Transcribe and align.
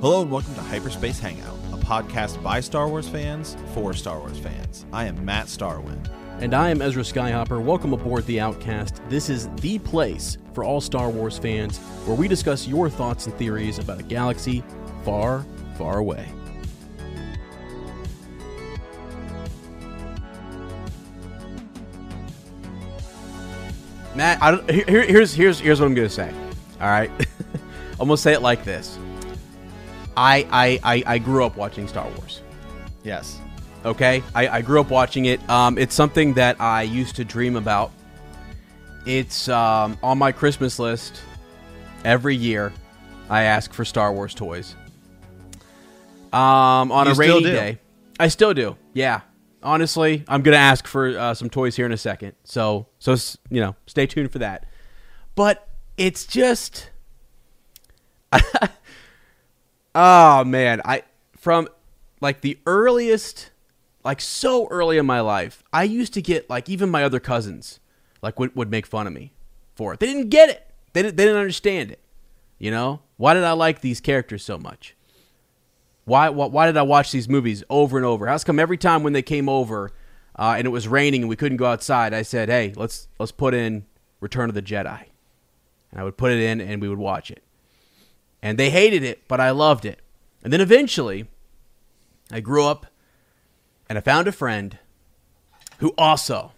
Hello 0.00 0.22
and 0.22 0.30
welcome 0.30 0.54
to 0.54 0.60
Hyperspace 0.60 1.18
Hangout, 1.18 1.56
a 1.72 1.76
podcast 1.76 2.40
by 2.40 2.60
Star 2.60 2.86
Wars 2.86 3.08
fans 3.08 3.56
for 3.74 3.92
Star 3.92 4.20
Wars 4.20 4.38
fans. 4.38 4.86
I 4.92 5.06
am 5.06 5.24
Matt 5.24 5.46
Starwind. 5.46 6.08
And 6.40 6.54
I 6.54 6.70
am 6.70 6.80
Ezra 6.80 7.02
Skyhopper. 7.02 7.60
Welcome 7.60 7.92
aboard 7.92 8.24
The 8.26 8.38
Outcast. 8.38 9.02
This 9.08 9.28
is 9.28 9.48
the 9.56 9.80
place 9.80 10.38
for 10.52 10.62
all 10.62 10.80
Star 10.80 11.10
Wars 11.10 11.36
fans 11.36 11.78
where 12.06 12.16
we 12.16 12.28
discuss 12.28 12.68
your 12.68 12.88
thoughts 12.88 13.26
and 13.26 13.34
theories 13.34 13.80
about 13.80 13.98
a 13.98 14.04
galaxy 14.04 14.62
far, 15.04 15.44
far 15.76 15.98
away. 15.98 16.28
Matt, 24.14 24.70
here, 24.70 25.02
here's 25.02 25.34
here's 25.34 25.58
here's 25.58 25.80
what 25.80 25.86
I'm 25.86 25.94
gonna 25.94 26.08
say. 26.08 26.32
All 26.80 26.86
right, 26.86 27.10
I'm 27.98 28.06
gonna 28.06 28.16
say 28.16 28.32
it 28.32 28.42
like 28.42 28.62
this. 28.62 28.96
I 30.18 30.46
I 30.50 30.80
I, 30.82 31.02
I 31.14 31.18
grew 31.18 31.44
up 31.44 31.56
watching 31.56 31.86
Star 31.88 32.08
Wars. 32.16 32.42
Yes. 33.04 33.38
Okay, 33.84 34.22
I, 34.34 34.48
I 34.48 34.62
grew 34.62 34.80
up 34.80 34.90
watching 34.90 35.26
it. 35.26 35.48
Um, 35.48 35.78
it's 35.78 35.94
something 35.94 36.34
that 36.34 36.60
I 36.60 36.82
used 36.82 37.14
to 37.16 37.24
dream 37.24 37.54
about. 37.54 37.92
It's 39.06 39.48
um, 39.48 39.96
on 40.02 40.18
my 40.18 40.32
Christmas 40.32 40.78
list 40.80 41.22
every 42.04 42.34
year. 42.34 42.72
I 43.30 43.44
ask 43.44 43.72
for 43.72 43.84
Star 43.84 44.12
Wars 44.12 44.34
toys. 44.34 44.74
Um, 46.32 46.90
on 46.92 47.06
You 47.06 47.12
a 47.12 47.14
rainy 47.14 47.42
do? 47.44 47.52
day, 47.52 47.78
I 48.18 48.28
still 48.28 48.52
do. 48.52 48.76
Yeah, 48.94 49.20
honestly, 49.62 50.24
I'm 50.26 50.42
gonna 50.42 50.56
ask 50.56 50.86
for 50.86 51.16
uh, 51.16 51.34
some 51.34 51.48
toys 51.48 51.76
here 51.76 51.86
in 51.86 51.92
a 51.92 51.96
second. 51.96 52.34
So, 52.44 52.88
so 52.98 53.14
you 53.48 53.60
know, 53.60 53.76
stay 53.86 54.06
tuned 54.06 54.32
for 54.32 54.40
that. 54.40 54.66
But 55.36 55.66
it's 55.96 56.26
just, 56.26 56.90
oh 59.98 60.44
man, 60.44 60.80
I 60.84 61.02
from 61.36 61.68
like 62.20 62.40
the 62.40 62.58
earliest, 62.64 63.50
like 64.04 64.20
so 64.20 64.68
early 64.68 64.96
in 64.96 65.04
my 65.04 65.20
life, 65.20 65.62
I 65.72 65.82
used 65.82 66.14
to 66.14 66.22
get 66.22 66.48
like 66.48 66.68
even 66.68 66.88
my 66.88 67.04
other 67.04 67.20
cousins 67.20 67.80
like 68.22 68.38
would, 68.38 68.54
would 68.56 68.70
make 68.70 68.86
fun 68.86 69.06
of 69.06 69.12
me 69.12 69.32
for 69.74 69.92
it. 69.92 70.00
They 70.00 70.06
didn't 70.06 70.30
get 70.30 70.48
it. 70.48 70.64
They 70.92 71.02
didn't, 71.02 71.16
they 71.16 71.24
didn't 71.24 71.40
understand 71.40 71.90
it. 71.90 72.00
You 72.58 72.70
know 72.70 73.00
why 73.16 73.34
did 73.34 73.44
I 73.44 73.52
like 73.52 73.80
these 73.80 74.00
characters 74.00 74.44
so 74.44 74.56
much? 74.56 74.94
Why, 76.04 76.30
why 76.30 76.46
why 76.46 76.66
did 76.66 76.76
I 76.76 76.82
watch 76.82 77.10
these 77.10 77.28
movies 77.28 77.64
over 77.68 77.98
and 77.98 78.06
over? 78.06 78.26
How's 78.28 78.44
come 78.44 78.58
every 78.60 78.78
time 78.78 79.02
when 79.02 79.12
they 79.12 79.22
came 79.22 79.48
over 79.48 79.90
uh, 80.38 80.54
and 80.56 80.66
it 80.66 80.70
was 80.70 80.86
raining 80.86 81.22
and 81.22 81.28
we 81.28 81.36
couldn't 81.36 81.58
go 81.58 81.66
outside, 81.66 82.14
I 82.14 82.22
said, 82.22 82.48
"Hey, 82.48 82.72
let's 82.76 83.08
let's 83.18 83.32
put 83.32 83.52
in 83.52 83.84
Return 84.20 84.48
of 84.48 84.54
the 84.54 84.62
Jedi," 84.62 85.04
and 85.90 86.00
I 86.00 86.04
would 86.04 86.16
put 86.16 86.30
it 86.30 86.38
in 86.38 86.60
and 86.60 86.80
we 86.80 86.88
would 86.88 86.98
watch 86.98 87.30
it. 87.32 87.42
And 88.42 88.58
they 88.58 88.70
hated 88.70 89.02
it, 89.02 89.26
but 89.28 89.40
I 89.40 89.50
loved 89.50 89.84
it. 89.84 90.00
And 90.42 90.52
then 90.52 90.60
eventually, 90.60 91.26
I 92.30 92.40
grew 92.40 92.64
up 92.64 92.86
and 93.88 93.98
I 93.98 94.00
found 94.00 94.28
a 94.28 94.32
friend 94.32 94.78
who 95.78 95.94
also 95.98 96.52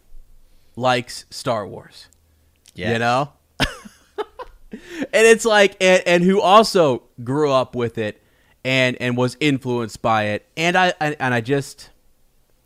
likes 0.76 1.24
Star 1.30 1.66
Wars. 1.66 2.08
You 2.92 2.98
know? 2.98 3.32
and 4.70 4.78
it's 5.12 5.44
like 5.44 5.76
and, 5.80 6.02
and 6.06 6.24
who 6.24 6.40
also 6.40 7.02
grew 7.22 7.50
up 7.50 7.74
with 7.74 7.98
it 7.98 8.22
and 8.64 8.96
and 9.00 9.16
was 9.16 9.36
influenced 9.40 10.02
by 10.02 10.24
it. 10.24 10.46
And 10.56 10.76
I, 10.76 10.92
I 11.00 11.16
and 11.18 11.34
I 11.34 11.40
just 11.40 11.90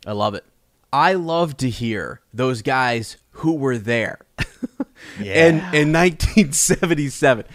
I 0.05 0.11
love 0.11 0.35
it. 0.35 0.45
I 0.93 1.13
love 1.13 1.57
to 1.57 1.69
hear 1.69 2.21
those 2.33 2.61
guys 2.61 3.17
who 3.31 3.55
were 3.55 3.77
there. 3.77 4.19
yeah. 5.19 5.47
in 5.47 5.55
in 5.73 5.93
1977. 5.93 7.45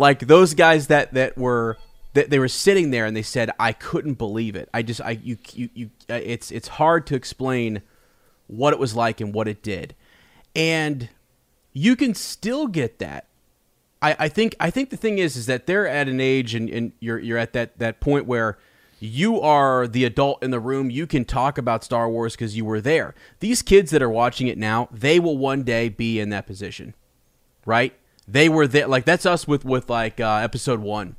Like 0.00 0.20
those 0.20 0.54
guys 0.54 0.86
that 0.86 1.12
that 1.12 1.36
were 1.36 1.76
that 2.14 2.30
they 2.30 2.38
were 2.38 2.48
sitting 2.48 2.90
there 2.90 3.04
and 3.04 3.14
they 3.14 3.20
said 3.20 3.50
I 3.60 3.74
couldn't 3.74 4.14
believe 4.14 4.56
it. 4.56 4.70
I 4.72 4.80
just 4.80 5.02
I 5.02 5.10
you 5.10 5.36
you, 5.52 5.68
you 5.74 5.90
uh, 6.08 6.14
it's 6.14 6.50
it's 6.50 6.68
hard 6.68 7.06
to 7.08 7.14
explain 7.14 7.82
what 8.46 8.72
it 8.72 8.78
was 8.78 8.96
like 8.96 9.20
and 9.20 9.34
what 9.34 9.46
it 9.46 9.62
did. 9.62 9.94
And 10.56 11.10
you 11.74 11.96
can 11.96 12.14
still 12.14 12.66
get 12.66 12.98
that. 13.00 13.26
I, 14.00 14.16
I 14.20 14.28
think 14.28 14.56
I 14.58 14.70
think 14.70 14.88
the 14.88 14.96
thing 14.96 15.18
is 15.18 15.36
is 15.36 15.44
that 15.44 15.66
they're 15.66 15.86
at 15.86 16.08
an 16.08 16.18
age 16.18 16.54
and, 16.54 16.70
and 16.70 16.92
you're 17.00 17.18
you're 17.18 17.36
at 17.36 17.52
that, 17.52 17.78
that 17.78 18.00
point 18.00 18.24
where 18.24 18.56
you 19.00 19.38
are 19.38 19.86
the 19.86 20.06
adult 20.06 20.42
in 20.42 20.50
the 20.50 20.60
room. 20.60 20.88
You 20.88 21.06
can 21.06 21.26
talk 21.26 21.58
about 21.58 21.84
Star 21.84 22.08
Wars 22.08 22.36
because 22.36 22.56
you 22.56 22.64
were 22.64 22.80
there. 22.80 23.14
These 23.40 23.60
kids 23.60 23.90
that 23.90 24.00
are 24.00 24.08
watching 24.08 24.46
it 24.46 24.56
now, 24.56 24.88
they 24.90 25.20
will 25.20 25.36
one 25.36 25.62
day 25.62 25.90
be 25.90 26.18
in 26.18 26.30
that 26.30 26.46
position, 26.46 26.94
right? 27.66 27.92
They 28.30 28.48
were 28.48 28.66
there. 28.66 28.86
Like 28.86 29.04
that's 29.04 29.26
us 29.26 29.48
with 29.48 29.64
with 29.64 29.90
like 29.90 30.20
uh, 30.20 30.36
episode 30.36 30.80
one 30.80 31.16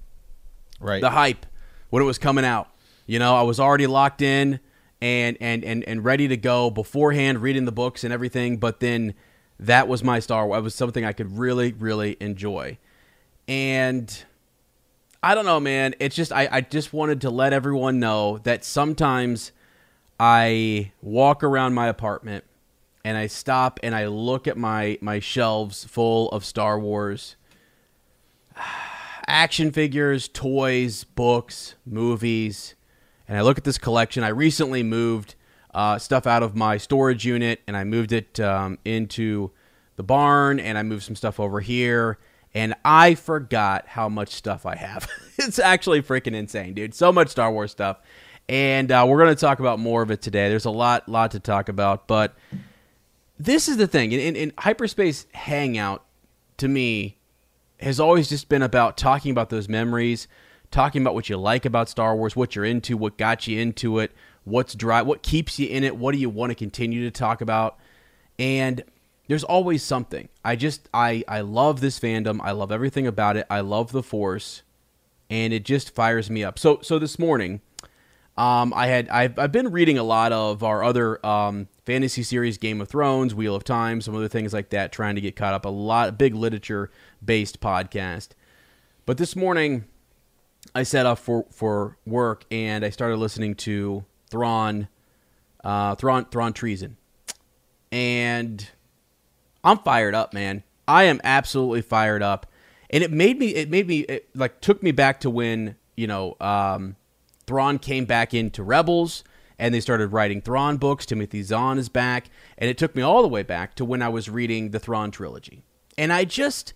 Right. 0.79 1.01
the 1.01 1.09
hype 1.11 1.45
when 1.89 2.01
it 2.01 2.05
was 2.05 2.17
coming 2.17 2.45
out. 2.45 2.69
You 3.05 3.19
know, 3.19 3.35
I 3.35 3.41
was 3.41 3.59
already 3.59 3.87
locked 3.87 4.21
in 4.21 4.59
and 5.01 5.37
and 5.41 5.63
and 5.65 5.83
and 5.83 6.05
ready 6.05 6.27
to 6.29 6.37
go 6.37 6.69
beforehand, 6.69 7.41
reading 7.41 7.65
the 7.65 7.71
books 7.71 8.03
and 8.03 8.13
everything. 8.13 8.57
But 8.57 8.79
then 8.79 9.13
that 9.59 9.87
was 9.87 10.03
my 10.03 10.19
Star 10.19 10.47
Wars. 10.47 10.59
It 10.59 10.63
was 10.63 10.75
something 10.75 11.03
I 11.03 11.11
could 11.13 11.37
really, 11.37 11.73
really 11.73 12.15
enjoy. 12.21 12.77
And 13.47 14.23
I 15.21 15.35
don't 15.35 15.45
know, 15.45 15.59
man. 15.59 15.93
It's 15.99 16.15
just 16.15 16.31
I, 16.31 16.47
I 16.51 16.61
just 16.61 16.93
wanted 16.93 17.21
to 17.21 17.29
let 17.29 17.51
everyone 17.51 17.99
know 17.99 18.37
that 18.43 18.63
sometimes 18.63 19.51
I 20.19 20.91
walk 21.01 21.43
around 21.43 21.73
my 21.73 21.87
apartment 21.87 22.45
and 23.03 23.17
I 23.17 23.27
stop 23.27 23.79
and 23.83 23.95
I 23.95 24.07
look 24.07 24.47
at 24.47 24.57
my 24.57 24.97
my 25.01 25.19
shelves 25.19 25.83
full 25.85 26.29
of 26.29 26.45
Star 26.45 26.79
Wars 26.79 27.35
action 29.27 29.71
figures, 29.71 30.27
toys, 30.27 31.03
books, 31.03 31.75
movies, 31.85 32.75
and 33.27 33.37
I 33.37 33.41
look 33.41 33.57
at 33.57 33.63
this 33.63 33.77
collection. 33.77 34.23
I 34.23 34.29
recently 34.29 34.83
moved 34.83 35.35
uh, 35.73 35.97
stuff 35.97 36.27
out 36.27 36.43
of 36.43 36.55
my 36.55 36.77
storage 36.77 37.25
unit 37.25 37.61
and 37.67 37.77
I 37.77 37.83
moved 37.83 38.11
it 38.11 38.39
um, 38.39 38.77
into 38.83 39.51
the 39.95 40.03
barn 40.03 40.59
and 40.59 40.77
I 40.77 40.83
moved 40.83 41.03
some 41.03 41.15
stuff 41.15 41.39
over 41.39 41.59
here. 41.59 42.17
And 42.53 42.75
I 42.83 43.15
forgot 43.15 43.87
how 43.87 44.09
much 44.09 44.29
stuff 44.29 44.65
I 44.65 44.75
have. 44.75 45.07
it's 45.37 45.59
actually 45.59 46.01
freaking 46.01 46.35
insane, 46.35 46.73
dude. 46.73 46.93
So 46.93 47.13
much 47.13 47.29
Star 47.29 47.49
Wars 47.51 47.71
stuff. 47.71 48.01
And 48.49 48.91
uh, 48.91 49.05
we're 49.07 49.23
going 49.23 49.33
to 49.33 49.39
talk 49.39 49.59
about 49.59 49.79
more 49.79 50.01
of 50.01 50.11
it 50.11 50.21
today. 50.21 50.49
There's 50.49 50.65
a 50.65 50.71
lot, 50.71 51.07
lot 51.07 51.31
to 51.31 51.39
talk 51.39 51.69
about. 51.69 52.07
But 52.07 52.35
this 53.45 53.67
is 53.67 53.77
the 53.77 53.87
thing. 53.87 54.11
In, 54.11 54.19
in, 54.19 54.35
in 54.35 54.53
Hyperspace 54.59 55.25
Hangout, 55.33 56.05
to 56.57 56.67
me, 56.67 57.17
has 57.79 57.99
always 57.99 58.29
just 58.29 58.49
been 58.49 58.61
about 58.61 58.97
talking 58.97 59.31
about 59.31 59.49
those 59.49 59.67
memories, 59.67 60.27
talking 60.69 61.01
about 61.01 61.15
what 61.15 61.29
you 61.29 61.37
like 61.37 61.65
about 61.65 61.89
Star 61.89 62.15
Wars, 62.15 62.35
what 62.35 62.55
you're 62.55 62.65
into, 62.65 62.95
what 62.95 63.17
got 63.17 63.47
you 63.47 63.59
into 63.59 63.97
it, 63.99 64.11
what's 64.43 64.75
dry, 64.75 65.01
what 65.01 65.23
keeps 65.23 65.57
you 65.57 65.67
in 65.67 65.83
it, 65.83 65.97
what 65.97 66.13
do 66.13 66.19
you 66.19 66.29
want 66.29 66.51
to 66.51 66.55
continue 66.55 67.03
to 67.03 67.11
talk 67.11 67.41
about, 67.41 67.77
and 68.37 68.83
there's 69.27 69.43
always 69.43 69.81
something. 69.81 70.29
I 70.43 70.55
just 70.55 70.87
I 70.93 71.23
I 71.27 71.41
love 71.41 71.79
this 71.79 71.99
fandom. 71.99 72.39
I 72.43 72.51
love 72.51 72.71
everything 72.71 73.07
about 73.07 73.37
it. 73.37 73.47
I 73.49 73.61
love 73.61 73.91
the 73.91 74.03
Force, 74.03 74.61
and 75.29 75.53
it 75.53 75.63
just 75.63 75.95
fires 75.95 76.29
me 76.29 76.43
up. 76.43 76.59
So 76.59 76.79
so 76.81 76.99
this 76.99 77.17
morning, 77.17 77.61
Um, 78.41 78.73
I 78.73 78.87
had 78.87 79.07
I've, 79.09 79.37
I've 79.37 79.51
been 79.51 79.71
reading 79.71 79.99
a 79.99 80.03
lot 80.03 80.31
of 80.31 80.63
our 80.63 80.83
other 80.83 81.23
um, 81.23 81.67
fantasy 81.85 82.23
series, 82.23 82.57
Game 82.57 82.81
of 82.81 82.87
Thrones, 82.87 83.35
Wheel 83.35 83.53
of 83.53 83.63
Time, 83.63 84.01
some 84.01 84.15
other 84.15 84.27
things 84.27 84.51
like 84.51 84.71
that, 84.71 84.91
trying 84.91 85.13
to 85.13 85.21
get 85.21 85.35
caught 85.35 85.53
up. 85.53 85.63
A 85.63 85.69
lot, 85.69 86.17
big 86.17 86.33
literature 86.33 86.89
based 87.23 87.61
podcast. 87.61 88.29
But 89.05 89.19
this 89.19 89.35
morning, 89.35 89.83
I 90.73 90.81
set 90.81 91.05
up 91.05 91.19
for 91.19 91.45
for 91.51 91.99
work 92.03 92.45
and 92.49 92.83
I 92.83 92.89
started 92.89 93.17
listening 93.17 93.53
to 93.57 94.05
Thrawn, 94.31 94.87
uh, 95.63 95.93
Thrawn, 95.93 96.25
Thrawn 96.25 96.51
Treason, 96.51 96.97
and 97.91 98.67
I'm 99.63 99.77
fired 99.77 100.15
up, 100.15 100.33
man. 100.33 100.63
I 100.87 101.03
am 101.03 101.21
absolutely 101.23 101.83
fired 101.83 102.23
up, 102.23 102.47
and 102.89 103.03
it 103.03 103.11
made 103.11 103.37
me. 103.37 103.49
It 103.49 103.69
made 103.69 103.85
me. 103.85 103.99
It 103.99 104.35
like 104.35 104.61
took 104.61 104.81
me 104.81 104.91
back 104.91 105.19
to 105.19 105.29
when 105.29 105.75
you 105.95 106.07
know 106.07 106.37
um, 106.41 106.95
Thrawn 107.47 107.79
came 107.79 108.05
back 108.05 108.33
into 108.33 108.63
Rebels, 108.63 109.23
and 109.59 109.73
they 109.73 109.79
started 109.79 110.07
writing 110.07 110.41
Thrawn 110.41 110.77
books. 110.77 111.05
Timothy 111.05 111.43
Zahn 111.43 111.77
is 111.77 111.89
back, 111.89 112.29
and 112.57 112.69
it 112.69 112.77
took 112.77 112.95
me 112.95 113.01
all 113.01 113.21
the 113.21 113.27
way 113.27 113.43
back 113.43 113.75
to 113.75 113.85
when 113.85 114.01
I 114.01 114.09
was 114.09 114.29
reading 114.29 114.71
the 114.71 114.79
Thrawn 114.79 115.11
trilogy, 115.11 115.63
and 115.97 116.11
I 116.11 116.25
just. 116.25 116.73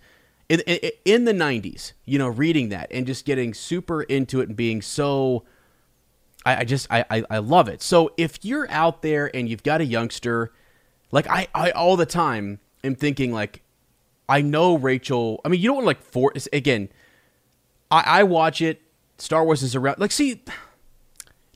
In, 0.48 0.60
in, 0.60 0.92
in 1.04 1.24
the 1.24 1.32
90s, 1.32 1.92
you 2.04 2.20
know, 2.20 2.28
reading 2.28 2.68
that 2.68 2.86
and 2.92 3.04
just 3.04 3.24
getting 3.24 3.52
super 3.52 4.02
into 4.04 4.40
it 4.40 4.46
and 4.46 4.56
being 4.56 4.80
so 4.80 5.42
I, 6.46 6.60
I 6.60 6.64
just 6.64 6.86
I, 6.88 7.04
I, 7.10 7.24
I 7.28 7.38
love 7.38 7.68
it. 7.68 7.82
So 7.82 8.12
if 8.16 8.42
you're 8.44 8.70
out 8.70 9.02
there 9.02 9.34
and 9.34 9.48
you've 9.48 9.64
got 9.64 9.80
a 9.82 9.84
youngster, 9.84 10.52
like 11.10 11.28
I, 11.28 11.48
I 11.54 11.72
all 11.72 11.96
the 11.96 12.06
time 12.06 12.60
am 12.84 12.94
thinking 12.94 13.32
like 13.32 13.62
I 14.28 14.40
know 14.40 14.76
Rachel. 14.76 15.40
I 15.44 15.48
mean, 15.48 15.60
you 15.60 15.68
don't 15.68 15.76
want 15.76 15.84
to 15.84 15.88
like 15.88 16.02
force 16.02 16.48
again. 16.52 16.88
I, 17.90 18.20
I 18.20 18.22
watch 18.22 18.62
it. 18.62 18.80
Star 19.18 19.44
Wars 19.44 19.62
is 19.62 19.74
around. 19.74 19.98
Like, 19.98 20.12
see, 20.12 20.42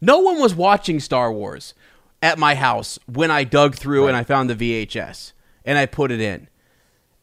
no 0.01 0.19
one 0.21 0.41
was 0.41 0.55
watching 0.55 1.01
Star 1.01 1.33
Wars 1.33 1.75
at 2.23 2.39
my 2.39 2.55
house 2.55 2.99
when 3.07 3.31
I 3.31 3.45
dug 3.45 3.75
through 3.75 4.07
and 4.09 4.17
I 4.17 4.25
found 4.25 4.51
the 4.51 4.87
VHS 4.87 5.33
and 5.65 5.79
I 5.79 5.87
put 5.87 6.11
it 6.11 6.21
in. 6.21 6.49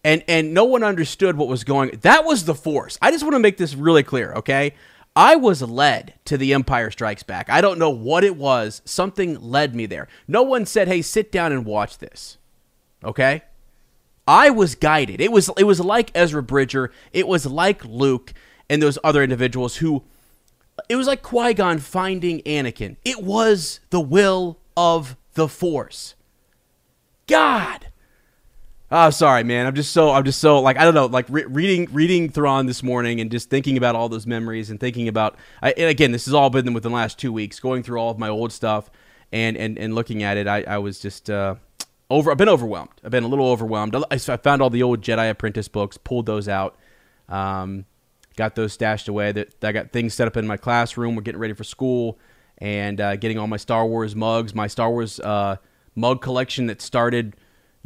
And 0.03 0.23
and 0.27 0.53
no 0.53 0.63
one 0.63 0.83
understood 0.83 1.37
what 1.37 1.47
was 1.47 1.63
going. 1.63 1.99
That 2.01 2.23
was 2.23 2.45
the 2.45 2.55
Force. 2.55 2.97
I 3.01 3.11
just 3.11 3.23
want 3.23 3.35
to 3.35 3.39
make 3.39 3.57
this 3.57 3.75
really 3.75 4.03
clear, 4.03 4.33
okay? 4.33 4.73
I 5.15 5.35
was 5.35 5.63
led 5.63 6.13
to 6.25 6.37
The 6.37 6.53
Empire 6.53 6.91
Strikes 6.91 7.23
Back. 7.23 7.49
I 7.49 7.59
don't 7.59 7.79
know 7.79 7.89
what 7.89 8.23
it 8.23 8.37
was. 8.37 8.83
Something 8.85 9.41
led 9.41 9.75
me 9.75 9.87
there. 9.87 10.07
No 10.27 10.43
one 10.43 10.65
said, 10.65 10.87
"Hey, 10.87 11.01
sit 11.01 11.31
down 11.31 11.51
and 11.51 11.65
watch 11.65 11.97
this." 11.97 12.37
Okay? 13.03 13.41
I 14.27 14.49
was 14.49 14.75
guided. 14.75 15.19
It 15.19 15.31
was 15.31 15.49
it 15.57 15.63
was 15.63 15.79
like 15.79 16.11
Ezra 16.13 16.43
Bridger. 16.43 16.91
It 17.11 17.27
was 17.27 17.45
like 17.45 17.83
Luke 17.83 18.33
and 18.69 18.81
those 18.81 18.99
other 19.03 19.23
individuals 19.23 19.77
who 19.77 20.03
it 20.89 20.95
was 20.95 21.07
like 21.07 21.21
Qui-Gon 21.21 21.79
finding 21.79 22.41
Anakin. 22.41 22.97
It 23.03 23.23
was 23.23 23.79
the 23.89 23.99
will 23.99 24.59
of 24.75 25.15
the 25.33 25.47
Force. 25.47 26.15
God. 27.27 27.87
Oh, 28.89 29.09
sorry, 29.09 29.43
man. 29.43 29.65
I'm 29.65 29.75
just 29.75 29.91
so 29.91 30.11
I'm 30.11 30.23
just 30.23 30.39
so 30.39 30.61
like 30.61 30.77
I 30.77 30.85
don't 30.85 30.93
know, 30.93 31.07
like 31.07 31.25
re- 31.27 31.43
reading 31.43 31.89
reading 31.91 32.29
Thrawn 32.29 32.67
this 32.67 32.81
morning 32.81 33.19
and 33.19 33.29
just 33.29 33.49
thinking 33.49 33.75
about 33.75 33.95
all 33.95 34.07
those 34.07 34.25
memories 34.25 34.69
and 34.69 34.79
thinking 34.79 35.09
about. 35.09 35.35
I, 35.61 35.71
and 35.71 35.89
again, 35.89 36.13
this 36.13 36.23
has 36.25 36.33
all 36.33 36.49
been 36.49 36.73
within 36.73 36.91
the 36.93 36.95
last 36.95 37.19
two 37.19 37.33
weeks, 37.33 37.59
going 37.59 37.83
through 37.83 37.99
all 37.99 38.11
of 38.11 38.17
my 38.17 38.29
old 38.29 38.53
stuff 38.53 38.89
and 39.33 39.57
and 39.57 39.77
and 39.77 39.93
looking 39.93 40.23
at 40.23 40.37
it. 40.37 40.47
I 40.47 40.63
I 40.63 40.77
was 40.77 40.99
just 40.99 41.29
uh, 41.29 41.55
over. 42.09 42.31
I've 42.31 42.37
been 42.37 42.47
overwhelmed. 42.47 43.01
I've 43.03 43.11
been 43.11 43.25
a 43.25 43.27
little 43.27 43.49
overwhelmed. 43.49 43.93
I, 43.93 44.03
I 44.09 44.17
found 44.17 44.61
all 44.61 44.69
the 44.69 44.83
old 44.83 45.01
Jedi 45.01 45.29
Apprentice 45.29 45.67
books, 45.67 45.97
pulled 45.97 46.25
those 46.25 46.47
out, 46.47 46.77
um, 47.27 47.83
got 48.37 48.55
those 48.55 48.71
stashed 48.71 49.09
away. 49.09 49.33
That 49.33 49.61
I 49.61 49.73
got 49.73 49.91
things 49.91 50.13
set 50.13 50.27
up 50.27 50.37
in 50.37 50.47
my 50.47 50.55
classroom. 50.57 51.15
We're 51.15 51.23
getting 51.23 51.41
ready 51.41 51.53
for 51.53 51.65
school 51.65 52.17
and 52.59 53.01
uh, 53.01 53.17
getting 53.17 53.37
all 53.37 53.47
my 53.47 53.57
Star 53.57 53.85
Wars 53.85 54.15
mugs, 54.15 54.55
my 54.55 54.67
Star 54.67 54.89
Wars 54.89 55.19
uh, 55.19 55.57
mug 55.95 56.21
collection 56.21 56.67
that 56.67 56.81
started 56.81 57.35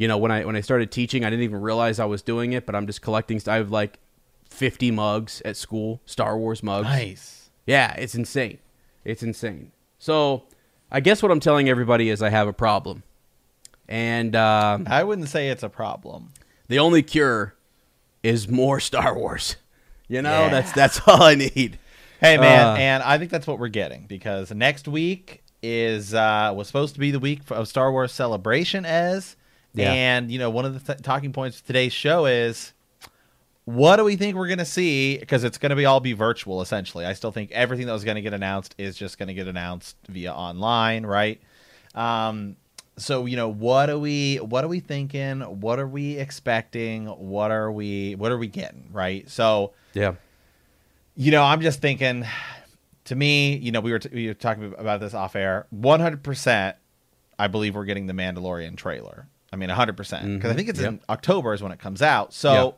you 0.01 0.07
know, 0.07 0.17
when 0.17 0.31
I 0.31 0.45
when 0.45 0.55
I 0.55 0.61
started 0.61 0.91
teaching, 0.91 1.23
I 1.23 1.29
didn't 1.29 1.43
even 1.43 1.61
realize 1.61 1.99
I 1.99 2.05
was 2.05 2.23
doing 2.23 2.53
it, 2.53 2.65
but 2.65 2.73
I'm 2.73 2.87
just 2.87 3.03
collecting. 3.03 3.39
I 3.45 3.57
have 3.57 3.69
like 3.69 3.99
50 4.49 4.89
mugs 4.89 5.43
at 5.45 5.55
school, 5.55 6.01
Star 6.07 6.37
Wars 6.39 6.63
mugs. 6.63 6.87
Nice. 6.87 7.51
Yeah, 7.67 7.93
it's 7.93 8.15
insane. 8.15 8.57
It's 9.05 9.21
insane. 9.21 9.71
So, 9.99 10.45
I 10.91 11.01
guess 11.01 11.21
what 11.21 11.31
I'm 11.31 11.39
telling 11.39 11.69
everybody 11.69 12.09
is 12.09 12.23
I 12.23 12.29
have 12.29 12.47
a 12.47 12.53
problem, 12.53 13.03
and 13.87 14.35
uh, 14.35 14.79
I 14.87 15.03
wouldn't 15.03 15.29
say 15.29 15.49
it's 15.49 15.61
a 15.61 15.69
problem. 15.69 16.33
the 16.67 16.79
only 16.79 17.03
cure 17.03 17.53
is 18.23 18.47
more 18.47 18.79
Star 18.89 19.15
Wars. 19.15 19.55
You 20.11 20.21
know, 20.21 20.41
Yeah. 20.45 20.49
that's 20.49 20.71
that's 20.73 21.01
all 21.07 21.23
I 21.23 21.35
need. 21.35 21.79
Hey 22.19 22.37
man, 22.37 22.67
Uh, 22.67 22.75
and 22.79 23.01
I 23.03 23.17
think 23.17 23.31
that's 23.31 23.47
what 23.47 23.57
we're 23.59 23.69
getting 23.69 24.05
because 24.07 24.51
next 24.51 24.87
week 24.87 25.41
is 25.63 26.13
uh 26.13 26.51
was 26.55 26.67
supposed 26.67 26.93
to 26.95 26.99
be 26.99 27.11
the 27.11 27.19
week 27.19 27.41
of 27.49 27.67
Star 27.67 27.91
Wars 27.91 28.11
Celebration 28.11 28.83
as 28.85 29.35
Yeah. 29.73 29.91
and 29.91 30.29
you 30.31 30.37
know 30.37 30.49
one 30.49 30.65
of 30.65 30.73
the 30.73 30.93
th- 30.93 31.01
talking 31.03 31.31
points 31.33 31.59
of 31.59 31.65
today's 31.65 31.93
show 31.93 32.25
is 32.25 32.73
what 33.65 33.95
do 33.97 34.03
we 34.03 34.15
think 34.15 34.35
we're 34.35 34.47
going 34.47 34.57
to 34.59 34.65
see 34.65 35.17
because 35.17 35.43
it's 35.43 35.57
going 35.57 35.69
to 35.69 35.75
be 35.75 35.85
all 35.85 35.99
be 35.99 36.13
virtual 36.13 36.61
essentially. 36.61 37.05
I 37.05 37.13
still 37.13 37.31
think 37.31 37.51
everything 37.51 37.85
that 37.85 37.93
was 37.93 38.03
going 38.03 38.15
to 38.15 38.21
get 38.21 38.33
announced 38.33 38.73
is 38.77 38.95
just 38.97 39.17
going 39.19 39.27
to 39.27 39.33
get 39.35 39.47
announced 39.47 39.95
via 40.09 40.33
online, 40.33 41.05
right? 41.05 41.39
Um 41.95 42.57
so 42.97 43.25
you 43.25 43.37
know 43.37 43.47
what 43.49 43.89
are 43.89 43.97
we 43.97 44.37
what 44.37 44.63
are 44.63 44.67
we 44.67 44.79
thinking? 44.81 45.39
What 45.41 45.79
are 45.79 45.87
we 45.87 46.17
expecting? 46.17 47.05
What 47.07 47.49
are 47.51 47.71
we 47.71 48.15
what 48.15 48.31
are 48.31 48.37
we 48.37 48.47
getting, 48.47 48.89
right? 48.91 49.29
So 49.29 49.71
Yeah. 49.93 50.13
you 51.15 51.31
know, 51.31 51.43
I'm 51.43 51.61
just 51.61 51.81
thinking. 51.81 52.25
To 53.05 53.15
me, 53.15 53.57
you 53.57 53.71
know, 53.71 53.79
we 53.81 53.91
were 53.91 53.99
t- 53.99 54.09
we 54.13 54.27
were 54.27 54.33
talking 54.35 54.73
about 54.77 54.99
this 54.99 55.13
off 55.15 55.35
air. 55.35 55.65
100, 55.71 56.21
percent 56.23 56.77
I 57.39 57.47
believe 57.47 57.73
we're 57.75 57.85
getting 57.85 58.05
the 58.05 58.13
Mandalorian 58.13 58.77
trailer. 58.77 59.27
I 59.51 59.55
mean, 59.55 59.69
100 59.69 59.97
percent 59.97 60.35
because 60.37 60.51
I 60.51 60.53
think 60.55 60.69
it's 60.69 60.79
in 60.79 61.01
October 61.09 61.53
is 61.53 61.63
when 61.63 61.71
it 61.71 61.79
comes 61.79 62.01
out. 62.03 62.31
So, 62.31 62.53
Yep. 62.65 62.77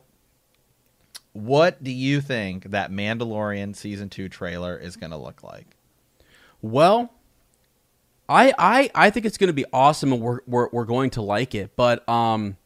what 1.34 1.84
do 1.84 1.92
you 1.92 2.20
think 2.22 2.70
that 2.70 2.90
Mandalorian 2.90 3.76
season 3.76 4.08
two 4.08 4.28
trailer 4.30 4.76
is 4.76 4.96
going 4.96 5.10
to 5.10 5.18
look 5.18 5.42
like? 5.42 5.76
Well, 6.62 7.12
I 8.28 8.54
I 8.58 8.90
I 8.94 9.10
think 9.10 9.26
it's 9.26 9.36
going 9.36 9.48
to 9.48 9.52
be 9.54 9.66
awesome, 9.74 10.10
and 10.12 10.22
we're 10.22 10.40
we're 10.46 10.68
we're 10.72 10.84
going 10.86 11.10
to 11.10 11.22
like 11.22 11.54
it. 11.54 11.76
But 11.76 12.08
um, 12.08 12.56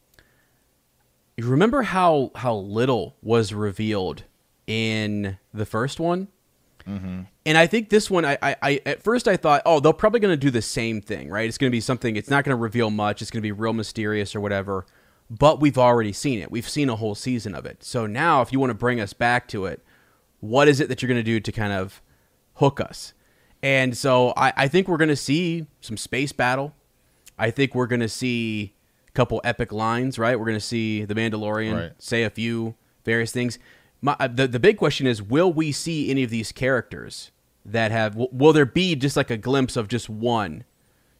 you 1.37 1.45
remember 1.49 1.83
how 1.83 2.31
how 2.37 2.55
little 2.55 3.17
was 3.21 3.53
revealed 3.53 4.23
in 4.69 5.39
the 5.53 5.67
first 5.67 5.99
one, 5.99 6.29
mm-hmm. 6.87 7.23
and 7.47 7.59
I 7.59 7.67
think 7.67 7.89
this 7.89 8.11
one, 8.11 8.25
I, 8.25 8.39
I, 8.43 8.57
I 8.63 8.81
at 8.87 9.03
first 9.03 9.27
I 9.27 9.37
thought, 9.37 9.63
oh, 9.65 9.81
they're 9.81 9.93
probably 9.93 10.21
going 10.21 10.33
to 10.33 10.37
do 10.37 10.51
the 10.51 10.63
same 10.63 11.01
thing, 11.01 11.31
right? 11.31 11.49
It's 11.49 11.59
going 11.59 11.71
to 11.71 11.75
be 11.75 11.81
something. 11.81 12.17
It's 12.17 12.31
not 12.31 12.45
going 12.45 12.57
to 12.57 12.61
reveal 12.61 12.91
much. 12.91 13.23
It's 13.23 13.31
going 13.31 13.41
to 13.41 13.47
be 13.47 13.53
real 13.53 13.73
mysterious 13.73 14.37
or 14.37 14.41
whatever. 14.41 14.87
But 15.31 15.61
we've 15.61 15.79
already 15.79 16.13
seen 16.13 16.39
it. 16.39 16.51
We've 16.51 16.69
seen 16.69 16.89
a 16.89 16.97
whole 16.97 17.15
season 17.15 17.55
of 17.55 17.67
it. 17.67 17.83
So 17.83 18.07
now, 18.07 18.43
if 18.43 18.53
you 18.53 18.61
want 18.61 18.71
to 18.71 18.75
bring 18.75 19.01
us 19.01 19.13
back 19.13 19.49
to 19.49 19.67
it, 19.67 19.83
what 20.41 20.69
is 20.69 20.81
it 20.81 20.89
that 20.89 21.03
you're 21.03 21.09
going 21.09 21.21
to 21.21 21.23
do 21.23 21.41
to 21.41 21.53
kind 21.53 21.73
of 21.73 22.01
hook 22.55 22.81
us? 22.81 23.13
And 23.63 23.97
so 23.97 24.33
I, 24.37 24.53
I 24.57 24.69
think 24.69 24.87
we're 24.87 24.97
going 24.97 25.09
to 25.09 25.17
see 25.17 25.67
some 25.81 25.97
space 25.97 26.33
battle. 26.33 26.75
I 27.39 27.51
think 27.51 27.75
we're 27.75 27.87
going 27.87 28.01
to 28.01 28.09
see 28.09 28.75
a 29.09 29.13
couple 29.13 29.41
epic 29.45 29.73
lines, 29.73 30.19
right? 30.19 30.39
We're 30.39 30.47
going 30.47 30.59
to 30.59 30.65
see 30.65 31.05
the 31.05 31.15
Mandalorian 31.15 31.75
Right. 31.75 31.93
say 31.99 32.23
a 32.23 32.31
few 32.31 32.75
various 33.05 33.33
things. 33.33 33.59
My, 34.01 34.17
uh, 34.21 34.29
the, 34.29 34.47
the 34.47 34.61
big 34.61 34.77
question 34.77 35.07
is 35.07 35.21
will 35.23 35.53
we 35.53 35.73
see 35.73 36.11
any 36.11 36.23
of 36.23 36.31
these 36.31 36.53
characters 36.53 37.31
that 37.65 37.91
have, 37.91 38.15
will, 38.17 38.29
will 38.33 38.53
there 38.53 38.65
be 38.67 38.95
just 38.95 39.17
like 39.17 39.31
a 39.31 39.37
glimpse 39.37 39.77
of 39.77 39.89
just 39.89 40.09
one? 40.09 40.65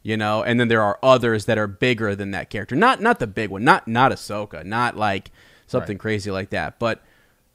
You 0.01 0.15
know, 0.15 0.41
and 0.43 0.59
then 0.59 0.69
there 0.69 0.81
are 0.81 0.97
others 1.03 1.43
that 1.45 1.57
are 1.57 1.67
bigger 1.67 2.15
than 2.15 2.31
that 2.31 2.49
character. 2.49 2.73
Not 2.73 3.01
not 3.01 3.19
the 3.19 3.27
big 3.27 3.49
one, 3.49 3.65
not 3.65 3.85
not 3.85 4.13
Ahsoka, 4.13 4.63
not 4.65 4.95
like 4.95 5.29
something 5.67 5.95
Right. 5.97 6.01
crazy 6.01 6.31
like 6.31 6.51
that. 6.51 6.79
But 6.79 7.03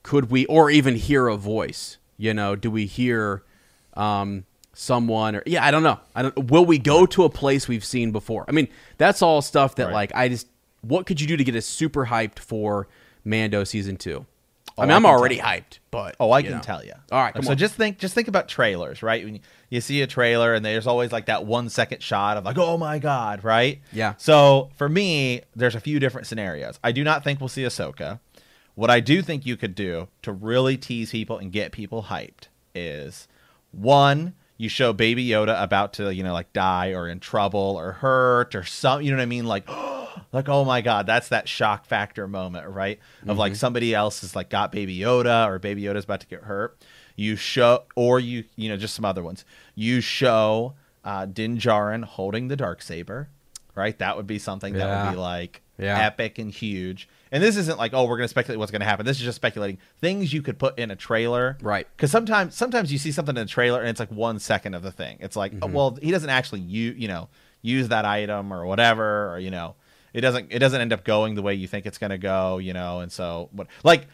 could 0.03 0.31
we, 0.31 0.45
or 0.45 0.71
even 0.71 0.95
hear 0.95 1.27
a 1.27 1.37
voice? 1.39 1.97
You 2.19 2.35
know, 2.35 2.55
do 2.55 2.71
we 2.71 2.85
hear 2.85 3.43
um, 3.95 4.45
someone? 4.75 5.37
Or 5.37 5.43
yeah, 5.47 5.65
I 5.65 5.71
don't 5.71 5.83
know. 5.83 5.99
I 6.15 6.21
don't. 6.23 6.51
Will 6.51 6.67
we 6.67 6.77
go 6.79 7.07
to 7.07 7.25
a 7.25 7.31
place 7.31 7.67
we've 7.67 7.85
seen 7.85 8.13
before? 8.13 8.45
I 8.47 8.53
mean, 8.53 8.69
that's 8.99 9.23
all 9.23 9.41
stuff 9.41 9.77
that 9.77 9.87
Right. 9.87 9.93
like 9.95 10.13
I 10.15 10.29
just. 10.29 10.47
What 10.83 11.07
could 11.07 11.23
you 11.23 11.27
do 11.27 11.39
to 11.39 11.45
get 11.45 11.57
us 11.57 11.65
super 11.65 12.05
hyped 12.07 12.39
for 12.39 12.89
Mando 13.25 13.65
season 13.65 13.97
two? 13.97 14.27
Oh, 14.77 14.83
I 14.83 14.85
Oh, 14.85 14.87
mean, 14.87 14.93
I 14.93 14.97
I'm 14.97 15.07
already 15.07 15.39
hyped, 15.39 15.79
but 15.91 16.17
Oh, 16.19 16.33
I 16.33 16.43
can 16.43 16.53
know. 16.53 16.61
tell 16.61 16.85
you. 16.85 16.93
All 17.13 17.21
right, 17.23 17.33
come 17.33 17.43
so 17.45 17.53
on. 17.53 17.57
just 17.57 17.75
think, 17.77 17.99
just 17.99 18.15
think 18.15 18.27
about 18.29 18.49
trailers, 18.49 19.03
right? 19.03 19.25
When 19.25 19.35
you, 19.37 19.41
you 19.71 19.81
see 19.81 20.03
a 20.03 20.07
trailer 20.07 20.53
and 20.55 20.65
there's 20.65 20.87
always 20.87 21.13
like 21.13 21.27
that 21.27 21.47
one 21.47 21.69
second 21.69 22.03
shot 22.03 22.37
of 22.37 22.45
like, 22.45 22.59
oh 22.59 22.77
my 22.77 22.99
god, 22.99 23.45
right? 23.45 23.81
Yeah. 23.93 24.15
So 24.19 24.71
for 24.77 24.89
me, 24.89 25.43
there's 25.55 25.75
a 25.77 25.81
few 25.81 26.01
different 26.01 26.27
scenarios. 26.27 26.79
I 26.83 26.91
do 26.93 27.05
not 27.05 27.23
think 27.23 27.41
we'll 27.41 27.49
see 27.49 27.63
Ahsoka. 27.63 28.19
What 28.75 28.91
I 28.91 28.99
do 28.99 29.23
think 29.23 29.47
you 29.47 29.57
could 29.57 29.77
do 29.77 30.09
to 30.23 30.33
really 30.33 30.77
tease 30.77 31.13
people 31.13 31.39
and 31.39 31.53
get 31.53 31.71
people 31.71 32.05
hyped 32.05 32.49
is 32.75 33.29
one, 33.71 34.35
you 34.57 34.69
show 34.69 34.93
Baby 34.93 35.27
Yoda 35.27 35.61
about 35.63 35.95
to, 35.95 36.15
you 36.15 36.23
know, 36.23 36.33
like 36.33 36.53
die 36.53 36.93
or 36.93 37.09
in 37.09 37.21
trouble 37.21 37.77
or 37.79 37.93
hurt 37.93 38.55
or 38.55 38.65
some, 38.65 39.03
you 39.03 39.11
know 39.11 39.17
what 39.17 39.23
I 39.23 39.27
mean? 39.27 39.47
Like, 39.47 39.69
like 40.33 40.49
oh 40.49 40.65
my 40.65 40.81
god, 40.81 41.07
that's 41.07 41.29
that 41.29 41.49
shock 41.49 41.87
factor 41.87 42.29
moment, 42.29 42.69
right? 42.69 42.99
Of 43.27 43.37
like 43.39 43.57
somebody 43.57 43.95
else 43.95 44.21
has 44.21 44.37
like 44.37 44.51
got 44.51 44.71
Baby 44.73 44.99
Yoda 44.99 45.47
or 45.49 45.59
Baby 45.59 45.83
Yoda's 45.83 46.05
about 46.05 46.21
to 46.21 46.27
get 46.27 46.43
hurt. 46.43 46.77
You 47.17 47.37
show, 47.37 47.85
or 47.95 48.19
you, 48.19 48.45
you 48.57 48.69
know, 48.69 48.77
just 48.77 48.95
some 48.95 49.05
other 49.05 49.23
ones. 49.23 49.45
You 49.77 50.01
show 50.01 50.75
uh, 51.05 51.27
Din 51.27 51.59
Djarin 51.59 52.05
holding 52.05 52.49
the 52.49 52.57
dark 52.57 52.83
saber, 52.83 53.29
right? 53.75 53.97
That 53.99 54.17
would 54.17 54.27
be 54.27 54.39
something 54.39 54.75
that 54.75 55.05
would 55.07 55.11
be 55.13 55.17
like 55.17 55.63
Yeah. 55.79 55.99
epic 56.07 56.39
and 56.39 56.51
huge. 56.51 57.09
And 57.35 57.43
this 57.43 57.57
isn't 57.57 57.79
like, 57.79 57.93
oh, 57.95 58.05
we're 58.05 58.17
going 58.17 58.25
to 58.25 58.29
speculate 58.29 58.61
what's 58.61 58.71
going 58.71 58.79
to 58.81 58.87
happen. 58.87 59.05
This 59.05 59.19
is 59.19 59.25
just 59.25 59.35
speculating 59.35 59.79
things 60.01 60.33
you 60.33 60.41
could 60.41 60.57
put 60.57 60.79
in 60.79 60.93
a 60.93 60.97
trailer, 60.97 61.59
Right. 61.61 61.85
Because 61.97 62.13
sometimes, 62.13 62.55
sometimes 62.55 62.93
you 62.93 62.99
see 62.99 63.11
something 63.11 63.37
in 63.37 63.43
a 63.43 63.47
trailer 63.47 63.81
and 63.81 63.89
it's 63.89 63.99
like 63.99 64.13
one 64.13 64.39
second 64.39 64.75
of 64.75 64.83
the 64.85 64.93
thing. 64.93 65.17
It's 65.19 65.35
like, 65.35 65.51
Mm-hmm. 65.53 65.65
oh, 65.65 65.67
well, 65.67 65.99
he 66.01 66.13
doesn't 66.13 66.31
actually 66.31 66.61
you, 66.61 66.93
you 66.93 67.09
know, 67.09 67.29
use 67.61 67.89
that 67.89 68.05
item 68.05 68.53
or 68.53 68.65
whatever, 68.67 69.35
or 69.35 69.41
you 69.41 69.51
know, 69.51 69.75
it 70.13 70.21
doesn't, 70.21 70.53
it 70.53 70.61
doesn't 70.61 70.81
end 70.81 70.93
up 70.93 71.03
going 71.05 71.35
the 71.35 71.43
way 71.43 71.55
you 71.55 71.67
think 71.67 71.87
it's 71.87 71.99
going 71.99 72.11
to 72.11 72.19
go, 72.19 72.59
you 72.59 72.73
know. 72.73 73.01
And 73.01 73.11
so, 73.11 73.49
what, 73.51 73.67
like, 73.83 74.07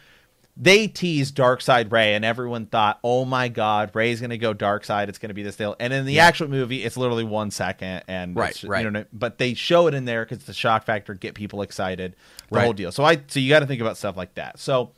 they 0.63 0.87
teased 0.87 1.35
Dark 1.35 1.63
Side 1.63 1.91
Rey, 1.91 2.15
and 2.15 2.23
everyone 2.25 2.67
thought, 2.67 2.99
"Oh 3.03 3.25
my 3.25 3.49
God, 3.49 3.91
Rey's 3.95 4.21
gonna 4.21 4.37
go 4.37 4.53
Dark 4.53 4.85
Side. 4.85 5.09
It's 5.09 5.17
gonna 5.19 5.33
be 5.33 5.43
this 5.43 5.57
deal." 5.57 5.75
And 5.81 5.91
in 5.93 6.05
the 6.05 6.21
actual 6.21 6.49
movie, 6.49 6.85
it's 6.85 6.99
literally 6.99 7.25
one 7.25 7.51
second, 7.51 8.03
and 8.07 8.37
Right, 8.37 8.63
right. 8.65 8.85
You 8.85 8.91
know, 8.91 9.05
but 9.13 9.39
they 9.39 9.55
show 9.55 9.87
it 9.87 9.95
in 9.95 10.05
there 10.05 10.25
because 10.27 10.45
the 10.45 10.53
shock 10.53 10.85
factor, 10.85 11.15
get 11.15 11.35
people 11.35 11.63
excited, 11.63 12.15
the 12.51 12.57
Right. 12.57 12.65
whole 12.65 12.75
deal. 12.75 12.93
So 12.93 13.05
I, 13.05 13.23
so 13.27 13.41
you 13.41 13.49
got 13.49 13.61
to 13.61 13.67
think 13.67 13.81
about 13.81 13.97
stuff 13.97 14.17
like 14.19 14.35
that. 14.35 14.59
So, 14.59 14.91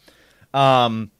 um, 0.52 1.11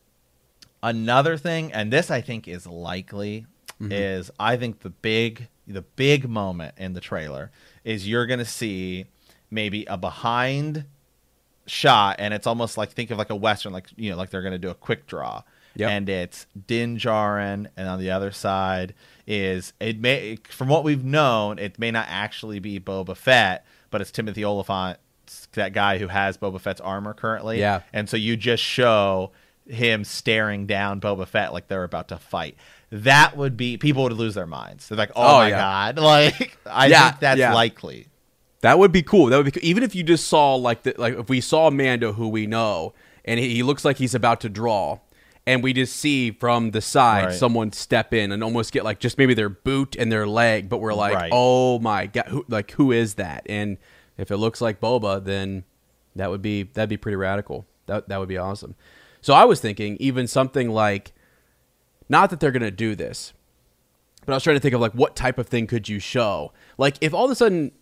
another 0.83 1.37
thing, 1.37 1.73
and 1.73 1.93
this 1.93 2.11
I 2.11 2.21
think 2.21 2.49
is 2.49 2.67
likely, 2.67 3.47
Mm-hmm. 3.81 3.93
is 3.93 4.31
I 4.39 4.57
think 4.57 4.81
the 4.81 4.91
big, 4.91 5.49
the 5.67 5.83
big 5.83 6.29
moment 6.29 6.75
in 6.79 6.93
the 6.93 7.01
trailer 7.01 7.51
is 7.85 8.07
you're 8.09 8.27
gonna 8.27 8.45
see 8.45 9.07
maybe 9.51 9.85
a 9.87 9.97
behind 9.97 10.85
shot 11.73 12.17
and 12.19 12.35
it's 12.35 12.47
almost 12.47 12.77
like 12.77 12.91
think 12.91 13.11
of 13.11 13.17
like 13.17 13.31
a 13.31 13.35
western 13.37 13.73
like 13.73 13.87
you 13.97 14.11
know 14.11 14.17
like 14.17 14.29
they're 14.29 14.43
going 14.43 14.53
to 14.53 14.59
do 14.59 14.69
a 14.71 14.75
quick 14.75 15.07
draw 15.07 15.43
Yep. 15.75 15.91
and 15.91 16.09
it's 16.11 16.47
Din 16.67 16.99
Djarin 16.99 17.67
and 17.79 17.89
on 17.89 17.99
the 17.99 18.11
other 18.11 18.31
side 18.31 18.93
is 19.27 19.73
it 19.81 19.99
may 19.99 20.37
from 20.51 20.69
what 20.69 20.85
we've 20.85 21.03
known 21.03 21.59
it 21.59 21.79
may 21.79 21.91
not 21.91 22.07
actually 22.11 22.59
be 22.59 22.79
Boba 22.79 23.17
Fett 23.17 23.65
but 23.91 24.03
it's 24.03 24.11
Timothy 24.11 24.45
Olyphant 24.45 24.99
that 25.55 25.73
guy 25.73 25.97
who 25.97 26.09
has 26.09 26.37
Boba 26.37 26.61
Fett's 26.61 26.83
armor 26.83 27.15
currently 27.15 27.59
Yeah. 27.59 27.81
and 27.95 28.07
so 28.07 28.19
you 28.19 28.37
just 28.37 28.63
show 28.63 29.33
him 29.67 30.05
staring 30.05 30.67
down 30.67 31.01
Boba 31.01 31.27
Fett 31.27 31.55
like 31.55 31.69
they're 31.69 31.85
about 31.85 32.09
to 32.09 32.19
fight 32.19 32.57
that 32.91 33.35
would 33.39 33.57
be 33.57 33.79
people 33.79 34.03
would 34.03 34.13
lose 34.13 34.35
their 34.35 34.47
minds 34.47 34.91
they're 34.91 34.99
like 34.99 35.13
oh, 35.17 35.23
Oh, 35.23 35.39
my 35.39 35.49
yeah. 35.49 35.59
god 35.59 35.99
like 36.13 36.59
I 36.67 36.89
Yeah, 36.89 37.09
think 37.13 37.21
that's 37.21 37.39
yeah. 37.39 37.55
likely 37.55 38.09
That 38.63 38.79
would 38.79 38.91
be 38.93 39.03
cool. 39.03 39.27
That 39.27 39.37
would 39.37 39.45
be 39.47 39.51
cool. 39.53 39.65
even 39.69 39.83
if 39.83 39.95
you 39.95 40.03
just 40.03 40.27
saw 40.29 40.55
like 40.55 40.83
the, 40.85 40.95
like 40.97 41.15
if 41.19 41.29
we 41.29 41.41
saw 41.41 41.71
Mando 41.71 42.13
who 42.15 42.29
we 42.29 42.47
know 42.47 42.95
and 43.25 43.39
he, 43.39 43.55
he 43.55 43.63
looks 43.63 43.85
like 43.85 43.99
he's 43.99 44.15
about 44.15 44.41
to 44.41 44.49
draw 44.49 44.99
and 45.47 45.63
we 45.63 45.73
just 45.73 45.97
see 45.97 46.31
from 46.31 46.71
the 46.71 46.81
side 46.81 47.25
Right. 47.27 47.35
someone 47.35 47.73
step 47.73 48.15
in 48.15 48.31
and 48.33 48.43
almost 48.45 48.73
get 48.73 48.85
like 48.85 49.01
just 49.01 49.19
maybe 49.19 49.35
their 49.35 49.49
boot 49.49 49.97
and 49.99 50.11
their 50.13 50.27
leg 50.27 50.69
but 50.69 50.79
we're 50.79 50.95
like 50.95 51.15
Right. 51.15 51.31
oh 51.35 51.79
my 51.81 52.07
god 52.07 52.27
who, 52.29 52.45
like 52.49 52.71
who 52.73 52.93
is 52.93 53.15
that 53.15 53.45
and 53.49 53.79
if 54.17 54.31
it 54.31 54.37
looks 54.37 54.61
like 54.61 54.81
Boba 54.81 55.25
then 55.25 55.65
that 56.15 56.31
would 56.31 56.43
be 56.43 56.63
that'd 56.63 56.89
be 56.89 56.97
pretty 56.97 57.17
radical 57.17 57.67
that 57.87 58.09
that 58.09 58.19
would 58.21 58.29
be 58.29 58.39
awesome 58.39 58.77
so 59.21 59.35
I 59.35 59.45
was 59.45 59.59
thinking 59.61 59.97
even 59.99 60.29
something 60.29 60.71
like 60.71 61.13
not 62.09 62.31
that 62.31 62.39
they're 62.39 62.53
gonna 62.53 62.71
do 62.71 62.95
this 62.95 63.33
but 64.25 64.33
I 64.35 64.37
was 64.37 64.45
trying 64.45 64.55
to 64.57 64.61
think 64.61 64.75
of 64.75 64.81
like 64.81 64.93
what 64.93 65.17
type 65.17 65.39
of 65.39 65.49
thing 65.49 65.67
could 65.67 65.89
you 65.89 65.99
show 65.99 66.53
like 66.79 66.97
if 67.01 67.13
all 67.13 67.25
of 67.25 67.31
a 67.33 67.35
sudden 67.35 67.73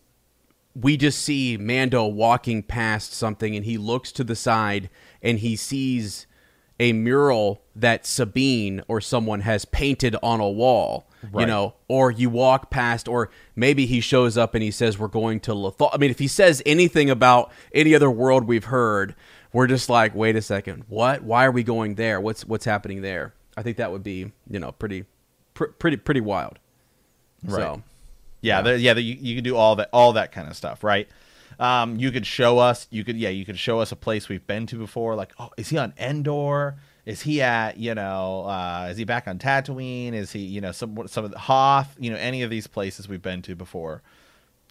we 0.74 0.96
just 0.96 1.20
see 1.22 1.56
Mando 1.56 2.06
walking 2.06 2.62
past 2.62 3.12
something 3.12 3.56
and 3.56 3.64
he 3.64 3.76
looks 3.76 4.12
to 4.12 4.24
the 4.24 4.36
side 4.36 4.88
and 5.22 5.38
he 5.38 5.56
sees 5.56 6.26
a 6.78 6.92
mural 6.92 7.62
that 7.76 8.06
Sabine 8.06 8.82
or 8.88 9.00
someone 9.00 9.40
has 9.40 9.64
painted 9.66 10.16
on 10.22 10.40
a 10.40 10.48
wall, 10.48 11.06
you 11.38 11.44
know, 11.46 11.74
or 11.88 12.10
you 12.10 12.30
walk 12.30 12.70
past, 12.70 13.06
or 13.06 13.30
maybe 13.54 13.84
he 13.84 14.00
shows 14.00 14.38
up 14.38 14.54
and 14.54 14.62
he 14.62 14.70
says, 14.70 14.98
We're 14.98 15.08
going 15.08 15.40
to 15.40 15.52
Lothal. 15.52 15.90
I 15.92 15.98
mean, 15.98 16.10
if 16.10 16.18
he 16.18 16.28
says 16.28 16.62
anything 16.64 17.10
about 17.10 17.52
any 17.74 17.94
other 17.94 18.10
world 18.10 18.44
we've 18.44 18.64
heard, 18.64 19.14
we're 19.52 19.66
just 19.66 19.90
like, 19.90 20.14
Wait 20.14 20.36
a 20.36 20.42
second, 20.42 20.84
what? 20.88 21.22
Why 21.22 21.44
are 21.44 21.50
we 21.50 21.62
going 21.62 21.96
there? 21.96 22.18
What's 22.18 22.46
what's 22.46 22.64
happening 22.64 23.02
there? 23.02 23.34
I 23.58 23.62
think 23.62 23.76
that 23.76 23.92
would 23.92 24.02
be, 24.02 24.32
you 24.48 24.58
know, 24.58 24.72
pretty, 24.72 25.04
pr- 25.52 25.64
pretty, 25.66 25.98
pretty 25.98 26.22
wild. 26.22 26.58
Right. 27.44 27.60
So, 27.60 27.82
Yeah, 28.40 28.66
yeah, 28.76 28.94
there- 28.94 29.02
you, 29.02 29.16
you 29.20 29.34
could 29.34 29.44
do 29.44 29.56
all 29.56 29.76
that, 29.76 29.90
all 29.92 30.12
that 30.14 30.32
kind 30.32 30.48
of 30.48 30.56
stuff, 30.56 30.82
right? 30.84 31.08
Um, 31.58 31.96
you 31.98 32.10
could 32.10 32.24
show 32.26 32.58
us, 32.58 32.86
you 32.90 33.04
could, 33.04 33.16
yeah, 33.16 33.28
you 33.28 33.44
could 33.44 33.58
show 33.58 33.80
us 33.80 33.92
a 33.92 33.96
place 33.96 34.28
we've 34.30 34.46
been 34.46 34.66
to 34.68 34.76
before. 34.76 35.14
Like, 35.14 35.32
oh, 35.38 35.50
is 35.58 35.68
he 35.68 35.76
on 35.76 35.92
Endor? 35.98 36.76
Is 37.04 37.22
he 37.22 37.42
at, 37.42 37.76
you 37.76 37.94
know, 37.94 38.44
uh, 38.46 38.88
is 38.90 38.96
he 38.96 39.04
back 39.04 39.26
on 39.28 39.38
Tatooine? 39.38 40.12
Is 40.14 40.32
he, 40.32 40.40
you 40.40 40.60
know, 40.60 40.72
some 40.72 41.06
some 41.08 41.24
of 41.24 41.30
the 41.32 41.38
Hoth? 41.38 41.94
You 41.98 42.10
know, 42.10 42.16
any 42.16 42.42
of 42.42 42.50
these 42.50 42.66
places 42.66 43.08
we've 43.08 43.22
been 43.22 43.42
to 43.42 43.54
before. 43.54 44.00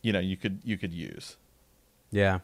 You 0.02 0.14
know, 0.14 0.20
you 0.20 0.38
could 0.38 0.60
you 0.64 0.78
could 0.78 0.94
use. 0.94 1.36
Yeah, 2.12 2.40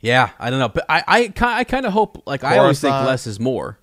yeah. 0.00 0.30
I 0.38 0.50
don't 0.50 0.58
know, 0.58 0.68
but 0.68 0.84
I 0.88 1.04
I, 1.06 1.32
I 1.60 1.64
kind 1.64 1.86
of 1.86 1.92
hope 1.92 2.22
like 2.26 2.42
I 2.42 2.58
always 2.58 2.80
think 2.80 2.92
less 3.06 3.26
is 3.26 3.38
more. 3.38 3.78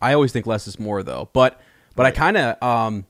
I 0.00 0.14
always 0.14 0.32
think 0.32 0.46
less 0.46 0.66
is 0.66 0.80
more 0.80 1.02
though, 1.02 1.28
but 1.32 1.60
but 1.94 2.06
I 2.06 2.10
kind 2.10 2.36
of 2.36 2.62
um, 2.62 3.04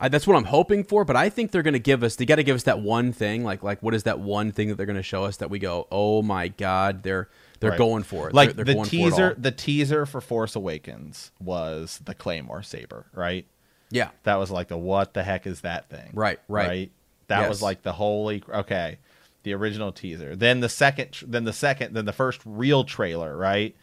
I, 0.00 0.08
that's 0.08 0.26
what 0.26 0.36
I'm 0.36 0.44
hoping 0.44 0.84
for. 0.84 1.04
But 1.04 1.16
I 1.16 1.28
think 1.28 1.50
they're 1.50 1.62
gonna 1.62 1.78
give 1.78 2.02
us. 2.02 2.16
They 2.16 2.24
got 2.26 2.36
to 2.36 2.44
give 2.44 2.54
us 2.56 2.62
that 2.64 2.80
one 2.80 3.12
thing. 3.12 3.42
Like 3.44 3.62
like 3.62 3.82
what 3.82 3.94
is 3.94 4.04
that 4.04 4.20
one 4.20 4.52
thing 4.52 4.68
that 4.68 4.76
they're 4.76 4.86
gonna 4.86 5.02
show 5.02 5.24
us 5.24 5.36
that 5.38 5.50
we 5.50 5.58
go, 5.58 5.86
oh 5.90 6.22
my 6.22 6.48
god, 6.48 7.02
they're 7.02 7.28
they're 7.60 7.70
Right. 7.70 7.78
going 7.78 8.04
for 8.04 8.28
it. 8.28 8.34
Like 8.34 8.54
they're, 8.54 8.64
they're 8.64 8.64
the 8.66 8.74
going 8.74 8.88
teaser, 8.88 9.34
the 9.36 9.50
teaser 9.50 10.06
for 10.06 10.20
Force 10.20 10.54
Awakens 10.54 11.32
was 11.40 12.00
the 12.04 12.14
Claymore 12.14 12.62
saber, 12.62 13.06
right? 13.12 13.44
Yeah, 13.90 14.10
That 14.24 14.36
was 14.36 14.50
like 14.50 14.68
the 14.68 14.76
what 14.76 15.14
the 15.14 15.22
heck 15.24 15.46
is 15.46 15.62
that 15.62 15.88
thing? 15.88 16.10
Right, 16.12 16.38
right. 16.46 16.92
That 17.28 17.40
Yes. 17.40 17.48
was 17.48 17.62
like 17.62 17.82
the 17.82 17.94
holy 17.94 18.42
okay, 18.48 18.98
the 19.42 19.54
original 19.54 19.90
teaser. 19.92 20.36
Then 20.36 20.60
the 20.60 20.68
second, 20.68 21.18
then 21.26 21.44
the 21.44 21.52
second, 21.52 21.94
then 21.94 22.04
the 22.04 22.12
first 22.12 22.40
real 22.44 22.84
trailer, 22.84 23.36
right? 23.36 23.74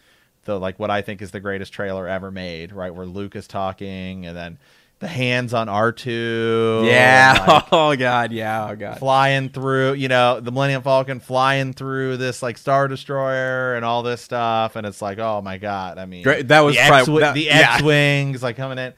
The 0.46 0.60
like 0.60 0.80
what 0.80 0.92
I 0.92 1.02
think 1.02 1.22
is 1.24 1.32
the 1.32 1.40
greatest 1.40 1.74
trailer 1.74 2.08
ever 2.08 2.30
made, 2.32 2.72
right? 2.72 2.94
Where 2.94 3.06
Luke 3.08 3.36
is 3.36 3.48
talking, 3.48 4.26
and 4.28 4.38
then 4.38 4.60
the 5.00 5.08
hands 5.08 5.54
on 5.54 5.68
R 5.70 5.92
two, 5.92 6.84
yeah. 6.86 7.62
oh 7.72 7.96
god, 7.96 8.32
yeah. 8.32 8.70
Oh 8.70 8.76
god. 8.76 9.00
flying 9.00 9.50
through, 9.50 9.94
you 9.94 10.08
know, 10.08 10.40
the 10.40 10.52
Millennium 10.52 10.82
Falcon 10.82 11.20
flying 11.20 11.74
through 11.74 12.18
this 12.18 12.42
like 12.42 12.58
Star 12.58 12.88
Destroyer 12.88 13.76
and 13.76 13.84
all 13.84 14.04
this 14.04 14.22
stuff, 14.22 14.76
and 14.76 14.88
it's 14.88 15.02
like, 15.02 15.20
oh 15.20 15.42
my 15.42 15.58
god! 15.58 15.98
I 15.98 16.06
mean, 16.06 16.24
Great, 16.24 16.48
that 16.48 16.62
was 16.62 16.76
the 16.76 16.82
prob- 16.88 17.00
X, 17.10 17.20
that- 17.20 17.34
the 17.34 17.42
yeah. 17.46 17.74
X 17.76 17.84
wings 17.84 18.42
like 18.42 18.56
coming 18.56 18.78
in. 18.78 18.94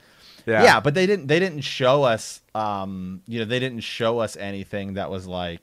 Yeah. 0.46 0.64
Yeah. 0.64 0.80
but 0.80 0.94
they 0.94 1.06
didn't. 1.06 1.28
They 1.28 1.40
didn't 1.40 1.62
show 1.62 2.04
us. 2.04 2.42
Um, 2.56 3.22
you 3.28 3.40
know, 3.40 3.46
they 3.46 3.60
didn't 3.60 3.82
show 3.82 4.20
us 4.20 4.38
anything 4.38 4.94
that 4.94 5.10
was 5.12 5.28
like, 5.28 5.60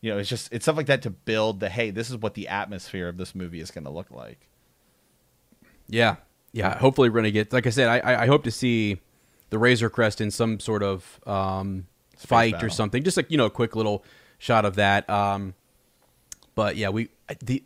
you 0.00 0.10
know, 0.12 0.18
it's 0.18 0.28
just 0.28 0.52
it's 0.52 0.64
stuff 0.64 0.76
like 0.76 0.86
that 0.86 1.02
to 1.02 1.10
build 1.10 1.60
the 1.60 1.68
hey, 1.68 1.90
this 1.90 2.10
is 2.10 2.16
what 2.16 2.34
the 2.34 2.48
atmosphere 2.48 3.08
of 3.08 3.16
this 3.16 3.34
movie 3.34 3.60
is 3.60 3.70
going 3.70 3.84
to 3.84 3.90
look 3.90 4.10
like. 4.10 4.48
Yeah, 5.88 6.16
yeah. 6.52 6.76
Hopefully, 6.78 7.10
we're 7.10 7.16
gonna 7.20 7.30
get. 7.30 7.52
Like 7.52 7.66
I 7.66 7.70
said, 7.70 7.88
I 8.04 8.22
I 8.22 8.26
hope 8.26 8.44
to 8.44 8.50
see 8.50 9.00
the 9.50 9.58
Razor 9.58 9.90
Crest 9.90 10.20
in 10.20 10.30
some 10.30 10.60
sort 10.60 10.82
of 10.82 11.20
um, 11.26 11.86
fight 12.16 12.62
or 12.62 12.68
something. 12.70 13.02
Just 13.02 13.16
like 13.16 13.30
you 13.30 13.36
know, 13.36 13.46
a 13.46 13.50
quick 13.50 13.76
little 13.76 14.04
shot 14.38 14.64
of 14.64 14.76
that. 14.76 15.08
Um, 15.08 15.54
but 16.54 16.76
yeah, 16.76 16.88
we 16.90 17.08
the 17.40 17.62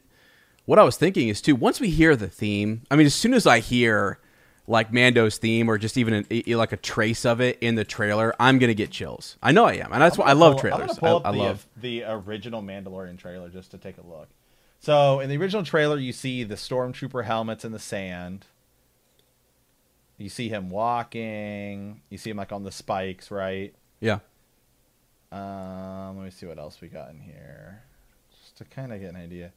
what 0.64 0.78
I 0.78 0.82
was 0.82 0.96
thinking 0.96 1.28
is 1.28 1.40
too. 1.40 1.54
Once 1.56 1.80
we 1.80 1.90
hear 1.90 2.16
the 2.16 2.28
theme, 2.28 2.82
I 2.90 2.96
mean, 2.96 3.06
as 3.06 3.14
soon 3.14 3.34
as 3.34 3.46
I 3.46 3.60
hear 3.60 4.18
like 4.66 4.92
Mando's 4.92 5.38
theme 5.38 5.68
or 5.70 5.78
just 5.78 5.96
even 5.96 6.12
an, 6.12 6.42
like 6.46 6.72
a 6.72 6.76
trace 6.76 7.24
of 7.24 7.40
it 7.40 7.58
in 7.62 7.74
the 7.74 7.84
trailer, 7.84 8.34
I'm 8.38 8.58
gonna 8.58 8.74
get 8.74 8.90
chills. 8.90 9.36
I 9.42 9.52
know 9.52 9.64
I 9.64 9.74
am, 9.74 9.92
and 9.92 10.02
that's 10.02 10.18
why 10.18 10.26
I 10.26 10.32
love 10.32 10.52
Pull- 10.54 10.60
trailers. 10.60 10.90
I'm 10.90 10.96
pull 10.96 11.16
up 11.16 11.26
I, 11.26 11.30
I 11.30 11.32
the, 11.32 11.38
love. 11.38 11.66
the 11.76 12.04
original 12.04 12.62
Mandalorian 12.62 13.18
trailer 13.18 13.48
just 13.48 13.70
to 13.70 13.78
take 13.78 13.96
a 13.96 14.06
look. 14.06 14.28
So 14.80 15.20
in 15.20 15.28
the 15.28 15.36
original 15.38 15.64
trailer, 15.64 15.98
you 15.98 16.12
see 16.12 16.44
the 16.44 16.54
stormtrooper 16.54 17.24
helmets 17.24 17.64
in 17.64 17.72
the 17.72 17.78
sand. 17.78 18.44
You 20.18 20.28
see 20.28 20.48
him 20.48 20.68
walking. 20.68 22.02
You 22.10 22.18
see 22.18 22.30
him 22.30 22.36
like 22.36 22.52
on 22.52 22.64
the 22.64 22.72
spikes, 22.72 23.30
right? 23.30 23.72
Yeah. 24.00 24.18
Um, 25.30 26.16
let 26.18 26.24
me 26.24 26.30
see 26.30 26.46
what 26.46 26.58
else 26.58 26.80
we 26.80 26.88
got 26.88 27.10
in 27.10 27.20
here, 27.20 27.82
just 28.30 28.56
to 28.58 28.64
kind 28.64 28.92
of 28.92 29.00
get 29.00 29.10
an 29.10 29.16
idea. 29.16 29.52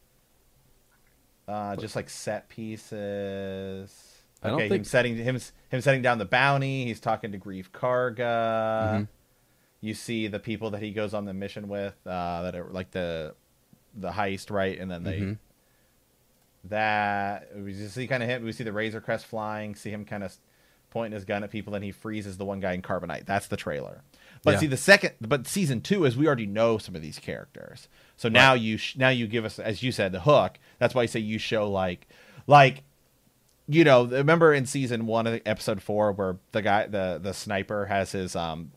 Uh, 1.48 1.76
just 1.78 1.96
like 1.96 2.10
set 2.10 2.48
pieces. 2.50 4.18
I 4.44 4.50
don't 4.50 4.62
Okay, 4.62 4.76
him 4.76 4.84
setting 4.84 5.16
him 5.18 5.40
him 5.70 5.82
setting 5.82 6.02
down 6.02 6.18
the 6.18 6.26
bounty. 6.26 6.86
He's 6.86 7.00
talking 7.00 7.32
to 7.32 7.40
Greef 7.40 7.70
Karga. 7.72 9.02
Mhm. 9.02 9.08
You 9.82 9.94
see 9.94 10.28
the 10.28 10.40
people 10.40 10.70
that 10.72 10.82
he 10.82 10.92
goes 10.92 11.14
on 11.14 11.26
the 11.26 11.34
mission 11.34 11.68
with, 11.68 11.96
uh, 12.06 12.44
that 12.44 12.56
are 12.56 12.66
like 12.66 12.92
the 12.92 13.36
the 13.96 14.12
heist, 14.12 14.52
right? 14.52 14.78
And 14.78 14.90
then 14.92 15.04
they 15.04 15.20
Mhm. 15.22 15.38
that 16.66 17.50
we 17.56 17.74
just 17.74 17.96
see 17.96 18.08
kind 18.08 18.22
of 18.24 18.30
him. 18.30 18.44
We 18.44 18.52
see 18.52 18.64
the 18.64 18.74
Razor 18.74 19.02
Crest 19.02 19.26
flying. 19.26 19.76
See 19.76 19.90
him 19.90 20.06
kind 20.06 20.24
of 20.24 20.36
pointing 20.92 21.14
his 21.14 21.26
gun 21.26 21.44
at 21.44 21.50
people, 21.50 21.74
and 21.74 21.84
he 21.84 21.92
freezes 21.92 22.38
the 22.38 22.46
one 22.46 22.60
guy 22.60 22.74
in 22.74 22.84
carbonite. 22.84 23.26
That's 23.26 23.48
the 23.48 23.58
trailer. 23.58 24.04
But 24.44 24.52
Yeah. 24.56 24.60
see, 24.60 24.68
the 24.68 24.78
second, 24.78 25.14
but 25.22 25.48
season 25.48 25.82
two 25.82 26.06
is 26.06 26.16
we 26.16 26.28
already 26.28 26.46
know 26.46 26.78
some 26.78 26.96
of 26.96 27.02
these 27.02 27.18
characters. 27.18 27.88
So 28.18 28.30
now 28.30 28.54
you 28.54 28.78
sh- 28.78 28.96
now 28.98 29.10
you 29.10 29.26
give 29.28 29.46
us, 29.46 29.58
as 29.58 29.82
you 29.82 29.92
said, 29.92 30.12
the 30.12 30.20
hook. 30.22 30.60
That's 30.78 30.94
why 30.94 31.02
you 31.04 31.08
say 31.08 31.20
you 31.20 31.40
show 31.40 31.68
like 31.70 32.08
like 32.46 32.84
you 33.68 33.84
know, 33.84 34.04
remember 34.06 34.54
in 34.54 34.66
season 34.66 35.06
one 35.06 35.28
of 35.28 35.40
episode 35.46 35.82
four 35.82 36.12
where 36.12 36.38
the 36.52 36.62
guy, 36.62 36.88
the 36.88 37.20
the 37.22 37.34
sniper, 37.34 37.86
has 37.86 38.12
his 38.12 38.36
um, 38.36 38.72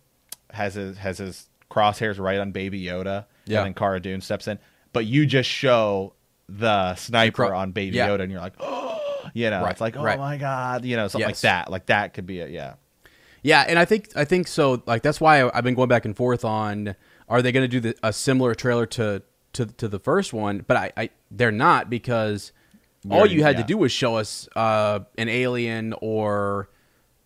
has 0.51 0.75
his 0.75 0.99
has 0.99 1.19
his 1.19 1.49
crosshairs 1.71 2.19
right 2.21 2.39
on 2.39 2.53
Baby 2.53 2.83
Yoda, 2.85 3.25
Yeah. 3.47 3.59
and 3.61 3.67
then 3.69 3.75
Cara 3.75 3.99
Dune 4.01 4.21
steps 4.21 4.47
in, 4.47 4.59
but 4.93 5.07
you 5.07 5.27
just 5.27 5.49
show 5.51 6.13
the 6.49 6.95
sniper 6.95 7.53
on 7.53 7.73
Baby 7.73 7.97
yeah. 7.97 8.09
Yoda, 8.09 8.21
and 8.21 8.31
you're 8.31 8.41
like, 8.41 8.53
oh, 8.61 9.01
you 9.33 9.51
know, 9.51 9.63
Right, 9.63 9.71
it's 9.73 9.81
like, 9.81 9.97
oh 9.97 10.03
right. 10.03 10.19
my 10.19 10.37
god, 10.37 10.85
you 10.85 10.97
know, 10.97 11.09
something 11.09 11.29
like 11.29 11.41
that. 11.41 11.71
Like 11.71 11.87
that 11.87 12.15
could 12.15 12.27
be 12.27 12.41
it, 12.41 12.51
yeah. 12.51 12.75
Yeah, 13.43 13.65
and 13.69 13.79
I 13.79 13.85
think 13.85 14.09
I 14.17 14.25
think 14.25 14.49
so. 14.49 14.83
Like 14.87 15.03
that's 15.03 15.21
why 15.21 15.49
I've 15.49 15.65
been 15.65 15.75
going 15.75 15.89
back 15.89 16.05
and 16.05 16.17
forth 16.17 16.45
on 16.45 16.97
are 17.29 17.43
they 17.43 17.53
going 17.53 17.69
to 17.69 17.69
do 17.69 17.81
the, 17.81 17.97
a 18.03 18.13
similar 18.13 18.55
trailer 18.55 18.87
to, 18.87 19.23
to 19.53 19.67
to 19.67 19.89
the 19.89 19.99
first 19.99 20.33
one? 20.33 20.65
But 20.67 20.77
I, 20.77 20.93
I 20.97 21.11
they're 21.31 21.53
not 21.53 21.91
because 21.91 22.53
all 23.11 23.27
you 23.27 23.43
had 23.43 23.57
yeah. 23.57 23.63
to 23.63 23.67
do 23.67 23.79
was 23.79 23.93
show 23.93 24.17
us 24.17 24.49
uh, 24.57 25.01
an 25.19 25.29
alien 25.29 25.95
or 26.01 26.71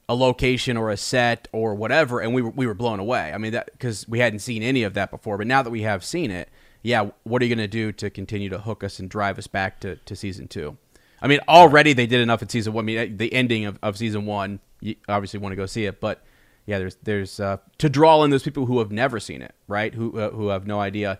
a 0.09 0.14
location 0.14 0.76
or 0.76 0.90
a 0.90 0.97
set 0.97 1.47
or 1.52 1.75
whatever, 1.75 2.21
and 2.21 2.35
we 2.35 2.43
were 2.43 2.50
we 2.50 2.67
were 2.67 2.75
blown 2.75 2.99
away. 2.99 3.33
I 3.33 3.38
mean 3.38 3.52
that 3.52 3.71
because 3.73 4.09
we 4.09 4.19
hadn't 4.19 4.40
seen 4.40 4.62
any 4.62 4.83
of 4.83 4.95
that 4.95 5.11
before. 5.11 5.38
But 5.38 5.47
now 5.47 5.62
that 5.62 5.71
we 5.71 5.83
have 5.83 6.05
seen 6.05 6.31
it, 6.31 6.49
yeah, 6.83 7.11
what 7.25 7.43
are 7.43 7.45
you 7.45 7.55
going 7.55 7.64
to 7.64 7.69
do 7.69 7.93
to 7.93 8.11
continue 8.11 8.49
to 8.49 8.59
hook 8.59 8.83
us 8.83 8.99
and 8.99 9.09
drive 9.09 9.38
us 9.38 9.47
back 9.47 9.81
to, 9.81 9.97
to 9.97 10.17
season 10.17 10.49
two? 10.49 10.76
I 11.20 11.26
mean, 11.26 11.40
already 11.48 11.92
they 11.92 12.06
did 12.06 12.20
enough 12.20 12.42
in 12.42 12.48
season 12.48 12.72
one. 12.72 12.84
I 12.84 12.87
mean, 12.87 13.16
the 13.16 13.32
ending 13.32 13.64
of, 13.64 13.78
of 13.82 13.96
season 13.96 14.26
one, 14.26 14.60
you 14.80 14.96
obviously 15.08 15.40
want 15.40 15.52
to 15.52 15.56
go 15.56 15.66
see 15.66 15.87
it, 15.87 16.00
but 16.00 16.22
yeah, 16.66 16.78
there's 16.78 16.96
there's 17.02 17.40
uh, 17.40 17.56
to 17.78 17.88
draw 17.88 18.22
in 18.25 18.30
those 18.30 18.42
people 18.42 18.66
who 18.66 18.78
have 18.78 18.92
never 18.92 19.18
seen 19.18 19.42
it, 19.42 19.54
right? 19.66 19.94
Who 19.94 20.18
uh, 20.18 20.30
who 20.30 20.48
have 20.48 20.66
no 20.66 20.80
idea 20.80 21.18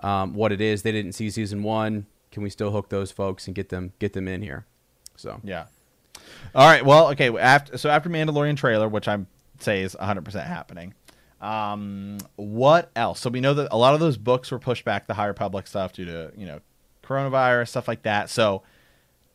um, 0.00 0.34
what 0.34 0.52
it 0.52 0.60
is. 0.60 0.82
They 0.82 0.92
didn't 0.92 1.12
see 1.12 1.30
season 1.30 1.62
one. 1.62 2.06
Can 2.32 2.42
we 2.42 2.50
still 2.50 2.70
hook 2.70 2.88
those 2.88 3.10
folks 3.10 3.46
and 3.46 3.54
get 3.54 3.68
them 3.68 3.92
get 3.98 4.12
them 4.12 4.28
in 4.28 4.42
here? 4.42 4.66
So 5.16 5.40
Yeah. 5.44 5.66
All 6.54 6.66
right. 6.66 6.84
Well, 6.84 7.08
okay. 7.10 7.36
After 7.36 7.76
so 7.78 7.90
after 7.90 8.08
Mandalorian 8.08 8.56
trailer, 8.56 8.88
which 8.88 9.08
I'm 9.08 9.26
say 9.60 9.82
is 9.82 9.94
100 9.96 10.24
percent 10.24 10.46
happening. 10.46 10.94
Um, 11.40 12.18
what 12.36 12.90
else? 12.96 13.20
So 13.20 13.30
we 13.30 13.40
know 13.40 13.54
that 13.54 13.68
a 13.70 13.76
lot 13.76 13.94
of 13.94 14.00
those 14.00 14.16
books 14.16 14.50
were 14.50 14.58
pushed 14.58 14.84
back, 14.84 15.06
the 15.06 15.14
High 15.14 15.26
Republic 15.26 15.66
stuff, 15.66 15.92
due 15.92 16.04
to 16.04 16.32
you 16.36 16.46
know 16.46 16.60
coronavirus 17.04 17.68
stuff 17.68 17.88
like 17.88 18.02
that. 18.02 18.30
So, 18.30 18.62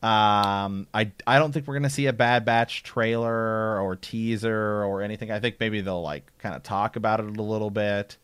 um, 0.04 0.86
I 0.92 1.10
I 1.26 1.38
don't 1.38 1.52
think 1.52 1.66
we're 1.66 1.74
gonna 1.74 1.88
see 1.90 2.06
a 2.06 2.12
Bad 2.12 2.44
Batch 2.44 2.82
trailer 2.82 3.80
or 3.80 3.96
teaser 3.96 4.84
or 4.84 5.00
anything. 5.02 5.30
I 5.30 5.40
think 5.40 5.56
maybe 5.60 5.80
they'll 5.80 6.02
like 6.02 6.30
kind 6.38 6.54
of 6.54 6.62
talk 6.62 6.96
about 6.96 7.20
it 7.20 7.26
a 7.38 7.42
little 7.42 7.70
bit. 7.70 8.18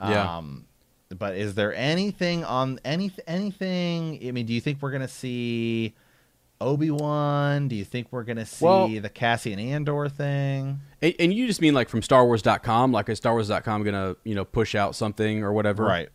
Yeah. 0.00 0.38
Um, 0.38 0.64
but 1.16 1.36
is 1.36 1.54
there 1.54 1.74
anything 1.74 2.42
on 2.44 2.80
any 2.84 3.10
anything? 3.26 4.18
I 4.26 4.30
mean, 4.32 4.46
do 4.46 4.52
you 4.54 4.60
think 4.60 4.78
we're 4.80 4.92
gonna 4.92 5.08
see? 5.08 5.94
Obi 6.58 6.90
Wan? 6.90 7.68
Do 7.68 7.76
you 7.76 7.84
think 7.84 8.06
we're 8.10 8.22
gonna 8.24 8.46
see 8.46 8.64
Well- 8.64 8.88
the 8.88 9.10
Cassian 9.10 9.58
Andor 9.58 10.08
thing? 10.08 10.80
and, 11.02 11.14
and 11.18 11.34
you 11.34 11.46
just 11.46 11.60
mean 11.60 11.74
like 11.74 11.90
from 11.90 12.00
StarWars.com, 12.00 12.92
like 12.92 13.10
is 13.10 13.20
StarWars.com 13.20 13.82
gonna 13.84 14.16
you 14.24 14.34
know 14.34 14.46
push 14.46 14.74
out 14.74 14.94
something 14.94 15.42
or 15.44 15.52
whatever? 15.52 15.84
Right. 15.84 16.08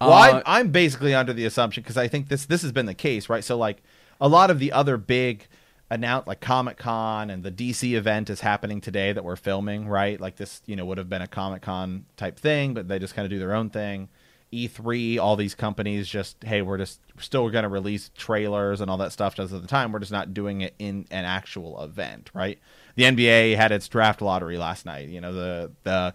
Well, 0.00 0.12
Uh, 0.12 0.36
I'm, 0.36 0.42
I'm 0.46 0.68
basically 0.70 1.14
under 1.14 1.32
the 1.32 1.46
assumption 1.46 1.82
because 1.82 1.96
I 1.96 2.06
think 2.06 2.28
this 2.28 2.46
this 2.46 2.62
has 2.62 2.70
been 2.70 2.86
the 2.86 2.94
case, 2.94 3.28
right? 3.28 3.42
So 3.42 3.56
like 3.58 3.82
a 4.20 4.28
lot 4.28 4.50
of 4.50 4.58
the 4.58 4.72
other 4.72 4.96
big 4.96 5.46
announced 5.90 6.26
like 6.26 6.40
Comic 6.40 6.78
Con 6.78 7.30
and 7.30 7.42
the 7.42 7.52
DC 7.52 7.92
event 7.96 8.30
is 8.30 8.40
happening 8.40 8.80
today 8.80 9.12
that 9.12 9.24
we're 9.24 9.36
filming, 9.36 9.88
right? 9.88 10.20
Like 10.20 10.36
this, 10.36 10.62
you 10.66 10.76
know, 10.76 10.84
would 10.84 10.98
have 10.98 11.08
been 11.08 11.22
a 11.22 11.28
Comic 11.28 11.62
Con 11.62 12.06
type 12.16 12.38
thing, 12.38 12.74
but 12.74 12.88
they 12.88 12.98
just 12.98 13.14
kind 13.14 13.24
of 13.24 13.30
do 13.30 13.38
their 13.38 13.54
own 13.54 13.70
thing. 13.70 14.08
E3, 14.52 15.18
all 15.18 15.36
these 15.36 15.54
companies 15.54 16.08
just, 16.08 16.42
hey, 16.44 16.62
we're 16.62 16.78
just 16.78 17.00
still 17.18 17.50
going 17.50 17.64
to 17.64 17.68
release 17.68 18.10
trailers 18.16 18.80
and 18.80 18.90
all 18.90 18.96
that 18.98 19.12
stuff 19.12 19.34
just 19.34 19.52
at 19.52 19.60
the 19.60 19.68
time. 19.68 19.92
We're 19.92 19.98
just 19.98 20.12
not 20.12 20.34
doing 20.34 20.60
it 20.60 20.74
in 20.78 21.06
an 21.10 21.24
actual 21.24 21.82
event, 21.82 22.30
right? 22.32 22.58
The 22.94 23.04
NBA 23.04 23.56
had 23.56 23.72
its 23.72 23.88
draft 23.88 24.22
lottery 24.22 24.56
last 24.56 24.86
night. 24.86 25.08
You 25.08 25.20
know, 25.20 25.32
the 25.32 25.72
the 25.82 26.14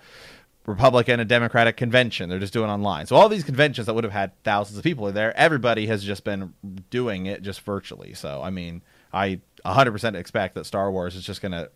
Republican 0.72 1.20
and 1.20 1.30
Democratic 1.30 1.78
convention. 1.78 2.30
They're 2.30 2.40
just 2.40 2.54
doing 2.54 2.70
online. 2.70 3.06
So 3.06 3.16
all 3.16 3.30
these 3.30 3.44
conventions 3.44 3.88
that 3.88 3.94
would 3.94 4.04
have 4.04 4.14
had 4.14 4.32
thousands 4.44 4.78
of 4.78 4.84
people 4.84 5.12
there, 5.12 5.36
everybody 5.38 5.88
has 5.88 6.04
just 6.04 6.24
been 6.24 6.54
doing 6.90 7.26
it 7.26 7.42
just 7.42 7.62
virtually. 7.62 8.14
So 8.14 8.42
I 8.42 8.50
mean, 8.50 8.82
I 9.14 9.40
100% 9.66 10.16
expect 10.16 10.56
that 10.56 10.66
Star 10.66 10.92
Wars 10.92 11.16
is 11.16 11.24
just 11.24 11.42
going 11.42 11.52
to, 11.52 11.70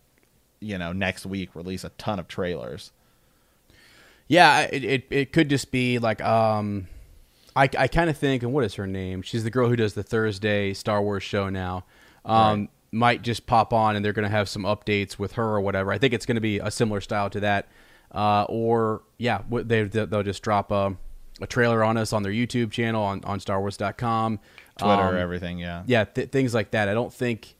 you 0.60 0.78
know, 0.78 0.92
next 0.92 1.26
week 1.26 1.54
release 1.54 1.84
a 1.84 1.90
ton 1.90 2.18
of 2.18 2.26
trailers. 2.28 2.92
Yeah, 4.28 4.62
it, 4.62 4.82
it 4.82 5.06
it 5.10 5.32
could 5.32 5.48
just 5.48 5.70
be 5.70 6.00
like 6.00 6.20
um, 6.20 6.88
I 7.54 7.68
I 7.78 7.86
kind 7.86 8.10
of 8.10 8.18
think, 8.18 8.42
and 8.42 8.52
what 8.52 8.64
is 8.64 8.74
her 8.74 8.86
name? 8.86 9.22
She's 9.22 9.44
the 9.44 9.50
girl 9.50 9.68
who 9.68 9.76
does 9.76 9.94
the 9.94 10.02
Thursday 10.02 10.74
Star 10.74 11.00
Wars 11.00 11.22
show 11.22 11.48
now. 11.48 11.84
Um, 12.24 12.68
might 12.90 13.22
just 13.22 13.46
pop 13.46 13.72
on, 13.72 13.94
and 13.94 14.04
they're 14.04 14.12
going 14.12 14.24
to 14.24 14.28
have 14.28 14.48
some 14.48 14.62
updates 14.62 15.18
with 15.18 15.32
her 15.32 15.44
or 15.44 15.60
whatever. 15.60 15.92
I 15.92 15.98
think 15.98 16.12
it's 16.12 16.26
going 16.26 16.36
to 16.36 16.40
be 16.40 16.58
a 16.58 16.70
similar 16.70 17.00
style 17.00 17.30
to 17.30 17.40
that, 17.40 17.68
uh, 18.12 18.44
or 18.48 19.02
yeah, 19.18 19.42
they 19.50 19.84
they'll 19.84 20.22
just 20.22 20.42
drop 20.42 20.70
a, 20.70 20.96
a 21.40 21.46
trailer 21.46 21.82
on 21.84 21.96
us 21.96 22.12
on 22.12 22.22
their 22.22 22.32
YouTube 22.32 22.70
channel 22.70 23.02
on 23.02 23.22
on 23.24 23.38
StarWars.com, 23.40 24.38
Twitter, 24.78 25.02
Um, 25.02 25.16
everything, 25.16 25.58
yeah. 25.58 25.82
yeah, 25.86 26.04
th- 26.04 26.30
things 26.30 26.54
like 26.54 26.70
that. 26.72 26.88
I 26.88 26.94
don't 26.94 27.12
think 27.12 27.54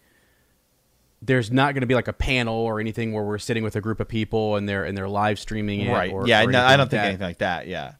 there's 1.22 1.50
not 1.50 1.72
going 1.74 1.80
to 1.80 1.86
be 1.86 1.94
like 1.94 2.08
a 2.08 2.12
panel 2.12 2.54
or 2.54 2.78
anything 2.78 3.12
where 3.12 3.24
we're 3.24 3.38
sitting 3.38 3.64
with 3.64 3.74
a 3.74 3.80
group 3.80 4.00
of 4.00 4.08
people 4.08 4.56
and 4.56 4.68
they're 4.68 4.84
and 4.84 4.96
they're 4.96 5.08
live 5.08 5.38
streaming 5.38 5.80
it. 5.80 5.90
Right. 5.92 6.12
Or, 6.12 6.26
yeah, 6.26 6.42
or 6.44 6.50
no, 6.50 6.62
I 6.62 6.76
don't 6.76 6.80
like 6.80 6.90
think 6.90 7.02
that. 7.02 7.06
anything 7.08 7.26
like 7.26 7.38
that. 7.38 7.66
Yeah. 7.66 7.92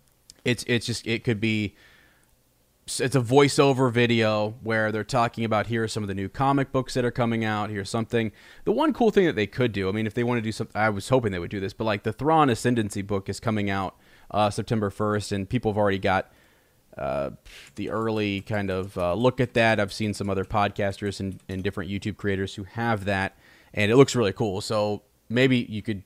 It's 0.45 0.65
it's 0.67 0.87
just 0.87 1.07
it 1.07 1.25
could 1.25 1.41
be. 1.41 1.75
It's 2.89 3.17
a 3.17 3.21
voiceover 3.21 3.91
video 3.91 4.55
where 4.63 4.93
they're 4.93 5.03
talking 5.03 5.45
about 5.45 5.67
here 5.67 5.83
are 5.83 5.89
some 5.89 6.05
of 6.05 6.07
the 6.07 6.15
new 6.15 6.29
comic 6.29 6.71
books 6.71 6.95
that 6.95 7.05
are 7.05 7.11
coming 7.11 7.45
out. 7.45 7.69
Here's 7.69 7.91
something. 7.91 8.31
The 8.63 8.71
one 8.71 8.93
cool 8.93 9.11
thing 9.11 9.27
that 9.27 9.35
they 9.35 9.49
could 9.49 9.73
do. 9.73 9.89
I 9.89 9.93
mean, 9.93 10.07
if 10.07 10.15
they 10.15 10.23
want 10.23 10.39
to 10.39 10.43
do 10.43 10.53
something, 10.53 10.81
I 10.81 10.91
was 10.91 11.09
hoping 11.09 11.33
they 11.33 11.41
would 11.41 11.51
do 11.51 11.59
this. 11.59 11.73
But 11.73 11.83
like 11.83 12.05
the 12.05 12.13
Thrawn 12.13 12.49
Ascendancy 12.49 13.03
book 13.03 13.29
is 13.29 13.41
coming 13.41 13.69
out 13.71 13.97
uh, 14.31 14.51
September 14.51 14.89
1st, 14.89 15.33
and 15.33 15.49
people 15.49 15.73
have 15.73 15.77
already 15.77 15.99
got 15.99 16.31
uh, 16.97 17.31
the 17.75 17.91
early 17.91 18.41
kind 18.43 18.71
of 18.71 18.97
uh, 18.97 19.15
look 19.15 19.41
at 19.41 19.55
that. 19.55 19.81
I've 19.81 19.93
seen 19.93 20.15
some 20.15 20.31
other 20.31 20.45
podcasters 20.45 21.19
and, 21.19 21.41
and 21.49 21.65
different 21.65 21.91
YouTube 21.91 22.17
creators 22.17 22.55
who 22.55 22.63
have 22.63 23.05
that, 23.07 23.37
and 23.75 23.91
it 23.91 23.97
looks 23.97 24.15
really 24.15 24.33
cool. 24.33 24.61
So 24.61 25.03
maybe 25.29 25.67
you 25.69 25.83
could 25.83 26.05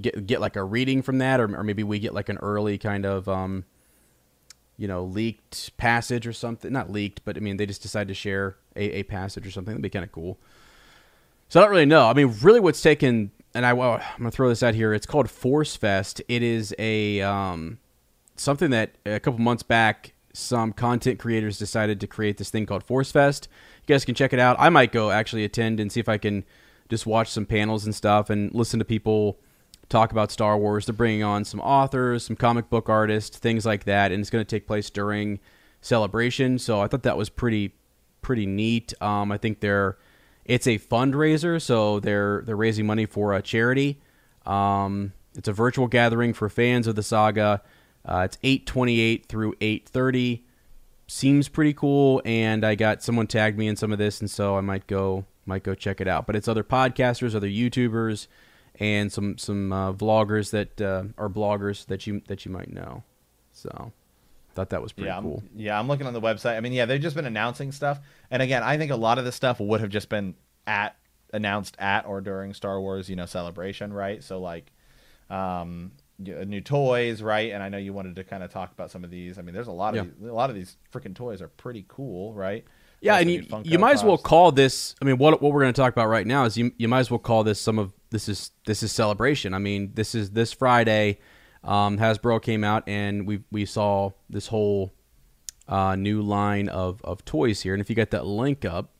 get 0.00 0.26
get 0.26 0.40
like 0.40 0.56
a 0.56 0.64
reading 0.64 1.02
from 1.02 1.18
that, 1.18 1.38
or, 1.38 1.54
or 1.54 1.62
maybe 1.62 1.82
we 1.82 1.98
get 1.98 2.14
like 2.14 2.30
an 2.30 2.38
early 2.38 2.78
kind 2.78 3.04
of 3.04 3.28
um, 3.28 3.66
you 4.76 4.88
know 4.88 5.04
leaked 5.04 5.76
passage 5.76 6.26
or 6.26 6.32
something. 6.32 6.72
Not 6.72 6.90
leaked, 6.90 7.24
but 7.24 7.36
I 7.36 7.40
mean 7.40 7.56
they 7.56 7.66
just 7.66 7.82
decide 7.82 8.08
to 8.08 8.14
share 8.14 8.56
a, 8.76 8.98
a 8.98 9.02
passage 9.04 9.46
or 9.46 9.50
something. 9.50 9.72
That'd 9.72 9.82
be 9.82 9.90
kind 9.90 10.04
of 10.04 10.12
cool. 10.12 10.38
So 11.48 11.60
I 11.60 11.62
don't 11.62 11.70
really 11.70 11.86
know. 11.86 12.08
I 12.08 12.14
mean, 12.14 12.34
really, 12.42 12.60
what's 12.60 12.82
taken, 12.82 13.30
and 13.54 13.64
I 13.64 13.72
well, 13.72 13.94
I'm 13.94 14.18
gonna 14.18 14.30
throw 14.30 14.48
this 14.48 14.62
out 14.62 14.74
here. 14.74 14.92
It's 14.92 15.06
called 15.06 15.30
Force 15.30 15.76
Fest. 15.76 16.20
It 16.28 16.42
is 16.42 16.74
a 16.78 17.20
um, 17.20 17.78
something 18.36 18.70
that 18.70 18.92
a 19.06 19.20
couple 19.20 19.40
months 19.40 19.62
back, 19.62 20.14
some 20.32 20.72
content 20.72 21.18
creators 21.18 21.58
decided 21.58 22.00
to 22.00 22.06
create 22.06 22.38
this 22.38 22.50
thing 22.50 22.66
called 22.66 22.82
Force 22.82 23.12
Fest. 23.12 23.48
You 23.86 23.94
guys 23.94 24.04
can 24.04 24.14
check 24.14 24.32
it 24.32 24.38
out. 24.38 24.56
I 24.58 24.68
might 24.70 24.92
go 24.92 25.10
actually 25.10 25.44
attend 25.44 25.78
and 25.78 25.92
see 25.92 26.00
if 26.00 26.08
I 26.08 26.18
can 26.18 26.44
just 26.88 27.06
watch 27.06 27.28
some 27.28 27.46
panels 27.46 27.84
and 27.84 27.94
stuff 27.94 28.30
and 28.30 28.52
listen 28.54 28.78
to 28.78 28.84
people 28.84 29.38
talk 29.94 30.10
about 30.10 30.32
Star 30.32 30.58
Wars. 30.58 30.86
They're 30.86 30.92
bringing 30.92 31.22
on 31.22 31.44
some 31.44 31.60
authors, 31.60 32.26
some 32.26 32.34
comic 32.34 32.68
book 32.68 32.88
artists, 32.88 33.38
things 33.38 33.64
like 33.64 33.84
that, 33.84 34.10
and 34.10 34.20
it's 34.20 34.30
going 34.30 34.44
to 34.44 34.48
take 34.48 34.66
place 34.66 34.90
during 34.90 35.38
celebration. 35.80 36.58
So 36.58 36.80
I 36.80 36.88
thought 36.88 37.04
that 37.04 37.16
was 37.16 37.28
pretty 37.28 37.74
pretty 38.20 38.46
neat. 38.46 38.92
Um, 39.00 39.30
I 39.30 39.38
think 39.38 39.60
they're 39.60 39.96
it's 40.44 40.66
a 40.66 40.78
fundraiser, 40.78 41.62
so 41.62 42.00
they're 42.00 42.42
they're 42.44 42.56
raising 42.56 42.86
money 42.86 43.06
for 43.06 43.34
a 43.34 43.40
charity. 43.40 44.00
Um, 44.44 45.12
it's 45.36 45.48
a 45.48 45.52
virtual 45.52 45.86
gathering 45.86 46.32
for 46.32 46.48
fans 46.48 46.86
of 46.86 46.96
the 46.96 47.02
saga. 47.02 47.62
Uh, 48.04 48.26
it's 48.26 48.38
8:28 48.42 49.26
through 49.26 49.54
8:30. 49.60 50.42
Seems 51.06 51.48
pretty 51.48 51.72
cool, 51.72 52.20
and 52.24 52.64
I 52.64 52.74
got 52.74 53.02
someone 53.02 53.28
tagged 53.28 53.58
me 53.58 53.68
in 53.68 53.76
some 53.76 53.92
of 53.92 53.98
this, 53.98 54.20
and 54.20 54.30
so 54.30 54.56
I 54.56 54.60
might 54.60 54.88
go 54.88 55.24
might 55.46 55.62
go 55.62 55.74
check 55.74 56.00
it 56.00 56.08
out. 56.08 56.26
But 56.26 56.34
it's 56.34 56.48
other 56.48 56.64
podcasters, 56.64 57.34
other 57.34 57.48
YouTubers, 57.48 58.26
and 58.80 59.12
some 59.12 59.38
some 59.38 59.72
uh, 59.72 59.92
vloggers 59.92 60.50
that 60.50 60.80
uh, 60.80 61.04
are 61.18 61.28
bloggers 61.28 61.86
that 61.86 62.06
you 62.06 62.22
that 62.28 62.44
you 62.44 62.50
might 62.50 62.72
know. 62.72 63.02
So, 63.52 63.92
thought 64.54 64.70
that 64.70 64.82
was 64.82 64.92
pretty 64.92 65.06
yeah, 65.08 65.14
I'm- 65.14 65.22
cool. 65.22 65.42
yeah, 65.54 65.78
I'm 65.78 65.86
looking 65.88 66.06
on 66.06 66.12
the 66.12 66.20
website. 66.20 66.56
I 66.56 66.60
mean, 66.60 66.72
yeah, 66.72 66.86
they've 66.86 67.00
just 67.00 67.16
been 67.16 67.26
announcing 67.26 67.70
stuff, 67.72 68.00
and 68.30 68.42
again, 68.42 68.62
I 68.62 68.76
think 68.78 68.90
a 68.90 68.96
lot 68.96 69.18
of 69.18 69.24
this 69.24 69.34
stuff 69.36 69.60
would 69.60 69.80
have 69.80 69.90
just 69.90 70.08
been 70.08 70.34
at 70.66 70.96
announced 71.32 71.76
at 71.78 72.06
or 72.06 72.20
during 72.20 72.54
Star 72.54 72.80
Wars, 72.80 73.08
you 73.08 73.16
know, 73.16 73.26
celebration, 73.26 73.92
right? 73.92 74.22
So 74.22 74.40
like, 74.40 74.70
um, 75.30 75.92
new 76.18 76.60
toys, 76.60 77.22
right? 77.22 77.52
And 77.52 77.62
I 77.62 77.68
know 77.68 77.78
you 77.78 77.92
wanted 77.92 78.16
to 78.16 78.24
kind 78.24 78.42
of 78.42 78.52
talk 78.52 78.70
about 78.72 78.90
some 78.90 79.02
of 79.04 79.10
these. 79.10 79.36
I 79.38 79.42
mean, 79.42 79.54
there's 79.54 79.66
a 79.66 79.72
lot 79.72 79.96
of 79.96 80.06
Yeah. 80.06 80.12
these, 80.20 80.28
a 80.30 80.32
lot 80.32 80.50
of 80.50 80.56
these 80.56 80.76
freaking 80.92 81.14
toys 81.14 81.42
are 81.42 81.48
pretty 81.48 81.84
cool, 81.88 82.32
right? 82.34 82.64
Yeah, 83.00 83.16
and 83.18 83.28
you, 83.30 83.44
you 83.64 83.78
might 83.78 83.94
as 83.94 84.04
well 84.04 84.16
call 84.16 84.50
this. 84.52 84.94
I 85.02 85.04
mean, 85.04 85.18
what 85.18 85.42
what 85.42 85.52
we're 85.52 85.60
going 85.60 85.74
to 85.74 85.78
talk 85.80 85.92
about 85.92 86.08
right 86.08 86.26
now 86.26 86.44
is 86.44 86.56
you 86.56 86.72
you 86.78 86.88
might 86.88 87.00
as 87.00 87.10
well 87.10 87.18
call 87.18 87.44
this 87.44 87.60
some 87.60 87.78
of 87.78 87.92
this 88.14 88.28
is 88.28 88.52
this 88.64 88.84
is 88.84 88.92
celebration. 88.92 89.52
I 89.54 89.58
mean, 89.58 89.90
this 89.94 90.14
is 90.14 90.30
this 90.30 90.52
Friday. 90.52 91.18
Um, 91.64 91.98
Hasbro 91.98 92.40
came 92.40 92.62
out 92.62 92.84
and 92.88 93.26
we 93.26 93.42
we 93.50 93.66
saw 93.66 94.12
this 94.30 94.46
whole 94.46 94.94
uh, 95.68 95.96
new 95.96 96.22
line 96.22 96.68
of 96.68 97.02
of 97.02 97.24
toys 97.24 97.62
here. 97.62 97.74
And 97.74 97.80
if 97.80 97.90
you 97.90 97.96
get 97.96 98.12
that 98.12 98.24
link 98.24 98.64
up, 98.64 98.92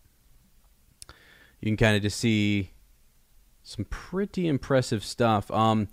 you 1.60 1.66
can 1.66 1.76
kind 1.76 1.96
of 1.96 2.02
just 2.02 2.18
see 2.18 2.72
some 3.62 3.84
pretty 3.84 4.48
impressive 4.48 5.04
stuff. 5.04 5.48
Um, 5.52 5.86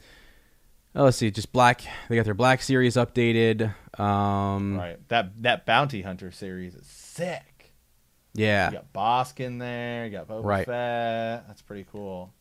oh, 0.95 1.03
let's 1.03 1.17
see, 1.17 1.29
just 1.29 1.53
black. 1.53 1.81
They 2.10 2.15
got 2.15 2.25
their 2.25 2.34
Black 2.34 2.63
series 2.63 2.95
updated. 2.95 3.75
Um, 3.99 4.77
Right. 4.77 4.97
That 5.10 5.43
that 5.43 5.67
Bounty 5.67 6.01
Hunter 6.01 6.31
series 6.31 6.73
is 6.73 6.88
sick. 6.88 7.75
Yeah. 8.34 8.71
You 8.71 8.77
got 8.77 8.93
Bossk 8.93 9.39
in 9.41 9.60
there. 9.60 10.05
You 10.05 10.12
got 10.12 10.27
Boba 10.27 10.43
Right. 10.43 10.65
Fett. 10.65 11.47
That's 11.47 11.62
pretty 11.62 11.86
cool. 11.91 12.34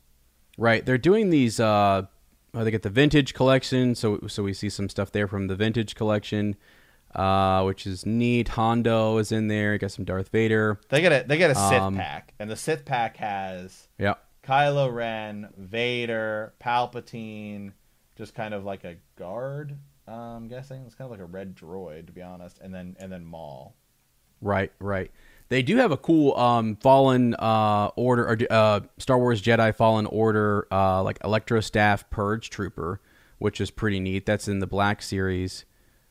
Right. 0.61 0.85
They're 0.85 0.99
doing 0.99 1.31
these. 1.31 1.59
Uh, 1.59 2.03
oh, 2.55 2.65
they 2.65 2.71
get 2.71 2.83
the 2.83 2.91
vintage 2.91 3.33
collection, 3.35 3.95
so 3.95 4.21
so 4.29 4.43
we 4.43 4.53
see 4.53 4.69
some 4.69 4.89
stuff 4.91 5.11
there 5.11 5.27
from 5.27 5.47
the 5.47 5.57
vintage 5.57 5.95
collection, 5.95 6.55
uh, 7.15 7.63
which 7.65 7.87
is 7.87 8.05
neat. 8.05 8.49
Hondo 8.49 9.17
is 9.17 9.33
in 9.33 9.49
there. 9.49 9.73
You 9.73 9.79
got 9.79 9.91
some 9.93 10.05
Darth 10.05 10.29
Vader. 10.29 10.79
They 10.91 11.01
get 11.01 11.13
a 11.13 11.27
they 11.27 11.39
get 11.39 11.51
a 11.51 11.55
Sith 11.55 11.81
Um, 11.81 11.97
pack, 11.97 12.35
and 12.39 12.51
the 12.51 12.57
Sith 12.57 12.85
pack 12.85 13.17
has 13.17 13.89
Yeah. 13.99 14.15
Kylo 14.45 14.93
Ren, 14.93 15.49
Vader, 15.57 16.53
Palpatine, 16.63 17.73
just 18.17 18.35
kind 18.35 18.53
of 18.55 18.65
like 18.65 18.85
a 18.85 18.97
guard. 19.17 19.77
uh, 20.09 20.13
I'm 20.13 20.49
guessing 20.49 20.83
it's 20.87 20.95
kind 20.95 21.07
of 21.07 21.11
like 21.13 21.21
a 21.21 21.25
red 21.31 21.55
droid, 21.57 22.07
to 22.07 22.13
be 22.13 22.21
honest, 22.23 22.59
and 22.61 22.75
then 22.75 22.97
and 23.01 23.11
then 23.11 23.25
Maul. 23.25 23.75
Right. 24.43 24.73
Right. 24.79 25.11
They 25.51 25.63
do 25.63 25.77
have 25.77 25.91
a 25.93 25.97
cool 25.97 26.35
um, 26.37 26.77
Fallen 26.77 27.35
uh, 27.35 27.91
Order 27.97 28.27
or 28.29 28.39
uh, 28.51 28.81
Star 28.99 29.19
Wars 29.19 29.43
Jedi 29.43 29.75
Fallen 29.75 30.07
Order 30.07 30.67
uh, 30.73 31.03
like 31.03 31.19
Electro 31.23 31.61
Staff 31.61 32.09
Purge 32.09 32.49
Trooper, 32.51 33.01
which 33.39 33.61
is 33.61 33.71
pretty 33.71 34.01
neat. 34.01 34.25
That's 34.27 34.47
in 34.49 34.61
the 34.61 34.67
Black 34.69 35.03
series. 35.03 35.65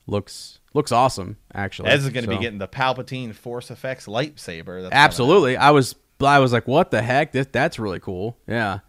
Looks 0.07 0.59
looks 0.73 0.91
awesome 0.91 1.37
actually. 1.53 1.89
Ez 1.89 2.03
is 2.03 2.09
going 2.11 2.25
to 2.25 2.31
So- 2.31 2.37
be 2.37 2.43
getting 2.43 2.59
the 2.59 2.67
Palpatine 2.67 3.33
Force 3.33 3.71
Effects 3.71 4.07
lightsaber. 4.07 4.81
That's 4.83 4.93
absolutely. 4.93 5.55
I 5.55 5.71
was 5.71 5.95
I 6.21 6.39
was 6.39 6.51
like, 6.51 6.67
what 6.67 6.91
the 6.91 7.01
heck? 7.01 7.31
This 7.31 7.47
that's 7.51 7.79
really 7.79 7.99
cool. 7.99 8.37
Yeah. 8.47 8.79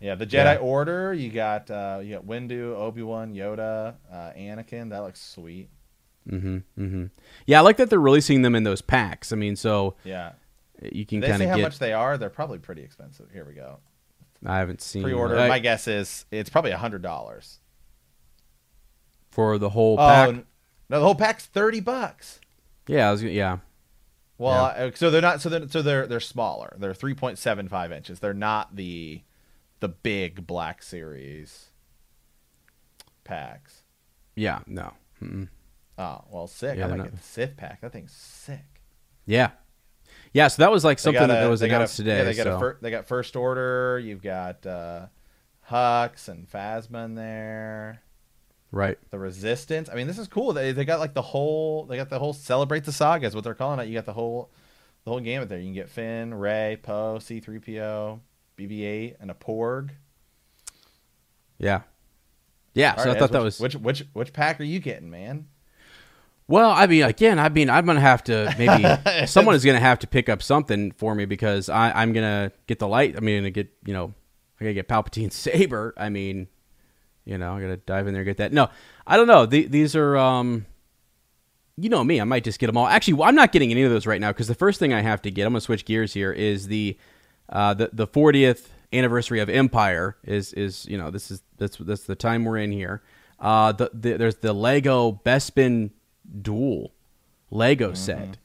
Yeah, 0.00 0.14
the 0.16 0.26
Jedi 0.26 0.54
Yeah. 0.54 0.56
Order. 0.56 1.12
You 1.14 1.30
got 1.30 1.70
uh, 1.70 2.00
you 2.02 2.14
got 2.16 2.26
Windu, 2.26 2.74
Obi 2.74 3.02
Wan, 3.02 3.34
Yoda, 3.34 3.94
uh, 4.10 4.14
Anakin. 4.36 4.88
That 4.90 5.00
looks 5.00 5.20
sweet. 5.20 5.68
Mm-hmm. 6.30 7.06
Yeah, 7.46 7.58
I 7.58 7.60
like 7.62 7.76
that 7.78 7.90
they're 7.90 8.00
releasing 8.00 8.42
them 8.42 8.54
in 8.54 8.62
those 8.64 8.80
packs. 8.82 9.32
I 9.32 9.36
mean, 9.36 9.56
so 9.56 9.96
Yeah. 10.04 10.32
you 10.80 11.04
can 11.04 11.20
kind 11.22 11.42
of 11.42 11.48
how 11.48 11.56
get. 11.56 11.62
much 11.62 11.78
they 11.78 11.92
are. 11.92 12.16
They're 12.18 12.30
probably 12.30 12.58
pretty 12.58 12.82
expensive. 12.82 13.30
Here 13.32 13.44
we 13.44 13.54
go. 13.54 13.78
I 14.46 14.58
haven't 14.58 14.80
seen 14.80 15.02
Pre-order. 15.02 15.38
I- 15.38 15.48
My 15.48 15.58
guess 15.58 15.86
is 15.88 16.24
it's 16.30 16.48
probably 16.50 16.70
a 16.70 16.78
hundred 16.78 17.02
dollars. 17.02 17.58
for 19.30 19.58
the 19.58 19.70
whole 19.70 19.94
Oh 19.94 20.06
pack. 20.08 20.34
no, 20.88 20.98
the 20.98 21.04
whole 21.04 21.14
pack's 21.14 21.46
thirty 21.46 21.80
bucks. 21.80 22.40
yeah, 22.86 23.08
I 23.08 23.12
was, 23.12 23.20
gonna- 23.20 23.32
yeah, 23.32 23.58
Well, 24.38 24.64
uh, 24.76 24.90
so 24.94 25.10
they're 25.10 25.20
not. 25.22 25.40
So 25.40 25.48
they're 25.48 25.68
so 25.68 25.82
they're 25.82 26.06
they're 26.06 26.18
smaller. 26.20 26.76
They're 26.78 26.94
three 26.94 27.14
point 27.14 27.38
seven 27.38 27.68
five 27.68 27.92
inches. 27.92 28.20
They're 28.20 28.32
not 28.34 28.74
the 28.76 29.22
the 29.80 29.88
big 29.88 30.46
Black 30.46 30.82
Series 30.82 31.70
packs. 33.24 33.82
yeah, 34.34 34.60
no, 34.66 34.94
Mm-mm. 35.22 35.48
Oh 36.00 36.24
well, 36.30 36.46
sick. 36.46 36.78
Yeah, 36.78 36.86
I 36.86 36.88
might 36.88 36.96
not- 36.96 37.04
get 37.04 37.16
the 37.16 37.22
Sith 37.22 37.56
pack. 37.56 37.80
That 37.82 37.92
thing's 37.92 38.12
sick. 38.12 38.80
yeah, 39.26 39.50
yeah. 40.32 40.48
So 40.48 40.62
that 40.62 40.70
was 40.70 40.82
like 40.84 40.98
something 40.98 41.22
a- 41.22 41.26
that 41.26 41.46
was 41.50 41.60
they 41.60 41.68
got 41.68 41.82
a- 41.82 41.86
today. 41.94 42.18
Yeah, 42.18 42.24
they 42.24 42.34
got 42.34 42.44
so. 42.44 42.56
a 42.56 42.58
fir- 42.58 42.78
they 42.80 42.90
got 42.90 43.06
First 43.06 43.36
Order. 43.36 43.98
You've 44.02 44.22
got 44.22 44.64
uh, 44.64 45.06
Hux 45.70 46.28
and 46.28 46.50
Phasma 46.50 47.04
in 47.04 47.14
there. 47.16 48.02
right, 48.72 48.98
The 49.10 49.18
Resistance. 49.18 49.90
I 49.90 49.94
mean, 49.94 50.06
this 50.06 50.18
is 50.18 50.26
cool. 50.28 50.52
They 50.54 50.72
they 50.72 50.84
got 50.86 51.00
like 51.00 51.12
the 51.12 51.22
whole. 51.22 51.84
They 51.84 51.96
got 51.96 52.08
the 52.08 52.18
whole 52.18 52.32
celebrate 52.32 52.84
the 52.84 52.92
saga 52.92 53.26
is 53.26 53.34
what 53.34 53.44
they're 53.44 53.54
calling 53.54 53.80
it. 53.80 53.88
You 53.88 53.94
got 53.94 54.06
the 54.06 54.14
whole 54.14 54.50
the 55.04 55.10
whole 55.10 55.20
gamut 55.20 55.48
there. 55.50 55.58
You 55.58 55.66
can 55.66 55.74
get 55.74 55.90
Finn, 55.90 56.32
Rey, 56.32 56.78
Poe, 56.82 57.18
C 57.18 57.40
three 57.40 57.58
PO, 57.58 58.20
BB-8, 58.56 59.16
and 59.20 59.30
a 59.30 59.34
Porg. 59.34 59.90
yeah, 61.58 61.82
yeah. 62.74 62.92
All 62.96 63.02
so 63.02 63.08
right, 63.08 63.16
I 63.16 63.18
thought 63.20 63.32
that 63.32 63.38
which, 63.42 63.44
was 63.44 63.60
which 63.60 63.74
which 63.76 64.04
which 64.14 64.32
pack 64.32 64.60
are 64.60 64.64
you 64.64 64.78
getting, 64.78 65.10
man? 65.10 65.46
Well. 66.50 66.70
I 66.70 66.86
mean, 66.86 67.04
again, 67.04 67.38
I 67.38 67.48
mean, 67.48 67.70
I'm 67.70 67.86
gonna 67.86 68.00
have 68.00 68.24
to 68.24 68.54
maybe 68.58 69.26
someone 69.26 69.54
is 69.54 69.64
gonna 69.64 69.80
have 69.80 70.00
to 70.00 70.06
pick 70.06 70.28
up 70.28 70.42
something 70.42 70.90
for 70.92 71.14
me 71.14 71.24
because 71.24 71.68
I, 71.68 71.92
I'm 71.92 72.12
gonna 72.12 72.52
get 72.66 72.80
the 72.80 72.88
light. 72.88 73.16
I 73.16 73.20
mean, 73.20 73.38
gonna 73.38 73.50
get 73.50 73.72
you 73.84 73.94
know, 73.94 74.12
I 74.60 74.64
gotta 74.64 74.74
get 74.74 74.88
Palpatine's 74.88 75.34
saber. 75.36 75.94
I 75.96 76.08
mean, 76.08 76.48
you 77.24 77.38
know, 77.38 77.56
I 77.56 77.60
gotta 77.60 77.76
dive 77.76 78.06
in 78.06 78.12
there 78.12 78.22
and 78.22 78.28
get 78.28 78.38
that. 78.38 78.52
No, 78.52 78.68
I 79.06 79.16
don't 79.16 79.28
know. 79.28 79.46
The, 79.46 79.66
these 79.66 79.94
are 79.94 80.16
um. 80.16 80.66
you 81.76 81.88
know 81.88 82.02
me, 82.02 82.20
I 82.20 82.24
might 82.24 82.44
just 82.44 82.58
get 82.58 82.66
them 82.66 82.76
all. 82.76 82.88
Actually, 82.88 83.14
well, 83.14 83.28
I'm 83.28 83.36
not 83.36 83.52
getting 83.52 83.70
any 83.70 83.84
of 83.84 83.90
those 83.90 84.06
right 84.06 84.20
now 84.20 84.32
because 84.32 84.48
the 84.48 84.54
first 84.54 84.80
thing 84.80 84.92
I 84.92 85.00
have 85.00 85.22
to 85.22 85.30
get, 85.30 85.46
I'm 85.46 85.52
gonna 85.52 85.60
switch 85.60 85.84
gears 85.84 86.12
here, 86.12 86.32
is 86.32 86.66
the 86.66 86.98
uh, 87.48 87.74
the 87.74 87.90
the 87.92 88.08
40th 88.08 88.66
anniversary 88.92 89.38
of 89.38 89.48
Empire. 89.48 90.16
Is 90.24 90.52
is 90.54 90.84
you 90.86 90.98
know 90.98 91.10
this 91.10 91.30
is 91.30 91.42
that's 91.58 91.76
that's 91.76 92.04
the 92.04 92.16
time 92.16 92.44
we're 92.44 92.58
in 92.58 92.72
here. 92.72 93.02
Uh, 93.38 93.72
the, 93.72 93.90
the 93.94 94.16
there's 94.16 94.36
the 94.36 94.52
Lego 94.52 95.20
Bespin 95.24 95.92
Duel 96.42 96.92
Lego 97.50 97.92
set 97.92 98.38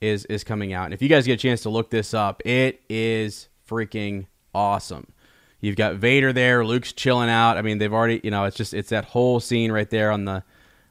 is 0.00 0.24
is 0.26 0.44
coming 0.44 0.72
out, 0.72 0.86
and 0.86 0.94
if 0.94 1.02
you 1.02 1.08
guys 1.08 1.26
get 1.26 1.34
a 1.34 1.42
chance 1.42 1.62
to 1.62 1.70
look 1.70 1.90
this 1.90 2.14
up, 2.14 2.42
it 2.44 2.82
is 2.88 3.48
freaking 3.68 4.26
awesome. 4.54 5.12
You've 5.60 5.76
got 5.76 5.96
Vader 5.96 6.32
there, 6.32 6.64
Luke's 6.64 6.92
chilling 6.92 7.28
out. 7.28 7.58
I 7.58 7.62
mean, 7.62 7.78
they've 7.78 7.92
already, 7.92 8.20
you 8.24 8.30
know, 8.30 8.44
it's 8.44 8.56
just 8.56 8.72
it's 8.72 8.90
that 8.90 9.04
whole 9.04 9.40
scene 9.40 9.70
right 9.70 9.88
there 9.88 10.10
on 10.10 10.24
the 10.24 10.42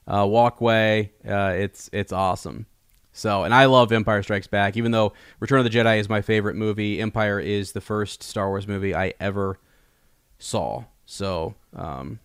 uh, 0.07 0.25
walkway. 0.27 1.11
Uh, 1.27 1.53
it's 1.55 1.89
it's 1.91 2.11
awesome. 2.11 2.65
So, 3.11 3.43
and 3.43 3.53
I 3.53 3.65
love 3.65 3.91
Empire 3.91 4.23
Strikes 4.23 4.47
Back. 4.47 4.77
Even 4.77 4.91
though 4.91 5.13
Return 5.39 5.59
of 5.59 5.69
the 5.69 5.77
Jedi 5.77 5.99
is 5.99 6.07
my 6.07 6.21
favorite 6.21 6.55
movie, 6.55 7.01
Empire 7.01 7.39
is 7.39 7.71
the 7.71 7.81
first 7.81 8.23
Star 8.23 8.47
Wars 8.47 8.67
movie 8.67 8.95
I 8.95 9.13
ever 9.19 9.59
saw. 10.37 10.85
So, 11.05 11.55
um, 11.75 12.19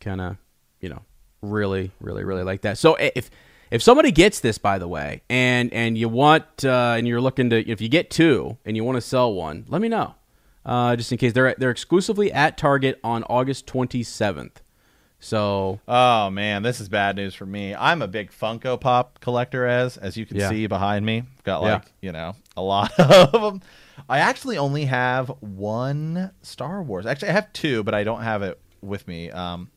kind 0.00 0.20
of, 0.20 0.36
you 0.80 0.88
know, 0.88 1.02
really, 1.42 1.90
really, 2.00 2.24
really 2.24 2.42
like 2.44 2.62
that. 2.62 2.78
So, 2.78 2.94
if 2.96 3.30
if 3.70 3.82
somebody 3.82 4.10
gets 4.12 4.40
this, 4.40 4.58
by 4.58 4.78
the 4.78 4.88
way, 4.88 5.22
and 5.28 5.72
and 5.72 5.98
you 5.98 6.08
want 6.08 6.64
uh, 6.64 6.94
and 6.96 7.06
you're 7.06 7.20
looking 7.20 7.50
to, 7.50 7.70
if 7.70 7.80
you 7.80 7.88
get 7.88 8.10
two 8.10 8.56
and 8.64 8.76
you 8.76 8.84
want 8.84 8.96
to 8.96 9.00
sell 9.02 9.32
one, 9.32 9.64
let 9.68 9.80
me 9.82 9.88
know. 9.88 10.14
Uh, 10.64 10.94
just 10.94 11.10
in 11.10 11.18
case 11.18 11.32
they're 11.32 11.54
they're 11.58 11.70
exclusively 11.70 12.32
at 12.32 12.56
Target 12.56 13.00
on 13.02 13.24
August 13.24 13.66
27th. 13.66 14.56
So 15.18 15.80
Oh 15.86 16.30
man, 16.30 16.62
this 16.62 16.80
is 16.80 16.88
bad 16.88 17.16
news 17.16 17.34
for 17.34 17.46
me. 17.46 17.74
I'm 17.74 18.02
a 18.02 18.08
big 18.08 18.30
Funko 18.32 18.80
Pop 18.80 19.20
collector, 19.20 19.66
as 19.66 19.96
as 19.96 20.16
you 20.16 20.26
can 20.26 20.36
Yeah. 20.38 20.48
see 20.48 20.66
behind 20.66 21.06
me. 21.06 21.18
I've 21.18 21.44
got 21.44 21.62
Yeah. 21.62 21.72
like 21.74 21.92
you 22.00 22.12
know 22.12 22.34
a 22.56 22.62
lot 22.62 22.92
of 22.98 23.32
them. 23.32 23.60
I 24.08 24.18
actually 24.18 24.58
only 24.58 24.84
have 24.86 25.28
one 25.40 26.32
Star 26.42 26.82
Wars. 26.82 27.06
Actually, 27.06 27.28
I 27.30 27.32
have 27.32 27.52
two, 27.52 27.82
but 27.84 27.94
I 27.94 28.04
don't 28.04 28.22
have 28.22 28.42
it 28.42 28.60
with 28.80 29.06
me. 29.06 29.30
Um, 29.30 29.70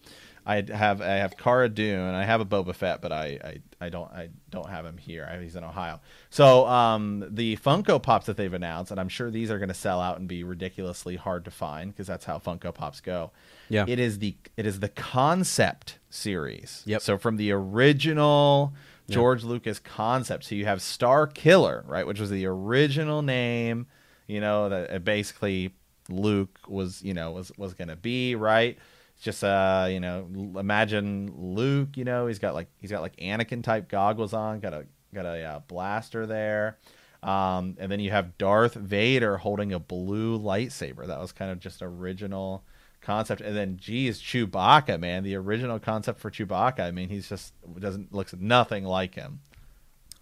I 0.45 0.63
have 0.71 1.01
I 1.01 1.15
have 1.15 1.37
Cara 1.37 1.69
Dune. 1.69 2.13
I 2.13 2.23
have 2.23 2.39
a 2.39 2.45
Boba 2.45 2.75
Fett, 2.75 3.01
but 3.01 3.11
I 3.11 3.39
I, 3.81 3.85
I 3.85 3.89
don't 3.89 4.11
I 4.11 4.29
don't 4.51 4.69
have 4.69 4.85
him 4.85 4.97
here. 4.97 5.27
I, 5.29 5.41
he's 5.41 5.55
in 5.55 5.63
Ohio. 5.63 6.01
So 6.29 6.67
um, 6.67 7.25
the 7.31 7.57
Funko 7.57 8.01
Pops 8.01 8.27
that 8.27 8.37
they've 8.37 8.53
announced, 8.53 8.91
and 8.91 8.99
I'm 8.99 9.09
sure 9.09 9.31
these 9.31 9.49
are 9.49 9.57
going 9.57 9.69
to 9.69 9.75
sell 9.75 9.99
out 9.99 10.19
and 10.19 10.27
be 10.27 10.43
ridiculously 10.43 11.15
hard 11.15 11.45
to 11.45 11.51
find 11.51 11.91
because 11.91 12.05
that's 12.05 12.25
how 12.25 12.37
Funko 12.37 12.73
Pops 12.73 13.01
go. 13.01 13.31
Yeah. 13.69 13.85
It 13.87 13.97
is 13.97 14.19
the 14.19 14.35
it 14.55 14.67
is 14.67 14.81
the 14.81 14.89
concept 14.89 15.97
series. 16.11 16.83
Yep. 16.85 17.01
So 17.01 17.17
from 17.17 17.37
the 17.37 17.51
original 17.51 18.73
George 19.09 19.43
Lucas 19.43 19.79
concept, 19.79 20.45
so 20.45 20.55
you 20.55 20.65
have 20.65 20.81
Star 20.81 21.27
Killer, 21.27 21.83
right, 21.87 22.05
which 22.05 22.19
was 22.19 22.29
the 22.29 22.45
original 22.45 23.21
name. 23.21 23.87
You 24.27 24.41
know 24.41 24.69
that 24.69 24.91
uh, 24.91 24.99
basically 24.99 25.73
Luke 26.09 26.59
was 26.67 27.01
you 27.01 27.13
know 27.15 27.31
was 27.31 27.51
was 27.57 27.73
gonna 27.73 27.95
be 27.95 28.35
right. 28.35 28.77
Just 29.21 29.43
uh 29.43 29.87
you 29.89 29.99
know 29.99 30.27
imagine 30.57 31.33
Luke. 31.37 31.97
You 31.97 32.03
know 32.03 32.27
he's 32.27 32.39
got 32.39 32.53
like 32.53 32.67
he's 32.79 32.91
got 32.91 33.01
like 33.01 33.15
Anakin 33.17 33.63
type 33.63 33.89
goggles 33.89 34.33
on. 34.33 34.59
Got 34.59 34.73
a 34.73 34.85
got 35.13 35.25
a 35.25 35.43
uh, 35.43 35.59
blaster 35.67 36.25
there. 36.25 36.77
Um, 37.23 37.75
and 37.79 37.91
then 37.91 37.99
you 37.99 38.11
have 38.11 38.37
Darth 38.37 38.75
Vader 38.75 39.37
holding 39.37 39.73
a 39.73 39.79
blue 39.79 40.37
lightsaber. 40.37 41.07
That 41.07 41.19
was 41.19 41.31
kind 41.31 41.49
of 41.49 41.59
just 41.59 41.81
original 41.81 42.63
concept. 43.01 43.41
And 43.41 43.57
then, 43.57 43.77
geez, 43.77 44.21
Chewbacca, 44.21 44.99
man, 44.99 45.23
the 45.23 45.35
original 45.35 45.79
concept 45.79 46.19
for 46.19 46.29
Chewbacca. 46.29 46.81
I 46.81 46.91
mean, 46.91 47.09
he's 47.09 47.27
just 47.27 47.53
doesn't 47.79 48.13
looks 48.13 48.35
nothing 48.37 48.83
like 48.83 49.15
him. 49.15 49.39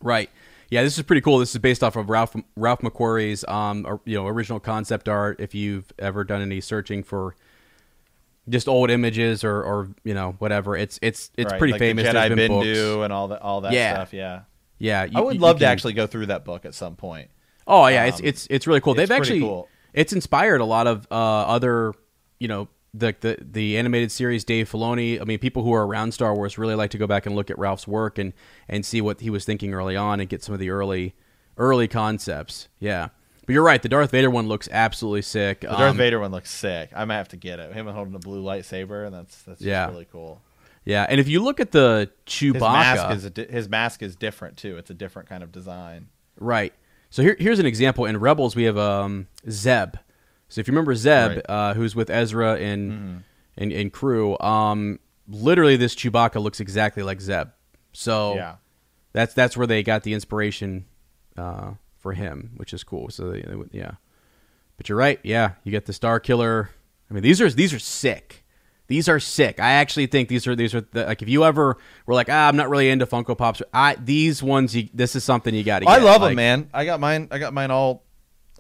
Right. 0.01 0.29
Yeah, 0.69 0.84
this 0.84 0.97
is 0.97 1.03
pretty 1.03 1.21
cool. 1.21 1.39
This 1.39 1.53
is 1.53 1.60
based 1.60 1.84
off 1.84 1.95
of 1.97 2.10
Ralph 2.10 2.36
Ralph 2.56 2.79
McQuarrie's 2.79 3.45
um 3.45 3.99
you 4.06 4.15
know 4.15 4.27
original 4.27 4.60
concept 4.60 5.10
art. 5.10 5.39
If 5.39 5.53
you've 5.53 5.91
ever 5.99 6.23
done 6.23 6.41
any 6.41 6.62
searching 6.62 7.03
for 7.03 7.36
just 8.49 8.67
old 8.67 8.89
images 8.89 9.43
or 9.43 9.63
or 9.63 9.89
you 10.03 10.13
know 10.13 10.36
whatever, 10.39 10.75
it's 10.75 10.99
it's 11.01 11.32
it's 11.38 11.51
Right, 11.51 11.58
pretty 11.60 11.71
like 11.73 11.79
the 11.79 11.86
famous. 11.88 12.08
Jedi 12.08 12.13
There's 12.13 12.29
been 12.36 12.51
Bendu 12.51 12.95
books. 12.95 13.03
and 13.06 13.13
all 13.13 13.27
that, 13.29 13.41
all 13.41 13.62
that 13.62 13.71
Yeah. 13.73 13.93
stuff. 13.95 14.13
Yeah, 14.13 14.41
Yeah, 14.79 15.06
you- 15.06 15.12
I 15.15 15.21
would 15.21 15.36
you- 15.36 15.39
love 15.41 15.56
you 15.56 15.60
to 15.60 15.65
can- 15.65 15.71
actually 15.71 15.93
go 15.93 16.08
through 16.08 16.25
that 16.27 16.43
book 16.45 16.65
at 16.65 16.73
some 16.73 16.95
point. 16.95 17.29
Oh 17.65 17.88
yeah, 17.88 18.06
it's 18.06 18.19
Um, 18.19 18.25
it's 18.25 18.47
it's 18.49 18.67
really 18.67 18.82
cool. 18.82 18.93
it's 18.93 18.97
They've 18.97 19.12
actually 19.17 19.39
cool. 19.39 19.69
it's 19.93 20.12
inspired 20.13 20.60
a 20.62 20.65
lot 20.65 20.88
of 20.88 21.08
uh, 21.12 21.15
other 21.15 21.93
you 22.39 22.47
know 22.49 22.67
the, 22.93 23.15
the 23.21 23.38
the 23.41 23.77
animated 23.77 24.12
series 24.12 24.43
Dave 24.43 24.69
Filoni. 24.69 25.19
I 25.19 25.23
mean, 25.23 25.39
people 25.39 25.63
who 25.63 25.73
are 25.73 25.88
around 25.88 26.13
Star 26.13 26.36
Wars 26.36 26.58
really 26.58 26.75
like 26.75 26.91
to 26.91 26.97
go 26.97 27.08
back 27.08 27.25
and 27.25 27.36
look 27.36 27.49
at 27.49 27.58
Ralph's 27.58 27.88
work 27.88 28.17
and 28.19 28.34
and 28.69 28.86
see 28.86 28.99
what 29.01 29.21
he 29.21 29.29
was 29.29 29.45
thinking 29.45 29.73
early 29.73 29.95
on 29.95 30.19
and 30.19 30.27
get 30.29 30.43
some 30.43 30.53
of 30.53 30.60
the 30.60 30.69
early 30.69 31.15
early 31.58 31.88
concepts. 31.88 32.67
Yeah. 32.79 33.08
But 33.45 33.53
you're 33.53 33.63
right. 33.63 33.82
The 33.82 33.89
Darth 33.89 34.12
Vader 34.12 34.29
one 34.29 34.47
looks 34.47 34.69
absolutely 34.71 35.21
sick. 35.23 35.62
The 35.62 35.67
Darth 35.67 35.95
Vader 35.95 36.19
one 36.19 36.32
looks 36.32 36.49
sick. 36.49 36.89
I 36.95 37.03
might 37.06 37.17
have 37.17 37.27
to 37.29 37.38
get 37.38 37.60
it. 37.60 37.73
Him 37.73 37.88
holding 37.88 38.15
a 38.15 38.19
blue 38.19 38.41
lightsaber, 38.43 39.06
and 39.06 39.13
that's 39.13 39.41
that's 39.43 39.60
just 39.60 39.67
Yeah. 39.67 39.88
really 39.89 40.08
cool. 40.12 40.41
Yeah, 40.86 41.06
and 41.08 41.19
if 41.19 41.27
you 41.29 41.41
look 41.41 41.60
at 41.60 41.71
the 41.71 42.10
His 42.25 42.34
Chewbacca, 42.34 42.60
mask 42.60 43.12
is 43.15 43.29
di- 43.32 43.45
his 43.47 43.69
mask 43.69 44.01
is 44.03 44.15
different 44.15 44.58
too. 44.58 44.77
It's 44.77 44.89
a 44.89 44.93
different 44.93 45.29
kind 45.29 45.41
of 45.43 45.51
design. 45.51 46.08
Right. 46.39 46.73
So 47.10 47.21
here, 47.21 47.36
here's 47.39 47.60
an 47.60 47.65
example. 47.65 48.06
In 48.06 48.17
Rebels, 48.17 48.56
we 48.56 48.63
have 48.63 48.77
um, 48.77 49.27
Zeb. 49.49 49.95
So 50.49 50.60
if 50.62 50.67
you 50.67 50.71
remember 50.73 50.93
Zeb, 50.95 51.29
Right. 51.38 51.45
uh, 51.49 51.73
who's 51.73 51.95
with 51.95 52.10
Ezra 52.10 52.56
and 52.56 53.23
and, 53.58 53.71
and 53.71 53.93
crew, 53.93 54.38
um, 54.39 54.99
literally 55.27 55.75
this 55.77 55.95
Chewbacca 55.95 56.41
looks 56.41 56.60
exactly 56.60 57.03
like 57.03 57.21
Zeb. 57.21 57.49
So 57.93 58.36
Yeah. 58.36 58.56
that's 59.13 59.34
that's 59.34 59.56
where 59.56 59.67
they 59.67 59.84
got 59.84 60.03
the 60.03 60.13
inspiration 60.13 60.86
uh, 61.38 61.71
for 62.03 62.11
him, 62.13 62.51
which 62.57 62.71
is 62.73 62.83
cool. 62.83 63.09
So 63.09 63.31
they, 63.31 63.41
they 63.41 63.55
would- 63.55 63.71
yeah, 63.73 63.93
but 64.77 64.87
you're 64.89 64.97
right. 64.97 65.19
Yeah, 65.23 65.53
you 65.63 65.71
get 65.71 65.85
the 65.87 65.93
Star 65.93 66.19
Killer. 66.19 66.69
I 67.09 67.13
mean, 67.15 67.23
these 67.23 67.41
are 67.41 67.49
these 67.49 67.73
are 67.73 67.79
sick. 67.79 68.43
These 68.87 69.07
are 69.07 69.19
sick. 69.19 69.59
I 69.61 69.71
actually 69.71 70.07
think 70.07 70.27
these 70.29 70.45
are 70.45 70.55
these 70.55 70.75
are 70.75 70.81
the, 70.81 71.05
like 71.05 71.21
if 71.21 71.29
you 71.29 71.45
ever 71.45 71.77
were 72.05 72.13
like 72.13 72.27
ah 72.29 72.47
I'm 72.49 72.57
not 72.57 72.69
really 72.69 72.89
into 72.89 73.05
Funko 73.07 73.35
Pops. 73.37 73.61
I 73.73 73.95
these 73.95 74.43
ones 74.43 74.75
you, 74.75 74.89
this 74.93 75.15
is 75.15 75.23
something 75.23 75.55
you 75.55 75.63
got 75.63 75.79
to. 75.79 75.87
I 75.89 75.97
love 75.97 76.21
Like, 76.21 76.31
them, 76.31 76.35
man. 76.35 76.69
I 76.73 76.85
got 76.85 76.99
mine. 76.99 77.29
I 77.31 77.39
got 77.39 77.53
mine 77.53 77.71
all, 77.71 78.03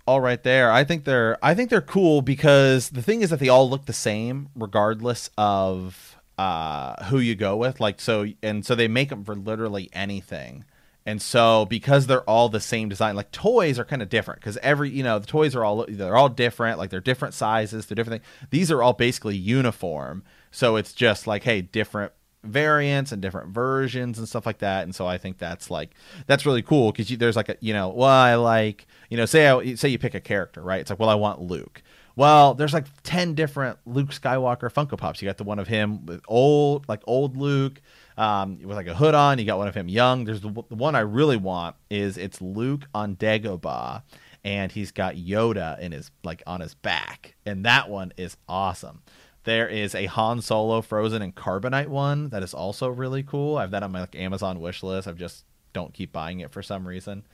all 0.07 0.21
right 0.21 0.41
there. 0.41 0.71
I 0.71 0.85
think 0.85 1.03
they're. 1.03 1.37
I 1.43 1.53
think 1.53 1.69
they're 1.69 1.81
cool 1.81 2.21
because 2.21 2.89
the 2.89 3.01
thing 3.01 3.21
is 3.21 3.29
that 3.31 3.39
they 3.39 3.49
all 3.49 3.69
look 3.69 3.85
the 3.85 3.93
same, 3.93 4.49
regardless 4.55 5.29
of 5.37 6.17
uh, 6.37 7.03
who 7.05 7.19
you 7.19 7.35
go 7.35 7.57
with. 7.57 7.79
Like 7.81 7.99
so, 7.99 8.25
and 8.41 8.65
so 8.65 8.75
they 8.75 8.87
make 8.87 9.09
them 9.09 9.25
for 9.25 9.35
literally 9.35 9.89
anything. 9.93 10.63
And 11.05 11.21
so 11.21 11.65
because 11.65 12.07
they're 12.07 12.27
all 12.29 12.47
the 12.49 12.61
same 12.61 12.87
design, 12.87 13.15
like 13.15 13.31
toys 13.31 13.77
are 13.77 13.85
kind 13.85 14.01
of 14.01 14.09
different 14.09 14.39
because 14.39 14.57
every 14.57 14.89
you 14.89 15.03
know 15.03 15.19
the 15.19 15.27
toys 15.27 15.55
are 15.55 15.63
all 15.63 15.85
they're 15.87 16.15
all 16.15 16.29
different. 16.29 16.77
Like 16.77 16.89
they're 16.89 17.01
different 17.01 17.33
sizes, 17.33 17.85
they're 17.85 17.95
different 17.95 18.23
things. 18.23 18.49
These 18.51 18.71
are 18.71 18.81
all 18.81 18.93
basically 18.93 19.35
uniform. 19.35 20.23
So 20.51 20.77
it's 20.77 20.93
just 20.93 21.27
like 21.27 21.43
hey, 21.43 21.61
different 21.61 22.13
variants 22.43 23.11
and 23.11 23.21
different 23.21 23.49
versions 23.49 24.17
and 24.17 24.27
stuff 24.27 24.45
like 24.45 24.59
that. 24.59 24.83
And 24.83 24.95
so 24.95 25.05
I 25.05 25.17
think 25.17 25.37
that's 25.37 25.69
like 25.69 25.91
that's 26.25 26.45
really 26.45 26.61
cool 26.61 26.91
because 26.91 27.09
there's 27.17 27.35
like 27.35 27.49
a 27.49 27.57
you 27.59 27.73
know 27.73 27.89
well 27.89 28.09
I 28.09 28.35
like 28.35 28.87
you 29.09 29.17
know 29.17 29.25
say 29.25 29.47
I, 29.47 29.75
say 29.75 29.89
you 29.89 29.99
pick 29.99 30.15
a 30.15 30.21
character 30.21 30.61
right. 30.61 30.79
It's 30.79 30.89
like 30.89 30.99
well 30.99 31.09
I 31.09 31.15
want 31.15 31.41
Luke. 31.41 31.81
Well, 32.15 32.53
there's 32.53 32.73
like 32.73 32.85
ten 33.03 33.33
different 33.33 33.79
Luke 33.85 34.09
Skywalker 34.09 34.71
Funko 34.71 34.97
Pops. 34.97 35.21
You 35.21 35.27
got 35.27 35.37
the 35.37 35.43
one 35.43 35.59
of 35.59 35.67
him 35.67 36.05
with 36.05 36.21
old 36.27 36.87
like 36.87 37.01
old 37.05 37.35
Luke 37.35 37.81
um, 38.17 38.59
with 38.63 38.77
like 38.77 38.87
a 38.87 38.95
hood 38.95 39.15
on. 39.15 39.39
You 39.39 39.45
got 39.45 39.57
one 39.57 39.67
of 39.67 39.75
him 39.75 39.89
young. 39.89 40.25
There's 40.25 40.41
the, 40.41 40.49
the 40.49 40.75
one 40.75 40.95
I 40.95 41.01
really 41.01 41.37
want 41.37 41.75
is 41.89 42.17
it's 42.17 42.41
Luke 42.41 42.85
on 42.93 43.15
Dagobah, 43.15 44.03
and 44.43 44.71
he's 44.71 44.91
got 44.91 45.15
Yoda 45.15 45.79
in 45.79 45.91
his 45.91 46.11
like 46.23 46.43
on 46.47 46.61
his 46.61 46.73
back, 46.73 47.35
and 47.45 47.65
that 47.65 47.89
one 47.89 48.13
is 48.17 48.37
awesome. 48.47 49.01
There 49.43 49.67
is 49.67 49.93
a 49.93 50.05
Han 50.05 50.41
Solo 50.41 50.81
Frozen 50.81 51.21
and 51.21 51.35
Carbonite 51.35 51.87
one 51.87 52.29
that 52.29 52.43
is 52.43 52.53
also 52.53 52.87
really 52.87 53.23
cool. 53.23 53.57
I 53.57 53.61
have 53.61 53.71
that 53.71 53.83
on 53.83 53.91
my 53.91 54.01
like 54.01 54.15
Amazon 54.15 54.59
wish 54.61 54.83
list. 54.83 55.07
I 55.07 55.11
just 55.11 55.43
don't 55.73 55.93
keep 55.93 56.13
buying 56.13 56.39
it 56.39 56.51
for 56.51 56.61
some 56.61 56.87
reason. 56.87 57.25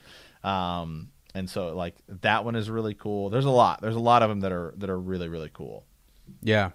Um, 0.42 1.10
and 1.34 1.48
so 1.48 1.74
like 1.76 1.94
that 2.22 2.44
one 2.44 2.56
is 2.56 2.68
really 2.68 2.94
cool. 2.94 3.30
There's 3.30 3.44
a 3.44 3.50
lot. 3.50 3.80
There's 3.80 3.94
a 3.94 4.00
lot 4.00 4.22
of 4.22 4.28
them 4.28 4.40
that 4.40 4.52
are 4.52 4.74
that 4.78 4.90
are 4.90 4.98
really 4.98 5.28
really 5.28 5.50
cool. 5.52 5.84
Yeah, 6.42 6.70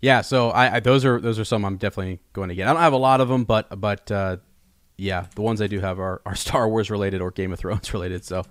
yeah. 0.00 0.20
So 0.20 0.50
I, 0.50 0.76
I 0.76 0.80
those 0.80 1.04
are 1.04 1.20
those 1.20 1.38
are 1.38 1.44
some 1.44 1.64
I'm 1.64 1.76
definitely 1.76 2.20
going 2.32 2.48
to 2.48 2.54
get. 2.54 2.66
I 2.68 2.72
don't 2.72 2.82
have 2.82 2.92
a 2.92 2.96
lot 2.98 3.20
of 3.20 3.28
them, 3.28 3.44
but 3.44 3.80
but 3.80 4.10
uh, 4.10 4.36
yeah, 4.96 5.26
the 5.34 5.42
ones 5.42 5.60
I 5.62 5.66
do 5.66 5.80
have 5.80 5.98
are, 6.00 6.20
are 6.26 6.34
Star 6.46 6.68
Wars 6.68 6.90
related 6.90 7.20
or 7.20 7.30
Game 7.30 7.52
of 7.52 7.58
Thrones 7.58 7.92
related. 7.94 8.24
So 8.24 8.44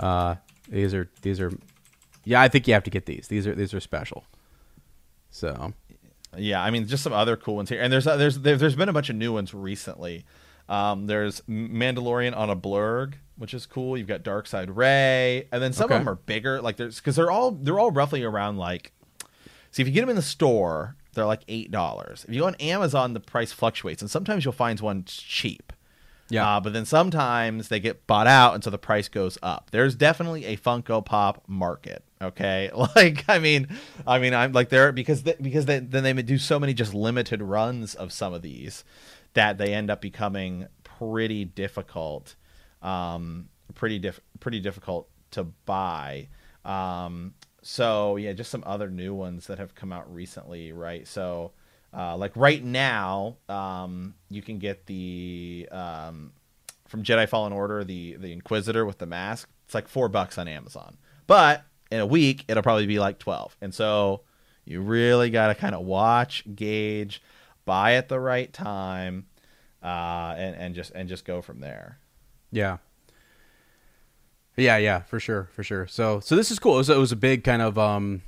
uh, 0.00 0.36
these 0.68 0.94
are 0.94 1.08
these 1.22 1.40
are 1.40 1.52
yeah. 2.24 2.40
I 2.40 2.48
think 2.48 2.66
you 2.68 2.74
have 2.74 2.84
to 2.84 2.90
get 2.90 3.06
these. 3.06 3.28
These 3.28 3.46
are 3.46 3.54
these 3.54 3.74
are 3.74 3.80
special. 3.80 4.24
So 5.30 5.72
Yeah, 6.36 6.62
I 6.62 6.70
mean, 6.70 6.86
just 6.86 7.02
some 7.02 7.12
other 7.12 7.36
cool 7.36 7.56
ones 7.56 7.68
here, 7.68 7.80
and 7.80 7.92
there's 7.92 8.04
there's 8.04 8.38
there, 8.38 8.56
there's 8.56 8.76
been 8.76 8.88
a 8.88 8.92
bunch 8.92 9.10
of 9.10 9.16
new 9.16 9.32
ones 9.32 9.52
recently. 9.54 10.24
Um, 10.68 11.06
there's 11.06 11.42
Mandalorian 11.42 12.34
on 12.34 12.48
a 12.48 12.56
blurrg, 12.56 13.14
which 13.36 13.52
is 13.52 13.66
cool. 13.66 13.98
You've 13.98 14.06
got 14.06 14.22
Dark 14.22 14.46
Side 14.46 14.70
Rey, 14.74 15.46
and 15.52 15.62
then 15.62 15.74
some 15.74 15.86
Okay. 15.86 15.96
of 15.96 16.00
them 16.00 16.08
are 16.08 16.14
bigger. 16.14 16.62
Like 16.62 16.76
there's 16.76 16.96
because 16.96 17.16
they're 17.16 17.30
all 17.30 17.50
they're 17.50 17.78
all 17.78 17.90
roughly 17.90 18.22
around 18.22 18.56
like. 18.56 18.92
See, 19.74 19.82
if 19.82 19.88
you 19.88 19.94
get 19.94 20.02
them 20.02 20.10
in 20.10 20.14
the 20.14 20.22
store, 20.22 20.94
they're 21.14 21.26
like 21.26 21.42
eight 21.48 21.72
dollars. 21.72 22.24
If 22.28 22.32
you 22.32 22.42
go 22.42 22.46
on 22.46 22.54
Amazon, 22.60 23.12
the 23.12 23.18
price 23.18 23.50
fluctuates, 23.50 24.02
and 24.02 24.08
sometimes 24.08 24.44
you'll 24.44 24.52
find 24.52 24.78
one 24.78 25.02
cheap. 25.04 25.72
Yeah. 26.28 26.48
Uh, 26.48 26.60
but 26.60 26.72
then 26.72 26.84
sometimes 26.84 27.66
they 27.66 27.80
get 27.80 28.06
bought 28.06 28.28
out, 28.28 28.54
and 28.54 28.62
so 28.62 28.70
the 28.70 28.78
price 28.78 29.08
goes 29.08 29.36
up. 29.42 29.70
There's 29.72 29.96
definitely 29.96 30.44
a 30.44 30.56
Funko 30.56 31.04
Pop 31.04 31.42
market. 31.48 32.04
Okay, 32.22 32.70
like 32.94 33.24
I 33.28 33.40
mean, 33.40 33.66
I 34.06 34.20
mean, 34.20 34.32
I'm 34.32 34.52
like 34.52 34.68
there 34.68 34.92
because 34.92 35.24
they, 35.24 35.34
because 35.40 35.66
they, 35.66 35.80
then 35.80 36.04
they 36.04 36.22
do 36.22 36.38
so 36.38 36.60
many 36.60 36.72
just 36.72 36.94
limited 36.94 37.42
runs 37.42 37.96
of 37.96 38.12
some 38.12 38.32
of 38.32 38.42
these 38.42 38.84
that 39.32 39.58
they 39.58 39.74
end 39.74 39.90
up 39.90 40.00
becoming 40.00 40.68
pretty 40.84 41.44
difficult, 41.44 42.36
um, 42.80 43.48
pretty 43.74 43.98
diff- 43.98 44.20
pretty 44.38 44.60
difficult 44.60 45.08
to 45.32 45.42
buy. 45.42 46.28
Um, 46.64 47.34
so 47.64 48.14
yeah, 48.16 48.32
just 48.32 48.52
some 48.52 48.62
other 48.64 48.88
new 48.88 49.12
ones 49.12 49.48
that 49.48 49.58
have 49.58 49.74
come 49.74 49.92
out 49.92 50.12
recently, 50.14 50.72
right? 50.72 51.08
So. 51.08 51.50
Uh, 51.96 52.16
like 52.16 52.32
right 52.34 52.64
now, 52.64 53.36
um, 53.48 54.14
you 54.28 54.42
can 54.42 54.58
get 54.58 54.84
the 54.86 55.68
um, 55.70 56.32
from 56.88 57.04
Jedi 57.04 57.28
Fallen 57.28 57.52
Order, 57.52 57.84
the 57.84 58.16
the 58.16 58.32
Inquisitor 58.32 58.84
with 58.84 58.98
the 58.98 59.06
mask. 59.06 59.48
It's 59.64 59.76
like 59.76 59.86
four 59.86 60.08
bucks 60.08 60.36
on 60.36 60.48
Amazon, 60.48 60.96
but 61.28 61.62
in 61.92 62.00
a 62.00 62.06
week 62.06 62.46
it'll 62.48 62.64
probably 62.64 62.86
be 62.86 62.98
like 62.98 63.20
twelve. 63.20 63.56
And 63.60 63.72
so 63.72 64.22
you 64.64 64.80
really 64.80 65.30
got 65.30 65.48
to 65.48 65.54
kind 65.54 65.72
of 65.72 65.84
watch, 65.84 66.42
gauge, 66.56 67.22
buy 67.64 67.94
at 67.94 68.08
the 68.08 68.18
right 68.18 68.52
time, 68.52 69.26
uh, 69.80 70.34
and 70.36 70.56
and 70.56 70.74
just 70.74 70.90
and 70.96 71.08
just 71.08 71.24
go 71.24 71.42
from 71.42 71.60
there. 71.60 72.00
Yeah. 72.50 72.78
Yeah, 74.56 74.76
yeah, 74.76 75.00
for 75.00 75.18
sure, 75.18 75.48
for 75.52 75.64
sure. 75.64 75.86
So, 75.86 76.20
so 76.20 76.36
this 76.36 76.50
is 76.50 76.58
cool. 76.58 76.74
It 76.74 76.78
was, 76.78 76.90
it 76.90 76.98
was 76.98 77.12
a 77.12 77.16
big 77.16 77.42
kind 77.42 77.60
of 77.60 77.76
um, 77.76 78.22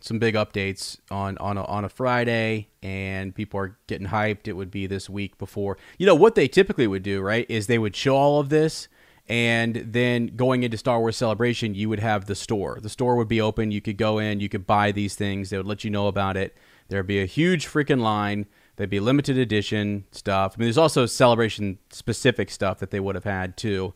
some 0.00 0.18
big 0.18 0.34
updates 0.34 0.98
on 1.10 1.38
on 1.38 1.58
a, 1.58 1.64
on 1.64 1.84
a 1.84 1.88
Friday, 1.88 2.68
and 2.82 3.34
people 3.34 3.58
are 3.58 3.76
getting 3.86 4.08
hyped. 4.08 4.46
It 4.46 4.52
would 4.52 4.70
be 4.70 4.86
this 4.86 5.10
week 5.10 5.38
before. 5.38 5.78
You 5.98 6.06
know 6.06 6.14
what 6.14 6.34
they 6.34 6.48
typically 6.48 6.86
would 6.86 7.02
do, 7.02 7.20
right? 7.20 7.46
Is 7.48 7.66
they 7.66 7.78
would 7.78 7.96
show 7.96 8.16
all 8.16 8.38
of 8.38 8.48
this, 8.48 8.86
and 9.28 9.76
then 9.76 10.28
going 10.36 10.62
into 10.62 10.76
Star 10.76 11.00
Wars 11.00 11.16
Celebration, 11.16 11.74
you 11.74 11.88
would 11.88 12.00
have 12.00 12.26
the 12.26 12.34
store. 12.34 12.78
The 12.80 12.88
store 12.88 13.16
would 13.16 13.28
be 13.28 13.40
open. 13.40 13.72
You 13.72 13.80
could 13.80 13.96
go 13.96 14.18
in. 14.18 14.40
You 14.40 14.48
could 14.48 14.66
buy 14.66 14.92
these 14.92 15.16
things. 15.16 15.50
They 15.50 15.56
would 15.56 15.66
let 15.66 15.82
you 15.82 15.90
know 15.90 16.06
about 16.06 16.36
it. 16.36 16.56
There'd 16.88 17.06
be 17.06 17.20
a 17.20 17.26
huge 17.26 17.66
freaking 17.66 18.00
line. 18.00 18.46
There'd 18.76 18.90
be 18.90 19.00
limited 19.00 19.36
edition 19.36 20.04
stuff. 20.12 20.54
I 20.54 20.58
mean, 20.58 20.66
there's 20.66 20.78
also 20.78 21.06
celebration 21.06 21.78
specific 21.90 22.50
stuff 22.50 22.78
that 22.78 22.90
they 22.90 23.00
would 23.00 23.14
have 23.14 23.24
had 23.24 23.56
too. 23.56 23.94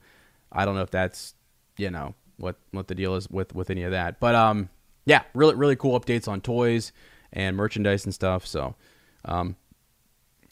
I 0.52 0.64
don't 0.64 0.74
know 0.74 0.82
if 0.82 0.90
that's 0.90 1.34
you 1.76 1.90
know 1.90 2.14
what 2.36 2.56
what 2.70 2.88
the 2.88 2.94
deal 2.94 3.14
is 3.14 3.28
with 3.30 3.54
with 3.54 3.70
any 3.70 3.82
of 3.82 3.92
that, 3.92 4.20
but 4.20 4.34
um, 4.34 4.68
yeah, 5.04 5.22
really 5.34 5.54
really 5.54 5.76
cool 5.76 5.98
updates 5.98 6.28
on 6.28 6.40
toys 6.40 6.92
and 7.32 7.56
merchandise 7.56 8.04
and 8.04 8.14
stuff. 8.14 8.46
So, 8.46 8.74
um, 9.24 9.56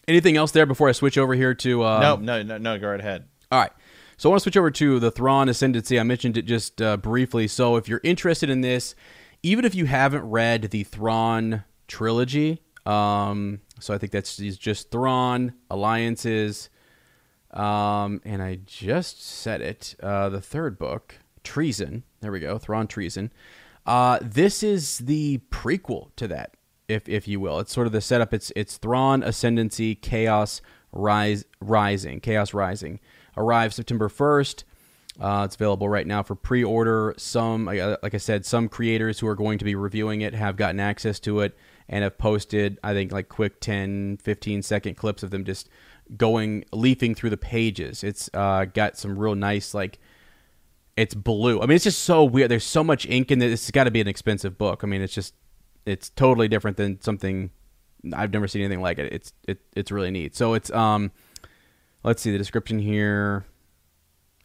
anything 0.09 0.37
else 0.37 0.53
there 0.53 0.67
before 0.67 0.89
I 0.89 0.93
switch 0.93 1.19
over 1.19 1.35
here 1.35 1.55
to 1.55 1.83
uh, 1.85 2.01
no, 2.01 2.17
no, 2.17 2.43
no, 2.43 2.59
no. 2.59 2.79
Go 2.79 2.89
right 2.89 3.01
ahead. 3.01 3.27
all 3.51 3.61
right. 3.61 3.73
So 4.17 4.29
I 4.29 4.31
want 4.31 4.41
to 4.41 4.43
switch 4.45 4.57
over 4.57 4.71
to 4.71 5.01
the 5.01 5.11
Thrawn 5.11 5.49
Ascendancy. 5.49 5.99
I 5.99 6.05
mentioned 6.05 6.37
it 6.37 6.43
just 6.43 6.81
uh, 6.81 6.97
briefly. 6.97 7.49
So 7.49 7.77
if 7.77 7.89
you're 7.89 8.01
interested 8.05 8.49
in 8.49 8.61
this, 8.61 8.95
even 9.43 9.65
if 9.65 9.75
you 9.75 9.87
haven't 9.87 10.23
read 10.23 10.71
the 10.71 10.85
Thrawn 10.85 11.65
trilogy, 11.89 12.63
um, 12.87 13.61
so 13.81 13.93
I 13.93 13.99
think 13.99 14.13
that's 14.13 14.37
just 14.37 14.93
Thrawn 14.93 15.55
Alliances, 15.69 16.71
um, 17.55 18.21
and 18.25 18.43
I 18.43 18.59
just 18.67 19.25
said 19.25 19.61
it. 19.61 19.95
Uh, 20.03 20.29
the 20.29 20.40
third 20.40 20.79
book, 20.79 21.17
Treason. 21.43 22.03
There 22.21 22.33
we 22.33 22.40
go. 22.40 22.59
Thrawn 22.59 22.87
Treason. 22.87 23.33
Uh, 23.87 24.19
this 24.21 24.62
is 24.62 24.99
the 24.99 25.38
prequel 25.51 26.11
to 26.17 26.27
that, 26.29 26.55
if 26.88 27.09
if 27.09 27.29
you 27.29 27.38
will. 27.40 27.61
It's 27.61 27.73
sort 27.73 27.87
of 27.87 27.93
the 27.93 28.01
setup. 28.01 28.35
It's 28.35 28.53
it's 28.57 28.77
Thrawn 28.77 29.23
Ascendancy, 29.23 29.95
Chaos 29.95 30.61
Rise, 30.93 31.45
Rising, 31.61 32.21
Chaos 32.21 32.55
Rising. 32.55 33.01
Arrives 33.37 33.77
September 33.77 34.09
first. 34.09 34.64
Uh, 35.21 35.43
it's 35.45 35.55
available 35.55 35.88
right 35.88 36.07
now 36.07 36.23
for 36.23 36.35
pre-order. 36.35 37.14
Some, 37.17 37.69
uh, 37.69 37.97
like 38.03 38.14
I 38.14 38.19
said, 38.19 38.45
some 38.45 38.69
creators 38.69 39.21
who 39.21 39.29
are 39.29 39.37
going 39.37 39.59
to 39.59 39.64
be 39.64 39.77
reviewing 39.77 40.23
it 40.23 40.35
have 40.35 40.57
gotten 40.57 40.81
access 40.81 41.21
to 41.21 41.40
it 41.40 41.57
and 41.88 42.03
have 42.03 42.19
posted, 42.19 42.79
I 42.83 42.95
think, 42.95 43.12
like 43.12 43.29
quick 43.29 43.61
10, 43.61 44.19
15 44.23 44.62
second 44.62 44.97
clips 44.97 45.23
of 45.23 45.31
them 45.31 45.45
just 45.45 45.69
going 46.17 46.64
leafing 46.73 47.14
through 47.14 47.31
the 47.31 47.37
pages. 47.37 48.05
It's 48.05 48.31
uh, 48.35 48.67
got 48.67 48.97
some 48.97 49.19
real 49.19 49.35
nice 49.35 49.75
like 49.75 49.99
it's 50.97 51.14
blue. 51.14 51.61
I 51.61 51.67
mean, 51.67 51.77
it's 51.77 51.85
just 51.85 52.05
so 52.05 52.25
weird. 52.25 52.51
There's 52.51 52.64
so 52.64 52.85
much 52.85 53.07
ink 53.07 53.31
in 53.31 53.43
it. 53.43 53.51
It's 53.51 53.71
got 53.71 53.85
to 53.85 53.90
be 53.90 54.01
an 54.01 54.09
expensive 54.09 54.57
book. 54.57 54.85
I 54.85 54.87
mean, 54.87 55.03
it's 55.03 55.14
just 55.14 55.35
it's 55.87 56.11
totally 56.11 56.49
different 56.49 56.77
than 56.77 57.01
something 57.01 57.51
I've 58.12 58.33
never 58.33 58.49
seen 58.49 58.62
anything 58.62 58.83
like 58.83 58.99
it. 58.99 59.12
It's 59.12 59.33
it, 59.49 59.61
it's 59.75 59.90
really 59.90 60.11
neat. 60.11 60.37
So 60.37 60.55
it's 60.55 60.71
um 60.71 61.11
let's 62.03 62.23
see 62.23 62.31
the 62.31 62.38
description 62.38 62.79
here. 62.79 63.45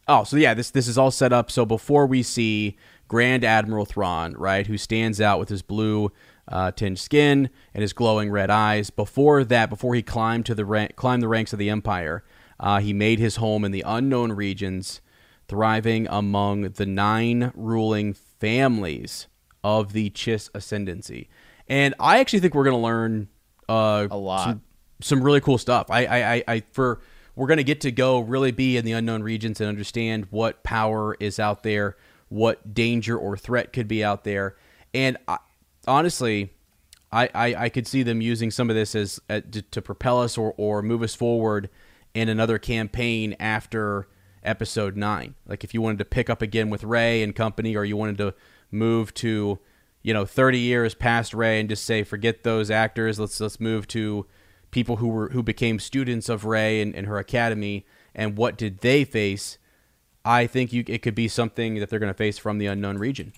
Oh, 0.08 0.24
so 0.24 0.36
yeah, 0.36 0.54
this 0.54 0.70
this 0.70 0.88
is 0.88 0.98
all 0.98 1.10
set 1.10 1.32
up. 1.32 1.50
So 1.50 1.64
before 1.64 2.06
we 2.06 2.22
see 2.22 2.76
Grand 3.08 3.44
Admiral 3.44 3.84
Thrawn, 3.84 4.34
right, 4.34 4.66
who 4.66 4.78
stands 4.78 5.20
out 5.20 5.38
with 5.38 5.48
his 5.48 5.62
blue 5.62 6.10
uh, 6.50 6.72
tinged 6.72 6.98
skin 6.98 7.48
and 7.72 7.82
his 7.82 7.92
glowing 7.92 8.30
red 8.30 8.50
eyes. 8.50 8.90
Before 8.90 9.44
that, 9.44 9.70
before 9.70 9.94
he 9.94 10.02
climbed 10.02 10.46
to 10.46 10.54
the 10.54 10.64
rank, 10.64 10.96
climbed 10.96 11.22
the 11.22 11.28
ranks 11.28 11.52
of 11.52 11.58
the 11.58 11.70
Empire, 11.70 12.24
uh, 12.58 12.80
he 12.80 12.92
made 12.92 13.18
his 13.18 13.36
home 13.36 13.64
in 13.64 13.72
the 13.72 13.84
unknown 13.86 14.32
regions, 14.32 15.00
thriving 15.48 16.06
among 16.10 16.62
the 16.62 16.86
nine 16.86 17.52
ruling 17.54 18.12
families 18.12 19.28
of 19.64 19.92
the 19.92 20.10
Chiss 20.10 20.50
ascendancy. 20.54 21.28
And 21.68 21.94
I 22.00 22.18
actually 22.18 22.40
think 22.40 22.54
we're 22.54 22.64
going 22.64 22.76
to 22.76 22.82
learn 22.82 23.28
uh, 23.68 24.08
A 24.10 24.16
lot. 24.16 24.44
Some, 24.44 24.62
some 25.00 25.22
really 25.22 25.40
cool 25.40 25.58
stuff. 25.58 25.86
I, 25.90 26.04
I, 26.04 26.34
I, 26.34 26.44
I 26.48 26.62
for 26.72 27.00
we're 27.36 27.46
going 27.46 27.58
to 27.58 27.64
get 27.64 27.80
to 27.82 27.92
go 27.92 28.18
really 28.18 28.50
be 28.50 28.76
in 28.76 28.84
the 28.84 28.92
unknown 28.92 29.22
regions 29.22 29.60
and 29.60 29.68
understand 29.68 30.26
what 30.30 30.62
power 30.62 31.16
is 31.20 31.38
out 31.38 31.62
there, 31.62 31.96
what 32.28 32.74
danger 32.74 33.16
or 33.16 33.36
threat 33.36 33.72
could 33.72 33.88
be 33.88 34.04
out 34.04 34.24
there, 34.24 34.56
and 34.92 35.16
I, 35.28 35.38
honestly, 35.86 36.52
I, 37.12 37.28
I, 37.34 37.54
I 37.64 37.68
could 37.68 37.86
see 37.86 38.02
them 38.02 38.20
using 38.20 38.50
some 38.50 38.70
of 38.70 38.76
this 38.76 38.94
as 38.94 39.20
uh, 39.28 39.40
to, 39.52 39.62
to 39.62 39.82
propel 39.82 40.20
us 40.20 40.38
or, 40.38 40.54
or 40.56 40.82
move 40.82 41.02
us 41.02 41.14
forward 41.14 41.68
in 42.14 42.28
another 42.28 42.58
campaign 42.58 43.34
after 43.40 44.08
episode 44.42 44.96
nine. 44.96 45.34
Like 45.46 45.64
if 45.64 45.74
you 45.74 45.82
wanted 45.82 45.98
to 45.98 46.04
pick 46.04 46.30
up 46.30 46.42
again 46.42 46.70
with 46.70 46.84
Rey 46.84 47.22
and 47.22 47.34
company, 47.34 47.76
or 47.76 47.84
you 47.84 47.96
wanted 47.96 48.18
to 48.18 48.34
move 48.70 49.12
to, 49.14 49.58
you 50.02 50.14
know, 50.14 50.24
thirty 50.24 50.58
years 50.58 50.94
past 50.94 51.34
Rey 51.34 51.60
and 51.60 51.68
just 51.68 51.84
say 51.84 52.04
forget 52.04 52.42
those 52.42 52.70
actors. 52.70 53.18
Let's 53.18 53.40
let's 53.40 53.60
move 53.60 53.86
to 53.88 54.26
people 54.70 54.96
who 54.96 55.08
were 55.08 55.28
who 55.30 55.42
became 55.42 55.78
students 55.78 56.28
of 56.28 56.44
Rey 56.44 56.80
and, 56.80 56.94
and 56.94 57.06
her 57.06 57.18
academy, 57.18 57.84
and 58.14 58.36
what 58.36 58.56
did 58.56 58.80
they 58.80 59.04
face? 59.04 59.58
I 60.24 60.46
think 60.46 60.72
you 60.72 60.84
it 60.86 61.02
could 61.02 61.14
be 61.14 61.28
something 61.28 61.74
that 61.76 61.90
they're 61.90 61.98
going 61.98 62.12
to 62.12 62.14
face 62.14 62.38
from 62.38 62.58
the 62.58 62.66
unknown 62.66 62.98
region. 62.98 63.32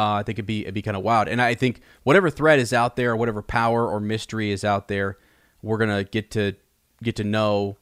Uh, 0.00 0.14
I 0.14 0.22
think 0.22 0.38
it'd 0.38 0.46
be 0.46 0.62
it'd 0.62 0.72
be 0.72 0.80
kind 0.80 0.96
of 0.96 1.02
wild, 1.02 1.28
and 1.28 1.42
I 1.42 1.54
think 1.54 1.82
whatever 2.04 2.30
threat 2.30 2.58
is 2.58 2.72
out 2.72 2.96
there, 2.96 3.14
whatever 3.14 3.42
power 3.42 3.86
or 3.86 4.00
mystery 4.00 4.50
is 4.50 4.64
out 4.64 4.88
there, 4.88 5.18
we're 5.60 5.76
gonna 5.76 6.04
get 6.04 6.30
to 6.30 6.54
get 7.02 7.16
to 7.16 7.24
know 7.24 7.76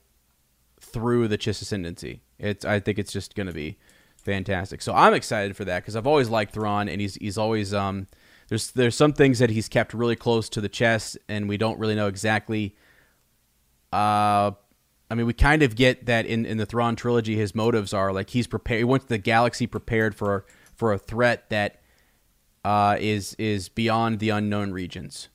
through 0.81 1.29
the 1.29 1.39
Chiss 1.39 1.63
ascendancy. 1.63 2.23
It's 2.41 2.65
I 2.65 2.81
think 2.81 2.99
it's 2.99 3.13
just 3.13 3.37
gonna 3.37 3.53
be 3.53 3.79
fantastic. 4.17 4.83
So 4.83 4.93
I'm 4.93 5.15
excited 5.15 5.57
for 5.57 5.65
that 5.67 5.85
because 5.85 5.95
I've 5.95 6.09
always 6.09 6.29
liked 6.29 6.55
Thrawn, 6.55 6.89
and 6.89 7.01
he's 7.01 7.15
he's 7.15 7.39
always 7.39 7.73
um 7.73 8.09
there's 8.49 8.73
there's 8.73 8.97
some 8.97 9.13
things 9.13 9.39
that 9.39 9.51
he's 9.51 9.69
kept 9.69 9.95
really 9.95 10.17
close 10.17 10.49
to 10.49 10.61
the 10.61 10.69
chest, 10.69 11.19
and 11.29 11.49
we 11.49 11.57
don't 11.57 11.79
really 11.79 11.95
know 11.95 12.09
exactly. 12.09 12.75
Uh, 13.93 14.51
I 15.09 15.15
mean, 15.15 15.27
we 15.27 15.35
kind 15.35 15.63
of 15.63 15.77
get 15.77 16.07
that 16.07 16.27
in 16.27 16.47
in 16.47 16.57
the 16.59 16.67
Thrawn 16.67 16.97
trilogy, 16.97 17.37
his 17.37 17.55
motives 17.55 17.95
are 17.95 18.13
like 18.13 18.31
he's 18.31 18.49
prepared. 18.49 18.79
He 18.79 18.85
went 18.85 19.05
to 19.05 19.09
the 19.09 19.19
galaxy 19.19 19.69
prepared 19.69 20.17
for 20.17 20.47
for 20.75 20.93
a 20.93 20.99
threat 20.99 21.49
that 21.51 21.78
uh, 22.65 22.97
is 22.99 23.35
is 23.35 23.69
beyond 23.69 24.19
the 24.19 24.31
unknown 24.31 24.73
regions. 24.73 25.29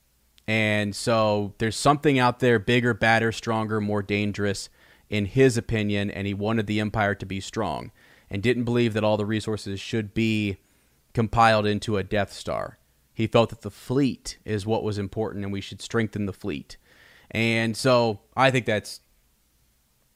And 0.46 0.94
so 0.94 1.54
there's 1.58 1.76
something 1.76 2.18
out 2.18 2.40
there 2.40 2.58
bigger, 2.58 2.92
badder, 2.92 3.32
stronger, 3.32 3.80
more 3.80 4.02
dangerous 4.02 4.68
in 5.08 5.26
his 5.26 5.56
opinion, 5.56 6.10
and 6.10 6.26
he 6.26 6.34
wanted 6.34 6.66
the 6.66 6.80
empire 6.80 7.14
to 7.14 7.26
be 7.26 7.40
strong 7.40 7.92
and 8.30 8.42
didn't 8.42 8.64
believe 8.64 8.94
that 8.94 9.04
all 9.04 9.16
the 9.16 9.26
resources 9.26 9.80
should 9.80 10.12
be 10.12 10.58
compiled 11.12 11.66
into 11.66 11.96
a 11.96 12.02
Death 12.02 12.32
Star. 12.32 12.78
He 13.12 13.26
felt 13.26 13.50
that 13.50 13.62
the 13.62 13.70
fleet 13.70 14.38
is 14.44 14.66
what 14.66 14.82
was 14.82 14.98
important 14.98 15.44
and 15.44 15.52
we 15.52 15.60
should 15.60 15.80
strengthen 15.80 16.26
the 16.26 16.32
fleet. 16.32 16.76
And 17.30 17.76
so 17.76 18.20
I 18.36 18.50
think 18.50 18.66
that's 18.66 19.00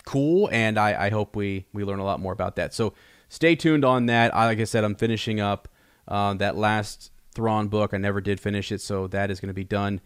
cool, 0.05 0.49
and 0.53 0.79
I, 0.79 1.07
I 1.07 1.11
hope 1.11 1.37
we, 1.37 1.67
we 1.73 1.85
learn 1.85 2.01
a 2.01 2.05
lot 2.05 2.21
more 2.21 2.33
about 2.33 2.57
that. 2.57 2.75
So 2.75 2.95
stay 3.29 3.55
tuned 3.55 3.85
on 3.85 4.07
that. 4.07 4.35
I, 4.35 4.47
like 4.47 4.59
I 4.59 4.65
said, 4.65 4.85
I'm 4.85 4.95
finishing 4.95 5.39
up 5.39 5.69
uh, 6.09 6.35
that 6.35 6.57
last 6.57 7.13
Thrawn 7.35 7.69
book. 7.69 7.95
I 7.95 7.99
never 7.99 8.21
did 8.21 8.41
finish 8.41 8.73
it, 8.73 8.81
so 8.81 9.07
that 9.09 9.31
is 9.31 9.39
going 9.39 9.49
to 9.49 9.55
be 9.55 9.65
done 9.65 10.01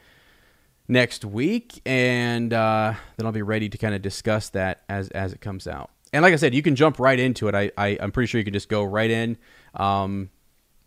next 0.88 1.24
week, 1.24 1.80
and 1.86 2.52
uh, 2.52 2.94
then 3.16 3.26
I'll 3.26 3.32
be 3.32 3.42
ready 3.42 3.68
to 3.68 3.78
kind 3.78 3.94
of 3.94 4.02
discuss 4.02 4.50
that 4.50 4.82
as 4.88 5.08
as 5.10 5.32
it 5.32 5.40
comes 5.40 5.66
out. 5.66 5.90
And 6.12 6.22
like 6.22 6.34
I 6.34 6.36
said, 6.36 6.54
you 6.54 6.62
can 6.62 6.76
jump 6.76 6.98
right 6.98 7.18
into 7.18 7.48
it. 7.48 7.54
I, 7.54 7.70
I 7.78 7.96
I'm 8.00 8.12
pretty 8.12 8.26
sure 8.26 8.38
you 8.38 8.44
can 8.44 8.52
just 8.52 8.68
go 8.68 8.82
right 8.84 9.10
in, 9.10 9.38
um, 9.74 10.28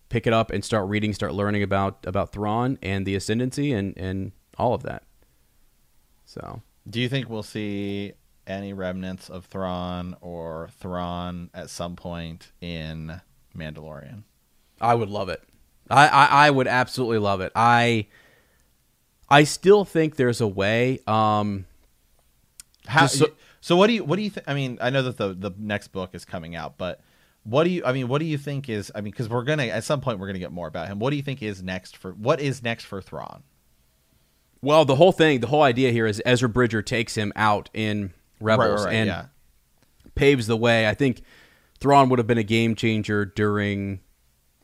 pick 0.10 0.28
it 0.28 0.34
up, 0.34 0.51
and 0.51 0.63
start 0.63 0.88
reading, 0.88 1.13
start 1.13 1.34
learning 1.34 1.63
about 1.63 2.06
about 2.06 2.32
Thrawn 2.32 2.78
and 2.84 3.06
the 3.06 3.15
Ascendancy 3.15 3.71
and 3.73 3.97
and 3.97 4.34
all 4.58 4.73
of 4.73 4.84
that. 4.84 5.04
So 6.25 6.62
Do 6.88 7.01
you 7.01 7.10
think 7.10 7.30
we'll 7.30 7.43
see 7.43 8.13
any 8.45 8.73
remnants 8.73 9.30
of 9.30 9.45
Thrawn 9.45 10.15
or 10.21 10.69
Thrawn 10.80 11.49
at 11.54 11.69
some 11.69 11.95
point 11.95 12.51
in 12.62 13.21
Mandalorian? 13.58 14.23
I 14.79 14.95
would 14.95 15.09
love 15.09 15.29
it. 15.29 15.41
I, 15.89 16.07
I, 16.07 16.25
I 16.47 16.49
would 16.51 16.67
absolutely 16.67 17.19
love 17.19 17.41
it. 17.41 17.51
I 17.55 18.07
I 19.29 19.43
still 19.43 19.85
think 19.85 20.15
there's 20.15 20.41
a 20.41 20.47
way. 20.47 20.99
Um, 21.07 21.65
How, 22.88 23.07
so- 23.07 23.27
so, 23.61 23.75
what 23.75 23.88
do 23.88 23.93
you 23.93 24.03
what 24.03 24.17
do 24.17 24.21
you 24.21 24.29
think? 24.29 24.47
I 24.47 24.53
mean, 24.53 24.77
I 24.81 24.89
know 24.89 25.01
that 25.03 25.17
the 25.17 25.33
the 25.33 25.51
next 25.57 25.88
book 25.89 26.11
is 26.13 26.23
coming 26.25 26.55
out, 26.55 26.77
but 26.77 27.01
what 27.43 27.63
do 27.63 27.71
you? 27.71 27.83
I 27.83 27.93
mean, 27.93 28.07
what 28.07 28.19
do 28.19 28.25
you 28.25 28.38
think 28.38 28.69
is? 28.69 28.91
I 28.93 29.01
mean, 29.01 29.11
because 29.11 29.27
we're 29.27 29.43
gonna 29.43 29.65
at 29.65 29.83
some 29.83 30.01
point 30.01 30.19
we're 30.19 30.27
gonna 30.27 30.39
get 30.39 30.51
more 30.51 30.67
about 30.67 30.88
him. 30.88 30.99
What 30.99 31.09
do 31.09 31.15
you 31.15 31.23
think 31.23 31.41
is 31.41 31.63
next 31.63 31.97
for? 31.97 32.11
What 32.11 32.39
is 32.39 32.61
next 32.61 32.85
for 32.85 33.01
Thrawn? 33.01 33.43
well, 34.65 34.83
the 34.83 34.95
whole 34.95 35.11
thing, 35.11 35.41
the 35.41 35.47
whole 35.47 35.61
idea 35.61 35.91
here 35.91 36.07
is 36.07 36.21
Ezra 36.25 36.49
Bridger 36.49 36.81
takes 36.81 37.15
him 37.15 37.31
out 37.35 37.69
in 37.73 38.13
Rebels 38.41 38.81
right, 38.81 38.85
right, 38.88 38.95
and 38.95 39.07
yeah. 39.07 39.25
paves 40.15 40.47
the 40.47 40.57
way. 40.57 40.88
I 40.88 40.95
think 40.95 41.21
Thrawn 41.79 42.09
would 42.09 42.17
have 42.17 42.27
been 42.27 42.39
a 42.39 42.43
game 42.43 42.75
changer 42.75 43.25
during. 43.25 43.99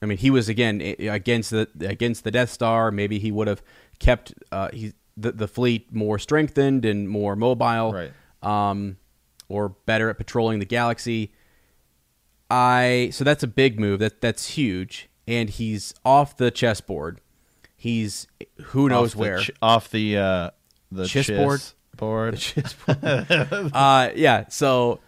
I 0.02 0.08
mean, 0.08 0.18
he 0.18 0.30
was 0.32 0.50
again 0.50 0.82
against 0.82 1.52
the 1.52 1.68
against 1.82 2.24
the 2.24 2.32
Death 2.32 2.50
Star. 2.50 2.92
Maybe 2.92 3.20
he 3.20 3.32
would 3.32 3.48
have 3.48 3.62
kept 4.00 4.34
uh, 4.52 4.70
he 4.74 4.94
the, 5.16 5.32
the 5.32 5.48
fleet 5.48 5.94
more 5.94 6.18
strengthened 6.18 6.86
and 6.86 7.08
more 7.08 7.36
mobile, 7.36 7.94
Right. 7.94 8.12
um, 8.42 8.98
or 9.48 9.70
better 9.70 10.10
at 10.10 10.18
patrolling 10.18 10.60
the 10.60 10.66
galaxy. 10.66 11.32
I 12.50 13.10
so 13.14 13.24
that's 13.24 13.44
a 13.44 13.48
big 13.48 13.80
move. 13.80 14.00
That 14.00 14.22
that's 14.22 14.50
huge, 14.56 15.10
and 15.28 15.50
he's 15.50 15.94
off 16.04 16.36
the 16.38 16.52
chessboard. 16.52 17.22
He's 17.78 18.28
who 18.66 18.90
knows 18.90 19.10
off 19.12 19.14
the 19.14 19.20
where. 19.20 19.40
ch- 19.40 19.52
off 19.62 19.90
the 19.92 20.18
uh, 20.18 20.50
the 20.92 21.04
chiss 21.04 21.36
board? 21.36 21.62
board. 21.98 23.72
uh, 23.74 24.10
yeah. 24.16 24.46
So, 24.50 25.00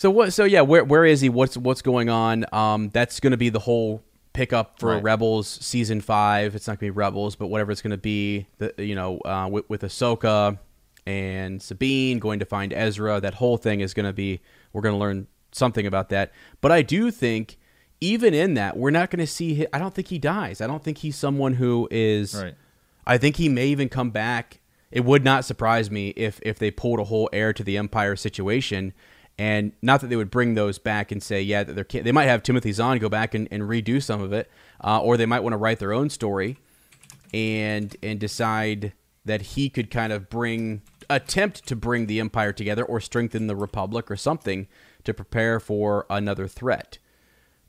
so 0.00 0.10
what? 0.10 0.32
So 0.32 0.44
yeah, 0.44 0.62
where 0.62 0.82
where 0.82 1.04
is 1.04 1.20
he? 1.20 1.28
What's 1.28 1.58
what's 1.58 1.82
going 1.82 2.08
on? 2.08 2.46
Um, 2.54 2.88
that's 2.88 3.20
going 3.20 3.32
to 3.32 3.36
be 3.36 3.50
the 3.50 3.58
whole 3.58 4.02
pickup 4.32 4.80
for 4.80 4.94
Right. 4.94 5.02
Rebels 5.02 5.46
season 5.46 6.00
five. 6.00 6.54
It's 6.54 6.66
not 6.66 6.80
going 6.80 6.88
to 6.88 6.94
be 6.94 6.98
Rebels, 6.98 7.36
but 7.36 7.48
whatever 7.48 7.70
it's 7.70 7.82
going 7.82 7.90
to 7.90 7.98
be. 7.98 8.46
The 8.56 8.72
you 8.78 8.94
know 8.94 9.18
uh, 9.26 9.46
with 9.52 9.68
with 9.68 9.82
Ahsoka 9.82 10.58
and 11.04 11.60
Sabine 11.60 12.18
going 12.18 12.38
to 12.38 12.46
find 12.46 12.72
Ezra. 12.72 13.20
That 13.20 13.34
whole 13.34 13.58
thing 13.58 13.80
is 13.80 13.92
going 13.92 14.06
to 14.06 14.14
be. 14.14 14.40
We're 14.72 14.80
going 14.80 14.94
to 14.94 14.98
learn 14.98 15.26
something 15.52 15.86
about 15.86 16.08
that. 16.08 16.32
But 16.62 16.72
I 16.72 16.80
do 16.80 17.10
think. 17.10 17.58
Even 18.02 18.32
in 18.32 18.54
that, 18.54 18.78
we're 18.78 18.90
not 18.90 19.10
going 19.10 19.20
to 19.20 19.26
see. 19.26 19.52
Him, 19.52 19.66
I 19.74 19.78
don't 19.78 19.92
think 19.92 20.08
he 20.08 20.18
dies. 20.18 20.62
I 20.62 20.66
don't 20.66 20.82
think 20.82 20.96
he's 20.96 21.16
someone 21.16 21.52
who 21.52 21.86
is. 21.90 22.34
Right. 22.34 22.54
I 23.06 23.18
think 23.18 23.36
he 23.36 23.50
may 23.50 23.66
even 23.66 23.90
come 23.90 24.08
back. 24.08 24.60
It 24.90 25.04
would 25.04 25.22
not 25.22 25.44
surprise 25.44 25.90
me 25.90 26.14
if 26.16 26.40
if 26.42 26.58
they 26.58 26.70
pulled 26.70 26.98
a 26.98 27.04
whole 27.04 27.28
heir 27.30 27.52
to 27.52 27.62
the 27.62 27.76
empire 27.76 28.16
situation, 28.16 28.94
and 29.40 29.72
not 29.80 30.02
that 30.02 30.08
they 30.08 30.16
would 30.16 30.30
bring 30.30 30.52
those 30.52 30.78
back 30.78 31.10
and 31.10 31.22
say, 31.22 31.40
yeah, 31.40 31.64
that 31.64 31.88
they 31.88 32.12
might 32.12 32.26
have 32.26 32.42
Timothy 32.42 32.72
Zahn 32.72 32.98
go 32.98 33.08
back 33.08 33.32
and, 33.32 33.48
and 33.50 33.62
redo 33.62 34.02
some 34.02 34.20
of 34.20 34.34
it, 34.34 34.50
uh, 34.84 35.00
or 35.00 35.16
they 35.16 35.24
might 35.24 35.40
want 35.40 35.54
to 35.54 35.56
write 35.56 35.78
their 35.78 35.94
own 35.94 36.10
story, 36.10 36.58
and 37.32 37.96
and 38.02 38.20
decide 38.20 38.92
that 39.24 39.40
he 39.40 39.70
could 39.70 39.90
kind 39.90 40.12
of 40.12 40.28
bring 40.28 40.82
attempt 41.08 41.66
to 41.68 41.74
bring 41.74 42.06
the 42.06 42.20
empire 42.20 42.52
together 42.52 42.84
or 42.84 43.00
strengthen 43.00 43.46
the 43.46 43.56
republic 43.56 44.10
or 44.10 44.16
something 44.16 44.68
to 45.04 45.14
prepare 45.14 45.58
for 45.58 46.04
another 46.10 46.46
threat. 46.46 46.98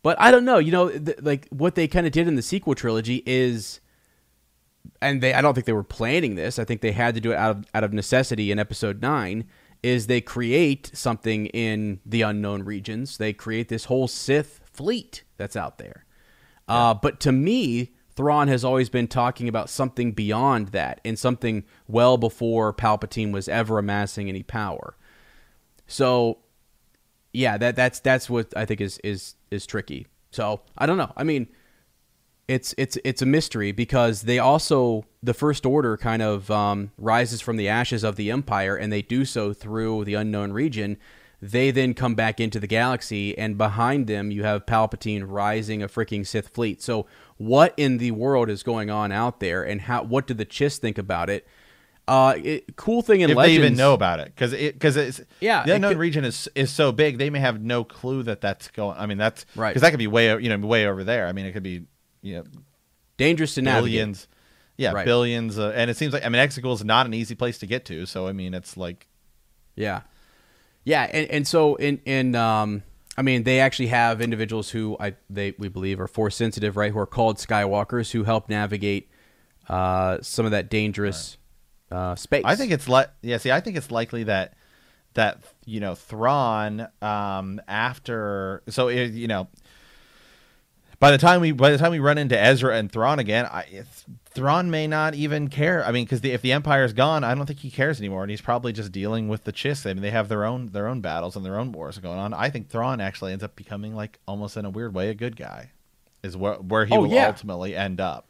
But 0.03 0.19
I 0.19 0.29
don't 0.29 0.43
know, 0.43 0.57
you 0.57 0.73
know, 0.73 0.89
th- 0.89 1.21
like 1.21 1.47
what 1.51 1.75
they 1.75 1.87
kind 1.87 2.05
of 2.05 2.11
did 2.11 2.27
in 2.27 2.35
the 2.35 2.41
sequel 2.41 2.75
trilogy 2.75 3.23
is 3.25 3.79
and 5.01 5.23
they 5.23 5.33
I 5.33 5.41
don't 5.41 5.53
think 5.53 5.67
they 5.67 5.71
were 5.71 5.83
planning 5.83 6.35
this. 6.35 6.59
I 6.59 6.65
think 6.65 6.81
they 6.81 6.91
had 6.91 7.15
to 7.15 7.21
do 7.21 7.31
it 7.31 7.37
out 7.37 7.51
of 7.51 7.65
out 7.73 7.85
of 7.85 7.93
necessity 7.93 8.51
in 8.51 8.59
episode 8.59 9.01
9 9.01 9.45
is 9.83 10.07
they 10.07 10.21
create 10.21 10.91
something 10.93 11.47
in 11.47 11.99
the 12.05 12.21
unknown 12.21 12.63
regions. 12.63 13.17
They 13.17 13.33
create 13.33 13.69
this 13.69 13.85
whole 13.85 14.07
Sith 14.07 14.61
fleet 14.63 15.23
that's 15.37 15.55
out 15.55 15.77
there. 15.77 16.05
Uh, 16.67 16.93
but 16.93 17.19
to 17.21 17.31
me, 17.31 17.91
Thrawn 18.15 18.47
has 18.47 18.63
always 18.63 18.89
been 18.89 19.07
talking 19.07 19.47
about 19.47 19.69
something 19.69 20.11
beyond 20.11 20.69
that 20.69 21.01
and 21.03 21.17
something 21.17 21.63
well 21.87 22.17
before 22.17 22.73
Palpatine 22.73 23.31
was 23.31 23.47
ever 23.47 23.79
amassing 23.79 24.29
any 24.29 24.43
power. 24.43 24.95
So, 25.87 26.39
yeah, 27.33 27.57
that 27.57 27.75
that's 27.75 27.99
that's 27.99 28.29
what 28.29 28.55
I 28.55 28.65
think 28.65 28.81
is 28.81 28.99
is 28.99 29.35
is 29.49 29.65
tricky. 29.65 30.07
So 30.31 30.61
I 30.77 30.85
don't 30.85 30.97
know. 30.97 31.11
I 31.17 31.23
mean, 31.23 31.47
it's 32.51 32.73
it's 32.77 32.97
it's 33.03 33.21
a 33.21 33.25
mystery 33.25 33.71
because 33.71 34.23
they 34.23 34.39
also 34.39 35.05
the 35.23 35.33
first 35.33 35.65
order 35.65 35.97
kind 35.97 36.21
of 36.21 36.49
um, 36.51 36.91
rises 36.97 37.39
from 37.41 37.57
the 37.57 37.67
ashes 37.67 38.03
of 38.03 38.15
the 38.15 38.29
empire 38.31 38.75
and 38.75 38.91
they 38.91 39.01
do 39.01 39.25
so 39.25 39.53
through 39.53 40.05
the 40.05 40.15
unknown 40.15 40.51
region 40.53 40.97
They 41.43 41.71
then 41.71 41.93
come 41.95 42.13
back 42.13 42.39
into 42.39 42.59
the 42.59 42.67
galaxy, 42.67 43.35
and 43.35 43.57
behind 43.57 44.05
them 44.05 44.29
you 44.29 44.43
have 44.43 44.67
Palpatine 44.67 45.23
rising 45.27 45.81
a 45.81 45.87
freaking 45.87 46.23
Sith 46.25 46.49
fleet. 46.49 46.83
So, 46.83 47.07
what 47.37 47.73
in 47.77 47.97
the 47.97 48.11
world 48.11 48.47
is 48.47 48.61
going 48.61 48.91
on 48.91 49.11
out 49.11 49.39
there, 49.39 49.63
and 49.63 49.81
how? 49.81 50.03
What 50.03 50.27
do 50.27 50.35
the 50.35 50.45
Chiss 50.45 50.77
think 50.77 50.99
about 50.99 51.31
it? 51.31 51.47
Uh, 52.07 52.35
it, 52.43 52.75
cool 52.75 53.01
thing 53.01 53.21
in 53.21 53.29
if 53.31 53.37
Legends, 53.37 53.57
they 53.59 53.65
even 53.65 53.75
know 53.77 53.93
about 53.95 54.19
it, 54.19 54.25
because 54.35 54.53
it 54.53 54.73
because 54.75 54.95
it's 54.97 55.19
Yeah, 55.39 55.63
the 55.65 55.73
unknown 55.75 55.93
could- 55.93 55.99
region 55.99 56.25
is 56.25 56.47
is 56.53 56.69
so 56.69 56.91
big 56.91 57.17
they 57.17 57.31
may 57.31 57.39
have 57.39 57.59
no 57.59 57.83
clue 57.83 58.21
that 58.23 58.39
that's 58.41 58.67
going. 58.69 58.95
I 58.99 59.07
mean 59.07 59.17
that's 59.17 59.45
Right. 59.55 59.69
because 59.71 59.81
that 59.81 59.89
could 59.89 59.97
be 59.99 60.11
way 60.17 60.25
you 60.39 60.49
know 60.55 60.59
way 60.67 60.85
over 60.85 61.03
there. 61.03 61.25
I 61.27 61.31
mean 61.31 61.47
it 61.47 61.53
could 61.53 61.63
be 61.63 61.85
you 62.21 62.35
know 62.35 62.43
dangerous 63.17 63.55
to 63.55 63.61
navigate. 63.61 64.27
yeah 64.77 64.93
Right. 64.93 65.05
billions, 65.05 65.59
uh, 65.59 65.73
and 65.75 65.89
it 65.89 65.97
seems 65.97 66.13
like 66.13 66.25
I 66.25 66.29
mean 66.29 66.41
Exegol 66.45 66.73
is 66.73 66.83
not 66.83 67.05
an 67.05 67.13
easy 67.13 67.35
place 67.35 67.57
to 67.59 67.67
get 67.67 67.85
to. 67.85 68.05
So 68.05 68.27
I 68.27 68.33
mean 68.33 68.53
it's 68.53 68.77
like 68.77 69.07
Yeah, 69.75 70.01
yeah, 70.83 71.03
and 71.11 71.29
and 71.29 71.47
so 71.47 71.75
in 71.75 72.01
in 72.05 72.35
um, 72.35 72.83
I 73.17 73.23
mean, 73.23 73.43
they 73.43 73.59
actually 73.59 73.87
have 73.87 74.21
individuals 74.21 74.69
who 74.69 74.97
I 74.99 75.15
they 75.29 75.53
we 75.57 75.67
believe 75.67 75.99
are 75.99 76.07
force 76.07 76.35
sensitive, 76.35 76.77
right? 76.77 76.91
Who 76.91 76.99
are 76.99 77.05
called 77.05 77.37
Skywalkers, 77.37 78.11
who 78.11 78.23
help 78.23 78.49
navigate 78.49 79.09
uh, 79.67 80.19
some 80.21 80.45
of 80.45 80.51
that 80.51 80.69
dangerous 80.69 81.37
uh, 81.91 82.15
space. 82.15 82.43
I 82.45 82.55
think 82.55 82.71
it's 82.71 82.87
like 82.87 83.09
yeah. 83.21 83.37
See, 83.37 83.51
I 83.51 83.59
think 83.59 83.77
it's 83.77 83.91
likely 83.91 84.23
that 84.23 84.55
that 85.13 85.43
you 85.65 85.81
know 85.81 85.93
Thrawn 85.93 86.87
um 87.01 87.61
after 87.67 88.63
so 88.69 88.87
it, 88.87 89.11
you 89.11 89.27
know 89.27 89.49
by 91.01 91.11
the 91.11 91.17
time 91.17 91.41
we 91.41 91.51
by 91.51 91.71
the 91.71 91.77
time 91.77 91.91
we 91.91 91.99
run 91.99 92.17
into 92.17 92.39
Ezra 92.39 92.77
and 92.77 92.89
Thrawn 92.89 93.19
again, 93.19 93.45
I 93.47 93.83
Thrawn 94.33 94.71
may 94.71 94.87
not 94.87 95.13
even 95.15 95.49
care. 95.49 95.83
I 95.85 95.91
mean, 95.91 96.05
because 96.05 96.23
if 96.23 96.41
the 96.41 96.53
Empire's 96.53 96.93
gone, 96.93 97.25
I 97.25 97.35
don't 97.35 97.45
think 97.45 97.59
he 97.59 97.69
cares 97.69 97.99
anymore, 97.99 98.21
and 98.23 98.31
he's 98.31 98.39
probably 98.39 98.71
just 98.71 98.93
dealing 98.93 99.27
with 99.27 99.43
the 99.43 99.51
Chiss. 99.51 99.85
I 99.89 99.93
mean, 99.93 100.01
they 100.01 100.11
have 100.11 100.29
their 100.29 100.45
own 100.45 100.67
their 100.67 100.87
own 100.87 101.01
battles 101.01 101.35
and 101.35 101.45
their 101.45 101.59
own 101.59 101.73
wars 101.73 101.97
going 101.97 102.17
on. 102.19 102.33
I 102.33 102.49
think 102.49 102.69
Thrawn 102.69 103.01
actually 103.01 103.33
ends 103.33 103.43
up 103.43 103.57
becoming 103.57 103.93
like 103.95 104.19
almost 104.27 104.55
in 104.55 104.63
a 104.63 104.69
weird 104.69 104.93
way 104.93 105.09
a 105.09 105.13
good 105.13 105.35
guy, 105.35 105.71
is 106.23 106.37
where 106.37 106.53
where 106.55 106.85
he 106.85 106.95
Oh, 106.95 107.01
will 107.01 107.11
yeah. 107.11 107.27
ultimately 107.27 107.75
end 107.75 107.99
up. 107.99 108.29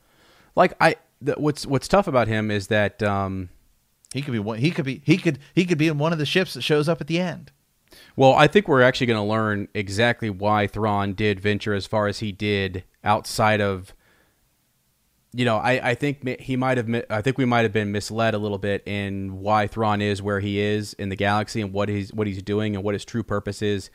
like 0.56 0.74
I 0.82 0.96
the, 1.22 1.34
what's 1.34 1.68
what's 1.68 1.88
tough 1.88 2.08
about 2.08 2.28
him 2.28 2.50
is 2.50 2.68
that 2.68 3.04
um, 3.04 3.50
He 4.14 4.22
could 4.22 4.32
be 4.32 4.40
one. 4.40 4.58
He 4.60 4.72
could 4.72 4.86
be. 4.86 5.02
He 5.06 5.18
could. 5.18 5.38
He 5.54 5.66
could 5.66 5.78
be 5.78 5.88
in 5.88 5.98
one 6.00 6.14
of 6.14 6.20
the 6.20 6.26
ships 6.26 6.54
that 6.56 6.62
shows 6.64 6.90
up 6.90 7.00
at 7.02 7.08
the 7.08 7.20
end. 7.20 7.52
Well, 8.16 8.34
I 8.34 8.48
think 8.48 8.68
we're 8.68 8.82
actually 8.82 9.08
going 9.08 9.24
to 9.24 9.30
learn 9.30 9.68
exactly 9.74 10.30
why 10.30 10.68
Thrawn 10.68 11.14
did 11.14 11.40
venture 11.40 11.74
as 11.74 11.86
far 11.86 12.08
as 12.08 12.20
he 12.20 12.32
did 12.32 12.84
outside 13.04 13.62
of. 13.62 13.94
You 15.34 15.46
know, 15.46 15.58
I, 15.58 15.92
I 15.92 15.96
think 15.96 16.42
he 16.42 16.58
might 16.58 16.78
have. 16.78 17.04
I 17.10 17.22
think 17.22 17.38
we 17.38 17.46
might 17.46 17.62
have 17.62 17.72
been 17.72 17.92
misled 17.92 18.34
a 18.34 18.38
little 18.38 18.58
bit 18.58 18.86
in 18.86 19.40
why 19.40 19.66
Thrawn 19.68 20.02
is 20.02 20.22
where 20.22 20.42
he 20.42 20.60
is 20.60 20.94
in 20.94 21.08
the 21.08 21.16
galaxy 21.16 21.62
and 21.62 21.72
what 21.72 21.88
he's 21.88 22.14
what 22.14 22.28
he's 22.28 22.42
doing 22.42 22.76
and 22.76 22.84
what 22.84 22.96
his 22.96 23.06
true 23.06 23.24
purpose 23.24 23.62
is 23.62 23.90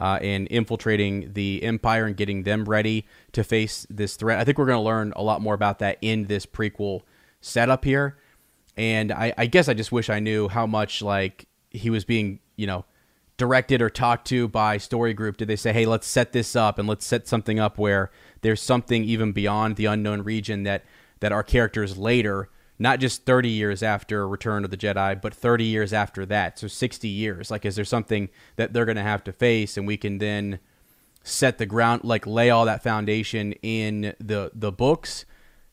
uh, 0.00 0.18
in 0.20 0.46
infiltrating 0.48 1.32
the 1.32 1.62
Empire 1.62 2.06
and 2.06 2.16
getting 2.16 2.42
them 2.42 2.64
ready 2.64 3.06
to 3.32 3.44
face 3.44 3.86
this 3.88 4.16
threat. 4.16 4.38
I 4.38 4.44
think 4.44 4.58
we're 4.58 4.66
going 4.66 4.78
to 4.78 4.82
learn 4.82 5.12
a 5.16 5.22
lot 5.22 5.40
more 5.40 5.54
about 5.54 5.78
that 5.80 5.98
in 6.00 6.26
this 6.26 6.46
prequel 6.46 7.02
setup 7.40 7.84
here. 7.84 8.18
And 8.76 9.12
I, 9.12 9.34
I 9.36 9.46
guess 9.46 9.68
I 9.68 9.74
just 9.74 9.92
wish 9.92 10.08
I 10.08 10.18
knew 10.18 10.48
how 10.48 10.66
much 10.66 11.02
like 11.02 11.46
he 11.70 11.90
was 11.90 12.04
being, 12.04 12.40
you 12.56 12.66
know, 12.66 12.84
directed 13.36 13.82
or 13.82 13.90
talked 13.90 14.26
to 14.28 14.48
by 14.48 14.78
story 14.78 15.14
group. 15.14 15.36
Did 15.36 15.48
they 15.48 15.56
say, 15.56 15.72
hey, 15.72 15.86
let's 15.86 16.06
set 16.06 16.32
this 16.32 16.54
up 16.54 16.78
and 16.78 16.88
let's 16.88 17.06
set 17.06 17.26
something 17.26 17.58
up 17.58 17.78
where 17.78 18.10
there's 18.42 18.60
something 18.60 19.04
even 19.04 19.32
beyond 19.32 19.76
the 19.76 19.86
unknown 19.86 20.22
region 20.22 20.64
that 20.64 20.84
that 21.20 21.32
our 21.32 21.44
characters 21.44 21.96
later, 21.96 22.50
not 22.80 22.98
just 22.98 23.24
30 23.24 23.48
years 23.48 23.82
after 23.82 24.26
Return 24.28 24.64
of 24.64 24.70
the 24.70 24.76
Jedi, 24.76 25.20
but 25.20 25.32
30 25.32 25.64
years 25.64 25.92
after 25.92 26.26
that, 26.26 26.58
so 26.58 26.66
60 26.66 27.06
years. 27.06 27.48
Like, 27.48 27.64
is 27.64 27.76
there 27.76 27.84
something 27.84 28.28
that 28.56 28.72
they're 28.72 28.84
going 28.84 28.96
to 28.96 29.02
have 29.02 29.22
to 29.24 29.32
face, 29.32 29.76
and 29.76 29.86
we 29.86 29.96
can 29.96 30.18
then 30.18 30.58
set 31.22 31.58
the 31.58 31.66
ground, 31.66 32.02
like 32.02 32.26
lay 32.26 32.50
all 32.50 32.64
that 32.64 32.82
foundation 32.82 33.52
in 33.62 34.14
the 34.18 34.50
the 34.52 34.72
books, 34.72 35.24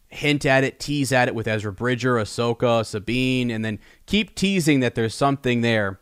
hint 0.10 0.46
at 0.46 0.64
it, 0.64 0.80
tease 0.80 1.12
at 1.12 1.28
it 1.28 1.36
with 1.36 1.48
Ezra 1.48 1.74
Bridger, 1.74 2.16
Ahsoka, 2.16 2.86
Sabine, 2.86 3.52
and 3.52 3.66
then 3.66 3.80
keep 4.06 4.36
teasing 4.36 4.80
that 4.80 4.96
there's 4.96 5.16
something 5.16 5.62
there, 5.62 6.00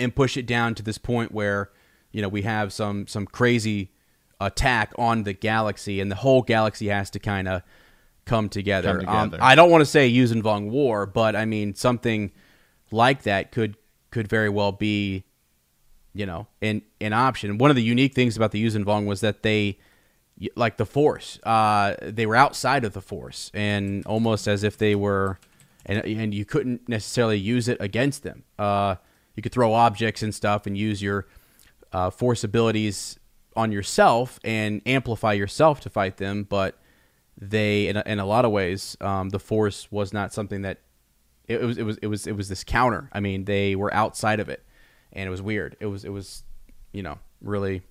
and 0.00 0.14
push 0.14 0.36
it 0.36 0.46
down 0.46 0.74
to 0.76 0.82
this 0.82 0.98
point 0.98 1.32
where 1.32 1.70
you 2.10 2.22
know 2.22 2.28
we 2.28 2.42
have 2.42 2.72
some 2.72 3.06
some 3.06 3.26
crazy 3.26 3.92
attack 4.40 4.92
on 4.98 5.22
the 5.22 5.32
galaxy, 5.32 6.00
and 6.00 6.10
the 6.10 6.16
whole 6.16 6.42
galaxy 6.42 6.88
has 6.88 7.10
to 7.10 7.18
kind 7.18 7.46
of 7.46 7.62
come 8.24 8.48
together. 8.48 9.00
Come 9.00 9.34
Um. 9.34 9.36
I 9.40 9.54
don't 9.54 9.70
want 9.70 9.82
to 9.82 9.86
say 9.86 10.10
Yuuzhan 10.10 10.42
Vong 10.42 10.70
War, 10.70 11.06
but 11.06 11.36
I 11.36 11.44
mean 11.44 11.74
something 11.74 12.32
like 12.90 13.22
that 13.22 13.52
could 13.52 13.76
could 14.10 14.26
very 14.26 14.48
well 14.48 14.72
be 14.72 15.24
you 16.12 16.26
know, 16.26 16.46
an 16.60 16.82
an 17.00 17.12
option. 17.12 17.58
One 17.58 17.70
of 17.70 17.76
the 17.76 17.82
unique 17.82 18.14
things 18.14 18.36
about 18.36 18.50
the 18.50 18.64
Yuuzhan 18.64 18.84
Vong 18.84 19.06
was 19.06 19.20
that 19.20 19.42
they, 19.42 19.78
like 20.56 20.76
the 20.76 20.86
Force, 20.86 21.38
uh, 21.44 21.94
they 22.02 22.26
were 22.26 22.36
outside 22.36 22.84
of 22.84 22.92
the 22.92 23.00
Force, 23.00 23.50
and 23.54 24.04
almost 24.06 24.48
as 24.48 24.64
if 24.64 24.76
they 24.76 24.94
were, 24.94 25.38
and 25.86 26.04
and 26.04 26.34
you 26.34 26.44
couldn't 26.44 26.88
necessarily 26.88 27.38
use 27.38 27.68
it 27.68 27.78
against 27.80 28.22
them. 28.22 28.44
Uh, 28.58 28.96
you 29.36 29.42
could 29.42 29.52
throw 29.52 29.72
objects 29.72 30.22
and 30.22 30.34
stuff 30.34 30.66
and 30.66 30.76
use 30.76 31.02
your 31.02 31.26
uh, 31.92 32.10
Force 32.10 32.44
abilities 32.44 33.18
on 33.56 33.72
yourself 33.72 34.38
and 34.44 34.80
amplify 34.86 35.32
yourself 35.32 35.80
to 35.80 35.90
fight 35.90 36.16
them, 36.18 36.44
but 36.44 36.78
they, 37.36 37.88
in 37.88 37.96
a, 37.96 38.02
in 38.06 38.18
a 38.18 38.26
lot 38.26 38.44
of 38.44 38.52
ways, 38.52 38.96
um, 39.00 39.30
the 39.30 39.38
Force 39.38 39.90
was 39.90 40.12
not 40.12 40.32
something 40.32 40.62
that 40.62 40.78
it, 41.48 41.60
it 41.60 41.64
was 41.64 41.78
it 41.78 41.82
was 41.82 41.98
it 41.98 42.06
was 42.06 42.26
it 42.26 42.32
was 42.32 42.48
this 42.48 42.62
counter. 42.62 43.10
I 43.12 43.20
mean, 43.20 43.44
they 43.44 43.74
were 43.74 43.92
outside 43.92 44.40
of 44.40 44.48
it, 44.48 44.64
and 45.12 45.26
it 45.26 45.30
was 45.30 45.42
weird. 45.42 45.76
It 45.80 45.86
was 45.86 46.04
it 46.04 46.10
was, 46.10 46.44
you 46.92 47.02
know, 47.02 47.18
really. 47.40 47.82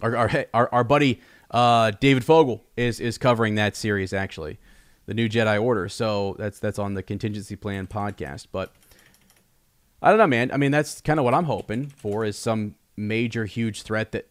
Our 0.00 0.16
our 0.16 0.46
our, 0.54 0.68
our 0.72 0.84
buddy 0.84 1.20
uh, 1.50 1.92
David 2.00 2.24
Fogel 2.24 2.64
is 2.76 3.00
is 3.00 3.18
covering 3.18 3.56
that 3.56 3.76
series 3.76 4.12
actually, 4.12 4.58
the 5.06 5.14
new 5.14 5.28
Jedi 5.28 5.62
Order. 5.62 5.88
So 5.88 6.36
that's 6.38 6.58
that's 6.58 6.78
on 6.78 6.94
the 6.94 7.02
Contingency 7.02 7.56
Plan 7.56 7.86
podcast. 7.86 8.46
But 8.52 8.72
I 10.02 10.10
don't 10.10 10.18
know, 10.18 10.26
man. 10.26 10.50
I 10.52 10.56
mean, 10.56 10.72
that's 10.72 11.00
kind 11.00 11.18
of 11.18 11.24
what 11.24 11.32
I'm 11.34 11.44
hoping 11.44 11.86
for 11.86 12.24
is 12.24 12.36
some 12.36 12.74
major, 12.96 13.44
huge 13.44 13.82
threat 13.82 14.12
that 14.12 14.28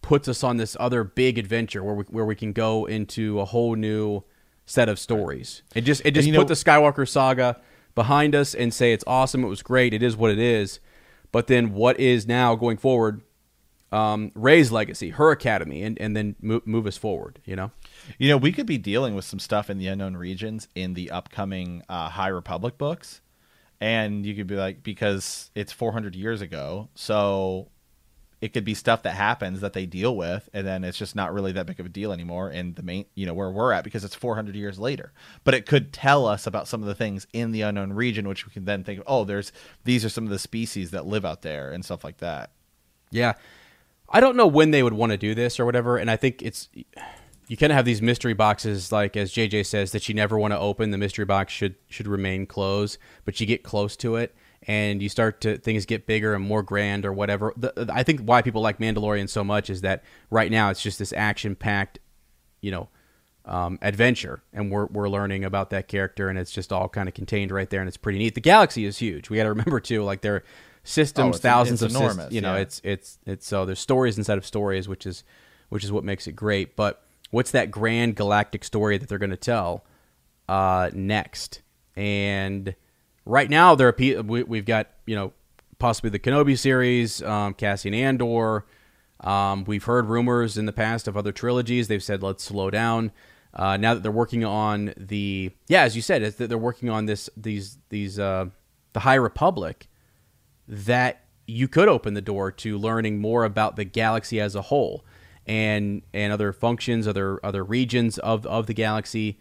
puts 0.00 0.28
us 0.28 0.42
on 0.42 0.56
this 0.56 0.76
other 0.80 1.04
big 1.04 1.38
adventure 1.38 1.84
where 1.84 1.94
we 1.94 2.04
where 2.04 2.24
we 2.24 2.34
can 2.34 2.52
go 2.52 2.86
into 2.86 3.40
a 3.40 3.44
whole 3.44 3.74
new 3.74 4.24
set 4.64 4.88
of 4.88 4.98
stories. 4.98 5.62
It 5.74 5.82
just 5.82 6.02
it 6.04 6.12
just 6.12 6.28
put 6.28 6.34
know- 6.34 6.44
the 6.44 6.54
Skywalker 6.54 7.06
saga 7.06 7.60
behind 7.94 8.34
us 8.34 8.54
and 8.54 8.72
say 8.72 8.92
it's 8.92 9.04
awesome, 9.06 9.44
it 9.44 9.48
was 9.48 9.62
great, 9.62 9.92
it 9.92 10.02
is 10.02 10.16
what 10.16 10.30
it 10.30 10.38
is. 10.38 10.80
But 11.32 11.46
then 11.48 11.74
what 11.74 12.00
is 12.00 12.26
now 12.26 12.54
going 12.54 12.78
forward? 12.78 13.22
Um, 13.90 14.32
Rey's 14.34 14.70
legacy, 14.70 15.10
her 15.10 15.30
academy, 15.30 15.82
and 15.82 15.98
and 15.98 16.16
then 16.16 16.36
move, 16.40 16.66
move 16.66 16.86
us 16.86 16.96
forward. 16.96 17.40
You 17.44 17.56
know. 17.56 17.70
You 18.18 18.28
know, 18.28 18.36
we 18.36 18.52
could 18.52 18.66
be 18.66 18.78
dealing 18.78 19.14
with 19.14 19.24
some 19.24 19.38
stuff 19.38 19.68
in 19.68 19.78
the 19.78 19.86
unknown 19.88 20.16
regions 20.16 20.68
in 20.74 20.94
the 20.94 21.10
upcoming 21.10 21.82
uh, 21.88 22.10
High 22.10 22.28
Republic 22.28 22.78
books, 22.78 23.20
and 23.80 24.26
you 24.26 24.34
could 24.34 24.46
be 24.46 24.56
like, 24.56 24.82
because 24.82 25.50
it's 25.54 25.72
400 25.72 26.14
years 26.14 26.40
ago, 26.40 26.88
so 26.94 27.70
it 28.40 28.52
could 28.52 28.64
be 28.64 28.74
stuff 28.74 29.02
that 29.02 29.14
happens 29.14 29.60
that 29.60 29.72
they 29.72 29.84
deal 29.84 30.16
with, 30.16 30.48
and 30.52 30.66
then 30.66 30.84
it's 30.84 30.98
just 30.98 31.16
not 31.16 31.32
really 31.32 31.50
that 31.52 31.66
big 31.66 31.80
of 31.80 31.86
a 31.86 31.88
deal 31.88 32.12
anymore 32.12 32.50
in 32.50 32.74
the 32.74 32.82
main, 32.82 33.04
you 33.14 33.26
know, 33.26 33.34
where 33.34 33.50
we're 33.50 33.72
at 33.72 33.82
because 33.82 34.04
it's 34.04 34.14
400 34.14 34.54
years 34.54 34.78
later. 34.78 35.12
But 35.42 35.54
it 35.54 35.66
could 35.66 35.92
tell 35.92 36.26
us 36.26 36.46
about 36.46 36.68
some 36.68 36.80
of 36.80 36.86
the 36.86 36.94
things 36.94 37.26
in 37.32 37.50
the 37.50 37.62
unknown 37.62 37.92
region, 37.92 38.28
which 38.28 38.46
we 38.46 38.52
can 38.52 38.64
then 38.64 38.84
think, 38.84 39.02
oh, 39.06 39.24
there's 39.24 39.50
these 39.84 40.04
are 40.04 40.08
some 40.08 40.24
of 40.24 40.30
the 40.30 40.38
species 40.38 40.92
that 40.92 41.06
live 41.06 41.24
out 41.24 41.42
there 41.42 41.72
and 41.72 41.84
stuff 41.84 42.04
like 42.04 42.18
that. 42.18 42.50
Yeah. 43.10 43.34
I 44.08 44.20
don't 44.20 44.36
know 44.36 44.46
when 44.46 44.70
they 44.70 44.82
would 44.82 44.94
want 44.94 45.12
to 45.12 45.18
do 45.18 45.34
this 45.34 45.58
or 45.58 45.66
whatever, 45.66 45.96
and 45.96 46.10
I 46.10 46.16
think 46.16 46.40
it's 46.40 46.68
you 47.48 47.56
kind 47.56 47.72
of 47.72 47.76
have 47.76 47.84
these 47.86 48.02
mystery 48.02 48.34
boxes, 48.34 48.92
like 48.92 49.16
as 49.16 49.32
JJ 49.32 49.66
says, 49.66 49.92
that 49.92 50.08
you 50.08 50.14
never 50.14 50.38
want 50.38 50.52
to 50.52 50.58
open. 50.58 50.90
The 50.90 50.98
mystery 50.98 51.24
box 51.24 51.52
should 51.52 51.74
should 51.88 52.06
remain 52.06 52.46
closed, 52.46 52.98
but 53.24 53.40
you 53.40 53.46
get 53.46 53.62
close 53.62 53.96
to 53.96 54.16
it, 54.16 54.34
and 54.66 55.02
you 55.02 55.08
start 55.08 55.40
to 55.40 55.56
things 55.56 55.86
get 55.86 56.06
bigger 56.06 56.34
and 56.34 56.44
more 56.44 56.62
grand 56.62 57.06
or 57.06 57.12
whatever. 57.12 57.54
The, 57.56 57.90
I 57.92 58.02
think 58.02 58.20
why 58.20 58.42
people 58.42 58.60
like 58.60 58.78
Mandalorian 58.78 59.28
so 59.28 59.42
much 59.42 59.70
is 59.70 59.80
that 59.80 60.04
right 60.30 60.50
now 60.50 60.68
it's 60.70 60.82
just 60.82 60.98
this 60.98 61.12
action 61.14 61.56
packed, 61.56 61.98
you 62.60 62.70
know, 62.70 62.88
um, 63.46 63.78
adventure, 63.80 64.42
and 64.52 64.70
we're 64.70 64.86
we're 64.86 65.08
learning 65.08 65.44
about 65.44 65.70
that 65.70 65.88
character, 65.88 66.28
and 66.28 66.38
it's 66.38 66.52
just 66.52 66.70
all 66.70 66.88
kind 66.88 67.08
of 67.08 67.14
contained 67.14 67.50
right 67.50 67.70
there, 67.70 67.80
and 67.80 67.88
it's 67.88 67.96
pretty 67.96 68.18
neat. 68.18 68.34
The 68.34 68.42
galaxy 68.42 68.84
is 68.84 68.98
huge. 68.98 69.30
We 69.30 69.38
got 69.38 69.44
to 69.44 69.48
remember 69.50 69.80
too, 69.80 70.04
like 70.04 70.20
there 70.20 70.36
are 70.36 70.44
systems, 70.84 71.36
Oh, 71.36 71.38
thousands 71.38 71.82
it's 71.82 71.94
of 71.94 71.98
enormous, 71.98 72.30
you 72.32 72.42
know, 72.42 72.54
yeah. 72.54 72.60
it's 72.60 72.80
it's 72.84 73.18
it's 73.24 73.46
so 73.46 73.64
there's 73.64 73.80
stories 73.80 74.18
inside 74.18 74.36
of 74.36 74.44
stories, 74.44 74.86
which 74.86 75.06
is 75.06 75.24
which 75.70 75.82
is 75.82 75.90
what 75.90 76.04
makes 76.04 76.26
it 76.26 76.32
great. 76.32 76.76
But 76.76 77.02
what's 77.30 77.50
that 77.50 77.70
grand 77.70 78.16
galactic 78.16 78.64
story 78.64 78.98
that 78.98 79.08
they're 79.08 79.18
going 79.18 79.30
to 79.30 79.36
tell 79.36 79.84
uh, 80.48 80.90
next? 80.92 81.62
And 81.96 82.74
right 83.24 83.50
now, 83.50 83.74
there 83.74 83.88
are 83.88 84.22
we, 84.22 84.42
we've 84.42 84.64
got 84.64 84.88
you 85.06 85.16
know 85.16 85.32
possibly 85.78 86.10
the 86.10 86.18
Kenobi 86.18 86.58
series, 86.58 87.22
um, 87.22 87.54
Cassian 87.54 87.94
Andor. 87.94 88.66
Um, 89.20 89.64
we've 89.64 89.84
heard 89.84 90.06
rumors 90.06 90.56
in 90.56 90.66
the 90.66 90.72
past 90.72 91.08
of 91.08 91.16
other 91.16 91.32
trilogies. 91.32 91.88
They've 91.88 92.02
said 92.02 92.22
let's 92.22 92.44
slow 92.44 92.70
down. 92.70 93.12
Uh, 93.54 93.76
now 93.76 93.94
that 93.94 94.02
they're 94.02 94.12
working 94.12 94.44
on 94.44 94.94
the 94.96 95.50
yeah, 95.68 95.82
as 95.82 95.96
you 95.96 96.02
said, 96.02 96.22
that 96.22 96.48
they're 96.48 96.58
working 96.58 96.90
on 96.90 97.06
this 97.06 97.28
these 97.36 97.78
these 97.88 98.18
uh, 98.18 98.46
the 98.92 99.00
High 99.00 99.14
Republic 99.14 99.88
that 100.66 101.24
you 101.46 101.66
could 101.66 101.88
open 101.88 102.14
the 102.14 102.20
door 102.20 102.52
to 102.52 102.76
learning 102.76 103.18
more 103.18 103.44
about 103.44 103.76
the 103.76 103.84
galaxy 103.84 104.38
as 104.38 104.54
a 104.54 104.62
whole 104.62 105.04
and 105.48 106.02
and 106.12 106.32
other 106.32 106.52
functions, 106.52 107.08
other 107.08 107.44
other 107.44 107.64
regions 107.64 108.18
of 108.18 108.46
of 108.46 108.66
the 108.66 108.74
galaxy. 108.74 109.40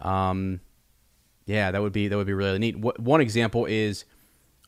Um, 0.00 0.60
yeah, 1.46 1.70
that 1.70 1.82
would 1.82 1.92
be 1.92 2.08
that 2.08 2.16
would 2.16 2.26
be 2.26 2.32
really 2.32 2.58
neat. 2.58 2.76
one 2.76 3.20
example 3.20 3.66
is 3.66 4.04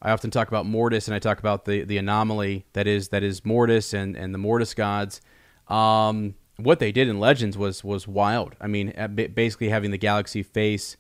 I 0.03 0.11
often 0.11 0.30
talk 0.30 0.49
about 0.49 0.66
Mortis, 0.66 1.07
and 1.09 1.14
I 1.14 1.18
talk 1.18 1.38
about 1.38 1.64
the 1.64 1.84
the 1.84 1.97
anomaly 1.99 2.66
that 2.72 2.86
is 2.86 3.09
that 3.09 3.22
is 3.22 3.45
Mortis 3.45 3.95
and 3.95 4.16
and 4.16 4.34
the 4.34 4.38
Mortis 4.38 4.74
gods. 4.74 5.20
Um, 5.68 6.34
what 6.57 6.78
they 6.78 6.93
did 6.93 7.09
in 7.09 7.20
Legends 7.20 7.57
was 7.57 7.84
was 7.84 8.09
wild. 8.09 8.57
I 8.61 8.66
mean, 8.66 8.93
basically 9.34 9.68
having 9.68 9.93
the 9.93 9.99
galaxy 9.99 10.43
face 10.43 10.97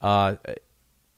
uh, 0.00 0.36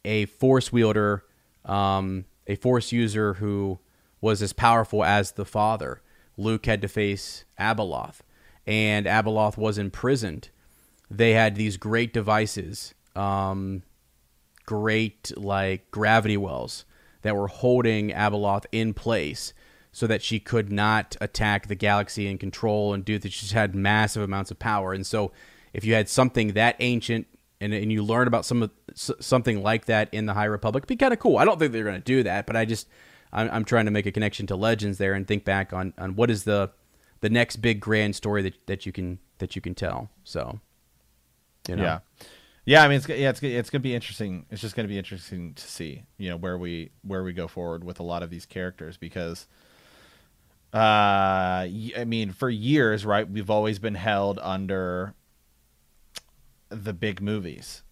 a 0.04 0.26
force 0.26 0.72
wielder, 0.72 1.24
um, 1.64 2.26
a 2.46 2.54
force 2.56 2.92
user 2.92 3.34
who 3.34 3.78
was 4.20 4.42
as 4.42 4.52
powerful 4.52 5.04
as 5.04 5.32
the 5.32 5.44
father. 5.44 6.00
Luke 6.36 6.66
had 6.66 6.82
to 6.82 6.88
face 6.88 7.44
Abeloth, 7.58 8.20
and 8.66 9.06
Abeloth 9.06 9.56
was 9.56 9.78
imprisoned. 9.78 10.48
They 11.10 11.32
had 11.32 11.56
these 11.56 11.76
great 11.76 12.12
devices, 12.12 12.94
um, 13.14 13.82
great 14.64 15.32
like 15.36 15.90
gravity 15.90 16.36
wells 16.36 16.84
that 17.22 17.36
were 17.36 17.48
holding 17.48 18.10
Abeloth 18.10 18.64
in 18.72 18.94
place 18.94 19.52
so 19.92 20.06
that 20.06 20.22
she 20.22 20.40
could 20.40 20.72
not 20.72 21.16
attack 21.20 21.66
the 21.66 21.74
galaxy 21.74 22.26
and 22.26 22.40
control 22.40 22.94
and 22.94 23.04
do 23.04 23.18
that. 23.18 23.30
She 23.30 23.40
just 23.40 23.52
had 23.52 23.74
massive 23.74 24.22
amounts 24.22 24.50
of 24.50 24.58
power. 24.58 24.92
And 24.92 25.06
so, 25.06 25.32
if 25.74 25.84
you 25.84 25.94
had 25.94 26.08
something 26.08 26.48
that 26.48 26.76
ancient 26.80 27.26
and, 27.60 27.72
and 27.72 27.92
you 27.92 28.02
learn 28.02 28.26
about 28.26 28.44
some 28.44 28.62
of 28.62 28.70
something 28.94 29.62
like 29.62 29.86
that 29.86 30.08
in 30.12 30.26
the 30.26 30.34
High 30.34 30.46
Republic, 30.46 30.82
it'd 30.82 30.88
be 30.88 30.96
kind 30.96 31.12
of 31.12 31.18
cool. 31.18 31.38
I 31.38 31.44
don't 31.44 31.58
think 31.58 31.72
they're 31.72 31.84
going 31.84 31.94
to 31.96 32.00
do 32.00 32.22
that, 32.24 32.46
but 32.46 32.56
I 32.56 32.64
just 32.64 32.88
I'm, 33.32 33.48
I'm 33.50 33.64
trying 33.64 33.86
to 33.86 33.90
make 33.90 34.06
a 34.06 34.12
connection 34.12 34.46
to 34.48 34.56
Legends 34.56 34.98
there 34.98 35.14
and 35.14 35.26
think 35.26 35.44
back 35.44 35.72
on 35.72 35.94
on 35.98 36.16
what 36.16 36.30
is 36.30 36.44
the 36.44 36.70
the 37.20 37.30
next 37.30 37.56
big 37.56 37.80
grand 37.80 38.14
story 38.14 38.42
that, 38.42 38.66
that 38.66 38.84
you 38.84 38.92
can 38.92 39.18
that 39.38 39.56
you 39.56 39.62
can 39.62 39.74
tell. 39.74 40.10
So, 40.24 40.60
you 41.66 41.76
know. 41.76 41.82
yeah, 41.82 41.98
yeah. 42.66 42.84
I 42.84 42.88
mean, 42.88 42.98
it's 42.98 43.08
yeah, 43.08 43.30
it's 43.30 43.42
it's 43.42 43.70
gonna 43.70 43.80
be 43.80 43.94
interesting. 43.94 44.44
It's 44.50 44.60
just 44.60 44.76
gonna 44.76 44.88
be 44.88 44.98
interesting 44.98 45.54
to 45.54 45.62
see, 45.66 46.04
you 46.18 46.28
know, 46.28 46.36
where 46.36 46.58
we 46.58 46.90
where 47.02 47.24
we 47.24 47.32
go 47.32 47.48
forward 47.48 47.84
with 47.84 48.00
a 48.00 48.02
lot 48.02 48.22
of 48.22 48.30
these 48.30 48.44
characters 48.44 48.96
because, 48.96 49.46
uh, 50.74 50.76
I 50.76 52.04
mean, 52.06 52.32
for 52.32 52.50
years, 52.50 53.06
right, 53.06 53.28
we've 53.28 53.50
always 53.50 53.78
been 53.78 53.94
held 53.94 54.38
under 54.42 55.14
the 56.68 56.92
big 56.92 57.22
movies, 57.22 57.82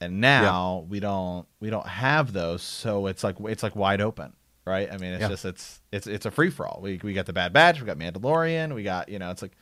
and 0.00 0.20
now 0.20 0.80
yeah. 0.84 0.90
we 0.90 1.00
don't 1.00 1.46
we 1.58 1.70
don't 1.70 1.88
have 1.88 2.32
those, 2.32 2.62
so 2.62 3.08
it's 3.08 3.22
like 3.24 3.36
it's 3.40 3.62
like 3.62 3.76
wide 3.76 4.00
open 4.00 4.32
right? 4.64 4.92
I 4.92 4.96
mean, 4.98 5.12
it's 5.12 5.22
yeah. 5.22 5.28
just 5.28 5.44
it's 5.44 5.80
it's 5.92 6.06
it's 6.06 6.26
a 6.26 6.30
free 6.30 6.50
for 6.50 6.66
all. 6.66 6.80
We 6.82 7.00
we 7.02 7.12
got 7.12 7.26
the 7.26 7.32
Bad 7.32 7.52
Batch, 7.52 7.80
we 7.80 7.86
got 7.86 7.98
Mandalorian, 7.98 8.74
we 8.74 8.82
got 8.82 9.08
you 9.08 9.18
know, 9.18 9.30
it's 9.30 9.42
like 9.42 9.52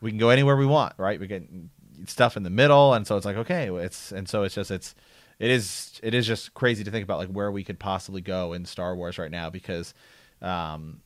we 0.00 0.10
can 0.10 0.18
go 0.18 0.30
anywhere 0.30 0.56
we 0.56 0.66
want, 0.66 0.94
right? 0.98 1.18
We 1.18 1.26
get 1.26 1.48
stuff 2.06 2.36
in 2.36 2.42
the 2.42 2.50
middle, 2.50 2.94
and 2.94 3.06
so 3.06 3.16
it's 3.16 3.26
like 3.26 3.36
okay, 3.36 3.68
it's 3.68 4.12
and 4.12 4.28
so 4.28 4.42
it's 4.42 4.54
just 4.54 4.70
it's 4.70 4.94
it 5.38 5.50
is 5.50 6.00
it 6.02 6.14
is 6.14 6.26
just 6.26 6.54
crazy 6.54 6.84
to 6.84 6.90
think 6.90 7.04
about 7.04 7.18
like 7.18 7.28
where 7.28 7.50
we 7.50 7.64
could 7.64 7.78
possibly 7.78 8.20
go 8.20 8.52
in 8.52 8.64
Star 8.64 8.94
Wars 8.96 9.18
right 9.18 9.30
now 9.30 9.50
because 9.50 9.94
um 10.42 11.00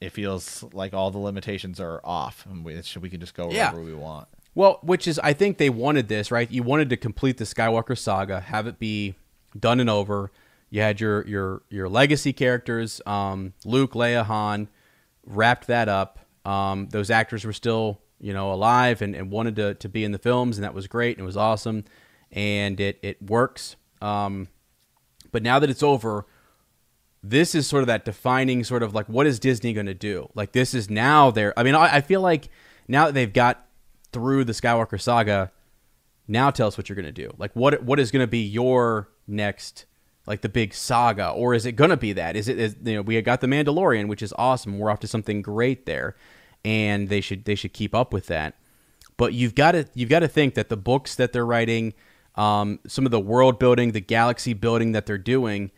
it 0.00 0.10
feels 0.10 0.64
like 0.72 0.94
all 0.94 1.10
the 1.10 1.18
limitations 1.18 1.78
are 1.78 2.00
off 2.04 2.46
and 2.48 2.64
we, 2.64 2.80
we 3.00 3.10
can 3.10 3.20
just 3.20 3.34
go 3.34 3.48
wherever 3.48 3.78
yeah. 3.78 3.84
we 3.84 3.94
want. 3.94 4.28
Well, 4.54 4.78
which 4.82 5.06
is 5.06 5.18
I 5.18 5.34
think 5.34 5.58
they 5.58 5.70
wanted 5.70 6.08
this, 6.08 6.30
right? 6.30 6.50
You 6.50 6.62
wanted 6.62 6.90
to 6.90 6.96
complete 6.96 7.36
the 7.36 7.44
Skywalker 7.44 7.96
saga, 7.96 8.40
have 8.40 8.66
it 8.66 8.78
be 8.78 9.14
done 9.58 9.78
and 9.78 9.90
over 9.90 10.30
you 10.70 10.80
had 10.80 11.00
your 11.00 11.26
your 11.26 11.62
your 11.68 11.88
legacy 11.88 12.32
characters, 12.32 13.00
um, 13.04 13.52
Luke, 13.64 13.92
Leia, 13.92 14.24
Han, 14.24 14.68
wrapped 15.26 15.66
that 15.66 15.88
up. 15.88 16.20
Um, 16.44 16.88
those 16.90 17.10
actors 17.10 17.44
were 17.44 17.52
still 17.52 18.00
you 18.20 18.32
know 18.32 18.52
alive 18.52 19.02
and, 19.02 19.14
and 19.14 19.30
wanted 19.30 19.56
to, 19.56 19.74
to 19.74 19.88
be 19.88 20.04
in 20.04 20.12
the 20.12 20.18
films, 20.18 20.56
and 20.56 20.64
that 20.64 20.74
was 20.74 20.86
great 20.86 21.16
and 21.16 21.24
it 21.24 21.26
was 21.26 21.36
awesome, 21.36 21.84
and 22.30 22.80
it 22.80 22.98
it 23.02 23.20
works. 23.20 23.76
Um, 24.00 24.48
but 25.32 25.42
now 25.42 25.58
that 25.58 25.68
it's 25.68 25.82
over, 25.82 26.26
this 27.22 27.54
is 27.54 27.66
sort 27.66 27.82
of 27.82 27.88
that 27.88 28.04
defining 28.04 28.62
sort 28.64 28.82
of 28.82 28.94
like 28.94 29.08
what 29.08 29.26
is 29.26 29.40
Disney 29.40 29.72
going 29.72 29.86
to 29.86 29.94
do? 29.94 30.30
Like 30.34 30.52
this 30.52 30.72
is 30.72 30.88
now 30.88 31.32
their. 31.32 31.58
I 31.58 31.64
mean, 31.64 31.74
I, 31.74 31.96
I 31.96 32.00
feel 32.00 32.20
like 32.20 32.48
now 32.86 33.06
that 33.06 33.14
they've 33.14 33.32
got 33.32 33.66
through 34.12 34.44
the 34.44 34.52
Skywalker 34.52 35.00
saga, 35.00 35.50
now 36.28 36.50
tell 36.50 36.68
us 36.68 36.78
what 36.78 36.88
you're 36.88 36.96
going 36.96 37.06
to 37.06 37.12
do. 37.12 37.34
Like 37.38 37.54
what 37.54 37.82
what 37.82 37.98
is 37.98 38.12
going 38.12 38.22
to 38.22 38.30
be 38.30 38.44
your 38.44 39.08
next 39.26 39.86
like 40.30 40.42
the 40.42 40.48
big 40.48 40.72
saga, 40.72 41.28
or 41.30 41.54
is 41.54 41.66
it 41.66 41.72
gonna 41.72 41.96
be 41.96 42.12
that? 42.12 42.36
Is 42.36 42.46
it 42.46 42.56
is, 42.56 42.76
you 42.84 42.94
know 42.94 43.02
we 43.02 43.20
got 43.20 43.40
the 43.40 43.48
Mandalorian, 43.48 44.06
which 44.06 44.22
is 44.22 44.32
awesome. 44.38 44.78
We're 44.78 44.88
off 44.88 45.00
to 45.00 45.08
something 45.08 45.42
great 45.42 45.86
there, 45.86 46.14
and 46.64 47.08
they 47.08 47.20
should 47.20 47.46
they 47.46 47.56
should 47.56 47.72
keep 47.72 47.96
up 47.96 48.12
with 48.12 48.28
that. 48.28 48.54
But 49.16 49.34
you've 49.34 49.56
got 49.56 49.72
to 49.72 49.88
you've 49.92 50.08
got 50.08 50.20
to 50.20 50.28
think 50.28 50.54
that 50.54 50.68
the 50.68 50.76
books 50.76 51.16
that 51.16 51.32
they're 51.32 51.44
writing, 51.44 51.94
um, 52.36 52.78
some 52.86 53.06
of 53.06 53.10
the 53.10 53.18
world 53.18 53.58
building, 53.58 53.90
the 53.90 54.00
galaxy 54.00 54.52
building 54.52 54.92
that 54.92 55.04
they're 55.04 55.18
doing, 55.18 55.72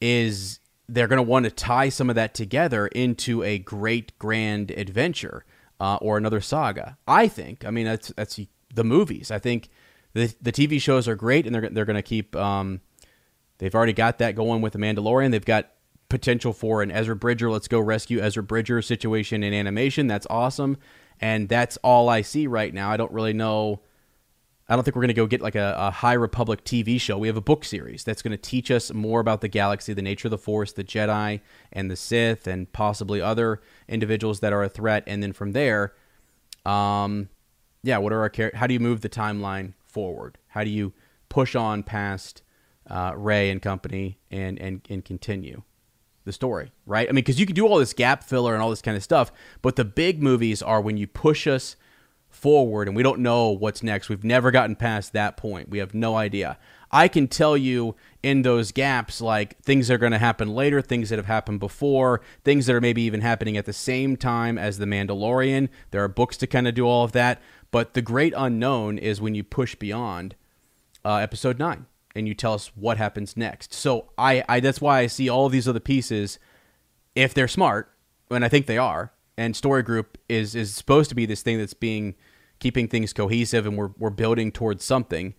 is 0.00 0.58
they're 0.88 1.06
going 1.06 1.18
to 1.18 1.22
want 1.22 1.44
to 1.44 1.50
tie 1.52 1.88
some 1.88 2.10
of 2.10 2.16
that 2.16 2.34
together 2.34 2.88
into 2.88 3.44
a 3.44 3.56
great 3.56 4.18
grand 4.18 4.72
adventure 4.72 5.44
uh, 5.78 5.94
or 6.02 6.16
another 6.18 6.40
saga. 6.40 6.98
I 7.06 7.28
think. 7.28 7.64
I 7.64 7.70
mean, 7.70 7.86
that's 7.86 8.08
that's 8.16 8.40
the 8.74 8.84
movies. 8.84 9.30
I 9.30 9.38
think 9.38 9.68
the 10.12 10.34
the 10.42 10.50
TV 10.50 10.82
shows 10.82 11.06
are 11.06 11.14
great, 11.14 11.46
and 11.46 11.54
they're 11.54 11.70
they're 11.70 11.84
going 11.84 11.94
to 11.94 12.02
keep 12.02 12.34
um, 12.34 12.80
They've 13.58 13.74
already 13.74 13.92
got 13.92 14.18
that 14.18 14.34
going 14.34 14.62
with 14.62 14.72
the 14.74 14.78
Mandalorian. 14.78 15.30
They've 15.30 15.44
got 15.44 15.70
potential 16.08 16.52
for 16.52 16.82
an 16.82 16.90
Ezra 16.90 17.16
Bridger, 17.16 17.50
let's 17.50 17.68
go 17.68 17.80
rescue 17.80 18.20
Ezra 18.20 18.42
Bridger 18.42 18.80
situation 18.82 19.42
in 19.42 19.52
animation. 19.52 20.06
That's 20.06 20.26
awesome. 20.30 20.76
And 21.20 21.48
that's 21.48 21.76
all 21.78 22.08
I 22.08 22.22
see 22.22 22.46
right 22.46 22.72
now. 22.72 22.90
I 22.90 22.96
don't 22.96 23.12
really 23.12 23.32
know. 23.32 23.80
I 24.68 24.74
don't 24.74 24.84
think 24.84 24.96
we're 24.96 25.02
going 25.02 25.08
to 25.08 25.14
go 25.14 25.26
get 25.26 25.40
like 25.40 25.54
a, 25.54 25.74
a, 25.78 25.90
High 25.90 26.14
Republic 26.14 26.64
TV 26.64 27.00
show. 27.00 27.16
We 27.16 27.28
have 27.28 27.36
a 27.36 27.42
book 27.42 27.64
series 27.64 28.02
that's 28.02 28.20
going 28.20 28.32
to 28.32 28.36
teach 28.36 28.70
us 28.70 28.92
more 28.92 29.20
about 29.20 29.40
the 29.40 29.48
galaxy, 29.48 29.92
the 29.92 30.02
nature 30.02 30.26
of 30.26 30.30
the 30.30 30.38
Force, 30.38 30.72
the 30.72 30.82
Jedi, 30.82 31.40
and 31.72 31.90
the 31.90 31.96
Sith, 31.96 32.46
and 32.48 32.70
possibly 32.72 33.20
other 33.20 33.62
individuals 33.88 34.40
that 34.40 34.52
are 34.52 34.64
a 34.64 34.68
threat. 34.68 35.04
And 35.06 35.22
then 35.22 35.32
from 35.32 35.52
there, 35.52 35.94
um, 36.64 37.28
yeah, 37.84 37.98
what 37.98 38.12
are 38.12 38.20
our 38.20 38.28
char- 38.28 38.52
How 38.54 38.66
do 38.66 38.74
you 38.74 38.80
move 38.80 39.02
the 39.02 39.08
timeline 39.08 39.74
forward? 39.84 40.36
How 40.48 40.64
do 40.64 40.70
you 40.70 40.92
push 41.28 41.54
on 41.54 41.84
past 41.84 42.42
uh, 42.88 43.12
Rey 43.16 43.50
and 43.50 43.60
company 43.60 44.18
and 44.30 44.58
and 44.58 44.80
and 44.88 45.04
continue 45.04 45.62
the 46.24 46.32
story, 46.32 46.72
right? 46.84 47.08
I 47.08 47.12
mean, 47.12 47.16
because 47.16 47.38
you 47.38 47.46
can 47.46 47.54
do 47.54 47.66
all 47.66 47.78
this 47.78 47.92
gap 47.92 48.24
filler 48.24 48.52
and 48.52 48.62
all 48.62 48.70
this 48.70 48.82
kind 48.82 48.96
of 48.96 49.02
stuff, 49.02 49.32
but 49.62 49.76
the 49.76 49.84
big 49.84 50.22
movies 50.22 50.60
are 50.60 50.80
when 50.80 50.96
you 50.96 51.06
push 51.06 51.46
us 51.46 51.76
forward 52.28 52.88
and 52.88 52.96
we 52.96 53.02
don't 53.02 53.20
know 53.20 53.50
what's 53.50 53.82
next. 53.82 54.08
We've 54.08 54.24
never 54.24 54.50
gotten 54.50 54.76
past 54.76 55.12
that 55.12 55.36
point. 55.36 55.68
We 55.68 55.78
have 55.78 55.94
no 55.94 56.16
idea. 56.16 56.58
I 56.90 57.08
can 57.08 57.28
tell 57.28 57.56
you 57.56 57.96
in 58.22 58.42
those 58.42 58.72
gaps, 58.72 59.20
like 59.20 59.58
things 59.60 59.88
that 59.88 59.94
are 59.94 59.98
going 59.98 60.12
to 60.12 60.18
happen 60.18 60.48
later, 60.54 60.82
things 60.82 61.08
that 61.08 61.18
have 61.18 61.26
happened 61.26 61.60
before, 61.60 62.20
things 62.44 62.66
that 62.66 62.76
are 62.76 62.80
maybe 62.80 63.02
even 63.02 63.20
happening 63.20 63.56
at 63.56 63.64
the 63.64 63.72
same 63.72 64.16
time 64.16 64.58
as 64.58 64.78
The 64.78 64.86
Mandalorian. 64.86 65.68
There 65.90 66.02
are 66.02 66.08
books 66.08 66.36
to 66.38 66.46
kind 66.46 66.68
of 66.68 66.74
do 66.74 66.86
all 66.86 67.04
of 67.04 67.12
that. 67.12 67.40
But 67.70 67.94
the 67.94 68.02
great 68.02 68.34
unknown 68.36 68.98
is 68.98 69.20
when 69.20 69.34
you 69.34 69.42
push 69.42 69.74
beyond 69.74 70.36
uh, 71.04 71.16
episode 71.16 71.58
nine 71.58 71.86
and 72.16 72.26
you 72.26 72.34
tell 72.34 72.54
us 72.54 72.72
what 72.74 72.96
happens 72.96 73.36
next. 73.36 73.72
So 73.74 74.10
I, 74.16 74.42
I 74.48 74.60
that's 74.60 74.80
why 74.80 75.00
I 75.00 75.06
see 75.06 75.28
all 75.28 75.48
these 75.48 75.68
other 75.68 75.80
pieces, 75.80 76.38
if 77.14 77.34
they're 77.34 77.48
smart, 77.48 77.92
and 78.30 78.44
I 78.44 78.48
think 78.48 78.66
they 78.66 78.78
are, 78.78 79.12
and 79.36 79.54
Story 79.54 79.82
Group 79.82 80.18
is 80.28 80.54
is 80.54 80.74
supposed 80.74 81.08
to 81.10 81.14
be 81.14 81.26
this 81.26 81.42
thing 81.42 81.58
that's 81.58 81.74
being 81.74 82.14
keeping 82.58 82.88
things 82.88 83.12
cohesive 83.12 83.66
and 83.66 83.76
we're 83.76 83.90
we're 83.98 84.10
building 84.10 84.50
towards 84.50 84.84
something. 84.84 85.34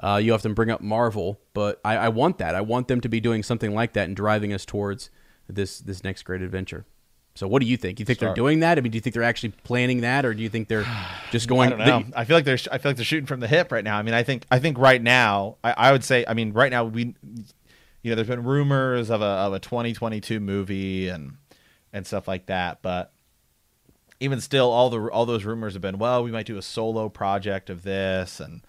Uh, 0.00 0.16
you 0.16 0.34
often 0.34 0.54
bring 0.54 0.70
up 0.70 0.80
Marvel, 0.80 1.40
but 1.52 1.80
I, 1.84 1.96
I 1.96 2.08
want 2.08 2.38
that. 2.38 2.56
I 2.56 2.60
want 2.60 2.88
them 2.88 3.00
to 3.02 3.08
be 3.08 3.20
doing 3.20 3.44
something 3.44 3.72
like 3.72 3.92
that 3.92 4.08
and 4.08 4.16
driving 4.16 4.52
us 4.52 4.64
towards 4.64 5.10
this 5.48 5.78
this 5.78 6.02
next 6.02 6.22
great 6.22 6.42
adventure. 6.42 6.86
So 7.34 7.48
what 7.48 7.62
do 7.62 7.68
you 7.68 7.76
think? 7.76 7.98
You 7.98 8.04
think 8.04 8.18
Start. 8.18 8.30
they're 8.30 8.42
doing 8.42 8.60
that? 8.60 8.76
I 8.76 8.82
mean, 8.82 8.92
do 8.92 8.96
you 8.96 9.00
think 9.00 9.14
they're 9.14 9.22
actually 9.22 9.50
planning 9.64 10.02
that, 10.02 10.26
or 10.26 10.34
do 10.34 10.42
you 10.42 10.50
think 10.50 10.68
they're 10.68 10.86
just 11.30 11.48
going? 11.48 11.72
I 11.72 11.76
don't 11.76 12.10
know. 12.10 12.16
I 12.16 12.24
feel 12.24 12.36
like 12.36 12.44
they're 12.44 12.58
I 12.70 12.78
feel 12.78 12.90
like 12.90 12.96
they're 12.96 13.04
shooting 13.04 13.26
from 13.26 13.40
the 13.40 13.48
hip 13.48 13.72
right 13.72 13.84
now. 13.84 13.98
I 13.98 14.02
mean, 14.02 14.14
I 14.14 14.22
think 14.22 14.44
I 14.50 14.58
think 14.58 14.78
right 14.78 15.00
now 15.00 15.56
I, 15.64 15.72
I 15.72 15.92
would 15.92 16.04
say 16.04 16.24
I 16.28 16.34
mean 16.34 16.52
right 16.52 16.70
now 16.70 16.84
we, 16.84 17.14
you 18.02 18.10
know, 18.10 18.14
there's 18.14 18.28
been 18.28 18.44
rumors 18.44 19.10
of 19.10 19.22
a 19.22 19.24
of 19.24 19.54
a 19.54 19.58
2022 19.58 20.40
movie 20.40 21.08
and 21.08 21.36
and 21.92 22.06
stuff 22.06 22.28
like 22.28 22.46
that, 22.46 22.82
but 22.82 23.12
even 24.20 24.40
still, 24.40 24.70
all 24.70 24.90
the 24.90 25.00
all 25.08 25.24
those 25.24 25.44
rumors 25.44 25.72
have 25.72 25.82
been 25.82 25.98
well, 25.98 26.22
we 26.22 26.30
might 26.30 26.46
do 26.46 26.58
a 26.58 26.62
solo 26.62 27.08
project 27.08 27.70
of 27.70 27.82
this 27.82 28.40
and. 28.40 28.62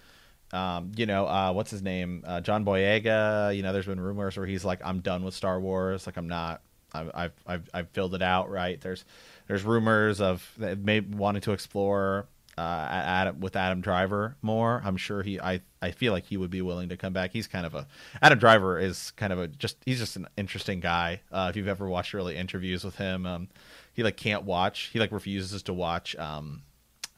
Um, 0.52 0.92
you 0.96 1.08
know, 1.08 1.26
uh, 1.26 1.52
what's 1.52 1.72
his 1.72 1.82
name? 1.82 2.24
Uh, 2.28 2.40
John 2.40 2.64
Boyega. 2.64 3.56
You 3.56 3.64
know, 3.64 3.74
there's 3.74 3.88
been 3.88 4.00
rumors 4.00 4.38
where 4.38 4.46
he's 4.46 4.64
like, 4.64 4.82
"I'm 4.86 5.00
done 5.00 5.24
with 5.24 5.34
Star 5.34 5.60
Wars. 5.60 6.06
Like, 6.06 6.16
I'm 6.16 6.28
not 6.28 6.62
I've, 6.94 7.34
I've, 7.46 7.70
I've 7.74 7.90
filled 7.90 8.16
it 8.16 8.22
out 8.22 8.50
right. 8.50 8.80
There's 8.80 9.06
there's 9.48 9.64
rumors 9.64 10.22
of 10.22 10.48
maybe 10.58 11.16
wanting 11.16 11.42
to 11.44 11.52
explore 11.52 12.28
uh, 12.58 12.62
Adam 12.62 13.40
with 13.40 13.56
Adam 13.56 13.82
Driver 13.82 14.36
more. 14.42 14.82
I'm 14.86 14.98
sure 14.98 15.24
he. 15.24 15.40
I 15.40 15.62
I 15.82 15.92
feel 15.92 16.14
like 16.14 16.26
he 16.26 16.38
would 16.38 16.52
be 16.52 16.62
willing 16.62 16.90
to 16.90 16.98
come 16.98 17.14
back. 17.14 17.32
He's 17.32 17.48
kind 17.48 17.66
of 17.66 17.74
a 17.74 17.88
Adam 18.22 18.38
Driver 18.40 18.80
is 18.80 19.12
kind 19.12 19.34
of 19.34 19.40
a 19.40 19.48
just 19.48 19.78
he's 19.86 20.00
just 20.00 20.16
an 20.16 20.28
interesting 20.38 20.80
guy. 20.80 21.22
Uh, 21.32 21.48
if 21.50 21.56
you've 21.56 21.68
ever 21.68 21.88
watched 21.88 22.14
early 22.14 22.36
interviews 22.36 22.84
with 22.84 22.96
him, 22.96 23.26
um, 23.26 23.50
he 23.94 24.04
like 24.04 24.18
can't 24.18 24.44
watch. 24.44 24.90
He 24.94 25.00
like 25.00 25.12
refuses 25.12 25.64
to 25.64 25.74
watch 25.74 26.16
um, 26.18 26.62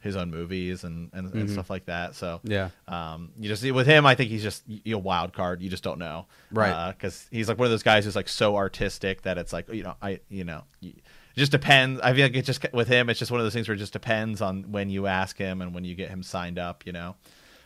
his 0.06 0.16
own 0.16 0.30
movies 0.32 0.84
and, 0.86 1.10
and, 1.14 1.34
and 1.34 1.50
stuff 1.50 1.70
like 1.70 1.86
that. 1.88 2.16
So 2.16 2.40
Yeah. 2.44 2.70
um, 2.88 3.32
you 3.38 3.50
just 3.50 3.64
with 3.64 3.88
him, 3.88 4.06
I 4.06 4.16
think 4.16 4.30
he's 4.30 4.44
just 4.44 4.64
you 4.68 4.96
a 4.96 5.00
wild 5.00 5.34
card. 5.34 5.62
You 5.62 5.70
just 5.70 5.84
don't 5.84 6.00
know, 6.00 6.28
Right. 6.52 6.92
Because 6.92 7.28
he's 7.32 7.50
like 7.50 7.58
one 7.58 7.66
of 7.66 7.72
those 7.72 7.84
guys 7.84 8.06
who's 8.06 8.16
like 8.16 8.30
so 8.30 8.56
artistic 8.56 9.24
that 9.24 9.38
it's 9.38 9.52
like 9.52 9.68
you 9.74 9.84
know 9.84 9.96
I 10.02 10.20
you 10.30 10.44
know. 10.46 10.64
y- 10.82 10.94
It 11.36 11.40
just 11.40 11.52
depends. 11.52 12.00
I 12.02 12.14
feel 12.14 12.24
like 12.26 12.36
it 12.38 12.46
just 12.46 12.66
with 12.72 12.88
him, 12.88 13.10
it's 13.10 13.20
just 13.20 13.30
one 13.32 13.42
of 13.42 13.46
those 13.46 13.54
things 13.54 13.68
where 13.68 13.76
it 13.76 13.80
just 13.80 13.92
depends 13.94 14.42
on 14.42 14.72
when 14.72 14.90
you 14.90 15.06
ask 15.08 15.38
him 15.38 15.62
and 15.62 15.74
when 15.76 15.84
you 15.84 15.94
get 15.96 16.10
him 16.10 16.24
signed 16.24 16.58
up. 16.58 16.86
You 16.86 16.94
know, 16.94 17.16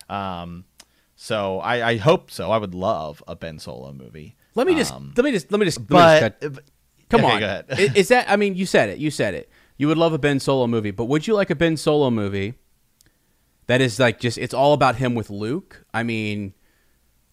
um, 0.09 0.65
so 1.15 1.59
I, 1.59 1.89
I 1.91 1.97
hope 1.97 2.31
so. 2.31 2.49
I 2.51 2.57
would 2.57 2.73
love 2.73 3.21
a 3.27 3.35
Ben 3.35 3.59
Solo 3.59 3.91
movie. 3.93 4.35
Let 4.55 4.65
me 4.67 4.75
just 4.75 4.93
Um, 4.93 5.13
let 5.15 5.23
me 5.23 5.31
just 5.31 5.51
let 5.51 5.59
me 5.59 5.65
just, 5.65 5.79
let 5.79 5.89
me 5.89 5.95
but, 5.97 6.39
just 6.41 6.53
cut- 6.55 6.63
Come 7.09 7.25
okay, 7.25 7.33
on. 7.33 7.39
go 7.39 7.45
ahead. 7.45 7.95
Is 7.97 8.07
that? 8.09 8.29
I 8.29 8.35
mean, 8.35 8.55
you 8.55 8.65
said 8.65 8.89
it. 8.89 8.99
You 8.99 9.09
said 9.11 9.33
it. 9.33 9.49
You 9.79 9.87
would 9.87 9.97
love 9.97 10.13
a 10.13 10.19
Ben 10.19 10.39
Solo 10.39 10.67
movie, 10.67 10.91
but 10.91 11.05
would 11.05 11.25
you 11.25 11.33
like 11.33 11.49
a 11.49 11.55
Ben 11.55 11.75
Solo 11.77 12.11
movie 12.11 12.53
that 13.67 13.81
is 13.81 13.97
like 13.99 14.19
just 14.19 14.37
it's 14.37 14.53
all 14.53 14.73
about 14.73 14.97
him 14.97 15.15
with 15.15 15.29
Luke? 15.31 15.85
I 15.93 16.03
mean, 16.03 16.53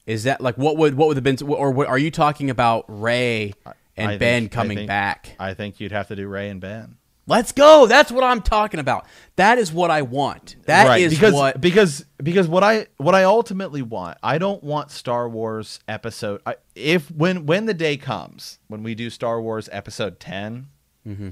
is 0.07 0.25
that 0.25 0.41
like 0.41 0.57
what 0.57 0.77
would 0.79 0.95
what 0.95 1.09
would 1.09 1.17
the 1.17 1.23
Ben 1.23 1.37
or 1.47 1.73
what, 1.73 1.89
are 1.89 1.99
you 1.99 2.11
talking 2.11 2.49
about 2.49 2.85
Rey 2.89 3.53
and 3.97 4.13
I 4.13 4.17
Ben 4.19 4.43
think- 4.45 4.53
I 4.53 4.55
coming 4.63 4.77
think- 4.79 4.89
back? 4.89 5.37
I 5.41 5.55
think 5.55 5.81
you'd 5.81 5.93
have 5.93 6.09
to 6.09 6.17
do 6.17 6.29
Rey 6.29 6.49
and 6.49 6.61
Ben. 6.61 6.97
Let's 7.29 7.51
go. 7.51 7.89
That's 7.89 8.13
what 8.13 8.23
I'm 8.23 8.41
talking 8.41 8.79
about. 8.79 9.05
That 9.35 9.59
is 9.59 9.73
what 9.73 9.91
I 9.91 10.03
want. 10.03 10.55
That 10.67 11.01
is 11.01 11.13
because 11.13 11.35
what 11.35 11.61
because 11.61 12.05
because 12.23 12.47
what 12.47 12.63
I 12.63 12.87
what 12.99 13.17
I 13.17 13.25
ultimately 13.25 13.83
want. 13.83 14.19
I 14.23 14.39
don't 14.39 14.63
want 14.63 14.93
Star 14.93 15.29
Wars 15.29 15.81
episode. 15.89 16.41
I, 16.47 16.55
if 16.77 17.11
when 17.11 17.45
when 17.45 17.67
the 17.67 17.75
day 17.75 17.97
comes 17.97 18.61
when 18.69 18.85
we 18.85 18.95
do 18.95 19.11
Star 19.11 19.43
Wars 19.43 19.69
episode 19.73 20.21
10 20.21 20.69
Mm-hmm. 21.05 21.29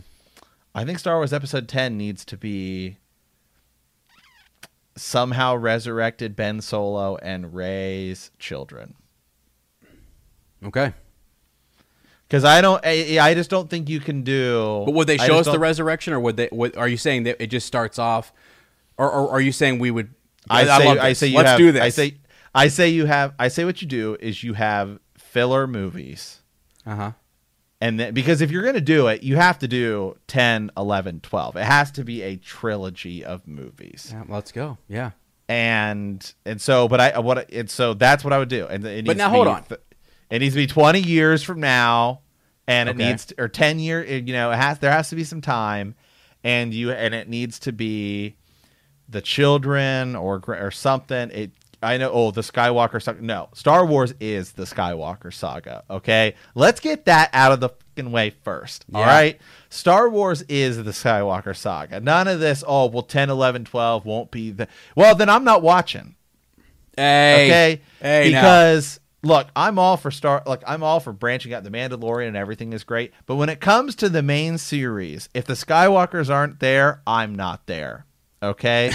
I 0.75 0.85
think 0.85 0.99
Star 0.99 1.17
Wars 1.17 1.33
episode 1.33 1.69
ten 1.69 1.97
needs 1.97 2.25
to 2.25 2.37
be 2.37 2.99
somehow 4.97 5.55
resurrected 5.57 6.37
Ben 6.37 6.61
Solo 6.61 7.17
and 7.17 7.55
Rey's 7.55 8.31
children. 8.39 8.95
Okay. 10.65 10.93
Because 12.27 12.45
I 12.45 12.61
don't, 12.61 12.85
I, 12.85 13.19
I 13.21 13.35
just 13.35 13.51
don't 13.51 13.69
think 13.69 13.89
you 13.89 14.01
can 14.01 14.23
do. 14.23 14.83
But 14.87 14.95
would 14.95 15.07
they 15.07 15.19
show 15.19 15.37
us 15.37 15.47
the 15.47 15.59
resurrection, 15.59 16.13
or 16.13 16.21
would 16.21 16.37
they? 16.37 16.49
Would, 16.51 16.77
are 16.77 16.89
you 16.89 16.97
saying 16.97 17.25
that 17.25 17.41
it 17.41 17.49
just 17.49 17.67
starts 17.67 17.99
off, 17.99 18.33
or, 18.97 19.11
or 19.11 19.31
are 19.31 19.41
you 19.41 19.53
saying 19.53 19.79
we 19.79 19.91
would? 19.91 20.13
I 20.49 20.65
say, 20.65 20.89
love 20.89 20.99
I 20.99 21.13
say 21.13 21.27
you 21.29 21.37
Let's 21.37 21.51
have, 21.51 21.59
do 21.59 21.71
this. 21.71 21.83
I 21.83 21.89
say, 21.91 22.17
I 22.55 22.69
say 22.69 22.89
you 22.89 23.07
have. 23.07 23.35
I 23.39 23.49
say 23.49 23.65
what 23.65 23.83
you 23.83 23.89
do 23.89 24.17
is 24.21 24.43
you 24.43 24.55
have 24.55 24.99
filler 25.17 25.67
movies, 25.67 26.41
uh 26.87 26.97
huh. 26.97 27.13
And 27.85 28.01
then 28.01 28.15
because 28.15 28.41
if 28.41 28.51
you're 28.51 28.63
gonna 28.65 28.81
do 28.81 29.07
it, 29.09 29.23
you 29.23 29.37
have 29.37 29.59
to 29.61 29.69
do 29.69 30.17
10, 30.29 30.71
11, 30.77 31.21
12. 31.21 31.57
It 31.57 31.65
has 31.65 31.91
to 31.93 32.05
be 32.05 32.23
a 32.23 32.37
trilogy 32.37 33.25
of 33.25 33.47
movies, 33.47 34.11
Yeah, 34.13 34.25
let's 34.29 34.53
go. 34.53 34.79
Yeah. 34.89 35.11
and 35.49 36.33
and 36.47 36.61
so, 36.61 36.89
but 36.89 37.01
I 37.01 37.19
what 37.19 37.51
and 37.53 37.69
so 37.71 37.95
that's 37.95 38.25
what 38.25 38.33
I 38.33 38.39
would 38.39 38.49
do. 38.49 38.67
And 38.67 38.85
it 38.85 39.05
But 39.07 39.17
now 39.17 39.27
to 39.27 39.33
be 39.33 39.37
hold 39.37 39.49
on. 39.49 39.65
it 40.31 40.39
needs 40.39 40.55
to 40.55 40.61
be 40.61 40.67
twenty 40.67 41.01
years 41.01 41.43
from 41.43 41.61
now, 41.61 42.21
and 42.67 42.89
it 42.89 42.95
Okay. 42.97 43.07
needs 43.09 43.27
to, 43.27 43.35
or 43.39 43.49
ten 43.49 43.79
year. 43.79 44.03
You 44.05 44.33
know, 44.33 44.51
it 44.51 44.57
has 44.57 44.79
there 44.79 44.91
has 44.93 45.11
to 45.11 45.17
be 45.17 45.25
some 45.25 45.41
time, 45.43 45.95
and 46.43 46.73
you 46.73 46.91
and 46.93 47.15
it 47.15 47.29
needs 47.29 47.59
to 47.61 47.73
be 47.73 48.37
the 49.09 49.21
children 49.21 50.17
or 50.17 50.43
or 50.49 50.71
something. 50.71 51.31
It 51.31 51.53
I 51.85 51.97
know. 51.99 52.11
Oh, 52.11 52.31
the 52.31 52.41
Skywalker 52.41 53.03
saga. 53.03 53.21
No, 53.23 53.49
Star 53.55 53.85
Wars 53.87 54.15
is 54.21 54.53
the 54.53 54.65
Skywalker 54.65 55.33
saga. 55.33 55.85
Okay, 55.91 56.35
let's 56.55 56.81
get 56.81 57.05
that 57.05 57.31
out 57.33 57.53
of 57.53 57.61
the 57.61 57.69
fucking 57.69 58.11
way 58.11 58.31
first. 58.31 58.85
All 58.95 59.01
Yeah. 59.03 59.07
right, 59.07 59.41
Star 59.69 60.09
Wars 60.09 60.43
is 60.49 60.79
the 60.83 60.91
Skywalker 60.93 61.55
saga. 61.57 62.01
None 62.01 62.27
of 62.29 62.41
this. 62.41 62.65
Oh, 62.67 62.87
well, 62.87 63.03
10, 63.03 63.31
11, 63.31 63.65
12 63.67 64.05
won't 64.05 64.31
be 64.31 64.51
the. 64.51 64.67
Well, 64.97 65.15
then 65.15 65.29
I'm 65.29 65.45
not 65.45 65.63
watching. 65.63 66.15
Hey. 66.97 67.47
Okay, 67.47 67.81
Hey. 68.01 68.31
now. 68.33 68.41
because. 68.43 69.01
Look, 69.23 69.47
I'm 69.57 69.79
all 69.79 69.97
for 69.97 70.11
star. 70.11 70.43
Like, 70.45 70.61
I'm 70.67 70.83
all 70.83 71.01
for 71.01 71.11
branching 71.11 71.55
out. 71.55 71.65
The 71.65 71.71
Mandalorian 71.71 72.29
and 72.29 72.37
everything 72.37 72.75
is 72.75 72.85
great, 72.85 73.11
but 73.25 73.37
when 73.37 73.49
it 73.49 73.59
comes 73.59 73.95
to 73.95 74.11
the 74.11 74.23
main 74.23 74.59
series, 74.59 75.31
if 75.33 75.47
the 75.47 75.55
Skywalkers 75.55 76.29
aren't 76.29 76.61
there, 76.61 77.01
I'm 77.07 77.35
not 77.35 77.67
there. 77.67 78.05
Okay. 78.45 78.93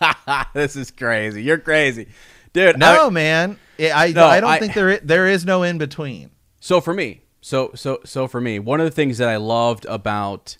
this 0.54 0.76
is 0.76 0.90
crazy. 0.90 1.42
You're 1.42 1.58
crazy, 1.58 2.08
dude. 2.52 2.78
No, 2.78 3.06
I- 3.06 3.10
man. 3.10 3.58
I 3.80 3.90
I, 4.08 4.12
No, 4.12 4.26
I 4.26 4.40
don't 4.40 4.50
I- 4.50 4.58
think 4.58 4.74
there 4.74 4.90
is, 4.90 5.00
there 5.04 5.26
is 5.26 5.44
no 5.44 5.62
in 5.62 5.78
between. 5.78 6.30
so 6.60 6.80
for 6.80 6.92
me, 6.94 7.22
so 7.40 7.70
so 7.74 8.00
so 8.04 8.26
for 8.26 8.40
me, 8.40 8.58
one 8.58 8.80
of 8.80 8.84
the 8.84 8.90
things 8.90 9.18
that 9.18 9.28
I 9.28 9.36
loved 9.36 9.84
about 9.86 10.56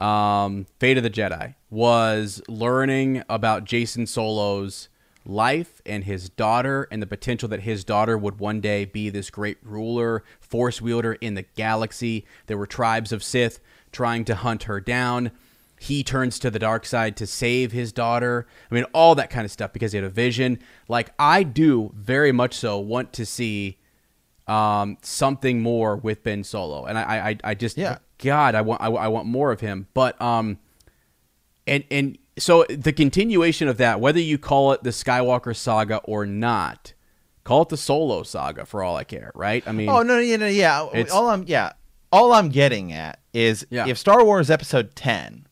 um, 0.00 0.66
Fate 0.78 0.96
of 0.96 1.02
the 1.02 1.10
Jedi 1.10 1.54
was 1.70 2.42
learning 2.48 3.22
about 3.28 3.64
Jacen 3.64 4.06
Solo's 4.08 4.88
life 5.24 5.80
and 5.86 6.02
his 6.04 6.28
daughter 6.28 6.88
and 6.90 7.00
the 7.00 7.06
potential 7.06 7.48
that 7.48 7.60
his 7.60 7.84
daughter 7.84 8.18
would 8.18 8.40
one 8.40 8.60
day 8.60 8.84
be 8.84 9.08
this 9.10 9.30
great 9.30 9.58
ruler, 9.62 10.24
force 10.40 10.82
wielder 10.82 11.12
in 11.14 11.34
the 11.34 11.42
galaxy. 11.56 12.26
There 12.46 12.58
were 12.58 12.66
tribes 12.66 13.12
of 13.12 13.22
Sith 13.22 13.60
trying 13.92 14.24
to 14.24 14.34
hunt 14.34 14.64
her 14.64 14.80
down. 14.80 15.30
He 15.82 16.02
turns 16.04 16.38
to 16.40 16.50
the 16.50 16.58
dark 16.58 16.86
side 16.86 17.16
to 17.18 17.26
save 17.26 17.72
his 17.72 17.92
daughter. 17.92 18.46
I 18.70 18.74
mean, 18.74 18.84
all 18.92 19.14
that 19.16 19.30
kind 19.30 19.44
of 19.44 19.50
stuff 19.50 19.72
because 19.72 19.92
he 19.92 19.96
had 19.98 20.04
a 20.04 20.10
vision. 20.10 20.58
Like, 20.88 21.12
I 21.18 21.42
do 21.42 21.92
very 21.94 22.32
much 22.32 22.54
so 22.54 22.78
want 22.78 23.12
to 23.14 23.26
see 23.26 23.78
um, 24.46 24.98
something 25.02 25.60
more 25.60 25.96
with 25.96 26.22
Ben 26.22 26.44
Solo, 26.44 26.84
and 26.86 26.98
I, 26.98 27.30
I, 27.30 27.38
I 27.44 27.54
just, 27.54 27.76
Yeah. 27.78 27.98
God, 28.18 28.54
I 28.54 28.60
want, 28.60 28.80
I, 28.80 28.86
I 28.86 29.08
want 29.08 29.26
more 29.26 29.50
of 29.52 29.60
him. 29.60 29.88
But, 29.94 30.20
um, 30.22 30.58
and 31.66 31.84
and 31.90 32.18
so 32.38 32.64
the 32.68 32.92
continuation 32.92 33.68
of 33.68 33.76
that, 33.78 34.00
whether 34.00 34.20
you 34.20 34.38
call 34.38 34.72
it 34.72 34.82
the 34.82 34.90
Skywalker 34.90 35.54
saga 35.54 35.98
or 35.98 36.26
not, 36.26 36.92
call 37.44 37.62
it 37.62 37.68
the 37.68 37.76
Solo 37.76 38.22
saga 38.22 38.64
for 38.66 38.82
all 38.82 38.96
I 38.96 39.04
care, 39.04 39.30
right? 39.34 39.62
I 39.66 39.72
mean, 39.72 39.88
Oh 39.88 40.02
no, 40.02 40.18
yeah, 40.18 40.36
no, 40.36 40.46
yeah. 40.46 40.80
All 41.12 41.28
I'm 41.28 41.44
yeah, 41.46 41.72
all 42.10 42.32
I'm 42.32 42.48
getting 42.48 42.92
at 42.92 43.20
is 43.32 43.66
Yeah. 43.70 43.86
if 43.86 43.98
Star 43.98 44.24
Wars 44.24 44.50
Episode 44.50 44.94
Ten 44.96 45.46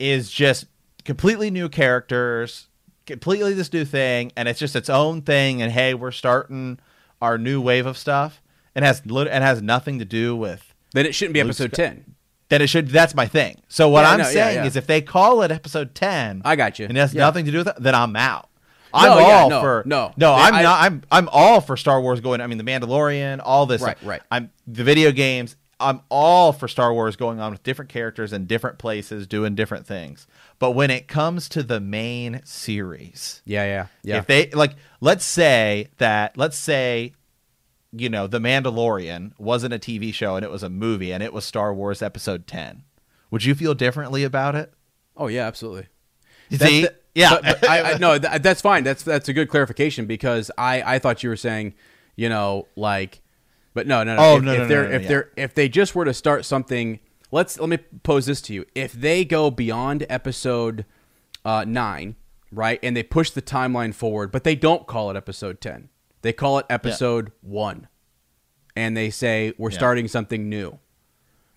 is 0.00 0.30
just 0.30 0.66
completely 1.04 1.50
new 1.50 1.68
characters, 1.68 2.68
completely 3.06 3.54
this 3.54 3.72
new 3.72 3.84
thing, 3.84 4.32
and 4.36 4.48
it's 4.48 4.58
just 4.58 4.74
its 4.74 4.88
own 4.90 5.22
thing, 5.22 5.62
and 5.62 5.70
hey, 5.70 5.94
we're 5.94 6.10
starting 6.10 6.78
our 7.22 7.38
new 7.38 7.60
wave 7.60 7.86
of 7.86 7.96
stuff, 7.98 8.42
and 8.74 8.84
has 8.84 9.04
lit- 9.06 9.28
and 9.28 9.44
has 9.44 9.60
nothing 9.62 9.98
to 9.98 10.04
do 10.04 10.34
with 10.34 10.74
then 10.92 11.06
it 11.06 11.14
shouldn't 11.14 11.34
be 11.34 11.40
Luke 11.42 11.50
episode 11.50 11.72
ten. 11.72 12.16
then 12.48 12.60
it 12.62 12.66
should. 12.68 12.88
That's 12.88 13.14
my 13.14 13.26
thing. 13.26 13.60
So 13.68 13.88
what 13.88 14.02
Yeah, 14.02 14.10
I'm 14.10 14.18
no, 14.18 14.24
yeah, 14.24 14.30
saying 14.30 14.56
yeah. 14.56 14.64
is, 14.64 14.74
if 14.76 14.86
they 14.88 15.00
call 15.00 15.42
it 15.42 15.52
Episode 15.52 15.94
Ten, 15.94 16.42
I 16.44 16.56
got 16.56 16.78
you. 16.80 16.86
and 16.86 16.96
it 16.96 17.00
has 17.00 17.14
Yeah. 17.14 17.20
nothing 17.20 17.44
to 17.44 17.52
do 17.52 17.58
with 17.58 17.68
it, 17.68 17.76
then 17.78 17.94
I'm 17.94 18.16
out. 18.16 18.48
I'm 18.92 19.08
No, 19.08 19.18
yeah, 19.20 19.24
all 19.36 19.50
no, 19.50 19.60
for 19.60 19.82
no. 19.86 20.12
no. 20.16 20.32
I'm 20.34 20.54
I- 20.54 20.62
not. 20.62 20.82
I'm 20.82 21.02
I'm 21.12 21.28
all 21.30 21.60
for 21.60 21.76
Star 21.76 22.00
Wars 22.00 22.18
going. 22.20 22.40
I 22.40 22.48
mean, 22.48 22.58
the 22.58 22.64
Mandalorian, 22.64 23.40
all 23.44 23.66
this. 23.66 23.80
Right, 23.82 23.96
right. 24.02 24.20
I'm 24.32 24.50
the 24.66 24.82
video 24.82 25.12
games. 25.12 25.54
I'm 25.80 26.02
all 26.10 26.52
for 26.52 26.68
Star 26.68 26.92
Wars 26.92 27.16
going 27.16 27.40
on 27.40 27.52
with 27.52 27.62
different 27.62 27.88
characters 27.90 28.32
in 28.32 28.46
different 28.46 28.78
places, 28.78 29.26
doing 29.26 29.54
different 29.54 29.86
things. 29.86 30.26
But 30.58 30.72
when 30.72 30.90
it 30.90 31.08
comes 31.08 31.48
to 31.50 31.62
the 31.62 31.80
main 31.80 32.42
series, 32.44 33.42
Yeah, 33.44 33.64
yeah, 33.64 33.86
yeah. 34.02 34.18
if 34.18 34.26
they 34.26 34.50
like, 34.50 34.74
let's 35.00 35.24
say 35.24 35.88
that, 35.98 36.36
let's 36.36 36.58
say, 36.58 37.14
you 37.92 38.08
know, 38.08 38.26
The 38.26 38.38
Mandalorian 38.38 39.32
wasn't 39.38 39.74
a 39.74 39.78
TV 39.78 40.12
show 40.14 40.36
and 40.36 40.44
it 40.44 40.50
was 40.50 40.62
a 40.62 40.70
movie 40.70 41.12
and 41.12 41.22
it 41.22 41.32
was 41.32 41.44
Star 41.44 41.74
Wars 41.74 42.02
Episode 42.02 42.46
Ten. 42.46 42.84
Would 43.30 43.44
you 43.44 43.54
feel 43.54 43.74
differently 43.74 44.22
about 44.24 44.54
it? 44.54 44.72
oh 45.16 45.26
yeah, 45.26 45.46
absolutely. 45.46 45.86
You 46.48 46.58
That's 46.58 46.70
see? 46.70 46.82
the- 46.82 46.94
yeah. 47.14 47.38
but, 47.42 47.60
but 47.60 47.68
I, 47.68 47.92
I, 47.92 47.98
no, 47.98 48.18
th- 48.18 48.40
that's 48.42 48.60
fine. 48.60 48.84
That's 48.84 49.02
that's 49.02 49.28
a 49.28 49.32
good 49.32 49.48
clarification 49.48 50.06
because 50.06 50.50
I 50.56 50.82
I 50.94 50.98
thought 50.98 51.22
you 51.22 51.28
were 51.28 51.36
saying, 51.36 51.74
you 52.16 52.28
know, 52.28 52.66
like, 52.76 53.20
but 53.74 53.86
no, 53.86 54.02
no, 54.02 54.16
no. 54.16 54.22
Oh, 54.22 54.36
if, 54.36 54.42
no, 54.42 54.52
if 54.52 54.58
no, 54.58 54.62
no, 54.64 54.68
they're 54.68 54.82
no, 54.84 54.88
no, 54.90 54.94
if 54.96 55.02
yeah. 55.02 55.08
they're 55.08 55.30
if 55.36 55.54
they 55.54 55.68
just 55.68 55.94
were 55.94 56.04
to 56.04 56.14
start 56.14 56.44
something, 56.44 57.00
let's 57.30 57.58
let 57.58 57.68
me 57.68 57.78
pose 58.02 58.26
this 58.26 58.40
to 58.42 58.54
you. 58.54 58.64
If 58.74 58.92
they 58.92 59.24
go 59.24 59.50
beyond 59.50 60.06
episode 60.08 60.84
uh, 61.44 61.64
nine, 61.66 62.16
right, 62.52 62.78
and 62.82 62.96
they 62.96 63.02
push 63.02 63.30
the 63.30 63.42
timeline 63.42 63.94
forward, 63.94 64.30
but 64.32 64.44
they 64.44 64.54
don't 64.54 64.86
call 64.86 65.10
it 65.10 65.16
episode 65.16 65.60
ten, 65.60 65.88
they 66.22 66.32
call 66.32 66.58
it 66.58 66.66
episode 66.68 67.32
one, 67.40 67.88
and 68.76 68.96
they 68.96 69.10
say 69.10 69.52
we're 69.58 69.70
Yeah. 69.70 69.78
starting 69.78 70.08
something 70.08 70.48
new, 70.48 70.70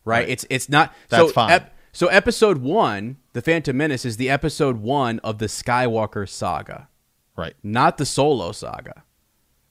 right? 0.06 0.20
Right. 0.20 0.30
It's 0.30 0.46
it's 0.50 0.70
not 0.70 0.94
That's 1.10 1.28
so 1.28 1.34
fine. 1.34 1.66
so 1.92 2.08
episode 2.08 2.60
one, 2.60 3.18
The 3.34 3.42
Phantom 3.42 3.76
Menace, 3.76 4.06
is 4.06 4.18
the 4.18 4.30
episode 4.30 4.78
one 4.78 5.20
of 5.20 5.40
the 5.40 5.48
Skywalker 5.48 6.28
saga, 6.30 6.88
right. 7.36 7.56
not 7.64 7.98
the 7.98 8.06
Solo 8.06 8.52
saga. 8.52 9.04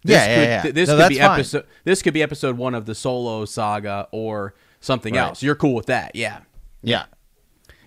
Yeah, 0.05 0.17
yeah, 0.27 0.35
could, 0.35 0.49
yeah. 0.49 0.63
th- 0.63 0.75
this 0.75 0.89
No, 0.89 0.95
could 0.95 1.01
that's 1.01 1.09
be 1.11 1.19
fine. 1.19 1.31
episode. 1.41 1.67
This 1.85 2.03
could 2.03 2.15
be 2.15 2.23
episode 2.23 2.57
one 2.59 2.75
of 2.75 2.87
the 2.87 2.95
Solo 2.95 3.45
saga 3.45 4.09
or 4.11 4.55
something 4.81 5.15
Right. 5.15 5.21
else. 5.21 5.43
You're 5.43 5.55
cool 5.55 5.75
with 5.75 5.87
that, 5.87 6.15
yeah, 6.17 6.41
Yeah. 6.83 7.05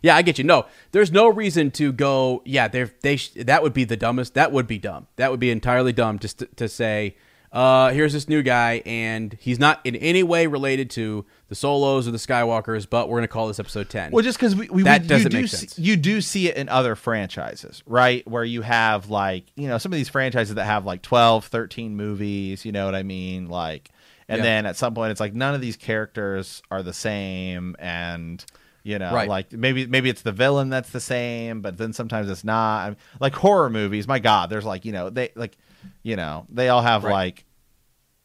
Yeah, 0.01 0.15
I 0.15 0.21
get 0.21 0.37
you. 0.37 0.43
No, 0.43 0.65
there's 0.91 1.11
no 1.11 1.27
reason 1.27 1.71
to 1.71 1.91
go. 1.91 2.43
Yeah, 2.45 2.67
they 2.67 2.83
they 3.01 3.15
sh- 3.15 3.31
that 3.37 3.63
would 3.63 3.73
be 3.73 3.85
the 3.85 3.97
dumbest. 3.97 4.35
That 4.35 4.51
would 4.51 4.67
be 4.67 4.77
dumb. 4.77 5.07
That 5.15 5.31
would 5.31 5.39
be 5.39 5.49
entirely 5.49 5.93
dumb 5.93 6.19
just 6.19 6.39
to, 6.39 6.45
to 6.57 6.69
say, 6.69 7.15
uh, 7.55 7.89
here's 7.91 8.11
this 8.13 8.27
new 8.27 8.43
guy, 8.43 8.83
and 8.85 9.35
he's 9.39 9.57
not 9.57 9.79
in 9.85 9.95
any 9.95 10.21
way 10.23 10.45
related 10.45 10.89
to 10.91 11.25
the 11.47 11.55
Solos 11.55 12.07
or 12.07 12.11
the 12.11 12.17
Skywalkers, 12.17 12.85
but 12.89 13.07
we're 13.09 13.17
gonna 13.19 13.27
call 13.29 13.47
this 13.47 13.59
episode 13.59 13.89
ten. 13.89 14.11
Well, 14.11 14.23
just 14.23 14.37
because 14.37 14.55
we, 14.55 14.67
we 14.69 14.83
That 14.83 15.03
we- 15.03 15.07
doesn't 15.07 15.31
you 15.31 15.37
do 15.37 15.41
make 15.43 15.49
see- 15.49 15.57
sense. 15.57 15.79
you 15.79 15.95
do 15.95 16.19
see 16.21 16.49
it 16.49 16.57
in 16.57 16.67
other 16.69 16.95
franchises, 16.95 17.81
right? 17.87 18.27
Where 18.27 18.43
you 18.43 18.61
have 18.61 19.09
like 19.09 19.45
you 19.55 19.67
know 19.67 19.77
some 19.77 19.93
of 19.93 19.97
these 19.97 20.09
franchises 20.09 20.55
that 20.55 20.65
have 20.65 20.85
like 20.85 21.01
12, 21.01 21.45
13 21.45 21.95
movies. 21.95 22.65
You 22.65 22.71
know 22.73 22.85
what 22.85 22.93
I 22.95 23.03
mean? 23.03 23.47
Like, 23.47 23.89
and 24.27 24.39
Yeah. 24.39 24.43
then 24.43 24.65
at 24.65 24.75
some 24.75 24.93
point 24.93 25.11
it's 25.11 25.21
like 25.21 25.33
none 25.33 25.55
of 25.55 25.61
these 25.61 25.77
characters 25.77 26.61
are 26.69 26.83
the 26.83 26.93
same, 26.93 27.75
and 27.79 28.43
you 28.83 28.99
know, 28.99 29.13
Right. 29.13 29.29
like 29.29 29.53
maybe 29.53 29.87
maybe 29.87 30.09
it's 30.09 30.23
the 30.23 30.31
villain 30.33 30.69
that's 30.69 30.89
the 30.89 30.99
same, 30.99 31.61
but 31.61 31.77
then 31.77 31.93
sometimes 31.93 32.29
it's 32.29 32.43
not. 32.43 32.81
I 32.85 32.89
mean, 32.89 32.97
like 33.21 33.33
horror 33.33 33.69
movies, 33.69 34.07
my 34.07 34.19
God, 34.19 34.49
there's 34.49 34.65
like 34.65 34.83
you 34.83 34.91
know 34.91 35.09
they 35.09 35.29
like 35.35 35.57
you 36.03 36.15
know 36.15 36.45
they 36.49 36.67
all 36.69 36.81
have 36.81 37.03
Right. 37.03 37.11
like 37.11 37.44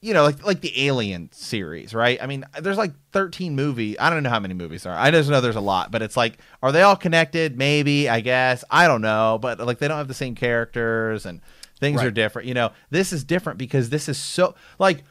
you 0.03 0.15
know, 0.15 0.25
like 0.25 0.45
like 0.45 0.61
the 0.63 0.87
Alien 0.87 1.31
series, 1.33 1.95
right? 1.95 2.21
I 2.23 2.27
mean, 2.27 2.45
there's 2.61 2.79
like 2.79 2.93
13 3.13 3.55
movies. 3.55 3.97
I 4.01 4.09
don't 4.09 4.23
know 4.23 4.31
how 4.31 4.41
many 4.41 4.55
movies 4.55 4.85
there 4.85 4.93
are. 4.93 4.99
I 4.99 5.11
just 5.11 5.29
know 5.29 5.41
there's 5.41 5.57
a 5.57 5.61
lot, 5.61 5.91
but 5.91 6.01
it's 6.01 6.17
like, 6.17 6.39
are 6.63 6.73
they 6.73 6.83
all 6.83 6.97
connected? 6.97 7.59
Maybe, 7.59 8.09
I 8.09 8.21
guess. 8.21 8.65
I 8.71 8.87
don't 8.87 9.03
know, 9.03 9.39
but 9.41 9.61
like 9.61 9.79
they 9.79 9.89
don't 9.89 9.99
have 9.99 10.09
the 10.09 10.15
same 10.15 10.35
characters 10.35 11.27
and 11.27 11.43
things 11.81 12.03
are 12.03 12.11
different. 12.11 12.49
You 12.49 12.55
know, 12.55 12.73
this 12.89 13.13
is 13.13 13.25
different 13.25 13.59
because 13.59 13.91
this 13.91 14.09
is 14.09 14.17
so 14.17 14.55
like 14.79 15.05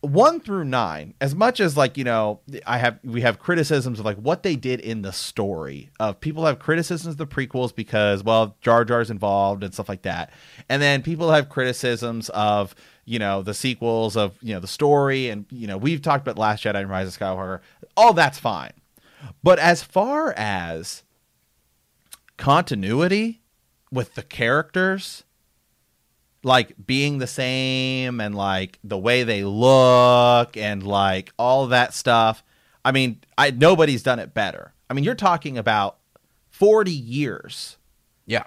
one 0.00 0.38
through 0.38 0.64
nine 0.64 1.12
as 1.20 1.34
much 1.34 1.58
as 1.58 1.76
like 1.76 1.98
you 1.98 2.04
know 2.04 2.38
i 2.66 2.78
have 2.78 3.00
we 3.02 3.20
have 3.20 3.40
criticisms 3.40 3.98
of 3.98 4.04
like 4.04 4.16
what 4.18 4.44
they 4.44 4.54
did 4.54 4.78
in 4.80 5.02
the 5.02 5.12
story 5.12 5.90
of 5.98 6.20
people 6.20 6.46
have 6.46 6.60
criticisms 6.60 7.14
of 7.14 7.16
the 7.16 7.26
prequels 7.26 7.74
because 7.74 8.22
well 8.22 8.56
jar 8.60 8.84
jar's 8.84 9.10
involved 9.10 9.64
and 9.64 9.74
stuff 9.74 9.88
like 9.88 10.02
that 10.02 10.32
and 10.68 10.80
then 10.80 11.02
people 11.02 11.32
have 11.32 11.48
criticisms 11.48 12.28
of 12.28 12.76
you 13.08 13.18
know 13.18 13.42
the 13.42 13.54
sequels 13.54 14.16
of 14.16 14.36
you 14.42 14.52
know 14.54 14.60
the 14.60 14.66
story 14.68 15.28
and 15.30 15.46
you 15.50 15.66
know 15.66 15.76
we've 15.76 16.02
talked 16.02 16.26
about 16.26 16.38
last 16.38 16.62
jedi 16.62 16.76
and 16.80 16.90
rise 16.90 17.08
of 17.08 17.18
skywalker 17.18 17.60
all 17.96 18.12
that's 18.12 18.38
fine 18.38 18.72
but 19.42 19.58
as 19.58 19.82
far 19.82 20.32
as 20.36 21.02
continuity 22.36 23.40
with 23.90 24.14
the 24.14 24.22
characters 24.22 25.24
like 26.44 26.72
being 26.86 27.18
the 27.18 27.26
same 27.26 28.20
and 28.20 28.34
like 28.34 28.78
the 28.84 28.98
way 28.98 29.24
they 29.24 29.42
look 29.44 30.56
and 30.56 30.82
like 30.84 31.32
all 31.36 31.66
that 31.66 31.92
stuff. 31.92 32.44
I 32.84 32.92
mean, 32.92 33.20
I 33.36 33.50
nobody's 33.50 34.04
done 34.04 34.18
it 34.20 34.34
better. 34.34 34.72
I 34.88 34.94
mean, 34.94 35.02
you're 35.04 35.16
talking 35.16 35.58
about 35.58 35.98
40 36.50 36.92
years. 36.92 37.76
yeah. 38.26 38.44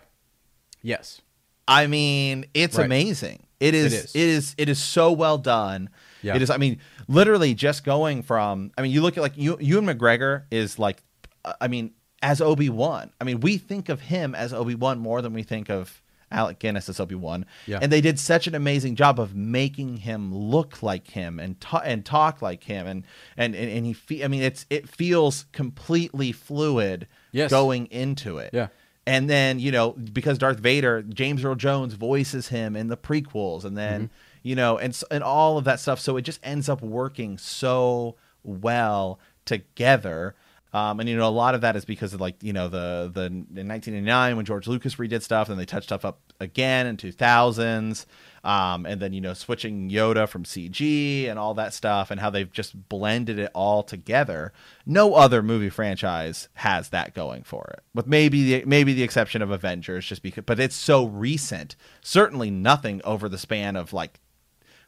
Yes. 0.84 1.22
I 1.68 1.86
mean, 1.86 2.46
it's 2.56 2.76
Right. 2.78 2.86
amazing. 2.86 3.46
It 3.62 3.74
is, 3.74 3.94
It 3.94 3.96
is. 3.96 4.16
it 4.16 4.22
is 4.22 4.56
it 4.58 4.70
is 4.70 4.80
so 4.80 5.12
well 5.12 5.38
done. 5.38 5.90
Yeah. 6.22 6.36
It 6.36 6.42
is 6.42 6.50
I 6.50 6.58
mean, 6.58 6.80
literally 7.08 7.54
just 7.54 7.84
going 7.84 8.24
from 8.24 8.72
I 8.78 8.82
mean, 8.82 8.92
you 8.92 9.02
look 9.02 9.18
at 9.18 9.22
like 9.22 9.38
you 9.38 9.58
Ewan 9.60 9.86
McGregor 9.86 10.44
is 10.52 10.78
like 10.80 11.02
uh, 11.46 11.54
I 11.62 11.68
mean, 11.68 11.92
as 12.22 12.42
Obi-Wan. 12.42 13.12
I 13.20 13.24
mean, 13.24 13.40
we 13.40 13.58
think 13.58 13.90
of 13.90 14.02
him 14.02 14.36
as 14.36 14.54
Obi-Wan 14.54 15.00
more 15.00 15.22
than 15.22 15.34
we 15.34 15.44
think 15.44 15.70
of 15.70 16.02
Alec 16.32 16.60
Guinness 16.60 16.88
as 16.88 17.00
Obi-Wan. 17.00 17.46
Yeah. 17.66 17.80
And 17.82 17.92
they 17.92 18.00
did 18.00 18.18
such 18.20 18.48
an 18.48 18.56
amazing 18.56 18.96
job 18.96 19.20
of 19.20 19.36
making 19.36 19.98
him 19.98 20.34
look 20.34 20.82
like 20.84 21.08
him 21.10 21.40
and 21.40 21.60
ta- 21.60 21.82
and 21.84 22.06
talk 22.06 22.42
like 22.42 22.64
him 22.64 22.88
and 22.88 23.04
and 23.38 23.56
and, 23.56 23.70
and 23.70 23.86
he 23.86 23.94
fe- 23.94 24.24
I 24.24 24.28
mean, 24.28 24.42
it's 24.44 24.66
it 24.70 24.88
feels 24.88 25.46
completely 25.52 26.32
fluid 26.32 27.08
Yes. 27.34 27.50
going 27.50 27.86
into 27.88 28.38
it. 28.40 28.52
Yeah. 28.54 28.68
And 29.08 29.30
then, 29.30 29.60
you 29.60 29.72
know, 29.72 29.92
because 29.92 30.38
Darth 30.38 30.60
Vader, 30.60 31.02
James 31.02 31.44
Earl 31.44 31.56
Jones 31.56 31.96
voices 31.96 32.50
him 32.50 32.76
in 32.76 32.88
the 32.88 32.98
prequels 32.98 33.66
and 33.66 33.76
then, 33.78 34.04
Mm-hmm. 34.04 34.14
you 34.44 34.56
know, 34.56 34.78
and 34.78 35.00
and 35.10 35.24
all 35.24 35.58
of 35.58 35.64
that 35.66 35.80
stuff. 35.80 36.00
So 36.00 36.18
it 36.18 36.22
just 36.22 36.40
ends 36.44 36.70
up 36.70 36.82
working 36.82 37.38
so 37.40 38.16
well 38.44 39.20
together. 39.46 40.36
Um, 40.74 41.00
and 41.02 41.10
you 41.10 41.18
know, 41.18 41.28
a 41.28 41.30
lot 41.30 41.54
of 41.56 41.62
that 41.62 41.76
is 41.76 41.84
because 41.84 42.14
of 42.14 42.22
like, 42.22 42.42
you 42.42 42.54
know, 42.54 42.68
the 42.70 43.10
the 43.14 43.26
in 43.26 43.68
1989 43.68 44.38
when 44.38 44.46
George 44.46 44.68
Lucas 44.68 44.96
redid 44.96 45.22
stuff, 45.22 45.50
and 45.50 45.60
they 45.60 45.66
touched 45.66 45.88
stuff 45.88 46.06
up 46.06 46.20
again 46.40 46.86
in 46.88 46.96
2000s. 46.98 48.06
Um, 48.44 48.88
and 48.88 49.00
then, 49.00 49.14
you 49.14 49.22
know, 49.22 49.36
switching 49.36 49.92
Yoda 49.92 50.28
from 50.28 50.46
CG 50.46 51.30
and 51.30 51.38
all 51.38 51.54
that 51.54 51.76
stuff 51.76 52.10
and 52.10 52.20
how 52.20 52.32
they've 52.32 52.52
just 52.52 52.90
blended 52.90 53.38
it 53.38 53.52
all 53.54 53.84
together. 53.84 54.52
No 54.84 55.14
other 55.14 55.44
movie 55.44 55.70
franchise 55.70 56.50
has 56.56 56.90
that 56.90 57.14
going 57.14 57.44
for 57.44 57.70
it. 57.78 57.84
With 57.94 58.08
maybe 58.08 58.44
the 58.44 58.66
maybe 58.66 58.94
the 58.94 59.04
exception 59.04 59.44
of 59.44 59.52
Avengers 59.52 60.08
just 60.08 60.24
because 60.24 60.44
but 60.46 60.60
it's 60.60 60.76
so 60.76 61.06
recent. 61.06 61.76
Certainly 62.02 62.50
nothing 62.50 63.00
over 63.04 63.30
the 63.30 63.38
span 63.38 63.76
of 63.76 63.94
like 63.94 64.20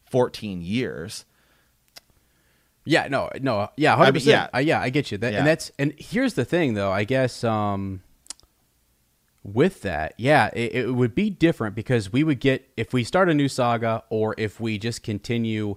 14 0.05 0.63
years. 0.63 1.25
Yeah, 2.85 3.07
no, 3.07 3.29
no, 3.39 3.69
yeah, 3.77 3.95
hundred 3.95 4.15
mean, 4.15 4.23
yeah. 4.25 4.47
percent. 4.47 4.65
Yeah, 4.67 4.81
I 4.81 4.89
get 4.89 5.11
you. 5.11 5.17
That, 5.19 5.31
Yeah. 5.31 5.39
and 5.39 5.47
that's 5.47 5.71
and 5.79 5.93
here's 5.97 6.33
the 6.33 6.43
thing, 6.43 6.73
though. 6.73 6.91
I 6.91 7.03
guess 7.05 7.43
um, 7.43 8.01
with 9.43 9.81
that, 9.81 10.13
yeah, 10.17 10.49
it, 10.53 10.73
it 10.73 10.95
would 10.95 11.13
be 11.13 11.29
different 11.29 11.75
because 11.75 12.11
we 12.13 12.23
would 12.23 12.39
get 12.39 12.69
if 12.77 12.93
we 12.93 13.03
start 13.03 13.29
a 13.29 13.33
new 13.33 13.49
saga 13.49 14.03
or 14.09 14.35
if 14.37 14.59
we 14.59 14.77
just 14.77 15.03
continue 15.03 15.75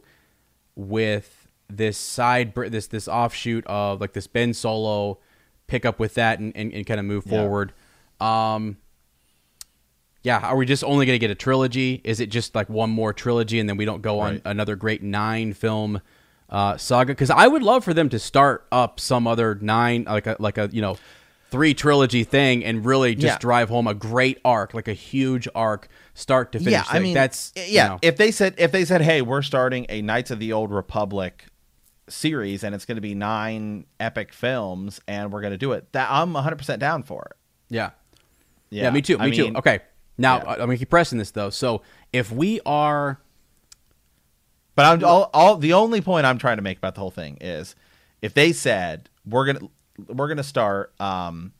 with 0.77 1.49
this 1.69 1.99
side, 1.99 2.55
this 2.55 2.87
this 2.87 3.09
offshoot 3.09 3.67
of 3.67 4.01
like 4.01 4.13
this 4.13 4.27
Ben 4.29 4.55
Solo, 4.55 5.19
pick 5.67 5.85
up 5.85 5.99
with 5.99 6.15
that 6.15 6.39
and, 6.39 6.57
and, 6.57 6.73
and 6.73 6.87
kind 6.87 7.01
of 7.01 7.07
move 7.07 7.25
Yeah. 7.27 7.33
forward. 7.43 7.73
Um, 8.21 8.77
yeah, 10.23 10.39
are 10.39 10.57
we 10.57 10.67
just 10.67 10.83
only 10.83 11.07
going 11.07 11.15
to 11.15 11.21
get 11.21 11.31
a 11.31 11.37
trilogy? 11.37 12.01
Is 12.05 12.19
it 12.21 12.27
just 12.31 12.55
like 12.55 12.69
one 12.69 12.91
more 12.91 13.13
trilogy 13.13 13.61
and 13.61 13.69
then 13.69 13.77
we 13.77 13.85
don't 13.85 14.03
go 14.03 14.21
on 14.21 14.43
another 14.45 14.75
great 14.75 15.03
nine 15.03 15.53
film 15.53 16.01
uh, 16.51 16.77
saga? 16.77 17.13
Because 17.13 17.31
I 17.31 17.47
would 17.47 17.63
love 17.63 17.85
for 17.85 17.95
them 17.95 18.09
to 18.09 18.19
start 18.19 18.67
up 18.73 18.99
some 18.99 19.27
other 19.27 19.55
nine, 19.57 20.05
like 20.05 20.27
a 20.27 20.37
like 20.41 20.59
a 20.59 20.69
you 20.73 20.83
know 20.83 20.99
three 21.57 21.75
trilogy 21.75 22.23
thing, 22.25 22.65
and 22.65 22.85
really 22.85 23.15
just 23.15 23.25
Yeah. 23.35 23.39
drive 23.39 23.69
home 23.69 23.87
a 23.87 23.95
great 23.95 24.39
arc, 24.45 24.75
like 24.75 24.89
a 24.89 24.93
huge 24.93 25.49
arc, 25.55 25.89
start 26.15 26.53
to 26.53 26.59
finish. 26.59 26.73
Yeah, 26.73 26.85
I 26.89 26.95
Like, 26.95 27.03
mean 27.03 27.15
that's 27.15 27.53
yeah. 27.57 27.63
you 27.85 27.89
know, 27.91 27.99
If 28.03 28.17
they 28.19 28.31
said 28.31 28.55
if 28.59 28.73
they 28.73 28.85
said, 28.85 29.01
"Hey, 29.03 29.23
we're 29.23 29.43
starting 29.43 29.87
a 29.89 30.03
Knights 30.03 30.31
of 30.31 30.39
the 30.39 30.53
Old 30.53 30.71
Republic 30.71 31.47
series 32.09 32.63
and 32.63 32.75
it's 32.75 32.85
going 32.85 32.97
to 32.97 33.01
be 33.03 33.15
nine 33.15 33.85
epic 33.99 34.33
films 34.33 35.01
and 35.09 35.33
we're 35.33 35.41
going 35.41 35.53
to 35.53 35.57
do 35.59 35.73
it," 35.73 35.91
that 35.93 36.09
I'm 36.11 36.35
100% 36.35 36.79
down 36.79 37.03
for 37.03 37.23
it. 37.31 37.37
yeah. 37.75 37.91
Yeah, 38.71 38.91
me 38.91 39.01
too. 39.01 39.17
I 39.19 39.31
Me 39.31 39.37
too. 39.37 39.45
mean, 39.45 39.57
Okay, 39.57 39.79
now 40.19 40.39
yeah. 40.39 40.51
I'm 40.55 40.59
gonna 40.59 40.77
keep 40.77 40.91
pressing 40.91 41.19
this 41.19 41.31
though. 41.31 41.51
So 41.51 41.83
if 42.13 42.31
we 42.33 42.61
are 42.67 43.21
But 44.75 44.85
I'm 44.87 45.05
all, 45.05 45.31
all 45.33 45.57
the 45.57 45.73
only 45.73 46.01
point 46.01 46.27
I'm 46.27 46.37
trying 46.37 46.57
to 46.57 46.63
make 46.63 46.77
about 46.79 46.95
the 46.97 47.01
whole 47.01 47.11
thing 47.13 47.39
is 47.41 47.75
if 48.23 48.35
they 48.35 48.53
said 48.53 49.09
we're 49.25 49.47
gonna 49.47 49.69
we're 50.09 50.29
gonna 50.29 50.43
start 50.43 50.93
um 51.01 51.53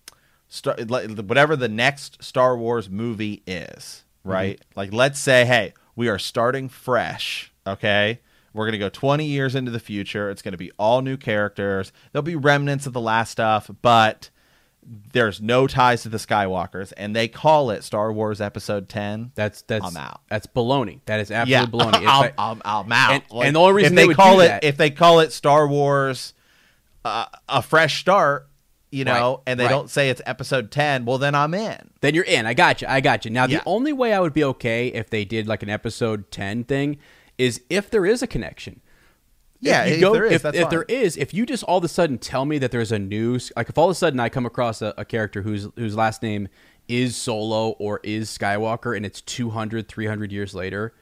start 0.49 0.81
whatever 0.89 1.57
the 1.57 1.69
next 1.69 2.23
Star 2.23 2.57
Wars 2.57 2.89
movie 2.89 3.43
is, 3.47 4.05
right? 4.25 4.61
Like 4.75 4.93
let's 4.93 5.19
say, 5.19 5.45
hey, 5.45 5.73
we 5.95 6.09
are 6.09 6.19
starting 6.19 6.69
fresh, 6.69 7.53
okay? 7.67 8.21
We're 8.53 8.67
gonna 8.67 8.79
go 8.79 8.89
20 8.89 9.25
years 9.27 9.55
into 9.55 9.71
the 9.71 9.81
future. 9.81 10.31
It's 10.31 10.43
gonna 10.43 10.57
be 10.57 10.71
all 10.79 11.03
new 11.03 11.17
characters. 11.17 11.93
There'll 12.13 12.23
be 12.23 12.37
remnants 12.37 12.87
of 12.87 12.93
the 12.93 13.01
last 13.01 13.31
stuff, 13.33 13.71
but 13.83 14.31
there's 15.13 15.41
no 15.41 15.67
ties 15.67 16.03
to 16.03 16.09
the 16.09 16.17
Skywalkers, 16.17 16.93
and 16.97 17.15
they 17.15 17.27
call 17.27 17.71
it 17.71 17.83
Star 17.83 18.13
Wars 18.13 18.41
Episode 18.41 18.89
10. 18.89 19.33
that's 19.35 19.63
that's 19.63 19.85
I'm 19.85 19.97
out. 19.97 20.21
That's 20.31 20.47
baloney. 20.47 21.01
That 21.07 21.19
is 21.21 21.29
Yeah, 21.31 21.67
baloney. 21.67 22.05
I'm, 22.07 22.33
I'm, 22.39 22.63
I'm 22.65 22.93
out. 22.93 23.11
And- 23.11 23.23
and 23.47 23.57
the 23.57 23.61
only 23.61 23.75
reason 23.75 23.95
if 23.95 23.97
they 23.97 24.07
they, 24.09 24.15
call 24.15 24.41
it 24.41 24.47
that- 24.47 24.65
if 24.65 24.77
they 24.77 24.91
call 24.91 25.19
it 25.21 25.33
Star 25.33 25.67
Wars, 25.67 26.35
uh, 27.07 27.27
a 27.49 27.63
fresh 27.63 28.01
start, 28.01 28.49
you 28.91 29.05
know, 29.05 29.37
Right, 29.37 29.43
and 29.47 29.61
they 29.61 29.65
right. 29.65 29.71
don't 29.71 29.91
say 29.91 30.11
it's 30.11 30.23
Episode 30.27 30.71
10, 30.71 31.05
well 31.05 31.19
then 31.19 31.35
I'm 31.35 31.55
in. 31.55 31.91
then 32.01 32.15
you're 32.15 32.25
in. 32.25 32.47
I 32.47 32.55
got 32.55 32.83
you. 32.83 32.89
I 32.89 33.01
got 33.01 33.25
you. 33.25 33.31
Now, 33.31 33.47
the 33.47 33.63
only 33.67 33.93
way 33.93 34.13
I 34.13 34.21
would 34.21 34.33
be 34.33 34.45
okay 34.45 34.89
if 34.89 35.11
they 35.11 35.25
did 35.25 35.47
like 35.47 35.63
an 35.63 35.71
episode 35.71 36.31
10 36.31 36.65
thing 36.65 36.99
is 37.39 37.61
if 37.71 37.91
there 37.91 38.07
is 38.07 38.23
a 38.23 38.27
connection. 38.27 38.81
Yeah, 39.61 39.85
if 39.85 40.01
go- 40.01 40.13
there 40.13 40.27
is, 40.27 40.33
if, 40.33 40.43
that's 40.43 40.57
if 40.59 40.69
there 40.71 40.83
is, 40.85 41.17
if 41.17 41.33
you 41.33 41.47
just 41.47 41.65
all 41.65 41.79
of 41.79 41.85
a 41.85 41.89
sudden 41.89 42.19
tell 42.19 42.45
me 42.45 42.59
that 42.59 42.71
there's 42.71 42.93
a 42.93 42.99
news, 42.99 43.51
like 43.57 43.69
if 43.71 43.79
all 43.79 43.87
of 43.87 43.91
a 43.91 43.95
sudden 43.95 44.21
I 44.21 44.29
come 44.29 44.45
across 44.47 44.83
a, 44.83 44.93
a 44.99 45.05
character 45.05 45.43
whose 45.43 45.67
whose 45.77 45.97
last 45.97 46.23
name 46.23 46.49
is 46.89 47.17
Solo 47.17 47.71
or 47.79 48.01
is 48.05 48.29
Skywalker 48.37 48.95
and 48.97 49.05
it's 49.05 49.21
200, 49.23 49.89
300 49.89 50.31
years 50.31 50.55
later, 50.55 50.95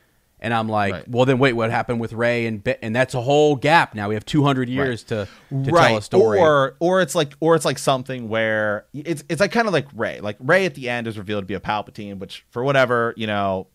and 0.45 0.55
I'm 0.55 0.68
like, 0.68 0.92
Right. 0.92 1.09
well, 1.09 1.24
then 1.24 1.38
wait, 1.38 1.55
what 1.55 1.70
happened 1.72 1.99
with 2.01 2.12
Rey 2.12 2.47
and 2.47 2.62
Be- 2.62 2.76
and 2.82 2.95
that's 2.95 3.14
a 3.14 3.20
whole 3.20 3.57
gap. 3.57 3.95
Now 3.95 4.09
we 4.09 4.14
have 4.14 4.24
200 4.24 4.68
years 4.68 5.03
to, 5.05 5.26
to 5.51 5.70
tell 5.70 5.97
a 5.97 6.03
story. 6.03 6.38
Or 6.38 6.76
or 6.78 7.01
it's 7.01 7.14
like 7.16 7.32
or 7.40 7.57
it's 7.57 7.64
like 7.64 7.78
something 7.78 8.28
where 8.28 8.86
it's 8.92 9.24
it's 9.28 9.40
like 9.40 9.51
kind 9.51 9.66
of 9.66 9.72
like 9.72 9.86
Rey. 9.95 10.20
Like 10.20 10.36
Rey 10.38 10.66
at 10.66 10.74
the 10.74 10.88
end 10.88 11.07
is 11.09 11.18
revealed 11.18 11.42
to 11.42 11.47
be 11.47 11.55
a 11.55 11.61
Palpatine, 11.61 12.18
which 12.18 12.45
for 12.51 12.62
whatever, 12.62 13.14
you 13.16 13.26
know, 13.26 13.66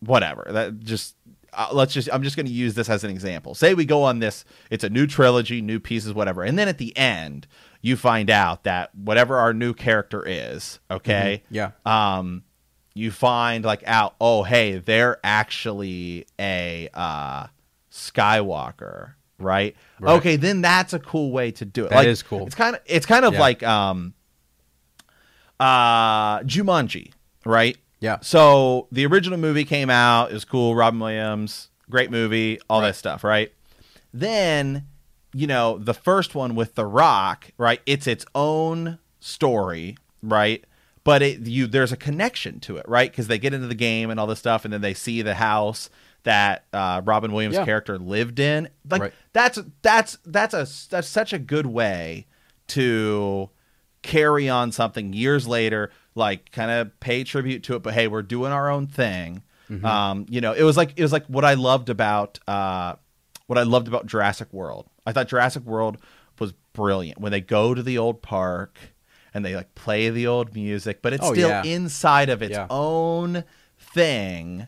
whatever. 0.00 0.46
That 0.50 0.80
just 0.80 1.16
uh, 1.52 1.68
let's 1.72 1.92
just 1.92 2.08
I'm 2.12 2.22
just 2.22 2.36
going 2.36 2.46
to 2.46 2.52
use 2.52 2.74
this 2.74 2.88
as 2.88 3.02
an 3.02 3.10
example. 3.10 3.54
Say 3.54 3.74
we 3.74 3.84
go 3.84 4.02
on 4.04 4.18
this 4.20 4.44
it's 4.70 4.84
a 4.84 4.88
new 4.90 5.06
trilogy, 5.06 5.60
new 5.60 5.80
pieces 5.80 6.12
whatever. 6.12 6.42
And 6.42 6.58
then 6.58 6.68
at 6.68 6.78
the 6.78 6.96
end, 6.96 7.46
you 7.82 7.96
find 7.96 8.30
out 8.30 8.64
that 8.64 8.94
whatever 8.94 9.36
our 9.38 9.52
new 9.54 9.72
character 9.74 10.22
is, 10.26 10.78
okay, 10.90 11.42
Yeah. 11.50 11.70
um, 11.86 12.44
you 12.94 13.10
find 13.10 13.64
like 13.64 13.82
out, 13.86 14.14
oh 14.20 14.42
hey, 14.42 14.78
they're 14.78 15.18
actually 15.24 16.26
a 16.38 16.88
uh, 16.94 17.46
Skywalker, 17.90 19.14
right? 19.38 19.74
Right. 20.00 20.14
Okay, 20.16 20.36
then 20.36 20.60
that's 20.60 20.92
a 20.92 20.98
cool 20.98 21.30
way 21.32 21.50
to 21.52 21.64
do 21.64 21.84
it. 21.84 21.90
That 21.90 21.96
like, 21.96 22.08
is 22.08 22.22
cool. 22.22 22.46
It's 22.46 22.54
kind 22.54 22.76
of 22.76 22.82
it's 22.86 23.06
kind 23.06 23.24
of 23.24 23.34
Yeah. 23.34 23.40
like 23.40 23.62
um, 23.62 24.14
uh, 25.58 26.40
Jumanji, 26.40 27.12
right? 27.44 27.76
Yeah. 28.00 28.18
So 28.22 28.88
the 28.90 29.04
original 29.06 29.38
movie 29.38 29.64
came 29.64 29.90
out. 29.90 30.30
It 30.30 30.34
was 30.34 30.44
cool. 30.44 30.74
Robin 30.74 30.98
Williams, 31.00 31.68
great 31.90 32.10
movie, 32.10 32.58
all 32.70 32.80
Right. 32.80 32.88
that 32.88 32.96
stuff, 32.96 33.22
right? 33.24 33.52
Then, 34.12 34.86
you 35.34 35.46
know, 35.46 35.78
the 35.78 35.94
first 35.94 36.34
one 36.34 36.54
with 36.54 36.74
The 36.74 36.86
Rock, 36.86 37.50
right? 37.58 37.80
It's 37.86 38.06
its 38.06 38.24
own 38.34 38.98
story, 39.20 39.96
right? 40.22 40.64
But 41.02 41.22
it 41.22 41.40
you 41.46 41.66
there's 41.66 41.92
a 41.92 41.96
connection 41.96 42.60
to 42.60 42.76
it, 42.76 42.86
right? 42.88 43.10
Because 43.10 43.26
they 43.26 43.38
get 43.38 43.54
into 43.54 43.66
the 43.66 43.74
game 43.74 44.10
and 44.10 44.20
all 44.20 44.26
this 44.26 44.38
stuff, 44.38 44.64
and 44.64 44.72
then 44.72 44.80
they 44.82 44.94
see 44.94 45.22
the 45.22 45.34
house 45.34 45.88
that 46.24 46.66
uh, 46.74 47.00
Robin 47.04 47.32
Williams' 47.32 47.56
Yeah. 47.56 47.64
character 47.64 47.98
lived 47.98 48.38
in. 48.38 48.68
Like 48.88 49.00
Right. 49.00 49.12
that's 49.32 49.58
that's 49.82 50.18
that's 50.26 50.52
a 50.54 50.66
that's 50.90 51.08
such 51.08 51.32
a 51.32 51.38
good 51.38 51.64
way 51.66 52.26
to 52.68 53.50
carry 54.02 54.48
on 54.48 54.72
something 54.72 55.12
years 55.12 55.46
later, 55.48 55.90
like 56.14 56.50
kind 56.52 56.70
of 56.70 56.98
pay 57.00 57.24
tribute 57.24 57.62
to 57.64 57.76
it. 57.76 57.82
But 57.82 57.94
hey, 57.94 58.06
we're 58.08 58.22
doing 58.22 58.52
our 58.52 58.70
own 58.70 58.86
thing. 58.86 59.42
Um, 59.84 60.26
you 60.28 60.40
know, 60.40 60.52
it 60.52 60.64
was 60.64 60.76
like 60.76 60.92
it 60.96 61.02
was 61.02 61.12
like 61.12 61.24
what 61.26 61.44
I 61.44 61.54
loved 61.54 61.90
about 61.90 62.40
uh, 62.48 62.96
what 63.46 63.56
I 63.58 63.62
loved 63.62 63.86
about 63.86 64.04
Jurassic 64.06 64.52
World. 64.52 64.86
I 65.06 65.12
thought 65.12 65.28
Jurassic 65.28 65.64
World 65.64 65.96
was 66.40 66.52
brilliant 66.72 67.20
when 67.20 67.30
they 67.30 67.40
go 67.40 67.72
to 67.72 67.82
the 67.82 67.96
old 67.96 68.20
park 68.20 68.76
and 69.34 69.44
they 69.44 69.54
like 69.54 69.74
play 69.74 70.10
the 70.10 70.26
old 70.26 70.54
music, 70.54 71.02
but 71.02 71.12
it's 71.12 71.26
Oh, 71.26 71.32
still 71.32 71.48
yeah. 71.48 71.62
inside 71.64 72.28
of 72.28 72.42
its 72.42 72.52
Yeah. 72.52 72.66
own 72.70 73.44
thing. 73.78 74.66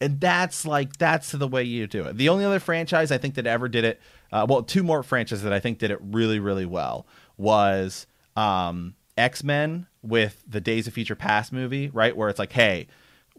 And 0.00 0.20
that's 0.20 0.66
like 0.66 0.96
that's 0.96 1.30
the 1.30 1.46
way 1.46 1.62
you 1.62 1.86
do 1.86 2.04
it. 2.04 2.16
The 2.16 2.28
only 2.28 2.44
other 2.44 2.58
franchise 2.58 3.12
I 3.12 3.18
think 3.18 3.34
that 3.36 3.46
ever 3.46 3.68
did 3.68 3.84
it, 3.84 4.00
uh, 4.32 4.46
well, 4.48 4.62
two 4.62 4.82
more 4.82 5.02
franchises 5.04 5.44
that 5.44 5.52
I 5.52 5.60
think 5.60 5.78
did 5.78 5.90
it 5.92 5.98
really, 6.02 6.40
really 6.40 6.66
well 6.66 7.06
was 7.36 8.06
um, 8.36 8.94
X 9.16 9.44
Men 9.44 9.86
with 10.02 10.42
the 10.48 10.60
Days 10.60 10.88
of 10.88 10.94
Future 10.94 11.14
Past 11.14 11.52
movie, 11.52 11.88
right? 11.90 12.16
Where 12.16 12.28
it's 12.28 12.40
like, 12.40 12.52
hey, 12.52 12.88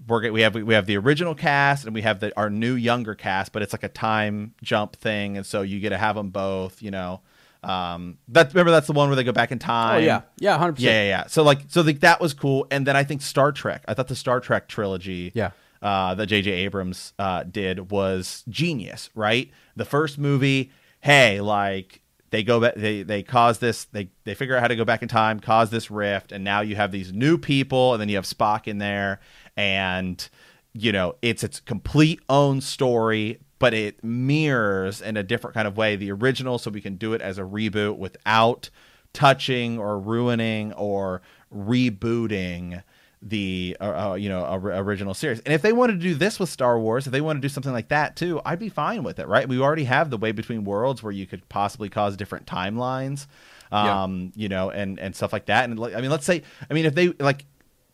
we're 0.08 0.32
we 0.32 0.42
have 0.42 0.56
we 0.56 0.74
have 0.74 0.86
the 0.86 0.96
original 0.98 1.36
cast 1.36 1.86
and 1.86 1.94
we 1.94 2.02
have 2.04 2.22
the 2.22 2.32
our 2.38 2.50
new 2.50 2.76
younger 2.76 3.14
cast, 3.14 3.52
but 3.52 3.62
it's 3.62 3.74
like 3.74 3.84
a 3.84 3.90
time 3.90 4.54
jump 4.64 4.96
thing, 4.96 5.36
and 5.36 5.46
so 5.46 5.62
you 5.64 5.82
get 5.82 5.90
to 5.90 5.98
have 5.98 6.16
them 6.16 6.30
both. 6.30 6.82
You 6.82 6.92
know, 6.92 7.22
um, 7.64 8.18
that 8.30 8.53
remember 8.53 8.72
that's 8.72 8.88
the 8.88 8.93
one 8.93 9.09
where 9.09 9.16
they 9.16 9.24
go 9.24 9.32
back 9.32 9.51
in 9.51 9.59
time. 9.59 9.95
Oh 9.95 9.99
yeah, 10.05 10.22
yeah, 10.38 10.57
hundred 10.57 10.80
Yeah, 10.80 10.89
percent. 10.91 11.05
yeah, 11.07 11.18
yeah. 11.22 11.28
So 11.28 11.43
like, 11.43 11.61
so 11.68 11.82
like 11.82 11.99
that 12.01 12.20
was 12.22 12.34
cool. 12.34 12.68
And 12.72 12.86
then 12.88 12.95
I 12.95 13.03
think 13.03 13.22
Star 13.22 13.51
Trek. 13.51 13.84
I 13.88 13.93
thought 13.93 14.07
the 14.07 14.16
Star 14.16 14.39
Trek 14.39 14.68
trilogy, 14.68 15.32
Yeah. 15.36 15.51
uh, 15.82 16.16
that 16.16 16.28
J.J. 16.28 16.51
Abrams 16.51 17.14
uh, 17.20 17.43
did 17.43 17.91
was 17.91 18.43
genius. 18.49 19.09
Right, 19.16 19.51
the 19.76 19.86
first 19.86 20.18
movie. 20.18 20.72
Hey, 21.01 21.41
like 21.41 22.01
they 22.30 22.43
go 22.43 22.59
back, 22.61 22.76
they 22.76 23.03
they 23.03 23.24
cause 23.24 23.59
this, 23.59 23.86
they 23.86 24.09
they 24.24 24.34
figure 24.36 24.55
out 24.55 24.61
how 24.61 24.68
to 24.68 24.76
go 24.76 24.86
back 24.86 25.01
in 25.01 25.07
time, 25.07 25.39
cause 25.39 25.70
this 25.70 25.91
rift, 25.91 26.32
and 26.32 26.43
now 26.43 26.61
you 26.61 26.76
have 26.76 26.91
these 26.91 27.11
new 27.14 27.38
people, 27.38 27.93
and 27.93 28.01
then 28.01 28.09
you 28.09 28.16
have 28.16 28.26
Spock 28.26 28.68
in 28.68 28.78
there, 28.78 29.20
and 29.57 30.28
you 30.74 30.91
know 30.91 31.16
it's 31.22 31.43
its 31.43 31.59
complete 31.59 32.20
own 32.30 32.59
story 32.61 33.39
but 33.64 33.74
it 33.74 34.03
mirrors 34.03 34.99
in 35.01 35.16
a 35.16 35.24
different 35.24 35.53
kind 35.53 35.66
of 35.70 35.78
way 35.78 35.95
the 35.95 36.11
original 36.11 36.57
so 36.57 36.70
we 36.70 36.82
can 36.82 36.97
do 36.97 37.14
it 37.14 37.22
as 37.22 37.38
a 37.38 37.41
reboot 37.43 37.95
without 37.97 38.70
touching 39.14 39.80
or 39.80 39.97
ruining 39.97 40.74
or 40.74 41.22
rebooting 41.55 42.84
the 43.22 43.78
uh, 43.80 44.09
uh, 44.11 44.14
you 44.16 44.28
know 44.28 44.43
or- 44.45 44.74
original 44.74 45.14
series 45.14 45.39
and 45.41 45.53
if 45.53 45.61
they 45.61 45.72
wanted 45.72 45.93
to 45.93 45.99
do 45.99 46.14
this 46.14 46.41
with 46.41 46.49
star 46.49 46.78
wars 46.78 47.05
if 47.07 47.14
they 47.14 47.22
want 47.22 47.38
to 47.38 47.41
do 47.41 47.47
something 47.47 47.72
like 47.72 47.88
that 47.88 48.18
too 48.18 48.41
i'd 48.45 48.59
be 48.59 48.68
fine 48.68 49.01
with 49.01 49.18
it 49.18 49.30
right 49.30 49.47
we 49.47 49.57
already 49.61 49.86
have 49.86 50.09
the 50.09 50.18
way 50.18 50.34
between 50.34 50.66
worlds 50.66 51.01
where 51.01 51.14
you 51.14 51.26
could 51.26 51.47
possibly 51.47 51.88
cause 51.88 52.18
different 52.18 52.45
timelines 52.45 53.28
Yeah. 53.72 54.03
um 54.03 54.34
you 54.36 54.49
know 54.49 54.72
and 54.72 54.99
and 54.99 55.16
stuff 55.16 55.32
like 55.32 55.45
that 55.45 55.64
and 55.70 55.80
like, 55.80 55.95
i 55.95 56.01
mean 56.01 56.11
let's 56.11 56.26
say 56.26 56.41
i 56.70 56.74
mean 56.74 56.84
if 56.86 56.95
they 56.95 57.14
like 57.14 57.45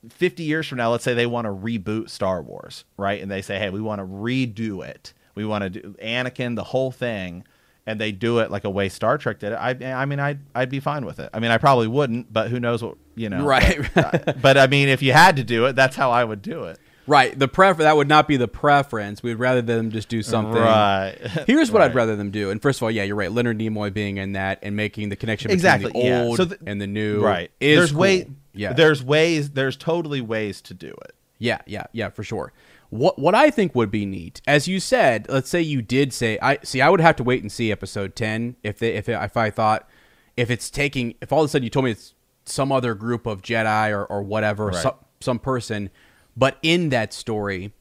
50 0.09 0.43
years 0.43 0.65
from 0.65 0.77
now, 0.77 0.91
let's 0.91 1.03
say 1.03 1.13
they 1.13 1.25
want 1.25 1.43
to 1.43 1.51
reboot 1.51 2.09
Star 2.09 2.41
Wars, 2.41 2.85
right? 2.95 3.21
And 3.21 3.29
they 3.29 3.41
say, 3.41 3.59
hey, 3.59 3.69
we 3.69 3.81
want 3.81 3.99
to 3.99 4.05
redo 4.05 4.81
it. 4.87 5.11
We 5.39 5.45
want 5.45 5.63
to 5.63 5.69
do 5.69 5.95
Anakin, 6.03 6.57
the 6.57 6.65
whole 6.65 6.91
thing. 6.91 7.45
And 7.85 7.99
they 7.99 8.11
do 8.11 8.39
it 8.39 8.51
like 8.51 8.65
a 8.65 8.69
way 8.69 8.89
Star 8.89 9.17
Trek 9.17 9.39
did 9.39 9.53
it. 9.53 9.55
I, 9.55 9.69
I 9.93 10.05
mean, 10.05 10.19
I'd, 10.19 10.39
I'd 10.53 10.69
be 10.69 10.81
fine 10.81 11.05
with 11.05 11.17
it. 11.17 11.29
I 11.33 11.39
mean, 11.39 11.49
I 11.49 11.57
probably 11.57 11.87
wouldn't, 11.87 12.31
but 12.31 12.49
who 12.49 12.59
knows 12.59 12.83
what, 12.83 12.97
you 13.15 13.29
know. 13.29 13.43
Right. 13.45 13.79
But, 13.95 14.27
uh, 14.27 14.33
but 14.33 14.57
I 14.57 14.67
mean, 14.67 14.89
if 14.89 15.01
you 15.01 15.13
had 15.13 15.37
to 15.37 15.43
do 15.45 15.65
it, 15.65 15.77
that's 15.77 15.95
how 15.95 16.11
I 16.11 16.23
would 16.23 16.41
do 16.41 16.65
it. 16.65 16.77
Right. 17.07 17.39
The 17.39 17.47
prefer 17.47 17.81
that 17.83 17.95
would 17.97 18.09
not 18.09 18.27
be 18.27 18.37
the 18.37 18.49
preference. 18.49 19.23
We'd 19.23 19.35
rather 19.35 19.63
them 19.63 19.89
just 19.89 20.09
do 20.09 20.21
something. 20.21 20.61
Right. 20.61 21.15
Here's 21.47 21.71
what 21.71 21.81
I'd 21.81 21.95
rather 21.95 22.15
them 22.15 22.29
do. 22.29 22.51
And 22.51 22.61
first 22.61 22.77
of 22.79 22.83
all, 22.83 22.91
yeah, 22.91 23.03
you're 23.03 23.15
right. 23.15 23.31
Leonard 23.31 23.57
Nimoy 23.57 23.91
being 23.91 24.17
in 24.17 24.33
that 24.33 24.59
and 24.61 24.75
making 24.75 25.09
the 25.09 25.15
connection 25.15 25.47
between 25.47 25.57
Exactly. 25.57 25.91
the 25.91 25.99
yeah. 25.99 26.21
old 26.21 26.37
So 26.37 26.45
th- 26.45 26.61
and 26.67 26.79
the 26.79 26.85
new. 26.85 27.23
Right. 27.23 27.49
Is 27.59 27.77
there's 27.77 27.91
cool. 27.91 28.01
way. 28.01 28.27
Yeah. 28.53 28.73
There's 28.73 29.03
ways. 29.03 29.51
There's 29.51 29.77
totally 29.77 30.21
ways 30.21 30.61
to 30.63 30.75
do 30.75 30.89
it. 30.89 31.15
Yeah, 31.39 31.61
yeah, 31.65 31.85
yeah, 31.93 32.09
for 32.09 32.23
sure. 32.23 32.51
What 32.89 33.19
what 33.19 33.35
I 33.35 33.51
think 33.51 33.75
would 33.75 33.91
be 33.91 34.05
neat, 34.05 34.41
as 34.47 34.67
you 34.67 34.79
said, 34.79 35.27
let's 35.29 35.49
say 35.49 35.61
you 35.61 35.81
did 35.81 36.11
say 36.13 36.39
I 36.41 36.57
see 36.63 36.81
I 36.81 36.89
would 36.89 37.01
have 37.01 37.15
to 37.17 37.23
wait 37.23 37.41
and 37.43 37.51
see 37.51 37.71
episode 37.71 38.15
10 38.15 38.55
if 38.63 38.79
they 38.79 38.95
if 38.95 39.07
if 39.07 39.37
I 39.37 39.49
thought 39.51 39.87
if 40.35 40.49
it's 40.49 40.69
taking 40.71 41.13
if 41.21 41.31
all 41.31 41.41
of 41.41 41.45
a 41.45 41.49
sudden 41.49 41.63
you 41.63 41.69
told 41.69 41.85
me 41.85 41.91
it's 41.91 42.15
some 42.45 42.71
other 42.71 42.95
group 42.95 43.27
of 43.27 43.41
Jedi 43.43 43.91
or 43.91 44.05
or 44.05 44.23
whatever, 44.23 44.67
Right. 44.67 44.75
some 44.75 44.95
some 45.19 45.37
person, 45.39 45.91
but 46.35 46.57
in 46.63 46.89
that 46.89 47.13
story 47.13 47.73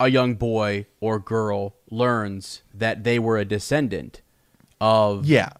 a 0.00 0.08
young 0.08 0.34
boy 0.34 0.86
or 1.00 1.20
girl 1.20 1.76
learns 1.90 2.62
that 2.74 3.04
they 3.04 3.18
were 3.20 3.38
a 3.38 3.44
descendant 3.44 4.20
of 4.80 5.24
Yeah. 5.26 5.50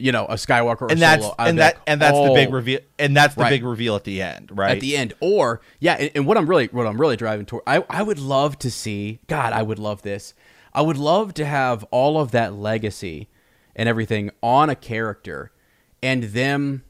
You 0.00 0.12
know, 0.12 0.24
a 0.26 0.34
Skywalker 0.34 0.82
or 0.82 0.90
And 0.92 1.00
that's 1.00 1.22
Solo. 1.22 1.34
And 1.38 1.58
that 1.58 1.74
like, 1.76 1.82
and 1.86 2.00
that's 2.00 2.18
the 2.18 2.32
big 2.34 2.48
"Oh." 2.48 2.52
reveal. 2.52 2.80
And 2.98 3.16
that's 3.16 3.34
the 3.34 3.42
Right. 3.42 3.50
big 3.50 3.64
reveal 3.64 3.96
at 3.96 4.04
the 4.04 4.22
end, 4.22 4.50
right? 4.52 4.72
at 4.72 4.80
the 4.80 4.96
end 4.96 5.12
or 5.20 5.60
yeah 5.78 5.94
and, 5.94 6.10
and 6.14 6.26
what 6.26 6.36
i'm 6.36 6.46
really 6.48 6.66
what 6.68 6.86
i'm 6.86 7.00
really 7.00 7.16
driving 7.16 7.44
toward 7.46 7.62
I, 7.66 7.84
I 7.90 8.02
would 8.02 8.18
love 8.18 8.58
to 8.60 8.70
see 8.70 9.20
god 9.26 9.52
i 9.52 9.62
would 9.62 9.78
love 9.78 10.02
this 10.02 10.34
i 10.72 10.80
would 10.82 10.96
love 10.96 11.34
to 11.34 11.44
have 11.44 11.84
all 11.90 12.18
of 12.20 12.30
that 12.32 12.54
legacy 12.54 13.28
and 13.76 13.88
everything 13.88 14.30
on 14.42 14.68
a 14.70 14.74
character 14.74 15.52
and 16.02 16.24
them 16.24 16.82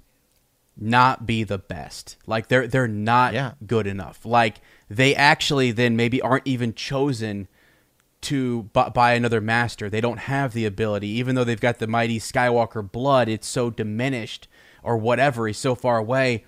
not 0.77 1.27
be 1.27 1.43
the 1.45 1.59
best 1.59 2.17
like 2.27 2.49
they're 2.49 2.67
they're 2.67 2.89
not 2.89 3.35
Yeah. 3.35 3.53
good 3.67 3.87
enough 3.87 4.25
like 4.25 4.61
they 4.89 5.15
actually 5.15 5.73
then 5.73 5.95
maybe 5.97 6.21
aren't 6.23 6.47
even 6.47 6.75
chosen 6.75 7.49
to 8.23 8.65
by 8.73 9.15
another 9.15 9.41
master. 9.41 9.89
They 9.89 10.01
don't 10.01 10.19
have 10.19 10.53
the 10.53 10.67
ability, 10.67 11.09
even 11.09 11.35
though 11.35 11.45
they've 11.45 11.61
got 11.61 11.79
the 11.79 11.87
mighty 11.87 12.19
Skywalker 12.19 12.91
blood. 12.91 13.29
It's 13.29 13.47
so 13.47 13.71
diminished 13.71 14.49
or 14.83 14.97
whatever. 14.97 15.47
He's 15.47 15.59
so 15.59 15.75
far 15.75 15.99
away, 15.99 16.45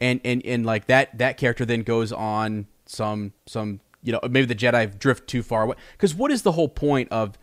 and 0.00 0.20
and 0.24 0.44
and 0.44 0.64
like 0.64 0.86
that 0.86 1.16
that 1.18 1.36
character 1.36 1.64
then 1.64 1.82
goes 1.82 2.12
on 2.12 2.66
some 2.86 3.32
some 3.46 3.80
you 4.02 4.12
know 4.12 4.20
maybe 4.22 4.46
the 4.46 4.54
Jedi 4.54 4.98
drift 4.98 5.26
too 5.26 5.42
far 5.42 5.64
away. 5.64 5.76
Because 5.92 6.14
what 6.14 6.30
is 6.30 6.42
the 6.42 6.52
whole 6.52 6.68
point 6.68 7.10
of 7.10 7.36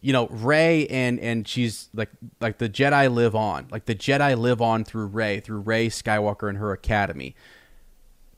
you 0.00 0.12
know 0.12 0.26
Rey 0.28 0.86
and 0.88 1.18
and 1.20 1.48
she's 1.48 1.88
like 1.94 2.10
like 2.40 2.58
the 2.58 2.68
Jedi 2.68 3.12
live 3.12 3.34
on 3.34 3.68
like 3.70 3.86
the 3.86 3.94
Jedi 3.94 4.36
live 4.36 4.60
on 4.60 4.84
through 4.84 5.06
Rey 5.06 5.40
through 5.40 5.60
Rey 5.60 5.88
Skywalker 5.88 6.48
and 6.48 6.58
her 6.58 6.72
academy 6.72 7.34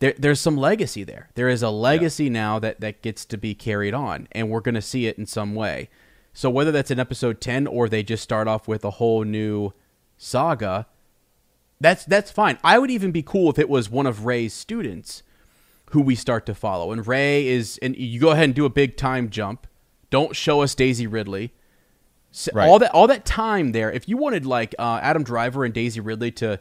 there, 0.01 0.15
there's 0.19 0.41
some 0.41 0.57
legacy 0.57 1.05
there. 1.05 1.31
There 1.35 1.49
is 1.49 1.63
a 1.63 1.71
legacy 1.71 2.29
now 2.31 2.59
that, 2.59 2.81
that 2.81 3.01
gets 3.03 3.25
to 3.27 3.37
be 3.39 3.55
carried 3.55 3.95
on, 3.95 4.29
and 4.33 4.51
we're 4.51 4.61
going 4.61 4.75
to 4.75 4.83
see 4.83 5.07
it 5.07 5.19
in 5.19 5.27
some 5.27 5.55
way. 5.55 5.89
So 6.33 6.51
whether 6.51 6.73
that's 6.73 6.91
in 6.91 6.99
episode 6.99 7.41
ten 7.41 7.67
or 7.67 7.89
they 7.89 8.03
just 8.03 8.23
start 8.23 8.49
off 8.49 8.67
with 8.67 8.85
a 8.85 8.91
whole 8.91 9.23
new 9.25 9.73
saga, 10.19 10.87
that's 11.81 12.05
that's 12.05 12.31
fine. 12.31 12.59
I 12.65 12.79
would 12.79 12.91
even 12.91 13.13
be 13.13 13.23
cool 13.23 13.51
if 13.51 13.59
it 13.59 13.69
was 13.69 13.89
one 13.91 14.07
of 14.07 14.25
Rey's 14.27 14.53
students 14.53 15.23
who 15.91 16.01
we 16.01 16.15
start 16.17 16.45
to 16.47 16.55
follow, 16.55 16.91
and 16.91 17.07
Ray 17.07 17.47
is, 17.47 17.79
and 17.83 17.97
you 17.97 18.19
go 18.19 18.31
ahead 18.31 18.45
and 18.45 18.55
do 18.55 18.65
a 18.65 18.71
big 18.71 18.97
time 18.97 19.31
jump. 19.31 19.67
Don't 20.11 20.35
show 20.35 20.61
us 20.63 20.75
Daisy 20.75 21.07
Ridley. 21.07 21.53
S- 22.33 22.49
Right. 22.53 22.69
All 22.69 22.79
that 22.81 22.91
all 22.93 23.07
that 23.07 23.25
time 23.25 23.71
there. 23.73 23.93
If 23.93 24.09
you 24.09 24.17
wanted 24.17 24.45
like 24.45 24.75
uh, 24.79 24.99
Adam 25.03 25.23
Driver 25.23 25.65
and 25.65 25.73
Daisy 25.73 26.01
Ridley 26.01 26.33
to 26.33 26.59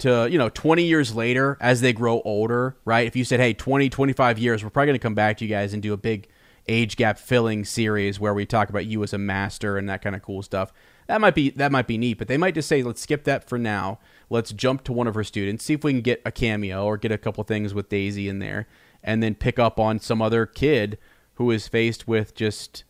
to 0.00 0.28
you 0.30 0.38
know 0.38 0.48
20 0.48 0.82
years 0.84 1.14
later 1.14 1.56
as 1.60 1.80
they 1.80 1.92
grow 1.92 2.20
older, 2.24 2.76
right? 2.84 3.06
If 3.06 3.16
you 3.16 3.24
said, 3.24 3.40
"Hey, 3.40 3.52
20 3.52 3.88
25 3.88 4.38
years, 4.38 4.62
we're 4.64 4.70
probably 4.70 4.88
going 4.88 4.98
to 4.98 5.02
come 5.02 5.14
back 5.14 5.38
to 5.38 5.44
you 5.44 5.50
guys 5.50 5.72
and 5.72 5.82
do 5.82 5.92
a 5.92 5.96
big 5.96 6.28
age 6.68 6.96
gap 6.96 7.18
filling 7.18 7.64
series 7.64 8.20
where 8.20 8.34
we 8.34 8.44
talk 8.46 8.68
about 8.68 8.86
you 8.86 9.02
as 9.02 9.12
a 9.12 9.18
master 9.18 9.76
and 9.78 9.88
that 9.88 10.02
kind 10.02 10.14
of 10.16 10.22
cool 10.22 10.42
stuff." 10.42 10.72
That 11.06 11.20
might 11.20 11.34
be 11.34 11.50
that 11.50 11.72
might 11.72 11.86
be 11.86 11.98
neat, 11.98 12.18
but 12.18 12.28
they 12.28 12.36
might 12.36 12.54
just 12.54 12.68
say, 12.68 12.82
"Let's 12.82 13.00
skip 13.02 13.24
that 13.24 13.48
for 13.48 13.58
now. 13.58 13.98
Let's 14.28 14.52
jump 14.52 14.84
to 14.84 14.92
one 14.92 15.06
of 15.08 15.14
her 15.14 15.24
students, 15.24 15.64
see 15.64 15.74
if 15.74 15.82
we 15.82 15.92
can 15.92 16.02
get 16.02 16.22
a 16.24 16.30
cameo 16.30 16.84
or 16.84 16.96
get 16.96 17.10
a 17.10 17.18
couple 17.18 17.42
things 17.44 17.74
with 17.74 17.88
Daisy 17.88 18.28
in 18.28 18.38
there, 18.38 18.68
and 19.02 19.22
then 19.22 19.34
pick 19.34 19.58
up 19.58 19.80
on 19.80 19.98
some 19.98 20.22
other 20.22 20.46
kid 20.46 20.98
who 21.34 21.50
is 21.50 21.66
faced 21.66 22.06
with 22.06 22.34
just 22.34 22.84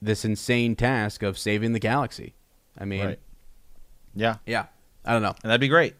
this 0.00 0.24
insane 0.24 0.74
task 0.74 1.22
of 1.22 1.38
saving 1.38 1.72
the 1.72 1.78
galaxy." 1.78 2.34
I 2.76 2.84
mean, 2.84 3.04
Right. 3.06 3.20
Yeah. 4.14 4.36
yeah. 4.46 4.66
I 5.04 5.12
don't 5.12 5.22
know. 5.22 5.34
and 5.42 5.50
that'd 5.50 5.60
be 5.60 5.68
great. 5.68 5.94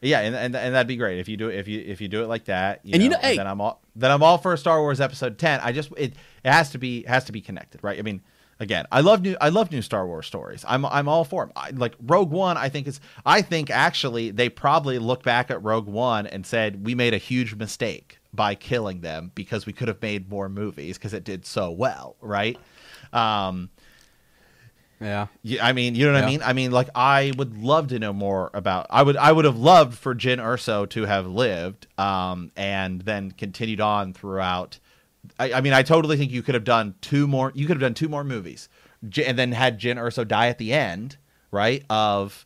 Yeah, 0.00 0.20
and, 0.20 0.34
and 0.36 0.54
and 0.54 0.74
that'd 0.74 0.86
be 0.86 0.96
great 0.96 1.18
if 1.18 1.28
you 1.28 1.36
do 1.36 1.48
it 1.48 1.56
if 1.58 1.66
you 1.68 1.82
if 1.84 2.00
you 2.00 2.08
do 2.08 2.22
it 2.22 2.26
like 2.28 2.44
that. 2.44 2.80
You 2.84 2.94
And 2.94 3.02
you 3.02 3.08
know, 3.08 3.16
know- 3.16 3.22
hey- 3.22 3.36
then 3.36 3.46
I'm 3.46 3.60
all 3.60 3.80
then 3.96 4.10
I'm 4.10 4.22
all 4.22 4.38
for 4.38 4.56
Star 4.56 4.80
Wars 4.80 5.00
Episode 5.00 5.38
Ten. 5.38 5.60
I 5.62 5.72
just 5.72 5.90
it, 5.96 6.14
it 6.44 6.50
has 6.50 6.70
to 6.70 6.78
be 6.78 7.02
has 7.04 7.24
to 7.24 7.32
be 7.32 7.40
connected, 7.40 7.82
right? 7.82 7.98
I 7.98 8.02
mean, 8.02 8.20
again, 8.60 8.86
I 8.92 9.00
love 9.00 9.22
new 9.22 9.36
I 9.40 9.48
love 9.48 9.72
new 9.72 9.82
Star 9.82 10.06
Wars 10.06 10.26
stories. 10.26 10.64
I'm 10.68 10.84
I'm 10.86 11.08
all 11.08 11.24
for 11.24 11.44
them. 11.44 11.52
I, 11.56 11.70
like 11.70 11.94
Rogue 12.00 12.30
One, 12.30 12.56
I 12.56 12.68
think 12.68 12.86
is 12.86 13.00
I 13.26 13.42
think 13.42 13.70
actually 13.70 14.30
they 14.30 14.48
probably 14.48 14.98
look 15.00 15.24
back 15.24 15.50
at 15.50 15.62
Rogue 15.64 15.88
One 15.88 16.26
and 16.28 16.46
said 16.46 16.84
we 16.86 16.94
made 16.94 17.12
a 17.12 17.18
huge 17.18 17.54
mistake 17.56 18.18
by 18.32 18.54
killing 18.54 19.00
them 19.00 19.32
because 19.34 19.66
we 19.66 19.72
could 19.72 19.88
have 19.88 20.00
made 20.00 20.30
more 20.30 20.48
movies 20.48 20.96
because 20.96 21.12
it 21.14 21.24
did 21.24 21.44
so 21.44 21.70
well, 21.72 22.14
right? 22.20 22.56
Um, 23.12 23.70
Yeah. 25.00 25.28
yeah, 25.42 25.64
I 25.64 25.72
mean, 25.72 25.94
you 25.94 26.06
know 26.06 26.12
what 26.14 26.24
I 26.24 26.26
mean. 26.26 26.42
I 26.42 26.52
mean, 26.52 26.72
like, 26.72 26.88
I 26.94 27.32
would 27.36 27.56
love 27.58 27.88
to 27.88 27.98
know 27.98 28.12
more 28.12 28.50
about. 28.52 28.86
I 28.90 29.02
would, 29.02 29.16
I 29.16 29.30
would 29.30 29.44
have 29.44 29.56
loved 29.56 29.96
for 29.96 30.14
Jyn 30.14 30.38
Erso 30.38 30.88
to 30.90 31.04
have 31.04 31.26
lived, 31.26 31.86
um, 31.98 32.50
and 32.56 33.02
then 33.02 33.30
continued 33.30 33.80
on 33.80 34.12
throughout. 34.12 34.78
I, 35.38 35.52
I 35.54 35.60
mean, 35.60 35.72
I 35.72 35.82
totally 35.82 36.16
think 36.16 36.32
you 36.32 36.42
could 36.42 36.54
have 36.54 36.64
done 36.64 36.94
two 37.00 37.26
more. 37.28 37.52
You 37.54 37.66
could 37.66 37.76
have 37.76 37.80
done 37.80 37.94
two 37.94 38.08
more 38.08 38.24
movies, 38.24 38.68
J- 39.08 39.24
and 39.26 39.38
then 39.38 39.52
had 39.52 39.78
Jyn 39.80 39.96
Erso 39.96 40.26
die 40.26 40.48
at 40.48 40.58
the 40.58 40.72
end, 40.72 41.16
right? 41.50 41.84
Of, 41.88 42.44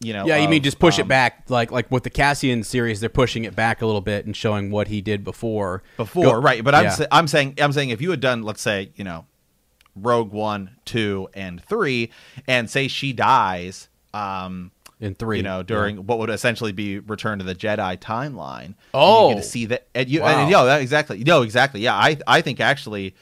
you 0.00 0.12
know, 0.12 0.26
Yeah, 0.26 0.38
you 0.38 0.48
mean 0.48 0.62
just 0.62 0.78
push 0.78 0.98
um, 0.98 1.02
it 1.02 1.08
back, 1.08 1.44
like 1.48 1.70
like 1.70 1.90
with 1.90 2.02
the 2.02 2.10
Cassian 2.10 2.64
series, 2.64 3.00
they're 3.00 3.08
pushing 3.08 3.44
it 3.44 3.54
back 3.54 3.82
a 3.82 3.86
little 3.86 4.00
bit 4.00 4.26
and 4.26 4.34
showing 4.34 4.70
what 4.70 4.88
he 4.88 5.00
did 5.00 5.22
before. 5.22 5.82
before, 5.96 6.24
Go- 6.24 6.40
right? 6.40 6.64
But 6.64 6.74
I'm, 6.74 6.84
yeah. 6.84 6.90
sa- 6.90 7.06
I'm 7.12 7.28
saying, 7.28 7.54
I'm 7.60 7.72
saying, 7.72 7.90
if 7.90 8.00
you 8.00 8.10
had 8.10 8.20
done, 8.20 8.42
let's 8.42 8.62
say, 8.62 8.90
you 8.96 9.04
know, 9.04 9.26
Rogue 10.02 10.32
One, 10.32 10.70
two, 10.84 11.28
and 11.34 11.62
three, 11.62 12.10
and 12.46 12.68
say 12.68 12.88
she 12.88 13.12
dies, 13.12 13.88
um, 14.14 14.70
in 15.00 15.14
three, 15.14 15.38
you 15.38 15.42
know, 15.42 15.62
during 15.62 16.06
what 16.06 16.18
would 16.18 16.30
essentially 16.30 16.72
be 16.72 16.98
Return 16.98 17.38
to 17.38 17.44
the 17.44 17.54
Jedi 17.54 17.98
timeline. 17.98 18.74
Oh. 18.92 19.28
you 19.28 19.34
get 19.36 19.42
to 19.42 19.48
see 19.48 19.64
that, 19.66 19.86
and 19.94 20.08
you, 20.08 20.22
Wow. 20.22 20.42
and, 20.42 20.50
yo, 20.50 20.66
that 20.66 20.82
exactly, 20.82 21.22
no, 21.24 21.42
exactly, 21.42 21.80
yeah. 21.80 21.94
I, 21.94 22.18
I 22.26 22.40
think 22.40 22.60
actually, 22.60 23.14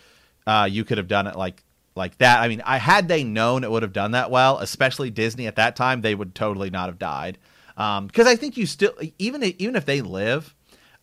uh, 0.47 0.69
you 0.71 0.85
could 0.85 0.99
have 0.99 1.09
done 1.09 1.27
it 1.27 1.37
like, 1.37 1.63
like 1.95 2.17
that. 2.19 2.41
I 2.41 2.49
mean, 2.49 2.63
I 2.65 2.79
had 2.79 3.09
they 3.09 3.25
known 3.25 3.65
it 3.65 3.71
would 3.71 3.83
have 3.83 3.93
done 3.93 4.13
that 4.13 4.31
well, 4.31 4.59
especially 4.59 5.11
Disney 5.11 5.47
at 5.47 5.57
that 5.57 5.77
time, 5.77 6.01
they 6.01 6.15
would 6.15 6.35
totally 6.35 6.71
not 6.71 6.89
have 6.89 6.99
died. 6.99 7.39
Um, 7.77 8.07
because 8.07 8.27
I 8.27 8.37
think 8.37 8.57
you 8.57 8.65
still, 8.65 8.93
even 9.19 9.43
even 9.43 9.77
if 9.77 9.85
they 9.85 10.01
live, 10.01 10.55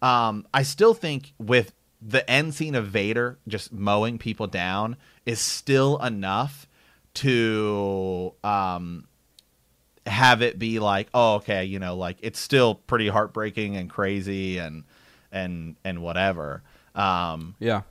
um, 0.01 0.47
I 0.53 0.63
still 0.63 0.95
think 0.95 1.33
with 1.37 1.71
the 2.01 2.27
end 2.29 2.53
scene 2.53 2.75
of 2.75 2.87
Vader 2.87 3.37
just 3.47 3.71
mowing 3.71 4.17
people 4.17 4.47
down 4.47 4.97
is 5.25 5.39
still 5.39 5.97
enough 5.97 6.67
to 7.15 8.33
um 8.43 9.07
have 10.05 10.41
it 10.41 10.59
be 10.59 10.79
like, 10.79 11.07
oh, 11.13 11.35
okay, 11.35 11.63
you 11.63 11.79
know, 11.79 11.95
like 11.95 12.17
it's 12.21 12.39
still 12.39 12.75
pretty 12.75 13.07
heartbreaking 13.07 13.77
and 13.77 13.89
crazy 13.89 14.57
and 14.57 14.83
and 15.31 15.75
and 15.83 16.01
whatever. 16.01 16.61
Um, 16.95 17.55
yeah, 17.59 17.81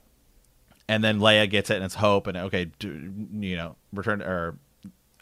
and 0.87 1.03
then 1.03 1.19
Leia 1.19 1.49
gets 1.49 1.69
it 1.69 1.75
and 1.75 1.85
it's 1.85 1.95
Hope 1.95 2.27
and 2.27 2.37
okay, 2.37 2.65
do, 2.79 3.11
you 3.39 3.55
know, 3.55 3.75
Return 3.91 4.21
or 4.21 4.55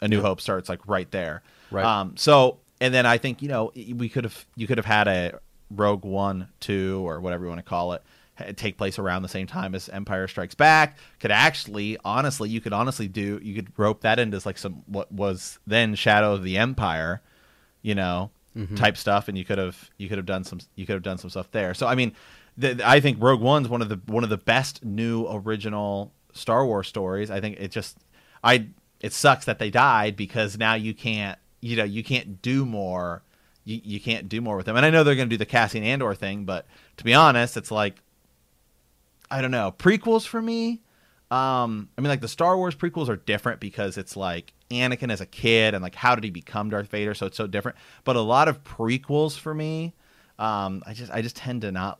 A 0.00 0.08
New 0.08 0.20
Hope 0.20 0.40
starts 0.40 0.68
like 0.68 0.86
right 0.86 1.10
there. 1.10 1.42
Right. 1.70 1.84
Um, 1.84 2.16
so 2.16 2.58
and 2.80 2.92
then 2.92 3.06
I 3.06 3.18
think 3.18 3.42
you 3.42 3.48
know 3.48 3.72
we 3.74 4.08
could 4.08 4.24
have 4.24 4.46
you 4.56 4.66
could 4.66 4.78
have 4.78 4.86
had 4.86 5.08
a 5.08 5.40
Rogue 5.70 6.04
One, 6.04 6.48
two, 6.60 7.02
or 7.06 7.20
whatever 7.20 7.44
you 7.44 7.48
want 7.48 7.60
to 7.60 7.68
call 7.68 7.92
it, 7.94 8.02
take 8.56 8.78
place 8.78 8.98
around 8.98 9.22
the 9.22 9.28
same 9.28 9.46
time 9.46 9.74
as 9.74 9.88
Empire 9.88 10.28
Strikes 10.28 10.54
Back. 10.54 10.98
Could 11.20 11.30
actually, 11.30 11.98
honestly, 12.04 12.48
you 12.48 12.60
could 12.60 12.72
honestly 12.72 13.08
do 13.08 13.40
you 13.42 13.54
could 13.54 13.68
rope 13.76 14.00
that 14.02 14.18
into 14.18 14.40
like 14.44 14.58
some 14.58 14.82
what 14.86 15.10
was 15.12 15.58
then 15.66 15.94
Shadow 15.94 16.32
of 16.32 16.42
the 16.42 16.58
Empire, 16.58 17.20
you 17.82 17.94
know, 17.94 18.30
mm-hmm. 18.56 18.74
type 18.74 18.96
stuff, 18.96 19.28
and 19.28 19.36
you 19.38 19.44
could 19.44 19.58
have 19.58 19.90
you 19.98 20.08
could 20.08 20.18
have 20.18 20.26
done 20.26 20.44
some 20.44 20.60
you 20.74 20.86
could 20.86 20.94
have 20.94 21.02
done 21.02 21.18
some 21.18 21.30
stuff 21.30 21.50
there. 21.52 21.74
So 21.74 21.86
I 21.86 21.94
mean, 21.94 22.12
the, 22.56 22.80
I 22.84 23.00
think 23.00 23.18
Rogue 23.20 23.40
One's 23.40 23.68
one 23.68 23.82
of 23.82 23.88
the 23.88 24.00
one 24.06 24.24
of 24.24 24.30
the 24.30 24.38
best 24.38 24.84
new 24.84 25.26
original 25.28 26.12
Star 26.32 26.66
Wars 26.66 26.88
stories. 26.88 27.30
I 27.30 27.40
think 27.40 27.58
it 27.60 27.70
just 27.70 27.98
I 28.42 28.68
it 29.02 29.12
sucks 29.12 29.44
that 29.44 29.58
they 29.58 29.70
died 29.70 30.16
because 30.16 30.56
now 30.56 30.74
you 30.74 30.94
can't 30.94 31.38
you 31.60 31.76
know 31.76 31.84
you 31.84 32.02
can't 32.02 32.40
do 32.40 32.64
more 32.64 33.22
you, 33.64 33.80
you 33.84 34.00
can't 34.00 34.28
do 34.28 34.40
more 34.40 34.56
with 34.56 34.66
them 34.66 34.76
and 34.76 34.86
i 34.86 34.90
know 34.90 35.04
they're 35.04 35.14
going 35.14 35.28
to 35.28 35.34
do 35.34 35.38
the 35.38 35.46
cassian 35.46 35.82
andor 35.82 36.14
thing 36.14 36.44
but 36.44 36.66
to 36.96 37.04
be 37.04 37.12
honest 37.12 37.56
it's 37.56 37.70
like 37.70 38.02
i 39.32 39.40
don't 39.40 39.50
know 39.50 39.74
prequels 39.78 40.26
for 40.26 40.40
me 40.40 40.82
um 41.30 41.88
i 41.96 42.00
mean 42.00 42.08
like 42.08 42.20
the 42.20 42.28
star 42.28 42.56
wars 42.56 42.74
prequels 42.74 43.08
are 43.08 43.16
different 43.16 43.60
because 43.60 43.96
it's 43.98 44.16
like 44.16 44.52
anakin 44.70 45.10
as 45.10 45.20
a 45.20 45.26
kid 45.26 45.74
and 45.74 45.82
like 45.82 45.94
how 45.94 46.14
did 46.14 46.24
he 46.24 46.30
become 46.30 46.70
darth 46.70 46.88
vader 46.88 47.14
so 47.14 47.26
it's 47.26 47.36
so 47.36 47.46
different 47.46 47.76
but 48.04 48.16
a 48.16 48.20
lot 48.20 48.48
of 48.48 48.62
prequels 48.62 49.38
for 49.38 49.54
me 49.54 49.94
um 50.38 50.82
i 50.86 50.92
just 50.92 51.10
i 51.12 51.20
just 51.20 51.36
tend 51.36 51.62
to 51.62 51.72
not 51.72 51.98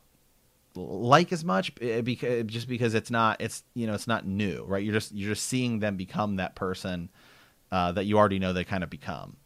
like 0.75 1.33
as 1.33 1.45
much 1.45 1.75
because 1.75 2.45
just 2.45 2.69
because 2.69 2.95
it's 2.95 3.11
not 3.11 3.41
it's 3.41 3.63
you 3.75 3.87
know 3.87 3.93
it's 3.93 4.07
not 4.07 4.27
new 4.27 4.65
right 4.65 4.85
you're 4.85 4.95
just 4.95 5.13
you're 5.13 5.31
just 5.31 5.47
seeing 5.47 5.81
them 5.81 5.97
become 5.97 6.37
that 6.37 6.55
person 6.55 7.11
uh, 7.71 7.91
that 7.91 8.05
you 8.05 8.19
already 8.19 8.39
know 8.39 8.53
they 8.53 8.65
kind 8.65 8.85
of 8.85 8.91
become 8.91 9.37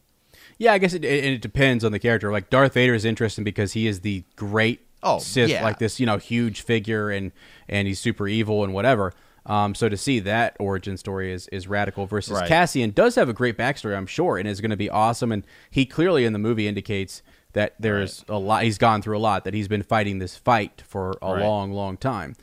yeah. 0.59 0.72
I 0.72 0.78
guess 0.78 0.95
it, 0.95 1.05
it, 1.05 1.24
it 1.24 1.43
depends 1.43 1.84
on 1.84 1.93
the 1.93 1.99
character. 1.99 2.32
Like 2.32 2.51
Darth 2.51 2.74
Vader 2.74 2.95
is 2.95 3.05
interesting 3.05 3.45
because 3.45 3.72
he 3.72 3.87
is 3.87 4.01
the 4.01 4.24
great 4.37 4.86
Oh, 5.03 5.18
Sith, 5.18 5.51
yeah. 5.51 5.62
like 5.62 5.78
this, 5.78 6.01
you 6.01 6.07
know, 6.07 6.16
huge 6.18 6.62
figure, 6.62 7.11
and 7.11 7.32
and 7.68 7.86
he's 7.86 8.01
super 8.01 8.26
evil 8.26 8.64
and 8.64 8.72
whatever. 8.74 9.12
Um, 9.44 9.76
so 9.76 9.88
to 9.88 9.97
see 9.97 10.18
that 10.20 10.57
origin 10.59 10.97
story 10.97 11.32
is 11.32 11.47
is 11.49 11.68
radical. 11.68 12.07
Versus 12.07 12.32
Right. 12.32 12.49
Cassian 12.49 12.90
does 12.90 13.14
have 13.14 13.28
a 13.28 13.32
great 13.32 13.57
backstory, 13.57 13.97
I'm 13.97 14.07
sure, 14.07 14.38
and 14.38 14.49
is 14.49 14.61
going 14.61 14.70
to 14.72 14.76
be 14.76 14.90
awesome. 14.90 15.30
And 15.32 15.44
he 15.70 15.86
clearly 15.86 16.24
in 16.24 16.32
the 16.32 16.38
movie 16.38 16.66
indicates 16.66 17.22
that 17.53 17.74
there's 17.78 18.24
a 18.28 18.38
lot. 18.38 18.64
He's 18.64 18.78
gone 18.78 19.03
through 19.03 19.16
a 19.16 19.20
lot. 19.20 19.44
That 19.44 19.55
he's 19.55 19.68
been 19.68 19.82
fighting 19.84 20.18
this 20.18 20.36
fight 20.36 20.82
for 20.86 21.16
a 21.22 21.34
Right. 21.34 21.42
long, 21.42 21.72
long 21.72 21.97
time. 21.97 22.34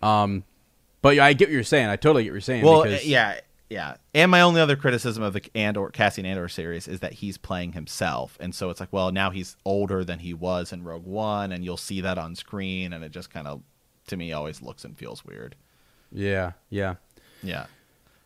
Um, 0.00 0.44
but 1.00 1.16
yeah, 1.16 1.24
I 1.24 1.32
get 1.32 1.48
what 1.48 1.52
you're 1.54 1.64
saying. 1.64 1.88
I 1.88 1.96
totally 1.96 2.24
get 2.24 2.30
what 2.30 2.34
you're 2.34 2.40
saying. 2.42 2.64
well 2.64 2.84
because, 2.84 3.04
yeah 3.06 3.40
yeah 3.72 3.96
and 4.14 4.30
my 4.30 4.40
only 4.40 4.60
other 4.60 4.76
criticism 4.76 5.22
of 5.22 5.32
the 5.32 5.42
andor 5.54 5.88
cassian 5.88 6.26
andor 6.26 6.48
series 6.48 6.86
is 6.86 7.00
that 7.00 7.14
he's 7.14 7.38
playing 7.38 7.72
himself 7.72 8.36
and 8.40 8.54
so 8.54 8.70
it's 8.70 8.80
like 8.80 8.92
well 8.92 9.10
now 9.10 9.30
he's 9.30 9.56
older 9.64 10.04
than 10.04 10.20
he 10.20 10.34
was 10.34 10.72
in 10.72 10.84
rogue 10.84 11.06
one 11.06 11.52
and 11.52 11.64
you'll 11.64 11.76
see 11.76 12.00
that 12.00 12.18
on 12.18 12.34
screen 12.34 12.92
and 12.92 13.02
it 13.02 13.10
just 13.10 13.30
kind 13.30 13.46
of 13.46 13.62
to 14.06 14.16
me 14.16 14.32
always 14.32 14.62
looks 14.62 14.84
and 14.84 14.96
feels 14.98 15.24
weird 15.24 15.56
yeah, 16.12 16.52
yeah. 16.70 16.96
Yeah. 17.42 17.66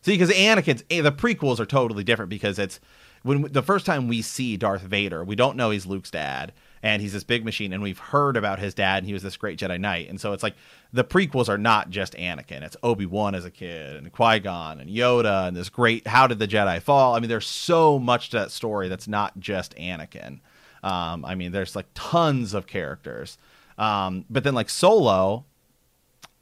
See, 0.01 0.13
because 0.13 0.29
Anakin's 0.29 0.83
eh, 0.89 1.01
the 1.01 1.11
prequels 1.11 1.59
are 1.59 1.65
totally 1.65 2.03
different 2.03 2.29
because 2.29 2.59
it's 2.59 2.79
when 3.23 3.41
the 3.43 3.63
first 3.63 3.85
time 3.85 4.07
we 4.07 4.21
see 4.21 4.57
Darth 4.57 4.83
Vader, 4.83 5.23
we 5.23 5.35
don't 5.35 5.57
know 5.57 5.71
he's 5.71 5.85
Luke's 5.85 6.11
dad, 6.11 6.53
and 6.87 7.01
he's 7.01 7.11
this 7.11 7.25
big 7.25 7.43
machine, 7.43 7.73
and 7.73 7.83
we've 7.83 7.99
heard 7.99 8.37
about 8.37 8.59
his 8.59 8.73
dad, 8.73 8.99
and 8.99 9.07
he 9.07 9.11
was 9.11 9.21
this 9.21 9.35
great 9.35 9.59
Jedi 9.59 9.77
Knight, 9.77 10.07
and 10.09 10.21
so 10.21 10.31
it's 10.31 10.41
like 10.41 10.55
the 10.93 11.03
prequels 11.03 11.49
are 11.49 11.57
not 11.57 11.89
just 11.89 12.13
Anakin; 12.13 12.61
it's 12.63 12.77
Obi 12.81 13.05
Wan 13.05 13.35
as 13.35 13.43
a 13.43 13.51
kid, 13.51 13.97
and 13.97 14.09
Qui 14.13 14.39
Gon, 14.39 14.79
and 14.79 14.89
Yoda, 14.89 15.49
and 15.49 15.57
this 15.57 15.67
great 15.67 16.07
How 16.07 16.27
did 16.27 16.39
the 16.39 16.47
Jedi 16.47 16.81
fall? 16.81 17.13
I 17.13 17.19
mean, 17.19 17.27
there's 17.29 17.45
so 17.45 17.99
much 17.99 18.29
to 18.29 18.37
that 18.37 18.51
story 18.51 18.87
that's 18.87 19.05
not 19.07 19.37
just 19.37 19.75
Anakin. 19.75 20.39
Um, 20.81 21.25
I 21.25 21.35
mean, 21.35 21.51
there's 21.51 21.75
like 21.75 21.87
tons 21.93 22.53
of 22.53 22.67
characters, 22.67 23.37
um, 23.77 24.23
but 24.29 24.45
then 24.45 24.55
like 24.55 24.69
Solo, 24.69 25.43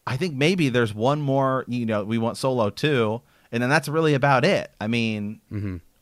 I 0.06 0.16
think 0.18 0.36
maybe 0.36 0.70
there's 0.70 0.94
one 0.94 1.22
more. 1.22 1.66
You 1.68 1.88
know, 1.88 2.04
we 2.04 2.20
want 2.20 2.38
Solo 2.38 2.70
too, 2.70 3.22
and 3.52 3.64
then 3.64 3.70
that's 3.72 3.88
really 3.88 4.14
about 4.14 4.46
it. 4.46 4.72
I 4.80 4.86
mean, 4.88 5.42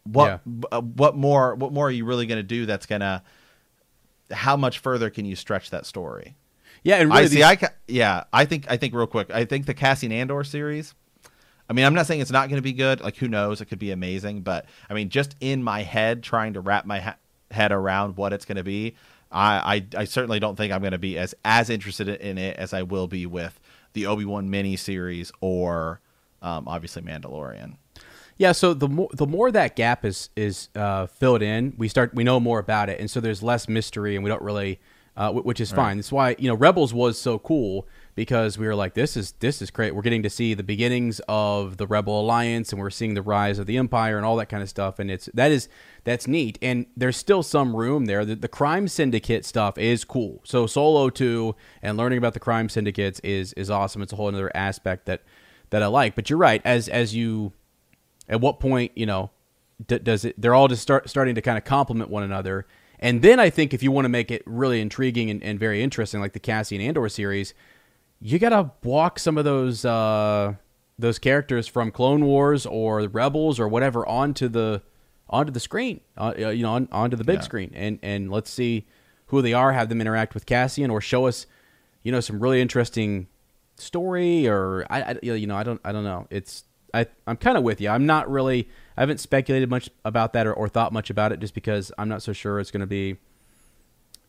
what 0.04 0.26
Yeah. 0.28 0.38
uh, 0.72 0.82
what 0.82 1.16
more? 1.16 1.56
What 1.56 1.72
more 1.72 1.88
are 1.88 1.92
you 1.92 2.04
really 2.04 2.26
going 2.26 2.40
to 2.40 2.44
do? 2.44 2.66
That's 2.66 2.86
gonna 2.86 3.24
how 4.32 4.56
much 4.56 4.80
further 4.80 5.10
can 5.10 5.26
you 5.26 5.36
stretch 5.36 5.70
that 5.72 5.86
story? 5.86 6.36
Yeah, 6.84 6.98
and 6.98 7.10
really 7.10 7.24
I 7.24 7.28
see. 7.28 7.36
these- 7.36 7.44
I 7.46 7.56
ca- 7.56 7.74
yeah. 7.88 8.24
I 8.34 8.46
think. 8.46 8.66
I 8.70 8.78
think 8.78 8.94
real 8.94 9.08
quick. 9.08 9.32
I 9.32 9.46
think 9.46 9.66
the 9.66 9.74
Cassian 9.74 10.12
Andor 10.12 10.44
series. 10.44 10.94
I 11.70 11.74
mean, 11.74 11.86
I'm 11.86 11.94
not 11.94 12.08
saying 12.08 12.20
it's 12.20 12.32
not 12.32 12.50
going 12.50 12.58
to 12.58 12.62
be 12.64 12.74
good. 12.74 13.00
Like, 13.00 13.16
who 13.16 13.30
knows? 13.30 13.62
It 13.62 13.66
could 13.66 13.80
be 13.80 13.92
amazing. 13.92 14.42
But 14.42 14.66
I 14.90 14.94
mean, 14.94 15.10
just 15.10 15.36
in 15.40 15.64
my 15.64 15.84
head, 15.84 16.22
trying 16.24 16.54
to 16.54 16.60
wrap 16.60 16.86
my 16.86 17.00
ha- 17.00 17.16
head 17.52 17.72
around 17.72 18.18
what 18.18 18.34
it's 18.34 18.44
going 18.44 18.58
to 18.58 18.64
be, 18.66 18.96
I, 19.32 19.86
I 19.96 20.02
I 20.02 20.04
certainly 20.06 20.40
don't 20.42 20.58
think 20.58 20.74
I'm 20.74 20.82
going 20.82 20.92
to 20.92 20.98
be 20.98 21.18
as 21.18 21.34
as 21.46 21.70
interested 21.70 22.10
in 22.10 22.38
it 22.38 22.58
as 22.58 22.74
I 22.74 22.84
will 22.84 23.08
be 23.08 23.26
with 23.26 23.60
the 23.94 24.06
Obi 24.08 24.26
Wan 24.26 24.50
mini 24.50 24.76
series 24.76 25.32
or 25.40 26.02
um, 26.42 26.68
obviously 26.68 27.02
Mandalorian. 27.02 27.78
Yeah, 28.38 28.52
so 28.52 28.74
the 28.74 28.88
more 28.88 29.10
the 29.14 29.28
more 29.28 29.52
that 29.52 29.76
gap 29.76 30.04
is 30.06 30.30
is 30.36 30.70
uh, 30.76 31.06
filled 31.08 31.42
in, 31.42 31.74
we 31.78 31.88
start 31.88 32.14
we 32.14 32.24
know 32.24 32.40
more 32.40 32.60
about 32.60 32.90
it, 32.90 33.00
and 33.00 33.10
so 33.10 33.20
there's 33.20 33.44
less 33.44 33.68
mystery, 33.70 34.16
and 34.16 34.24
we 34.24 34.30
don't 34.30 34.42
really, 34.42 34.80
uh, 35.16 35.32
wh- 35.32 35.46
which 35.46 35.60
is 35.62 35.72
fine. 35.72 35.98
That's 35.98 36.12
why 36.12 36.36
you 36.40 36.48
know 36.48 36.56
Rebels 36.56 36.94
was 36.94 37.20
so 37.20 37.38
cool 37.40 37.88
because 38.16 38.58
we 38.58 38.68
were 38.68 38.76
like, 38.76 38.94
this 38.96 39.16
is 39.18 39.34
this 39.34 39.62
is 39.62 39.70
great. 39.72 39.96
We're 39.96 40.02
getting 40.02 40.24
to 40.24 40.30
see 40.30 40.54
the 40.56 40.64
beginnings 40.64 41.22
of 41.28 41.78
the 41.78 41.86
Rebel 41.88 42.22
Alliance, 42.22 42.72
and 42.72 42.82
we're 42.82 42.90
seeing 42.90 43.14
the 43.14 43.22
rise 43.22 43.60
of 43.60 43.66
the 43.68 43.78
Empire 43.78 44.18
and 44.18 44.26
all 44.26 44.36
that 44.38 44.50
kind 44.50 44.64
of 44.64 44.70
stuff, 44.70 44.98
and 45.00 45.12
it's 45.12 45.30
that 45.36 45.52
is 45.52 45.70
that's 46.04 46.28
neat. 46.28 46.58
And 46.62 46.88
there's 46.98 47.18
still 47.18 47.44
some 47.44 47.76
room 47.76 48.06
there. 48.06 48.26
The, 48.26 48.36
the 48.36 48.48
crime 48.48 48.88
syndicate 48.88 49.46
stuff 49.46 49.78
is 49.78 50.04
cool. 50.04 50.42
So 50.44 50.66
Solo 50.68 51.10
two 51.12 51.56
and 51.84 51.98
learning 51.98 52.18
about 52.18 52.34
the 52.34 52.40
crime 52.40 52.68
syndicates 52.68 53.20
is 53.20 53.54
is 53.54 53.70
awesome. 53.70 54.02
It's 54.02 54.12
a 54.14 54.16
whole 54.16 54.28
other 54.28 54.52
aspect 54.56 55.06
that 55.06 55.22
that 55.70 55.84
I 55.84 55.88
like. 55.88 56.16
But 56.16 56.30
you're 56.32 56.40
right. 56.40 56.62
As 56.66 56.88
as 56.90 57.16
you 57.16 57.54
at 58.30 58.40
what 58.42 58.60
point 58.60 58.92
you 58.96 59.06
know 59.06 59.30
d- 59.88 60.00
does 60.00 60.26
it 60.26 60.40
they're 60.40 60.54
all 60.56 60.68
just 60.68 60.82
start 60.82 61.10
starting 61.10 61.36
to 61.36 61.42
kind 61.42 61.58
of 61.58 61.64
complement 61.64 62.10
one 62.10 62.24
another 62.24 62.66
And 63.00 63.22
then 63.22 63.40
I 63.40 63.50
think 63.50 63.74
if 63.74 63.84
you 63.84 63.92
want 63.92 64.06
to 64.06 64.10
make 64.10 64.32
it 64.32 64.42
really 64.46 64.80
intriguing 64.80 65.30
and, 65.30 65.44
and 65.44 65.60
very 65.60 65.84
interesting, 65.84 66.22
like 66.22 66.32
the 66.34 66.40
Cassian 66.40 66.80
Andor 66.80 67.10
series, 67.10 67.54
you 68.22 68.40
gotta 68.40 68.72
walk 68.84 69.20
some 69.20 69.38
of 69.38 69.44
those 69.44 69.84
uh, 69.84 70.54
those 70.98 71.20
characters 71.20 71.68
from 71.68 71.92
Clone 71.92 72.24
Wars 72.24 72.66
or 72.66 73.02
Rebels 73.10 73.60
or 73.60 73.68
whatever 73.68 74.08
onto 74.08 74.48
the 74.48 74.82
onto 75.30 75.52
the 75.52 75.60
screen, 75.60 76.00
uh, 76.18 76.34
uh, 76.40 76.50
you 76.50 76.64
know, 76.64 76.74
on, 76.76 76.88
onto 76.94 77.18
the 77.18 77.26
big 77.26 77.40
Yeah. 77.40 77.44
screen, 77.50 77.72
and 77.76 78.00
and 78.02 78.32
let's 78.32 78.50
see 78.50 78.86
who 79.28 79.42
they 79.42 79.52
are, 79.54 79.74
have 79.74 79.90
them 79.90 80.00
interact 80.00 80.34
with 80.34 80.46
Cassian, 80.46 80.90
or 80.90 81.02
show 81.02 81.26
us, 81.28 81.46
you 82.04 82.12
know, 82.12 82.22
some 82.22 82.40
really 82.40 82.62
interesting 82.62 83.28
story, 83.76 84.48
or 84.48 84.86
I, 84.90 85.02
I 85.02 85.20
you 85.24 85.48
know, 85.48 85.58
I 85.58 85.64
don't, 85.64 85.82
I 85.84 85.92
don't 85.92 86.04
know. 86.06 86.28
It's 86.30 86.64
I, 86.94 87.08
I'm 87.26 87.38
kind 87.38 87.58
of 87.58 87.64
with 87.64 87.82
you. 87.82 87.90
I'm 87.90 88.06
not 88.06 88.30
really, 88.30 88.70
I 88.96 89.02
haven't 89.02 89.20
speculated 89.20 89.70
much 89.70 89.90
about 90.06 90.34
that 90.34 90.46
or, 90.46 90.54
or 90.54 90.68
thought 90.70 90.94
much 90.94 91.10
about 91.10 91.32
it, 91.32 91.40
just 91.40 91.54
because 91.54 91.92
I'm 91.98 92.08
not 92.10 92.22
so 92.22 92.34
sure 92.34 92.60
it's 92.60 92.72
going 92.72 92.82
to 92.82 92.88
be 92.88 93.18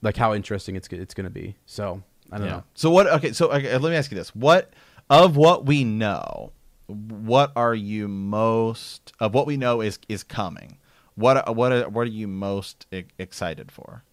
like 0.02 0.16
how 0.16 0.32
interesting 0.34 0.76
it's 0.76 0.88
it's 0.88 1.14
going 1.14 1.24
to 1.24 1.30
be. 1.30 1.56
So 1.66 2.02
I 2.32 2.38
don't 2.38 2.46
Yeah. 2.46 2.52
know. 2.54 2.64
So 2.74 2.90
what? 2.90 3.06
Okay. 3.06 3.32
So 3.32 3.50
okay, 3.52 3.76
let 3.76 3.90
me 3.90 3.96
ask 3.96 4.10
you 4.10 4.16
this: 4.16 4.34
What 4.34 4.72
of 5.10 5.36
what 5.36 5.66
we 5.66 5.84
know? 5.84 6.52
What 6.86 7.52
are 7.56 7.74
you 7.74 8.08
most 8.08 9.12
of 9.20 9.32
what 9.34 9.46
we 9.46 9.56
know 9.56 9.80
is 9.80 9.98
is 10.08 10.22
coming? 10.22 10.78
What 11.14 11.54
what 11.54 11.72
are, 11.72 11.88
what 11.88 12.02
are 12.02 12.10
you 12.10 12.26
most 12.28 12.86
excited 13.18 13.70
for? 13.70 14.04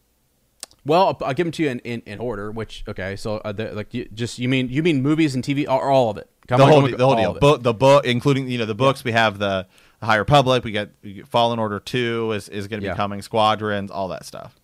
Well, 0.86 1.08
I'll, 1.08 1.28
I'll 1.28 1.34
give 1.34 1.46
them 1.46 1.52
to 1.52 1.64
you 1.64 1.70
in, 1.70 1.80
in, 1.80 2.02
in 2.06 2.20
order. 2.20 2.52
Which 2.52 2.84
okay, 2.88 3.16
so 3.16 3.38
uh, 3.38 3.52
the, 3.52 3.72
like 3.74 3.94
you, 3.94 4.08
just 4.14 4.40
you 4.40 4.50
mean 4.50 4.70
you 4.70 4.82
mean 4.84 5.02
movies 5.02 5.36
and 5.36 5.44
TV 5.44 5.68
or 5.68 5.90
all 5.90 6.10
of 6.10 6.18
it? 6.18 6.30
Come 6.48 6.58
the 6.60 6.64
on, 6.66 6.72
whole 6.72 6.82
come 6.82 6.98
the 6.98 7.06
whole 7.06 7.16
deal. 7.16 7.34
Book 7.36 7.62
the 7.64 7.74
book, 7.74 8.06
including 8.06 8.48
you 8.50 8.58
know 8.58 8.66
the 8.66 8.76
books. 8.76 9.04
We 9.04 9.12
have 9.12 9.38
the, 9.38 9.68
the 10.00 10.06
High 10.08 10.16
Republic. 10.16 10.64
We 10.64 10.72
got, 10.72 10.90
Fallen 11.28 11.60
Order 11.60 11.80
Two 11.80 12.32
is 12.32 12.50
is 12.50 12.68
going 12.68 12.80
to 12.80 12.86
be 12.86 12.88
Yeah. 12.88 12.96
coming. 12.96 13.22
Squadrons, 13.22 13.92
all 13.92 14.08
that 14.08 14.26
stuff. 14.26 14.56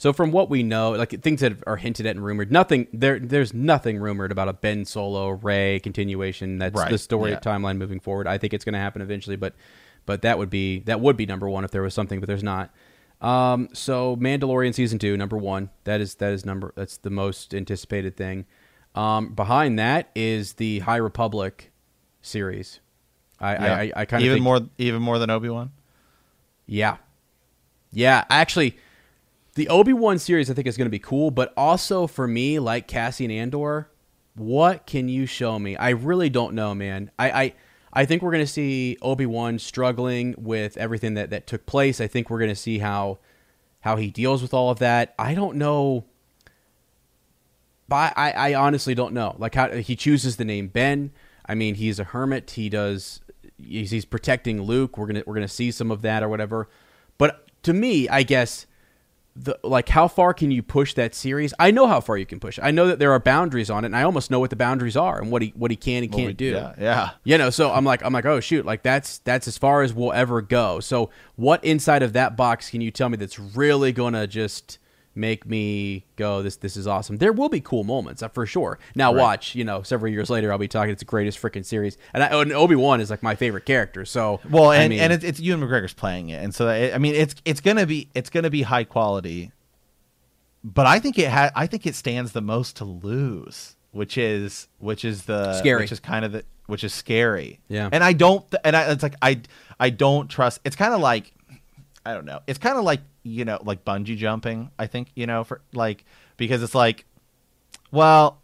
So 0.00 0.12
from 0.12 0.30
what 0.30 0.48
we 0.48 0.62
know, 0.62 0.92
like 0.92 1.10
things 1.22 1.40
that 1.40 1.54
are 1.66 1.76
hinted 1.76 2.06
at 2.06 2.14
and 2.14 2.24
rumored, 2.24 2.52
nothing 2.52 2.86
there. 2.92 3.18
There's 3.18 3.52
nothing 3.52 3.98
rumored 3.98 4.30
about 4.30 4.48
a 4.48 4.52
Ben 4.52 4.84
Solo 4.84 5.30
Rey 5.30 5.80
continuation. 5.80 6.58
That's 6.58 6.76
Right, 6.78 6.88
the 6.92 6.98
story 6.98 7.32
yeah. 7.32 7.40
timeline 7.40 7.78
moving 7.78 7.98
forward. 7.98 8.28
I 8.28 8.38
think 8.38 8.54
it's 8.54 8.64
going 8.64 8.74
to 8.74 8.78
happen 8.78 9.02
eventually, 9.02 9.34
but 9.34 9.54
but 10.06 10.22
that 10.22 10.38
would 10.38 10.50
be 10.50 10.78
that 10.80 11.00
would 11.00 11.16
be 11.16 11.26
number 11.26 11.48
one 11.48 11.64
if 11.64 11.72
there 11.72 11.82
was 11.82 11.94
something, 11.94 12.20
but 12.20 12.28
there's 12.28 12.44
not. 12.44 12.70
Um, 13.20 13.68
so 13.72 14.16
Mandalorian 14.16 14.74
season 14.74 14.98
two, 14.98 15.16
number 15.16 15.36
one. 15.36 15.70
That 15.84 16.00
is 16.00 16.14
that 16.16 16.32
is 16.32 16.46
number 16.46 16.72
that's 16.76 16.96
the 16.98 17.10
most 17.10 17.54
anticipated 17.54 18.16
thing. 18.16 18.46
Um, 18.94 19.34
behind 19.34 19.78
that 19.78 20.10
is 20.14 20.54
the 20.54 20.80
High 20.80 20.96
Republic 20.96 21.72
series. 22.22 22.80
I 23.40 23.56
I, 23.56 23.68
I, 23.68 23.92
I 23.96 24.04
kind 24.04 24.22
of 24.22 24.26
even 24.26 24.36
think, 24.36 24.44
more 24.44 24.60
even 24.78 25.02
more 25.02 25.18
than 25.18 25.30
Obi 25.30 25.48
Wan. 25.48 25.72
yeah. 26.66 26.96
Yeah, 27.90 28.24
actually, 28.28 28.76
the 29.54 29.68
Obi 29.68 29.94
Wan 29.94 30.18
series 30.18 30.50
I 30.50 30.54
think 30.54 30.66
is 30.66 30.76
going 30.76 30.86
to 30.86 30.90
be 30.90 30.98
cool, 30.98 31.30
but 31.30 31.54
also 31.56 32.06
for 32.06 32.28
me, 32.28 32.58
like 32.58 32.86
Cassian 32.86 33.30
Andor, 33.30 33.88
what 34.34 34.86
can 34.86 35.08
you 35.08 35.24
show 35.24 35.58
me? 35.58 35.74
I 35.74 35.90
really 35.90 36.28
don't 36.28 36.54
know, 36.54 36.74
man. 36.74 37.10
I 37.18 37.30
I, 37.30 37.54
I 37.98 38.04
think 38.04 38.22
we're 38.22 38.30
going 38.30 38.44
to 38.44 38.52
see 38.52 38.96
Obi 39.02 39.26
Wan 39.26 39.58
struggling 39.58 40.36
with 40.38 40.76
everything 40.76 41.14
that 41.14 41.30
that 41.30 41.48
took 41.48 41.66
place. 41.66 42.00
I 42.00 42.06
think 42.06 42.30
we're 42.30 42.38
going 42.38 42.48
to 42.48 42.54
see 42.54 42.78
how 42.78 43.18
how 43.80 43.96
he 43.96 44.08
deals 44.08 44.40
with 44.40 44.54
all 44.54 44.70
of 44.70 44.78
that. 44.78 45.16
I 45.18 45.34
don't 45.34 45.56
know. 45.56 46.04
But 47.88 48.12
I, 48.16 48.30
I 48.30 48.54
honestly 48.54 48.94
don't 48.94 49.14
know. 49.14 49.34
Like 49.36 49.56
how 49.56 49.70
he 49.72 49.96
chooses 49.96 50.36
the 50.36 50.44
name 50.44 50.68
Ben. 50.68 51.10
I 51.44 51.56
mean, 51.56 51.74
he's 51.74 51.98
a 51.98 52.04
hermit. 52.04 52.52
He 52.52 52.68
does. 52.68 53.20
He's, 53.60 53.90
he's 53.90 54.04
protecting 54.04 54.62
Luke. 54.62 54.96
We're 54.96 55.08
gonna 55.08 55.24
we're 55.26 55.34
gonna 55.34 55.48
see 55.48 55.72
some 55.72 55.90
of 55.90 56.02
that 56.02 56.22
or 56.22 56.28
whatever. 56.28 56.68
But 57.18 57.50
to 57.64 57.72
me, 57.72 58.08
I 58.08 58.22
guess 58.22 58.66
the 59.40 59.58
like 59.62 59.88
how 59.88 60.08
far 60.08 60.34
can 60.34 60.50
you 60.50 60.62
push 60.62 60.94
that 60.94 61.14
series? 61.14 61.54
I 61.58 61.70
know 61.70 61.86
how 61.86 62.00
far 62.00 62.16
you 62.16 62.26
can 62.26 62.40
push. 62.40 62.58
I 62.62 62.70
know 62.72 62.88
that 62.88 62.98
there 62.98 63.12
are 63.12 63.20
boundaries 63.20 63.70
on 63.70 63.84
it, 63.84 63.86
and 63.86 63.96
I 63.96 64.02
almost 64.02 64.30
know 64.30 64.40
what 64.40 64.50
the 64.50 64.56
boundaries 64.56 64.96
are 64.96 65.20
and 65.20 65.30
what 65.30 65.42
he 65.42 65.52
what 65.56 65.70
he 65.70 65.76
can 65.76 66.02
and 66.02 66.12
Well, 66.12 66.18
can't 66.18 66.28
we- 66.30 66.34
do. 66.34 66.50
Yeah, 66.50 66.72
yeah. 66.78 67.10
You 67.24 67.38
know, 67.38 67.50
so 67.50 67.70
I'm 67.72 67.84
like, 67.84 68.02
I'm 68.04 68.12
like, 68.12 68.26
oh 68.26 68.40
shoot, 68.40 68.66
like 68.66 68.82
that's 68.82 69.18
that's 69.18 69.46
as 69.46 69.56
far 69.56 69.82
as 69.82 69.94
we'll 69.94 70.12
ever 70.12 70.42
go. 70.42 70.80
So 70.80 71.10
what 71.36 71.62
inside 71.64 72.02
of 72.02 72.12
that 72.14 72.36
box 72.36 72.70
can 72.70 72.80
you 72.80 72.90
tell 72.90 73.08
me 73.08 73.16
that's 73.16 73.38
really 73.38 73.92
gonna 73.92 74.26
just 74.26 74.78
make 75.18 75.44
me 75.44 76.04
go, 76.16 76.40
this 76.42 76.56
this 76.56 76.76
is 76.76 76.86
awesome? 76.86 77.18
There 77.18 77.32
will 77.32 77.48
be 77.50 77.60
cool 77.60 77.84
moments 77.84 78.22
uh, 78.22 78.28
for 78.28 78.46
sure. 78.46 78.78
Now 78.94 79.12
Right. 79.12 79.20
watch, 79.20 79.54
you 79.54 79.64
know, 79.64 79.82
several 79.82 80.10
years 80.12 80.30
later, 80.30 80.50
I'll 80.52 80.58
be 80.58 80.68
talking. 80.68 80.90
It's 80.92 81.00
the 81.00 81.04
greatest 81.04 81.40
freaking 81.42 81.64
series, 81.64 81.98
and, 82.14 82.22
I, 82.22 82.40
and 82.40 82.52
Obi 82.52 82.76
Wan 82.76 83.00
is 83.00 83.10
like 83.10 83.22
my 83.22 83.34
favorite 83.34 83.66
character. 83.66 84.04
So 84.04 84.40
Well, 84.48 84.70
I 84.70 84.76
and, 84.76 84.90
mean, 84.90 85.00
and 85.00 85.12
it's, 85.12 85.24
it's 85.24 85.40
Ewan 85.40 85.60
McGregor's 85.60 85.92
playing 85.94 86.30
it, 86.30 86.42
and 86.42 86.54
so 86.54 86.68
it, 86.68 86.94
I 86.94 86.98
mean, 86.98 87.14
it's 87.14 87.34
it's 87.44 87.60
gonna 87.60 87.84
be 87.86 88.08
it's 88.14 88.30
gonna 88.30 88.50
be 88.50 88.62
high 88.62 88.84
quality, 88.84 89.52
but 90.64 90.86
I 90.86 90.98
think 90.98 91.18
it 91.18 91.30
ha- 91.30 91.50
I 91.54 91.66
think 91.66 91.86
it 91.86 91.94
stands 91.94 92.32
the 92.32 92.40
most 92.40 92.76
to 92.76 92.84
lose, 92.84 93.76
which 93.92 94.16
is 94.18 94.68
which 94.78 95.04
is 95.04 95.24
the 95.24 95.54
Scary. 95.54 95.82
which 95.82 95.92
is 95.92 96.00
kind 96.00 96.24
of 96.24 96.32
the 96.32 96.44
which 96.66 96.84
is 96.84 96.92
scary. 96.92 97.60
Yeah. 97.68 97.88
and 97.90 98.04
I 98.04 98.12
don't 98.12 98.44
and 98.64 98.76
I 98.76 98.90
it's 98.92 99.02
like 99.02 99.14
I 99.22 99.40
I 99.80 99.90
don't 99.90 100.28
trust. 100.28 100.60
It's 100.64 100.76
kind 100.76 100.92
of 100.92 101.00
like 101.00 101.32
I 102.04 102.12
don't 102.14 102.24
know. 102.26 102.40
It's 102.46 102.58
kind 102.58 102.76
of 102.78 102.84
like 102.84 103.00
you 103.28 103.44
know 103.44 103.58
like 103.62 103.84
bungee 103.84 104.16
jumping. 104.16 104.70
I 104.78 104.86
think 104.86 105.08
you 105.14 105.26
know 105.26 105.44
for 105.44 105.60
like 105.72 106.04
because 106.36 106.62
it's 106.62 106.74
like 106.74 107.04
well 107.90 108.40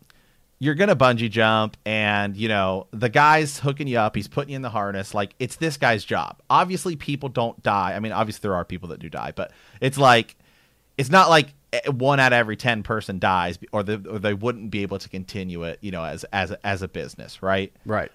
you're 0.59 0.74
gonna 0.74 0.97
bungee 0.97 1.30
jump 1.30 1.76
and 1.85 2.37
you 2.37 2.49
know 2.49 2.87
the 2.91 3.09
guy's 3.09 3.59
hooking 3.59 3.87
you 3.87 3.99
up 3.99 4.14
he's 4.14 4.28
putting 4.28 4.51
you 4.51 4.57
in 4.57 4.62
the 4.62 4.70
harness 4.70 5.12
like 5.12 5.35
it's 5.39 5.57
this 5.57 5.76
guy's 5.76 6.05
job 6.05 6.41
obviously 6.49 6.97
people 6.97 7.28
don't 7.28 7.62
die 7.62 7.93
i 7.95 8.01
mean 8.01 8.12
obviously 8.12 8.41
there 8.43 8.55
are 8.55 8.64
people 8.64 8.89
that 8.89 8.99
do 8.99 9.11
die 9.11 9.32
but 9.35 9.53
it's 9.80 9.99
like 9.99 10.37
it's 10.97 11.11
not 11.11 11.28
like 11.28 11.53
eh, 11.72 11.89
one 11.91 12.20
out 12.20 12.32
of 12.32 12.37
every 12.37 12.57
10 12.57 12.82
person 12.82 13.18
dies 13.18 13.59
or, 13.72 13.80
or 13.80 14.18
they 14.18 14.32
wouldn't 14.32 14.70
be 14.70 14.82
able 14.82 14.99
to 14.99 15.09
continue 15.09 15.64
it 15.64 15.78
you 15.82 15.91
know 15.91 16.05
as 16.05 16.24
as 16.32 16.53
as 16.64 16.82
a 16.82 16.89
business 16.89 17.43
right 17.43 17.72
right. 17.85 18.11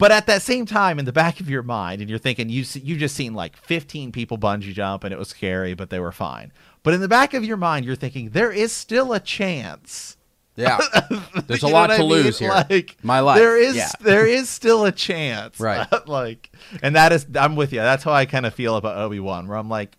But 0.00 0.10
at 0.10 0.26
that 0.26 0.42
same 0.42 0.66
time, 0.66 0.98
in 0.98 1.04
the 1.04 1.12
back 1.12 1.38
of 1.38 1.48
your 1.48 1.62
mind, 1.62 2.00
and 2.00 2.10
you're 2.10 2.18
thinking 2.18 2.48
you 2.48 2.64
you 2.74 2.96
just 2.96 3.14
seen 3.14 3.34
like 3.34 3.56
15 3.56 4.10
people 4.10 4.36
bungee 4.38 4.72
jump 4.74 5.04
and 5.04 5.12
it 5.12 5.18
was 5.18 5.28
scary, 5.28 5.74
but 5.74 5.90
they 5.90 6.00
were 6.00 6.10
fine. 6.12 6.50
But 6.82 6.94
in 6.94 7.00
the 7.00 7.08
back 7.08 7.34
of 7.34 7.44
your 7.44 7.56
mind, 7.58 7.84
you're 7.86 7.94
thinking 7.94 8.30
there 8.30 8.50
is 8.50 8.72
still 8.72 9.12
a 9.12 9.20
chance. 9.20 10.16
Yeah, 10.56 10.78
there's 11.46 11.62
a 11.62 11.68
lot 11.68 11.86
to 11.86 11.94
I 11.94 11.98
mean? 11.98 12.08
lose 12.08 12.38
here. 12.38 12.50
Like 12.50 12.96
My 13.02 13.20
life. 13.20 13.38
there 13.38 13.56
is 13.56 13.76
Yeah. 13.76 13.90
there 14.00 14.26
is 14.26 14.48
still 14.50 14.84
a 14.84 14.92
chance, 14.92 15.60
Right. 15.60 15.86
like, 16.08 16.50
and 16.82 16.96
that 16.96 17.12
is 17.12 17.26
I'm 17.34 17.54
with 17.54 17.72
you. 17.72 17.78
That's 17.80 18.02
how 18.02 18.12
I 18.12 18.26
kind 18.26 18.44
of 18.44 18.52
feel 18.54 18.76
about 18.76 18.96
Obi 18.98 19.20
Wan, 19.20 19.46
where 19.46 19.56
I'm 19.56 19.68
like, 19.68 19.96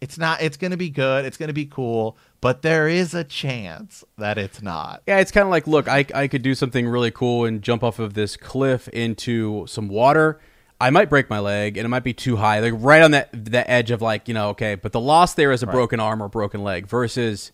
it's 0.00 0.16
not. 0.16 0.40
It's 0.40 0.56
gonna 0.56 0.78
be 0.78 0.88
good. 0.88 1.26
It's 1.26 1.36
gonna 1.36 1.52
be 1.52 1.66
cool, 1.66 2.16
but 2.40 2.62
there 2.62 2.88
is 2.88 3.12
a 3.14 3.24
chance 3.24 4.02
that 4.18 4.38
it's 4.38 4.62
not. 4.62 5.02
Yeah, 5.06 5.18
it's 5.18 5.30
kind 5.30 5.44
of 5.44 5.50
like, 5.50 5.66
look, 5.66 5.88
I, 5.88 6.06
I 6.14 6.26
could 6.28 6.42
do 6.42 6.54
something 6.54 6.88
really 6.88 7.10
cool 7.10 7.44
and 7.44 7.60
jump 7.62 7.82
off 7.82 7.98
of 7.98 8.14
this 8.14 8.36
cliff 8.36 8.88
into 8.88 9.66
some 9.66 9.88
water. 9.88 10.40
I 10.80 10.88
might 10.90 11.10
break 11.10 11.28
my 11.28 11.38
leg, 11.40 11.76
and 11.76 11.84
it 11.84 11.88
might 11.88 12.04
be 12.04 12.14
too 12.14 12.36
high, 12.36 12.60
like 12.60 12.72
right 12.76 13.02
on 13.02 13.10
that 13.10 13.28
that 13.52 13.68
edge 13.68 13.90
of 13.90 14.00
like, 14.00 14.28
you 14.28 14.32
know, 14.34 14.48
okay. 14.50 14.74
But 14.76 14.92
the 14.92 15.00
loss 15.00 15.34
there 15.34 15.52
is 15.52 15.62
a 15.62 15.66
broken 15.66 16.00
arm 16.00 16.22
or 16.22 16.28
broken 16.30 16.62
leg 16.62 16.86
versus 16.86 17.52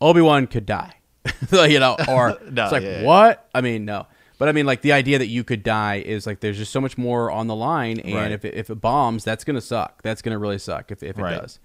Obi 0.00 0.20
Wan 0.22 0.46
could 0.46 0.64
die, 0.66 0.94
you 1.52 1.78
know, 1.78 1.96
or 2.08 2.38
No, 2.50 2.62
it's 2.64 2.72
like 2.72 2.82
yeah, 2.82 3.00
yeah. 3.00 3.02
what? 3.04 3.48
I 3.54 3.60
mean, 3.60 3.84
no. 3.84 4.06
But 4.38 4.48
I 4.48 4.52
mean, 4.52 4.66
like 4.66 4.80
the 4.80 4.92
idea 4.92 5.18
that 5.18 5.28
you 5.28 5.44
could 5.44 5.62
die 5.62 5.96
is 5.96 6.26
like 6.26 6.40
there's 6.40 6.56
just 6.58 6.72
so 6.72 6.80
much 6.80 6.96
more 6.98 7.30
on 7.30 7.46
the 7.46 7.54
line, 7.54 8.00
and 8.00 8.14
Right. 8.14 8.32
if 8.32 8.44
it, 8.44 8.54
if 8.54 8.70
it 8.70 8.76
bombs, 8.80 9.22
that's 9.22 9.44
gonna 9.44 9.60
suck. 9.60 10.02
That's 10.02 10.22
gonna 10.22 10.38
really 10.38 10.58
suck 10.58 10.90
if 10.90 11.02
if 11.02 11.18
it 11.18 11.22
Right. 11.22 11.40
does. 11.40 11.60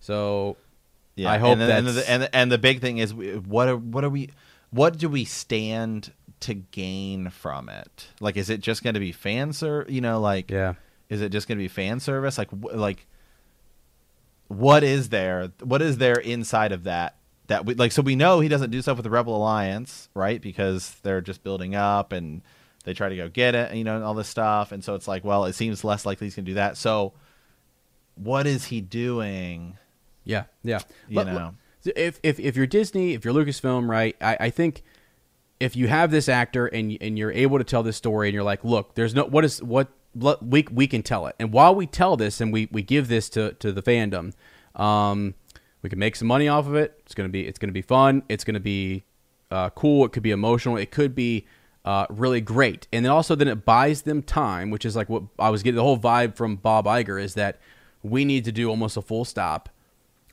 So 0.00 0.56
Yeah, 1.18 1.30
I 1.32 1.38
hope 1.38 1.52
and, 1.52 1.60
then- 1.60 1.70
and, 1.70 1.86
that's- 1.86 2.04
the, 2.06 2.10
and 2.10 2.22
the- 2.22 2.36
and 2.36 2.52
the 2.52 2.58
big 2.58 2.80
thing 2.80 2.98
is, 2.98 3.12
what 3.14 3.68
are 3.68 3.76
what 3.76 4.04
are 4.04 4.08
we? 4.10 4.30
What 4.70 4.98
do 4.98 5.08
we 5.08 5.24
stand 5.24 6.12
to 6.40 6.54
gain 6.54 7.30
from 7.30 7.68
it? 7.68 8.08
Like, 8.20 8.36
is 8.36 8.50
it 8.50 8.60
just 8.60 8.82
going 8.84 8.94
to 8.94 9.00
be 9.00 9.12
fan 9.12 9.52
ser? 9.52 9.84
You 9.88 10.00
know, 10.00 10.20
like, 10.20 10.50
Yeah. 10.50 10.74
is 11.08 11.20
it 11.22 11.30
just 11.32 11.48
going 11.48 11.58
to 11.58 11.62
be 11.64 11.68
fan 11.68 12.00
service? 12.00 12.36
Like, 12.38 12.50
wh- 12.50 12.74
like, 12.74 13.06
what 14.48 14.82
is 14.84 15.08
there? 15.10 15.50
What 15.62 15.82
is 15.82 15.98
there 15.98 16.16
inside 16.16 16.72
of 16.72 16.84
that? 16.84 17.16
That 17.48 17.64
we 17.66 17.74
like, 17.74 17.92
so 17.92 18.02
we 18.02 18.14
know 18.16 18.40
he 18.40 18.48
doesn't 18.48 18.70
do 18.70 18.80
stuff 18.82 18.96
with 18.98 19.04
the 19.04 19.10
Rebel 19.10 19.34
Alliance, 19.36 20.08
right? 20.14 20.40
Because 20.40 20.96
they're 21.02 21.20
just 21.22 21.42
building 21.42 21.74
up 21.74 22.12
and 22.12 22.42
they 22.84 22.92
try 22.94 23.08
to 23.08 23.16
go 23.16 23.28
get 23.28 23.54
it, 23.54 23.74
you 23.74 23.84
know, 23.84 23.96
and 23.96 24.04
all 24.04 24.14
this 24.14 24.28
stuff. 24.28 24.70
And 24.70 24.84
so 24.84 24.94
it's 24.94 25.08
like, 25.08 25.24
well, 25.24 25.44
it 25.46 25.54
seems 25.54 25.82
less 25.82 26.04
likely 26.06 26.26
he's 26.26 26.36
going 26.36 26.44
to 26.44 26.50
do 26.50 26.54
that. 26.56 26.76
So, 26.76 27.14
what 28.16 28.46
is 28.46 28.66
he 28.66 28.80
doing? 28.82 29.78
Yeah, 30.28 30.44
yeah. 30.62 30.80
You 31.08 31.24
know. 31.24 31.54
if 31.84 32.20
if 32.22 32.38
if 32.38 32.54
you're 32.54 32.66
Disney, 32.66 33.14
if 33.14 33.24
you're 33.24 33.34
Lucasfilm, 33.34 33.88
right? 33.88 34.14
I, 34.20 34.36
I 34.40 34.50
think 34.50 34.82
if 35.58 35.74
you 35.74 35.88
have 35.88 36.10
this 36.10 36.28
actor 36.28 36.66
and 36.66 36.96
and 37.00 37.18
you're 37.18 37.32
able 37.32 37.58
to 37.58 37.64
tell 37.64 37.82
this 37.82 37.96
story, 37.96 38.28
and 38.28 38.34
you're 38.34 38.44
like, 38.44 38.62
look, 38.62 38.94
there's 38.94 39.14
no 39.14 39.24
what 39.24 39.44
is 39.44 39.62
what 39.62 39.88
we 40.42 40.66
we 40.70 40.86
can 40.86 41.02
tell 41.02 41.26
it, 41.26 41.34
and 41.40 41.50
while 41.50 41.74
we 41.74 41.86
tell 41.86 42.16
this 42.16 42.40
and 42.40 42.52
we 42.52 42.68
we 42.70 42.82
give 42.82 43.08
this 43.08 43.30
to 43.30 43.54
to 43.54 43.72
the 43.72 43.82
fandom, 43.82 44.34
um, 44.76 45.34
we 45.80 45.88
can 45.88 45.98
make 45.98 46.14
some 46.14 46.28
money 46.28 46.46
off 46.46 46.66
of 46.66 46.74
it. 46.74 47.00
It's 47.06 47.14
gonna 47.14 47.30
be 47.30 47.46
it's 47.46 47.58
gonna 47.58 47.72
be 47.72 47.82
fun. 47.82 48.22
It's 48.28 48.44
gonna 48.44 48.60
be 48.60 49.04
uh, 49.50 49.70
cool. 49.70 50.04
It 50.04 50.12
could 50.12 50.22
be 50.22 50.30
emotional. 50.30 50.76
It 50.76 50.90
could 50.90 51.14
be 51.14 51.46
uh, 51.86 52.04
really 52.10 52.42
great. 52.42 52.86
And 52.92 53.02
then 53.02 53.12
also 53.12 53.34
then 53.34 53.48
it 53.48 53.64
buys 53.64 54.02
them 54.02 54.22
time, 54.22 54.70
which 54.70 54.84
is 54.84 54.94
like 54.94 55.08
what 55.08 55.22
I 55.38 55.48
was 55.48 55.62
getting 55.62 55.76
the 55.76 55.82
whole 55.82 55.98
vibe 55.98 56.36
from 56.36 56.56
Bob 56.56 56.84
Iger 56.84 57.18
is 57.18 57.32
that 57.34 57.58
we 58.02 58.26
need 58.26 58.44
to 58.44 58.52
do 58.52 58.68
almost 58.68 58.98
a 58.98 59.02
full 59.02 59.24
stop 59.24 59.70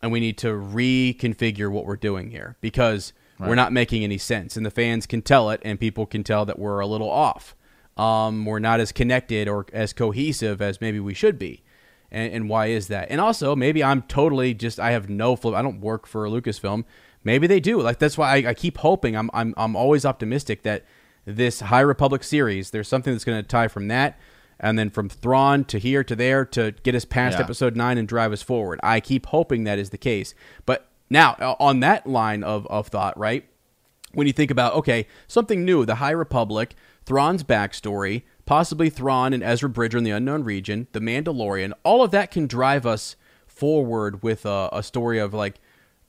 and 0.01 0.11
we 0.11 0.19
need 0.19 0.37
to 0.39 0.47
reconfigure 0.47 1.69
what 1.69 1.85
we're 1.85 1.95
doing 1.95 2.31
here 2.31 2.57
because 2.61 3.13
we're 3.39 3.55
not 3.55 3.73
making 3.73 4.03
any 4.03 4.17
sense, 4.17 4.55
and 4.55 4.65
the 4.65 4.71
fans 4.71 5.05
can 5.05 5.21
tell 5.21 5.49
it, 5.49 5.61
and 5.65 5.79
people 5.79 6.05
can 6.05 6.23
tell 6.23 6.45
that 6.45 6.57
we're 6.57 6.79
a 6.79 6.87
little 6.87 7.09
off. 7.09 7.55
Um, 7.97 8.45
we're 8.45 8.59
not 8.59 8.79
as 8.79 8.91
connected 8.91 9.47
or 9.47 9.65
as 9.73 9.93
cohesive 9.93 10.61
as 10.61 10.79
maybe 10.79 10.99
we 10.99 11.13
should 11.13 11.37
be. 11.39 11.63
And, 12.11 12.33
and 12.33 12.49
why 12.49 12.67
is 12.67 12.87
that? 12.87 13.09
And 13.09 13.19
also, 13.19 13.55
maybe 13.55 13.83
I'm 13.83 14.03
totally 14.03 14.53
just 14.53 14.79
I 14.79 14.91
have 14.91 15.09
no 15.09 15.35
flip. 15.35 15.55
I 15.55 15.61
don't 15.61 15.81
work 15.81 16.07
for 16.07 16.27
Lucasfilm. 16.27 16.85
Maybe 17.23 17.47
they 17.47 17.59
do. 17.59 17.81
Like 17.81 17.99
that's 17.99 18.17
why 18.17 18.35
I, 18.35 18.49
I 18.49 18.53
keep 18.53 18.77
hoping. 18.77 19.15
I'm 19.15 19.29
I'm 19.33 19.53
I'm 19.57 19.75
always 19.75 20.05
optimistic 20.05 20.63
that 20.63 20.85
this 21.25 21.59
High 21.59 21.81
Republic 21.81 22.23
series, 22.23 22.69
there's 22.69 22.87
something 22.87 23.11
that's 23.11 23.25
going 23.25 23.41
to 23.41 23.47
tie 23.47 23.67
from 23.67 23.87
that, 23.87 24.19
and 24.59 24.77
then 24.79 24.89
from 24.89 25.09
Thrawn 25.09 25.65
to 25.65 25.79
here 25.79 26.03
to 26.03 26.15
there 26.15 26.45
to 26.45 26.73
get 26.83 26.95
us 26.95 27.05
past 27.05 27.37
Yeah. 27.37 27.43
Episode 27.43 27.75
Nine 27.75 27.97
and 27.97 28.07
drive 28.07 28.31
us 28.31 28.41
forward. 28.41 28.79
I 28.83 28.99
keep 28.99 29.27
hoping 29.27 29.63
that 29.63 29.79
is 29.79 29.89
the 29.89 29.97
case. 29.97 30.33
But 30.65 30.87
now 31.09 31.35
uh, 31.39 31.55
on 31.59 31.81
that 31.81 32.07
line 32.07 32.43
of 32.43 32.65
of 32.67 32.87
thought, 32.87 33.17
right? 33.17 33.45
when 34.15 34.27
you 34.27 34.33
think 34.33 34.49
about 34.49 34.73
okay, 34.73 35.07
something 35.27 35.63
new, 35.63 35.85
the 35.85 35.95
High 35.95 36.11
Republic, 36.11 36.73
Thrawn's 37.05 37.43
backstory, 37.43 38.23
possibly 38.45 38.89
Thrawn 38.89 39.33
and 39.33 39.43
Ezra 39.43 39.69
Bridger 39.69 39.99
in 39.99 40.03
the 40.03 40.11
unknown 40.11 40.43
region, 40.43 40.87
the 40.93 40.99
Mandalorian, 40.99 41.73
all 41.83 42.03
of 42.03 42.11
that 42.11 42.31
can 42.31 42.47
drive 42.47 42.85
us 42.85 43.15
forward 43.45 44.23
with 44.23 44.45
a, 44.45 44.69
a 44.71 44.81
story 44.81 45.19
of 45.19 45.33
like 45.33 45.59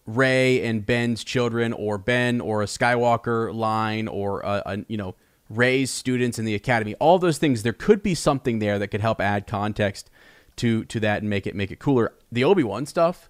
Rey 0.06 0.62
and 0.64 0.86
Ben's 0.86 1.24
children, 1.24 1.73
or 1.73 1.98
Ben, 1.98 2.40
or 2.40 2.62
a 2.62 2.66
Skywalker 2.66 3.52
line, 3.52 4.09
or 4.09 4.40
a, 4.40 4.62
a 4.64 4.85
you 4.89 4.97
know 4.97 5.16
Rey's 5.48 5.90
students 5.90 6.39
in 6.39 6.44
the 6.44 6.55
academy. 6.55 6.94
All 6.97 7.18
those 7.18 7.39
things, 7.39 7.62
there 7.62 7.73
could 7.73 8.02
be 8.02 8.14
something 8.14 8.59
there 8.59 8.78
that 8.78 8.89
could 8.89 9.01
help 9.01 9.20
add 9.20 9.47
context 9.47 10.10
to 10.56 10.85
to 10.86 11.01
that 11.01 11.23
and 11.23 11.31
make 11.31 11.47
it 11.47 11.55
make 11.55 11.70
it 11.70 11.78
cooler. 11.78 12.12
The 12.32 12.44
Obi 12.44 12.64
Wan 12.64 12.86
stuff, 12.86 13.28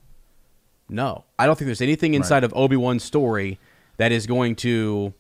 no, 0.89 1.25
I 1.39 1.47
don't 1.47 1.59
think 1.59 1.67
there's 1.67 1.81
anything 1.81 2.15
inside 2.15 2.45
of 2.45 2.53
Obi 2.55 2.77
Wan's 2.77 3.05
story 3.05 3.59
that 3.97 4.13
is 4.13 4.27
going 4.27 4.57
to 4.57 5.13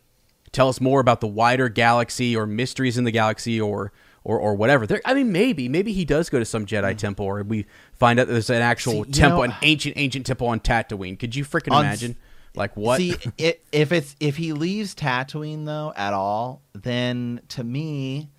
tell 0.52 0.68
us 0.68 0.81
more 0.81 1.01
about 1.01 1.20
the 1.20 1.27
wider 1.27 1.68
galaxy 1.68 2.36
or 2.36 2.47
mysteries 2.47 2.97
in 2.97 3.05
the 3.05 3.10
galaxy 3.10 3.60
or 3.60 3.93
or, 4.24 4.40
or 4.40 4.55
whatever. 4.56 4.89
There, 4.89 5.01
I 5.05 5.14
mean, 5.14 5.31
maybe 5.31 5.68
maybe 5.68 5.93
he 5.93 6.05
does 6.05 6.31
go 6.31 6.39
to 6.39 6.44
some 6.44 6.66
Jedi 6.66 6.94
mm. 6.94 6.98
temple, 6.98 7.27
or 7.27 7.43
we 7.43 7.66
find 7.93 8.18
out 8.18 8.28
there's 8.28 8.51
an 8.51 8.62
actual 8.62 9.05
See, 9.05 9.12
temple, 9.12 9.39
know- 9.39 9.44
an 9.44 9.55
ancient 9.62 9.97
ancient 9.97 10.27
temple 10.27 10.48
on 10.48 10.60
Tatooine. 10.60 11.18
Could 11.18 11.35
you 11.35 11.44
freaking 11.44 11.78
imagine? 11.78 12.16
Like 12.57 12.77
what? 12.77 12.99
See, 12.99 13.15
i 13.39 13.57
if 13.73 13.93
it's 13.93 14.16
if 14.20 14.37
he 14.37 14.53
leaves 14.53 14.95
Tatooine 14.95 15.66
though 15.66 15.93
at 15.97 16.15
all, 16.15 16.62
then 16.73 17.41
to 17.49 17.65
me, 17.65 18.31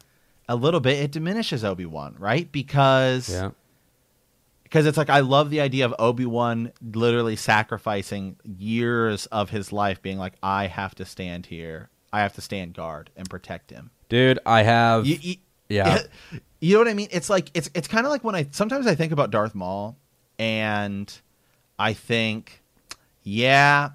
a 0.49 0.56
little 0.56 0.80
bit 0.80 0.99
it 0.99 1.11
diminishes 1.11 1.64
Obi 1.64 1.85
Wan, 1.85 2.15
right? 2.18 2.52
Because 2.52 3.30
yeah, 3.30 3.52
because 4.64 4.85
it's 4.85 4.98
like 4.98 5.10
I 5.10 5.22
love 5.22 5.49
the 5.49 5.61
idea 5.61 5.85
of 5.85 5.95
Obi 5.98 6.26
Wan 6.26 6.73
literally 6.81 7.35
sacrificing 7.35 8.35
years 8.44 9.26
of 9.27 9.49
his 9.49 9.72
life, 9.72 10.02
being 10.02 10.18
like, 10.18 10.34
I 10.44 10.68
have 10.68 10.94
to 10.95 11.06
stand 11.06 11.45
here, 11.45 11.89
I 12.11 12.22
have 12.22 12.34
to 12.34 12.41
stand 12.41 12.73
guard 12.73 13.10
and 13.15 13.30
protect 13.30 13.72
him. 13.72 13.91
dude, 14.10 14.39
I 14.45 14.64
have. 14.64 15.06
You, 15.06 15.18
you, 15.22 15.35
Yeah. 15.69 15.99
you 16.60 16.73
know 16.73 16.80
what 16.80 16.88
I 16.88 16.94
mean? 16.94 17.07
It's 17.11 17.30
like 17.30 17.49
it's 17.53 17.69
it's 17.73 17.88
kind 17.88 18.06
of 18.06 18.11
like 18.11 18.23
when 18.23 18.35
I 18.35 18.48
sometimes 18.52 18.88
I 18.88 18.95
think 18.95 19.14
about 19.14 19.31
Darth 19.31 19.56
Maul, 19.56 19.98
and 20.38 21.14
I 21.80 21.94
think, 21.94 22.61
yeah, 23.23 23.91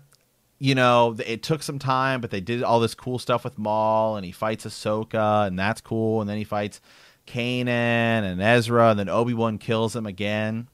you 0.62 0.76
know, 0.76 1.16
it 1.26 1.42
took 1.42 1.60
some 1.60 1.80
time, 1.80 2.20
but 2.20 2.30
they 2.30 2.40
did 2.40 2.62
all 2.62 2.78
this 2.78 2.94
cool 2.94 3.18
stuff 3.18 3.42
with 3.42 3.58
Maul, 3.58 4.14
and 4.14 4.24
he 4.24 4.30
fights 4.30 4.64
Ahsoka, 4.64 5.44
and 5.44 5.58
that's 5.58 5.80
cool, 5.80 6.20
and 6.20 6.30
then 6.30 6.38
he 6.38 6.44
fights 6.44 6.80
Kanan 7.26 7.66
and 7.66 8.40
Ezra, 8.40 8.90
and 8.90 8.98
then 8.98 9.08
Obi 9.08 9.34
Wan 9.34 9.58
kills 9.58 9.96
him 9.96 10.06
again. 10.06 10.68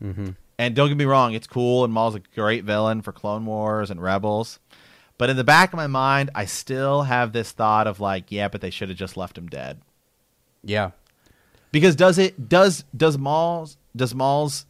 mm-hmm. 0.00 0.30
And 0.56 0.76
don't 0.76 0.86
get 0.86 0.96
me 0.96 1.04
wrong, 1.04 1.34
it's 1.34 1.48
cool, 1.48 1.82
and 1.82 1.92
Maul's 1.92 2.14
a 2.14 2.20
great 2.20 2.62
villain 2.62 3.02
for 3.02 3.10
Clone 3.10 3.44
Wars 3.44 3.90
and 3.90 4.00
Rebels. 4.00 4.60
But 5.18 5.30
in 5.30 5.36
the 5.36 5.42
back 5.42 5.72
of 5.72 5.78
my 5.78 5.88
mind, 5.88 6.30
I 6.32 6.44
still 6.44 7.02
have 7.02 7.32
this 7.32 7.50
thought 7.50 7.88
of 7.88 7.98
like, 7.98 8.26
yeah, 8.30 8.46
but 8.46 8.60
they 8.60 8.70
should 8.70 8.88
have 8.88 8.98
just 8.98 9.16
left 9.16 9.36
him 9.36 9.48
dead. 9.48 9.80
Yeah. 10.62 10.92
Because 11.72 11.96
does 11.96 12.18
it 12.18 12.48
does 12.48 12.84
does 12.96 13.18
Maul's 13.18 13.78
does 13.96 14.14
Maul's 14.14 14.66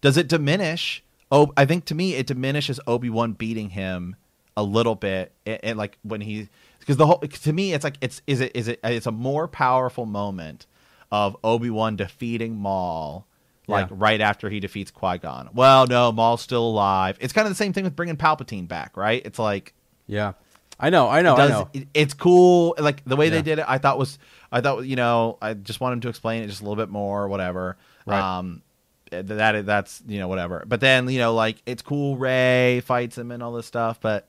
does 0.00 0.16
it 0.16 0.28
diminish? 0.28 1.02
Oh, 1.30 1.52
I 1.56 1.64
think 1.66 1.84
to 1.86 1.94
me 1.94 2.14
it 2.14 2.26
diminishes 2.26 2.80
Obi 2.86 3.10
Wan 3.10 3.32
beating 3.32 3.70
him 3.70 4.16
a 4.56 4.62
little 4.62 4.94
bit, 4.94 5.32
and, 5.46 5.76
like 5.78 5.98
when 6.02 6.20
he 6.20 6.48
because 6.80 6.96
the 6.96 7.06
whole 7.06 7.18
to 7.18 7.52
me 7.52 7.72
it's 7.74 7.84
like 7.84 7.96
it's 8.00 8.22
is 8.26 8.40
it 8.40 8.52
is 8.54 8.66
it 8.68 8.80
it's 8.82 9.06
a 9.06 9.12
more 9.12 9.46
powerful 9.46 10.06
moment 10.06 10.66
of 11.12 11.36
Obi 11.44 11.70
Wan 11.70 11.96
defeating 11.96 12.56
Maul. 12.56 13.26
Like 13.66 13.90
Yeah. 13.90 13.96
right 13.98 14.20
after 14.22 14.48
he 14.48 14.60
defeats 14.60 14.90
Qui 14.90 15.18
Gon. 15.18 15.50
Well, 15.52 15.86
no, 15.86 16.10
Maul's 16.10 16.40
still 16.40 16.66
alive. 16.66 17.18
It's 17.20 17.34
kind 17.34 17.46
of 17.46 17.50
the 17.50 17.56
same 17.56 17.74
thing 17.74 17.84
with 17.84 17.94
bringing 17.94 18.16
Palpatine 18.16 18.66
back, 18.66 18.96
right? 18.96 19.20
It's 19.26 19.38
like 19.38 19.74
Yeah. 20.06 20.32
I 20.80 20.88
know. 20.90 21.08
I 21.08 21.20
know. 21.22 21.36
does, 21.36 21.50
I 21.50 21.54
know. 21.54 21.68
it- 21.74 21.88
it's 21.92 22.14
cool. 22.14 22.74
Like 22.78 23.04
the 23.04 23.16
way 23.16 23.26
Yeah. 23.26 23.32
they 23.32 23.42
did 23.42 23.58
it, 23.58 23.66
I 23.68 23.76
thought 23.76 23.98
was, 23.98 24.18
I 24.50 24.62
thought 24.62 24.86
you 24.86 24.96
know, 24.96 25.36
I 25.42 25.52
just 25.52 25.80
wanted 25.80 25.94
him 25.94 26.00
to 26.02 26.08
explain 26.08 26.42
it 26.42 26.46
just 26.46 26.60
a 26.62 26.64
little 26.64 26.76
bit 26.82 26.88
more, 26.88 27.28
whatever. 27.28 27.76
Right. 28.06 28.18
Um, 28.38 28.62
that 29.10 29.66
that's 29.66 30.02
you 30.06 30.18
know 30.18 30.28
whatever. 30.28 30.64
But 30.66 30.80
then 30.80 31.08
you 31.08 31.18
know 31.18 31.34
like 31.34 31.62
it's 31.66 31.82
cool. 31.82 32.16
Rey 32.16 32.82
fights 32.84 33.18
him 33.18 33.30
and 33.30 33.42
all 33.42 33.52
this 33.52 33.66
stuff, 33.66 34.00
but 34.00 34.28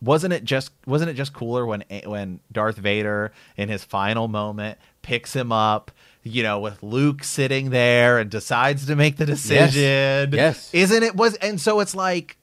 wasn't 0.00 0.32
it 0.32 0.44
just 0.44 0.70
wasn't 0.86 1.10
it 1.10 1.14
just 1.14 1.32
cooler 1.32 1.64
when 1.66 1.84
when 2.04 2.40
Darth 2.52 2.76
Vader 2.76 3.32
in 3.56 3.68
his 3.68 3.84
final 3.84 4.28
moment 4.28 4.78
picks 5.02 5.34
him 5.34 5.52
up? 5.52 5.90
You 6.22 6.42
know, 6.42 6.58
with 6.60 6.82
Luke 6.82 7.22
sitting 7.22 7.68
there 7.68 8.18
and 8.18 8.30
decides 8.30 8.86
to 8.86 8.96
make 8.96 9.16
the 9.18 9.26
decision. 9.26 10.32
Yes. 10.32 10.72
Isn't 10.72 11.02
it 11.02 11.14
was 11.14 11.34
and 11.36 11.60
so 11.60 11.80
it's 11.80 11.94
like 11.94 12.38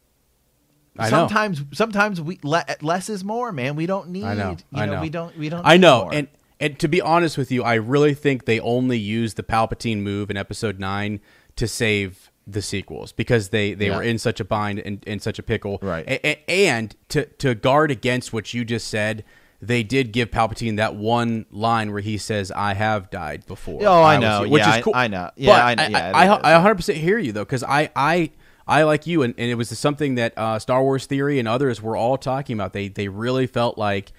I 0.98 1.06
know. 1.06 1.10
sometimes 1.10 1.64
sometimes 1.72 2.22
we 2.22 2.40
le- 2.44 2.66
less 2.82 3.10
is 3.10 3.24
more, 3.24 3.52
man. 3.52 3.76
We 3.76 3.86
don't 3.86 4.10
need. 4.10 4.26
I 4.26 4.34
know. 4.36 4.52
You 4.52 4.58
I 4.82 4.86
know, 4.86 4.96
know. 4.96 5.02
We 5.02 5.10
don't. 5.10 5.38
We 5.38 5.50
don't. 5.50 5.66
I 5.66 5.78
know, 5.78 6.04
more. 6.04 6.14
and 6.14 6.28
and 6.60 6.78
to 6.80 6.88
be 6.88 7.02
honest 7.02 7.38
with 7.38 7.52
you, 7.52 7.64
I 7.64 7.76
really 7.76 8.14
think 8.14 8.46
they 8.46 8.60
only 8.60 9.00
used 9.00 9.38
the 9.38 9.44
Palpatine 9.44 10.02
move 10.02 10.30
in 10.30 10.38
Episode 10.38 10.80
Nine 10.80 11.20
to 11.62 11.68
save 11.68 12.32
the 12.48 12.62
sequels 12.62 13.12
because 13.12 13.50
they 13.50 13.74
they 13.74 13.88
Yeah. 13.88 13.98
were 13.98 14.04
in 14.04 14.18
such 14.18 14.40
a 14.40 14.44
bind 14.46 14.80
and 14.80 15.04
in 15.06 15.20
such 15.20 15.38
a 15.40 15.44
pickle, 15.44 15.78
Right. 15.82 16.06
A- 16.08 16.50
and 16.50 16.96
to 17.10 17.26
to 17.38 17.54
guard 17.56 17.92
against 17.92 18.34
what 18.34 18.54
you 18.54 18.66
just 18.66 18.88
said, 18.88 19.24
they 19.62 19.84
did 19.84 20.12
give 20.12 20.32
Palpatine 20.32 20.78
that 20.78 20.96
one 20.96 21.46
line 21.52 21.92
where 21.92 22.02
he 22.02 22.18
says, 22.18 22.52
"I 22.52 22.74
have 22.74 23.12
died 23.12 23.46
before." 23.46 23.82
Oh, 23.86 24.02
I 24.02 24.18
was 24.18 24.22
know. 24.24 24.40
here," 24.42 24.50
which 24.50 24.64
Yeah, 24.64 24.78
is 24.78 24.84
cool. 24.84 24.94
I- 24.96 25.04
I 25.06 25.08
know. 25.08 25.30
Yeah, 25.36 25.52
But 25.54 25.62
I 25.62 25.76
know. 25.88 25.98
Yeah, 26.00 26.12
I. 26.16 26.26
I, 26.28 26.56
I 26.56 26.60
100% 26.60 26.98
hear 26.98 27.20
you 27.20 27.32
though, 27.32 27.46
because 27.46 27.64
I 27.64 27.90
I. 27.96 28.32
I 28.68 28.84
like 28.84 29.06
you, 29.06 29.22
and, 29.24 29.34
and 29.38 29.52
it 29.52 29.56
was 29.56 29.68
something 29.78 30.16
that 30.16 30.34
uh, 30.38 30.58
Star 30.60 30.82
Wars 30.82 31.06
Theory 31.06 31.40
and 31.40 31.48
others 31.48 31.82
were 31.82 31.98
all 31.98 32.18
talking 32.18 32.56
about. 32.56 32.74
They 32.74 32.88
they 32.88 33.08
really 33.08 33.46
felt 33.48 33.78
like 33.78 34.14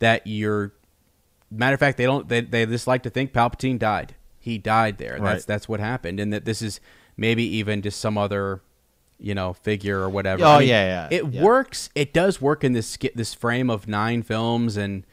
that 0.00 0.26
you're 0.26 0.74
matter 1.50 1.74
of 1.74 1.80
fact 1.80 1.96
they 1.98 2.04
don't 2.04 2.28
they, 2.28 2.40
they 2.42 2.66
just 2.66 2.86
like 2.86 3.02
to 3.04 3.10
think 3.10 3.32
palpatine 3.32 3.78
died 3.78 4.14
he 4.44 4.58
died 4.58 4.98
there 4.98 5.14
Right. 5.18 5.32
that's 5.32 5.44
that's 5.44 5.68
what 5.68 5.80
happened 5.80 6.20
and 6.20 6.32
that 6.32 6.44
this 6.44 6.60
is 6.62 6.80
maybe 7.16 7.42
even 7.56 7.80
just 7.82 7.98
some 8.00 8.18
other 8.18 8.60
you 9.18 9.34
know 9.34 9.52
figure 9.52 10.00
or 10.00 10.08
whatever 10.10 10.44
Oh, 10.44 10.58
yeah, 10.58 11.08
yeah, 11.10 11.18
it 11.18 11.24
yeah. 11.32 11.42
works 11.42 11.88
it 11.94 12.12
does 12.12 12.40
work 12.40 12.62
in 12.64 12.72
this 12.72 12.98
this 13.14 13.32
frame 13.34 13.70
of 13.70 13.86
nine 13.88 14.22
films 14.22 14.76
and 14.76 15.04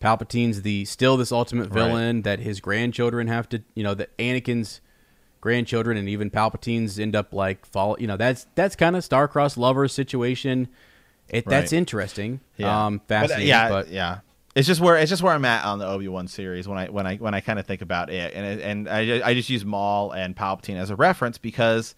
palpatine's 0.00 0.62
the 0.62 0.84
still 0.86 1.16
this 1.16 1.30
ultimate 1.30 1.64
Right. 1.70 1.74
villain 1.74 2.22
that 2.22 2.40
his 2.40 2.60
grandchildren 2.60 3.28
have 3.28 3.48
to 3.50 3.62
you 3.74 3.82
know 3.84 3.94
that 3.94 4.16
anakin's 4.18 4.80
grandchildren 5.40 5.96
and 5.96 6.08
even 6.08 6.30
palpatine's 6.30 6.98
end 6.98 7.14
up 7.16 7.32
like 7.32 7.64
follow 7.66 7.96
you 7.98 8.06
know 8.06 8.16
that's 8.16 8.46
that's 8.54 8.76
kind 8.76 8.96
of 8.96 9.04
star-crossed 9.04 9.56
lovers 9.58 9.92
situation 9.92 10.68
it 11.28 11.44
that's 11.46 11.72
interesting 11.72 12.40
Yeah. 12.56 12.86
um 12.86 13.00
But, 13.06 13.14
uh, 13.14 13.20
fascinating 13.20 13.48
yeah, 13.48 13.68
but 13.68 13.88
yeah. 13.88 14.18
It's 14.54 14.66
just 14.66 14.80
where 14.80 14.96
it's 14.96 15.08
just 15.10 15.22
where 15.22 15.32
I'm 15.32 15.44
at 15.44 15.64
on 15.64 15.78
the 15.78 15.86
Obi 15.86 16.08
Wan 16.08 16.26
series 16.26 16.66
when 16.66 16.76
I 16.76 16.86
when 16.88 17.06
I 17.06 17.16
when 17.16 17.34
I 17.34 17.40
kind 17.40 17.58
of 17.58 17.66
think 17.66 17.82
about 17.82 18.10
it, 18.10 18.34
and 18.34 18.60
and 18.60 18.88
I 18.88 19.26
I 19.28 19.34
just 19.34 19.48
use 19.48 19.64
Maul 19.64 20.10
and 20.12 20.34
Palpatine 20.36 20.76
as 20.76 20.90
a 20.90 20.96
reference 20.96 21.38
because, 21.38 21.94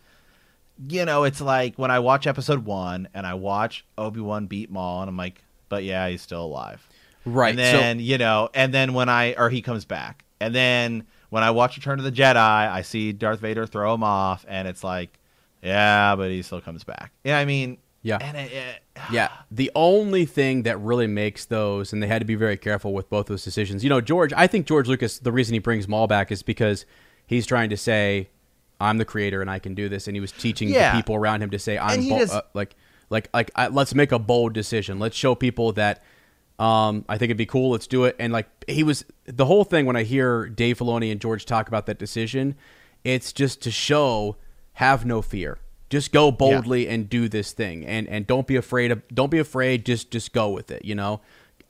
you 0.88 1.04
know, 1.06 1.24
it's 1.24 1.40
like 1.40 1.76
when 1.78 1.90
I 1.90 1.98
watch 2.00 2.26
Episode 2.26 2.66
One 2.66 3.08
and 3.14 3.26
I 3.26 3.34
watch 3.34 3.84
Obi 3.96 4.20
Wan 4.20 4.46
beat 4.46 4.70
Maul, 4.70 5.00
and 5.00 5.08
I'm 5.08 5.16
like, 5.16 5.42
but 5.70 5.82
yeah, 5.84 6.08
he's 6.08 6.20
still 6.20 6.44
alive. 6.44 6.86
Right, 7.24 7.50
And 7.50 7.58
so- 7.58 7.78
then 7.80 8.00
you 8.00 8.18
know, 8.18 8.50
and 8.52 8.74
then 8.74 8.92
when 8.92 9.08
I 9.08 9.32
or 9.34 9.48
he 9.48 9.62
comes 9.62 9.86
back, 9.86 10.24
and 10.38 10.54
then 10.54 11.04
when 11.30 11.42
I 11.42 11.52
watch 11.52 11.76
Return 11.78 11.98
of 12.00 12.04
the 12.04 12.12
Jedi, 12.12 12.36
I 12.36 12.82
see 12.82 13.12
Darth 13.12 13.40
Vader 13.40 13.66
throw 13.66 13.94
him 13.94 14.02
off, 14.04 14.44
and 14.46 14.68
it's 14.68 14.84
like, 14.84 15.18
yeah, 15.62 16.14
but 16.16 16.30
he 16.30 16.42
still 16.42 16.60
comes 16.60 16.84
back. 16.84 17.12
Yeah, 17.24 17.38
I 17.38 17.46
mean, 17.46 17.78
Yeah. 18.02 18.18
and 18.20 18.36
it, 18.36 18.52
it, 18.52 18.81
Yeah, 19.10 19.30
the 19.50 19.70
only 19.74 20.24
thing 20.26 20.64
that 20.64 20.78
really 20.78 21.06
makes 21.06 21.44
those, 21.46 21.92
and 21.92 22.02
they 22.02 22.06
had 22.06 22.18
to 22.20 22.26
be 22.26 22.34
very 22.34 22.56
careful 22.58 22.92
with 22.92 23.08
both 23.08 23.26
those 23.26 23.42
decisions. 23.42 23.82
You 23.82 23.90
know, 23.90 24.00
George, 24.00 24.32
I 24.36 24.46
think 24.46 24.66
George 24.66 24.86
Lucas, 24.88 25.18
the 25.18 25.32
reason 25.32 25.54
he 25.54 25.58
brings 25.60 25.88
Maul 25.88 26.06
back 26.06 26.30
is 26.30 26.42
because 26.42 26.84
he's 27.26 27.46
trying 27.46 27.70
to 27.70 27.76
say, 27.76 28.28
"I'm 28.80 28.98
the 28.98 29.04
creator 29.06 29.40
and 29.40 29.50
I 29.50 29.58
can 29.58 29.74
do 29.74 29.88
this," 29.88 30.06
and 30.08 30.14
he 30.16 30.20
was 30.20 30.30
teaching 30.32 30.68
Yeah. 30.68 30.92
the 30.92 30.98
people 30.98 31.14
around 31.14 31.42
him 31.42 31.50
to 31.50 31.58
say, 31.58 31.78
"I'm 31.78 32.06
bo- 32.08 32.18
does- 32.18 32.32
uh, 32.32 32.42
like, 32.54 32.76
like, 33.08 33.28
like, 33.32 33.50
uh, 33.54 33.70
let's 33.72 33.94
make 33.94 34.12
a 34.12 34.18
bold 34.18 34.52
decision. 34.52 34.98
Let's 34.98 35.16
show 35.16 35.34
people 35.34 35.72
that." 35.72 36.02
Um, 36.58 37.04
I 37.08 37.16
think 37.18 37.30
it'd 37.30 37.38
be 37.38 37.46
cool. 37.46 37.70
Let's 37.70 37.86
do 37.88 38.04
it. 38.04 38.14
And 38.20 38.32
like 38.32 38.46
he 38.68 38.82
was 38.84 39.04
the 39.24 39.46
whole 39.46 39.64
thing 39.64 39.84
when 39.86 39.96
I 39.96 40.02
hear 40.04 40.46
Dave 40.48 40.78
Filoni 40.78 41.10
and 41.10 41.20
George 41.20 41.44
talk 41.46 41.66
about 41.66 41.86
that 41.86 41.98
decision, 41.98 42.54
it's 43.04 43.32
just 43.32 43.62
to 43.62 43.70
show 43.70 44.36
have 44.74 45.04
no 45.04 45.22
fear. 45.22 45.58
Just 45.92 46.10
go 46.10 46.32
boldly 46.32 46.88
and 46.88 47.08
do 47.08 47.28
this 47.28 47.52
thing, 47.52 47.84
and 47.86 48.08
and 48.08 48.26
don't 48.26 48.46
be 48.46 48.56
afraid 48.56 48.90
of 48.90 49.02
don't 49.14 49.30
be 49.30 49.38
afraid. 49.38 49.84
Just 49.84 50.10
just 50.10 50.32
go 50.32 50.48
with 50.48 50.70
it. 50.70 50.84
You 50.84 50.94
know, 50.94 51.20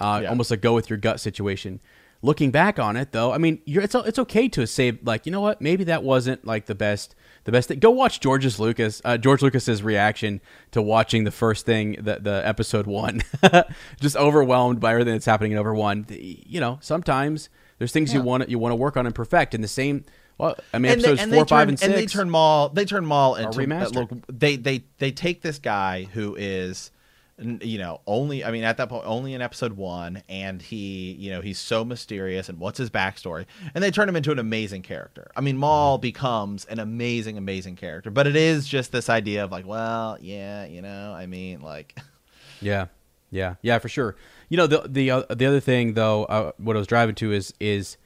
uh, 0.00 0.20
Yeah. 0.22 0.28
almost 0.30 0.50
a 0.52 0.56
go 0.56 0.72
with 0.74 0.88
your 0.88 0.96
gut 0.96 1.18
situation. 1.20 1.80
Looking 2.24 2.52
back 2.52 2.78
on 2.78 2.94
it, 2.96 3.10
though, 3.10 3.32
I 3.32 3.38
mean, 3.38 3.60
you're, 3.64 3.82
it's 3.82 3.96
it's 3.96 4.18
okay 4.20 4.48
to 4.50 4.64
say 4.64 4.96
like, 5.02 5.26
you 5.26 5.32
know 5.32 5.40
what, 5.40 5.60
maybe 5.60 5.82
that 5.84 6.04
wasn't 6.04 6.44
like 6.46 6.66
the 6.66 6.74
best 6.76 7.16
the 7.44 7.50
best 7.50 7.66
thing. 7.66 7.80
Go 7.80 7.90
watch 7.90 8.20
George's 8.20 8.60
Lucas 8.60 9.02
uh, 9.04 9.18
George 9.18 9.42
Lucas's 9.42 9.82
reaction 9.82 10.40
to 10.70 10.80
watching 10.80 11.24
the 11.24 11.32
first 11.32 11.66
thing 11.66 11.96
the 12.00 12.20
the 12.20 12.40
episode 12.46 12.86
one, 12.86 13.22
just 14.00 14.14
overwhelmed 14.16 14.78
by 14.78 14.92
everything 14.92 15.14
that's 15.14 15.26
happening 15.26 15.50
in 15.50 15.58
over 15.58 15.74
one. 15.74 16.06
You 16.08 16.60
know, 16.60 16.78
sometimes 16.80 17.48
there's 17.78 17.90
things 17.90 18.14
you 18.14 18.20
Yeah. 18.20 18.26
want 18.26 18.48
you 18.48 18.58
want 18.60 18.70
to 18.70 18.76
work 18.76 18.96
on 18.96 19.04
and 19.04 19.14
perfect. 19.14 19.52
And 19.52 19.64
the 19.64 19.68
same, 19.68 20.04
well, 20.42 20.56
I 20.74 20.78
mean, 20.78 20.92
and 20.92 21.00
they, 21.00 21.10
and 21.10 21.18
four, 21.18 21.28
they 21.28 21.38
five, 21.38 21.48
turn, 21.48 21.68
and 21.68 21.78
six. 21.78 21.88
And 21.88 21.94
they 21.98 22.06
turn 22.06 22.28
Maul. 22.28 22.68
They 22.70 22.84
turn 22.84 23.06
Maul 23.06 23.36
into 23.36 23.58
remastered. 23.58 23.96
uh, 23.96 24.00
look. 24.00 24.10
They 24.28 24.56
they 24.56 24.84
they 24.98 25.12
take 25.12 25.42
this 25.42 25.58
guy 25.58 26.08
who 26.12 26.34
is, 26.36 26.90
you 27.38 27.78
know, 27.78 28.00
only. 28.06 28.44
I 28.44 28.50
mean, 28.50 28.64
at 28.64 28.76
that 28.78 28.88
point, 28.88 29.04
only 29.06 29.34
in 29.34 29.40
episode 29.40 29.74
one, 29.74 30.22
and 30.28 30.60
he, 30.60 31.12
you 31.12 31.30
know, 31.30 31.40
he's 31.40 31.58
so 31.58 31.84
mysterious. 31.84 32.48
And 32.48 32.58
what's 32.58 32.78
his 32.78 32.90
backstory? 32.90 33.46
And 33.74 33.82
they 33.84 33.90
turn 33.90 34.08
him 34.08 34.16
into 34.16 34.32
an 34.32 34.38
amazing 34.38 34.82
character. 34.82 35.30
I 35.36 35.40
mean, 35.40 35.56
Maul 35.56 35.98
becomes 35.98 36.64
an 36.66 36.78
amazing, 36.80 37.38
amazing 37.38 37.76
character. 37.76 38.10
But 38.10 38.26
it 38.26 38.36
is 38.36 38.66
just 38.66 38.90
this 38.92 39.08
idea 39.08 39.44
of 39.44 39.52
like, 39.52 39.66
well, 39.66 40.18
yeah, 40.20 40.64
you 40.66 40.82
know, 40.82 41.14
I 41.14 41.26
mean, 41.26 41.60
like, 41.60 41.98
Yeah, 42.60 42.86
yeah, 43.30 43.54
yeah, 43.62 43.78
for 43.78 43.88
sure. 43.88 44.16
You 44.48 44.56
know, 44.56 44.66
the 44.66 44.86
the 44.88 45.10
uh, 45.10 45.22
the 45.30 45.46
other 45.46 45.60
thing 45.60 45.94
though, 45.94 46.24
uh, 46.24 46.52
what 46.58 46.76
I 46.76 46.78
was 46.78 46.86
driving 46.86 47.14
to 47.16 47.32
is 47.32 47.54
is 47.58 47.96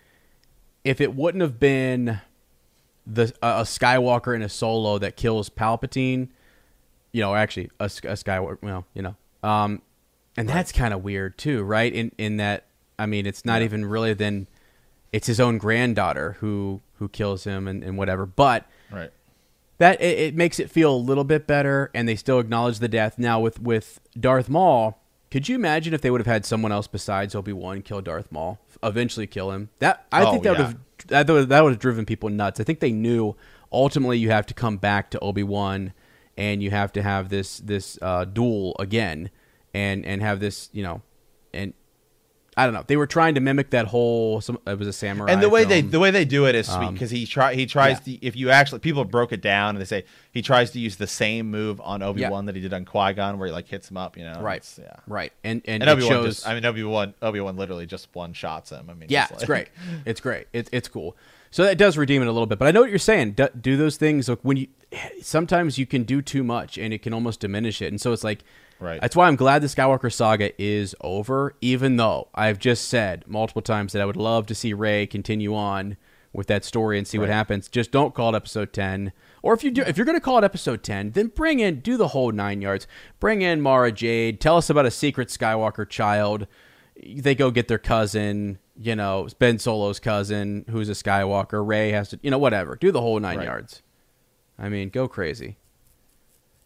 if 0.85 1.01
it 1.01 1.15
wouldn't 1.17 1.43
have 1.43 1.59
been 1.59 2.21
the 3.07 3.33
a 3.43 3.63
Skywalker 3.63 4.35
in 4.35 4.43
a 4.43 4.49
Solo 4.49 4.99
that 4.99 5.17
kills 5.17 5.49
Palpatine, 5.49 6.29
you 7.13 7.23
know, 7.23 7.35
actually 7.35 7.71
a, 7.79 7.85
a 7.85 8.15
Skywalker, 8.15 8.59
well, 8.63 8.85
you 8.95 9.03
know, 9.03 9.17
um, 9.49 9.83
and 10.37 10.49
that's 10.49 10.73
kind 10.73 10.93
of 10.93 11.05
weird 11.05 11.39
too, 11.39 11.63
right? 11.63 11.93
In 11.93 12.13
in 12.19 12.37
that, 12.39 12.65
I 12.99 13.07
mean, 13.07 13.27
it's 13.27 13.45
not 13.45 13.63
even 13.63 13.85
really 13.85 14.13
then, 14.15 14.49
it's 15.13 15.27
his 15.27 15.41
own 15.41 15.59
granddaughter 15.59 16.37
who 16.41 16.81
who 16.99 17.09
kills 17.09 17.45
him 17.45 17.69
and, 17.69 17.85
and 17.85 17.97
whatever, 17.97 18.27
but 18.27 18.67
right. 18.91 19.11
that 19.79 20.01
it, 20.01 20.19
it 20.19 20.35
makes 20.35 20.59
it 20.59 20.71
feel 20.71 20.95
a 20.95 20.97
little 20.97 21.25
bit 21.25 21.47
better 21.47 21.91
and 21.95 22.09
they 22.09 22.17
still 22.17 22.41
acknowledge 22.41 22.79
the 22.79 22.89
death 22.89 23.19
now 23.19 23.39
with 23.41 23.61
with 23.61 24.01
darth 24.19 24.49
maul 24.49 25.03
could 25.31 25.49
you 25.49 25.55
imagine 25.55 25.93
if 25.93 26.01
they 26.01 26.11
would 26.11 26.21
have 26.21 26.27
had 26.27 26.47
someone 26.47 26.73
else 26.73 26.87
besides 26.87 27.35
obi-wan 27.35 27.83
kill 27.83 28.01
darth 28.01 28.33
maul 28.33 28.59
eventually 28.83 29.27
kill 29.27 29.51
him. 29.53 29.71
That 29.79 30.07
i 30.13 30.25
Oh, 30.25 30.31
think 30.33 30.45
that 30.45 30.51
would 30.51 30.61
have 30.61 30.77
that 31.09 31.27
that 31.49 31.61
would 31.63 31.73
have 31.73 31.79
driven 31.79 32.05
people 32.07 32.29
nuts. 32.29 32.61
I 32.61 32.65
think 32.65 32.81
they 32.81 32.93
knew 32.93 33.37
ultimately 33.73 34.19
you 34.19 34.31
have 34.31 34.47
to 34.47 34.55
come 34.55 34.77
back 34.77 35.11
to 35.11 35.19
obi-wan 35.21 35.93
and 36.37 36.63
you 36.63 36.71
have 36.71 36.93
to 36.93 37.03
have 37.03 37.29
this 37.29 37.59
this 37.59 37.99
uh, 38.03 38.25
duel 38.25 38.77
again 38.79 39.31
and 39.75 40.05
and 40.07 40.23
have 40.23 40.41
this 40.41 40.69
you 40.73 40.83
know 40.83 41.03
and 41.53 41.75
I 42.59 42.65
don't 42.65 42.73
know. 42.73 42.85
They 42.87 42.97
were 42.97 43.07
trying 43.07 43.35
to 43.35 43.41
mimic 43.41 43.69
that 43.71 43.87
whole. 43.89 44.41
Some, 44.41 44.59
it 44.67 44.79
was 44.79 44.89
a 44.89 44.93
samurai. 44.93 45.31
and 45.31 45.43
the 45.43 45.49
way 45.51 45.65
they 45.65 45.83
the 45.83 46.01
way 46.01 46.11
they 46.11 46.25
do 46.25 46.47
it 46.47 46.55
is 46.55 46.67
sweet 46.67 46.87
Um, 46.87 46.95
because 46.95 47.11
he 47.11 47.27
try 47.27 47.55
he 47.55 47.67
tries 47.67 47.99
yeah. 48.07 48.17
to 48.19 48.27
if 48.27 48.35
you 48.35 48.49
actually 48.49 48.79
people 48.79 49.05
broke 49.05 49.31
it 49.33 49.43
down 49.43 49.71
and 49.77 49.81
they 49.81 49.85
say 49.85 50.05
he 50.33 50.41
tries 50.41 50.71
to 50.71 50.79
use 50.81 50.97
the 50.97 51.07
same 51.07 51.51
move 51.51 51.81
on 51.83 52.03
Obi 52.03 52.27
Wan 52.27 52.47
that 52.47 52.55
he 52.55 52.63
did 52.63 52.73
on 52.73 52.85
Qui 52.87 53.13
Gon 53.13 53.39
where 53.39 53.47
he 53.49 53.53
like 53.53 53.69
hits 53.69 53.91
him 53.91 53.99
up, 53.99 54.17
you 54.17 54.25
know. 54.25 54.41
right, 54.41 54.57
It's- 54.57 54.81
yeah. 54.83 54.97
right, 55.07 55.33
and 55.45 55.61
and, 55.67 55.83
And 55.83 55.91
Obi 55.91 56.03
Wan 56.05 56.11
shows. 56.11 56.37
just 56.37 56.49
I 56.49 56.55
mean 56.55 56.65
Obi 56.65 56.83
Wan 56.83 57.13
Obi 57.21 57.41
Wan 57.41 57.57
literally 57.57 57.85
just 57.87 58.09
one 58.15 58.33
shots 58.33 58.71
him. 58.71 58.89
I 58.89 58.95
mean 58.95 59.09
Yeah, 59.11 59.25
it's 59.31 59.41
like- 59.41 59.47
great. 59.47 59.69
It's 60.07 60.21
great. 60.23 60.47
It's 60.55 60.71
it's 60.73 60.89
cool. 60.89 61.15
So 61.51 61.63
that 61.65 61.77
does 61.79 61.97
redeem 61.99 62.23
it 62.23 62.27
a 62.29 62.33
little 62.33 62.47
bit. 62.47 62.59
But 62.59 62.69
I 62.69 62.71
know 62.71 62.81
what 62.81 62.91
you're 62.91 62.99
saying. 62.99 63.33
Do, 63.33 63.49
do 63.59 63.77
those 63.77 63.97
things 63.99 64.29
like 64.31 64.41
when 64.43 64.57
you 64.57 64.69
sometimes 65.23 65.79
you 65.79 65.87
can 65.87 66.05
do 66.05 66.23
too 66.23 66.43
much 66.45 66.79
and 66.79 66.93
it 66.93 67.03
can 67.03 67.13
almost 67.13 67.41
diminish 67.41 67.81
it. 67.83 67.89
And 67.89 68.01
so 68.01 68.13
it's 68.13 68.25
like 68.25 68.45
Right. 68.79 69.01
That's 69.01 69.17
why 69.17 69.27
I'm 69.29 69.37
glad 69.37 69.63
the 69.63 69.69
Skywalker 69.69 70.13
saga 70.13 70.51
is 70.63 70.95
over. 71.01 71.55
Even 71.61 71.97
though 71.97 72.29
I've 72.35 72.59
just 72.59 72.89
said 72.89 73.25
multiple 73.27 73.63
times 73.63 73.93
that 73.93 74.03
I 74.03 74.05
would 74.05 74.17
love 74.17 74.47
to 74.47 74.55
see 74.55 74.73
Rey 74.75 75.07
continue 75.07 75.55
on 75.55 75.97
with 76.33 76.47
that 76.49 76.65
story 76.65 76.99
and 76.99 77.07
see 77.07 77.19
what 77.19 77.31
happens. 77.31 77.69
Just 77.69 77.91
don't 77.91 78.15
call 78.15 78.35
it 78.35 78.37
Episode 78.37 78.73
10. 78.75 79.13
Or 79.43 79.55
if 79.55 79.65
you 79.65 79.71
do, 79.71 79.83
if 79.83 79.97
you're 79.97 80.05
going 80.05 80.19
to 80.19 80.25
call 80.25 80.37
it 80.39 80.45
Episode 80.45 80.83
10, 80.83 81.13
then 81.13 81.29
bring 81.29 81.61
in 81.61 81.81
do 81.81 81.97
the 81.97 82.09
whole 82.09 82.31
nine 82.33 82.61
yards. 82.61 82.87
Bring 83.21 83.41
in 83.41 83.63
Mara 83.63 83.91
Jade. 83.91 84.41
Tell 84.41 84.59
us 84.59 84.69
about 84.69 84.85
a 84.85 84.91
secret 84.91 85.29
Skywalker 85.29 85.89
child 85.89 86.47
they 87.17 87.35
go 87.35 87.51
get 87.51 87.69
their 87.69 87.79
cousin, 87.79 88.59
you 88.79 88.97
know, 88.97 89.29
Ben 89.39 89.59
Solo's 89.59 90.01
cousin, 90.01 90.65
who's 90.71 90.89
a 90.89 90.93
Skywalker. 90.93 91.67
Rey 91.67 91.91
has 91.93 92.09
to, 92.11 92.19
you 92.23 92.31
know, 92.31 92.39
whatever. 92.39 92.77
Do 92.77 92.91
the 92.91 93.01
whole 93.03 93.21
nine 93.21 93.39
Right. 93.39 93.45
yards. 93.47 93.83
I 94.59 94.69
mean, 94.71 94.89
go 94.89 95.07
crazy. 95.07 95.57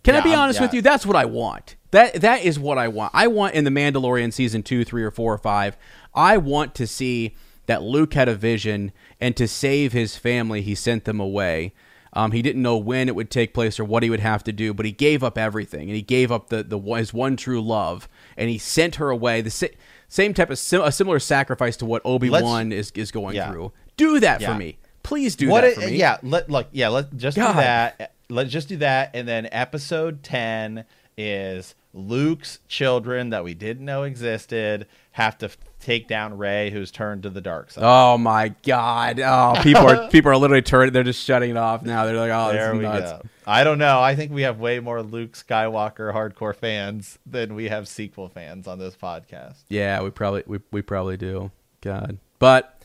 Can 0.03 0.15
I 0.15 0.19
Yeah, 0.19 0.25
be 0.25 0.31
I'm- 0.31 0.39
honest 0.41 0.61
with 0.61 0.73
you? 0.75 0.83
That's 0.83 1.05
what 1.05 1.17
I 1.17 1.25
want. 1.27 1.77
That 1.91 2.15
that 2.21 2.45
is 2.45 2.59
what 2.59 2.79
I 2.79 2.89
want. 2.89 3.13
I 3.15 3.27
want 3.27 3.55
in 3.55 3.65
the 3.65 3.71
Mandalorian 3.71 4.33
season 4.33 4.63
two, 4.63 4.85
three, 4.85 5.03
or 5.03 5.11
four, 5.11 5.35
or 5.35 5.39
five. 5.39 5.77
I 6.15 6.37
want 6.37 6.75
to 6.77 6.87
see 6.87 7.35
that 7.67 7.83
Luke 7.83 8.15
had 8.15 8.29
a 8.29 8.35
vision, 8.35 8.93
and 9.21 9.37
to 9.37 9.47
save 9.47 9.93
his 9.93 10.17
family, 10.17 10.63
he 10.63 10.75
sent 10.75 11.05
them 11.05 11.21
away. 11.21 11.73
Um, 12.13 12.33
he 12.33 12.43
didn't 12.43 12.63
know 12.63 12.77
when 12.77 13.07
it 13.09 13.15
would 13.15 13.31
take 13.31 13.55
place 13.55 13.79
or 13.79 13.85
what 13.85 14.03
he 14.03 14.11
would 14.11 14.19
have 14.21 14.43
to 14.45 14.53
do, 14.53 14.75
but 14.75 14.85
he 14.87 14.91
gave 14.93 15.23
up 15.23 15.39
everything, 15.39 15.83
and 15.83 15.95
he 15.95 16.03
gave 16.03 16.33
up 16.33 16.49
the 16.49 16.63
the 16.63 16.79
his 16.97 17.13
one 17.15 17.37
true 17.37 17.61
love, 17.61 18.09
and 18.37 18.49
he 18.51 18.59
sent 18.59 18.97
her 18.97 19.11
away. 19.11 19.41
The 19.43 19.51
sa- 19.51 19.67
same 20.09 20.33
type 20.35 20.51
of 20.51 20.59
sim- 20.59 20.83
a 20.83 20.91
similar 20.93 21.19
sacrifice 21.21 21.77
to 21.79 21.87
what 21.87 22.03
Obi 22.05 22.31
Wan 22.31 22.73
is 22.73 22.91
is 22.95 23.11
going 23.13 23.37
Yeah. 23.37 23.51
through. 23.51 23.73
Do 23.97 24.19
that 24.21 24.41
Yeah. 24.41 24.53
for 24.53 24.59
me, 24.59 24.79
please. 25.03 25.37
Do 25.37 25.49
what 25.49 25.61
that 25.61 25.71
it- 25.73 25.75
for 25.75 25.81
me. 25.89 25.97
Yeah, 25.97 26.17
let 26.23 26.49
look. 26.51 26.69
Yeah, 26.73 26.89
let 26.89 27.17
just 27.17 27.37
God. 27.37 27.53
do 27.53 27.59
that. 27.61 28.13
Let's 28.31 28.51
just 28.51 28.69
do 28.69 28.77
that, 28.79 29.11
and 29.15 29.27
then 29.27 29.49
episode 29.53 30.23
ten 30.23 30.85
is 31.17 31.75
Luke's 31.93 32.61
children 32.69 33.31
that 33.31 33.45
we 33.45 33.55
didn't 33.55 33.85
know 33.85 34.05
existed 34.05 34.87
have 35.13 35.37
to 35.39 35.51
take 35.81 36.07
down 36.07 36.39
Rey, 36.39 36.71
who's 36.71 36.91
turned 36.91 37.25
to 37.25 37.31
the 37.31 37.41
dark 37.41 37.71
side. 37.71 37.83
Oh 37.85 38.17
my 38.17 38.55
god! 38.63 39.19
Oh, 39.21 39.55
people 39.63 39.89
are 39.89 40.09
people 40.11 40.31
are 40.31 40.37
literally 40.37 40.63
turning. 40.63 40.93
They're 40.93 41.03
just 41.03 41.25
shutting 41.25 41.51
it 41.51 41.57
off 41.57 41.83
now. 41.83 42.07
They're 42.07 42.17
like, 42.17 42.31
oh, 42.31 42.53
there 42.53 42.75
we 42.75 42.83
nuts. 42.83 43.13
go. 43.13 43.23
I 43.47 43.65
don't 43.65 43.79
know. 43.79 44.01
I 44.01 44.15
think 44.15 44.33
we 44.33 44.43
have 44.43 44.61
way 44.61 44.79
more 44.79 45.03
Luke 45.03 45.33
Skywalker 45.33 46.15
hardcore 46.15 46.55
fans 46.55 47.19
than 47.27 47.55
we 47.55 47.69
have 47.69 47.89
sequel 47.89 48.29
fans 48.29 48.69
on 48.69 48.79
this 48.79 48.95
podcast. 48.95 49.57
Yeah, 49.69 50.03
we 50.03 50.11
probably 50.11 50.45
we, 50.47 50.61
we 50.71 50.83
probably 50.83 51.17
do. 51.17 51.51
God, 51.81 52.19
but 52.39 52.81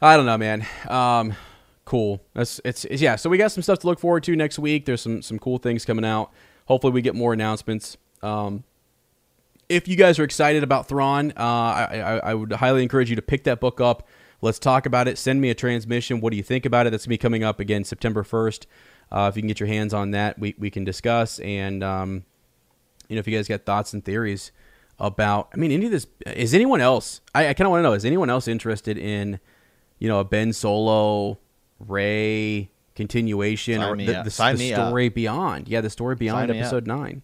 I 0.00 0.16
don't 0.16 0.26
know, 0.26 0.38
man. 0.38 0.66
Um, 0.88 1.34
cool. 1.92 2.24
That's 2.32 2.58
it's, 2.64 2.86
it's 2.86 3.02
yeah. 3.02 3.16
So 3.16 3.28
we 3.28 3.36
got 3.36 3.52
some 3.52 3.62
stuff 3.62 3.80
to 3.80 3.86
look 3.86 4.00
forward 4.00 4.22
to 4.22 4.34
next 4.34 4.58
week. 4.58 4.86
There's 4.86 5.02
some 5.02 5.20
some 5.20 5.38
cool 5.38 5.58
things 5.58 5.84
coming 5.84 6.06
out. 6.06 6.32
Hopefully, 6.64 6.90
we 6.90 7.02
get 7.02 7.14
more 7.14 7.34
announcements. 7.34 7.98
Um, 8.22 8.64
if 9.68 9.86
you 9.86 9.96
guys 9.96 10.18
are 10.18 10.24
excited 10.24 10.62
about 10.62 10.88
Thrawn, 10.88 11.32
uh, 11.32 11.42
I, 11.42 11.84
I, 11.84 12.16
I 12.30 12.34
would 12.34 12.52
highly 12.52 12.82
encourage 12.82 13.10
you 13.10 13.16
to 13.16 13.22
pick 13.22 13.44
that 13.44 13.60
book 13.60 13.78
up. 13.78 14.08
Let's 14.40 14.58
talk 14.58 14.86
about 14.86 15.06
it. 15.06 15.18
Send 15.18 15.42
me 15.42 15.50
a 15.50 15.54
transmission. 15.54 16.20
What 16.20 16.30
do 16.30 16.38
you 16.38 16.42
think 16.42 16.64
about 16.64 16.86
it? 16.86 16.90
That's 16.90 17.02
to 17.02 17.08
be 17.10 17.18
coming 17.18 17.44
up 17.44 17.60
again 17.60 17.84
September 17.84 18.22
1st. 18.22 18.66
Uh, 19.10 19.28
if 19.30 19.36
you 19.36 19.42
can 19.42 19.48
get 19.48 19.60
your 19.60 19.68
hands 19.68 19.94
on 19.94 20.10
that, 20.10 20.38
we, 20.38 20.54
we 20.58 20.68
can 20.68 20.84
discuss. 20.84 21.38
And, 21.40 21.82
um, 21.82 22.24
you 23.08 23.16
know, 23.16 23.20
if 23.20 23.28
you 23.28 23.36
guys 23.36 23.48
got 23.48 23.64
thoughts 23.64 23.92
and 23.92 24.04
theories 24.04 24.50
about, 24.98 25.48
I 25.54 25.56
mean, 25.58 25.70
any 25.70 25.86
of 25.86 25.92
this, 25.92 26.06
is 26.26 26.54
anyone 26.54 26.80
else, 26.80 27.20
I, 27.34 27.48
I 27.48 27.54
kind 27.54 27.66
of 27.66 27.70
want 27.70 27.80
to 27.80 27.82
know, 27.84 27.92
is 27.92 28.04
anyone 28.04 28.30
else 28.30 28.48
interested 28.48 28.98
in, 28.98 29.40
you 29.98 30.08
know, 30.08 30.20
a 30.20 30.24
Ben 30.24 30.52
Solo, 30.52 31.38
Rey 31.86 32.70
continuation 32.94 33.80
Sign 33.80 33.88
or 33.90 33.96
the, 33.96 34.22
the, 34.24 34.30
Sign 34.30 34.56
the 34.56 34.58
me 34.60 34.72
up. 34.74 34.88
story 34.88 35.08
beyond? 35.08 35.68
Yeah, 35.68 35.80
the 35.80 35.90
story 35.90 36.14
beyond 36.16 36.50
up. 36.50 36.56
episode 36.56 36.86
nine. 36.86 37.22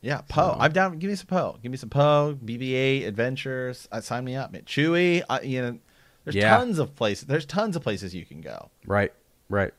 Yeah, 0.00 0.20
Poe. 0.28 0.56
I'm 0.58 0.72
down. 0.72 0.98
Give 0.98 1.10
me 1.10 1.16
some 1.16 1.26
Poe. 1.26 1.58
Give 1.62 1.70
me 1.70 1.78
some 1.78 1.88
Poe. 1.90 2.36
BB-8 2.44 3.06
adventures. 3.06 3.88
Uh, 3.92 4.00
sign 4.00 4.24
me 4.24 4.34
up, 4.34 4.52
man. 4.52 4.62
Chewie. 4.62 5.22
Uh, 5.28 5.38
you 5.44 5.62
know, 5.62 5.78
there's 6.24 6.34
Yeah. 6.34 6.56
tons 6.56 6.78
of 6.80 6.96
places. 6.96 7.26
There's 7.26 7.46
tons 7.46 7.76
of 7.76 7.82
places 7.82 8.12
you 8.14 8.24
can 8.24 8.40
go. 8.40 8.70
Right, 8.86 9.12
right, 9.48 9.72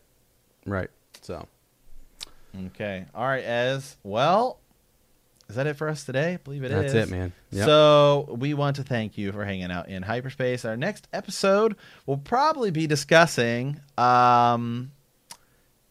right. 0.65 0.89
So, 1.21 1.45
Okay. 2.67 3.05
All 3.15 3.25
right, 3.25 3.43
Ez. 3.43 3.97
Well, 4.03 4.59
is 5.53 5.57
that 5.57 5.67
it 5.67 5.75
for 5.75 5.87
us 5.87 6.03
today? 6.03 6.33
I 6.33 6.37
believe 6.37 6.63
it 6.63 6.71
is. 6.71 6.93
That's 6.93 7.07
it, 7.07 7.11
man. 7.13 7.31
Yep. 7.51 7.65
So 7.65 8.35
we 8.39 8.55
want 8.55 8.77
to 8.77 8.83
thank 8.83 9.19
you 9.19 9.31
for 9.31 9.45
hanging 9.45 9.69
out 9.69 9.87
in 9.87 10.01
hyperspace. 10.01 10.65
Our 10.65 10.75
next 10.75 11.07
episode 11.13 11.75
will 12.07 12.17
probably 12.17 12.71
be 12.71 12.87
discussing 12.87 13.79
um, 13.95 14.89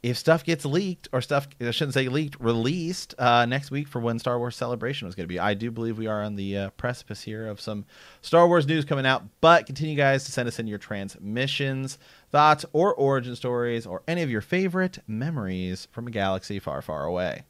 if 0.02 0.18
stuff 0.18 0.42
gets 0.42 0.64
leaked 0.64 1.06
or 1.12 1.20
stuff 1.20 1.46
I 1.60 1.70
shouldn't 1.70 1.94
say 1.94 2.08
leaked 2.08 2.40
released 2.40 3.14
uh, 3.20 3.46
next 3.46 3.70
week 3.70 3.86
for 3.86 4.00
when 4.00 4.18
Star 4.18 4.36
Wars 4.36 4.56
Celebration 4.56 5.06
was 5.06 5.14
going 5.14 5.28
to 5.28 5.32
be. 5.32 5.38
I 5.38 5.54
do 5.54 5.70
believe 5.70 5.96
we 5.96 6.08
are 6.08 6.24
on 6.24 6.34
the 6.34 6.56
uh, 6.56 6.70
precipice 6.70 7.22
here 7.22 7.46
of 7.46 7.60
some 7.60 7.84
Star 8.20 8.48
Wars 8.48 8.66
news 8.66 8.84
coming 8.84 9.06
out. 9.06 9.22
But 9.40 9.66
continue, 9.66 9.94
guys, 9.94 10.24
to 10.24 10.32
send 10.32 10.48
us 10.48 10.58
in 10.58 10.66
your 10.66 10.78
transmissions, 10.78 12.00
thoughts, 12.32 12.64
or 12.72 12.92
origin 12.96 13.36
stories, 13.36 13.86
or 13.86 14.02
any 14.08 14.22
of 14.22 14.30
your 14.30 14.40
favorite 14.40 14.98
memories 15.06 15.86
from 15.92 16.08
a 16.08 16.10
galaxy 16.10 16.58
far, 16.58 16.82
far 16.82 17.04
away. 17.04 17.44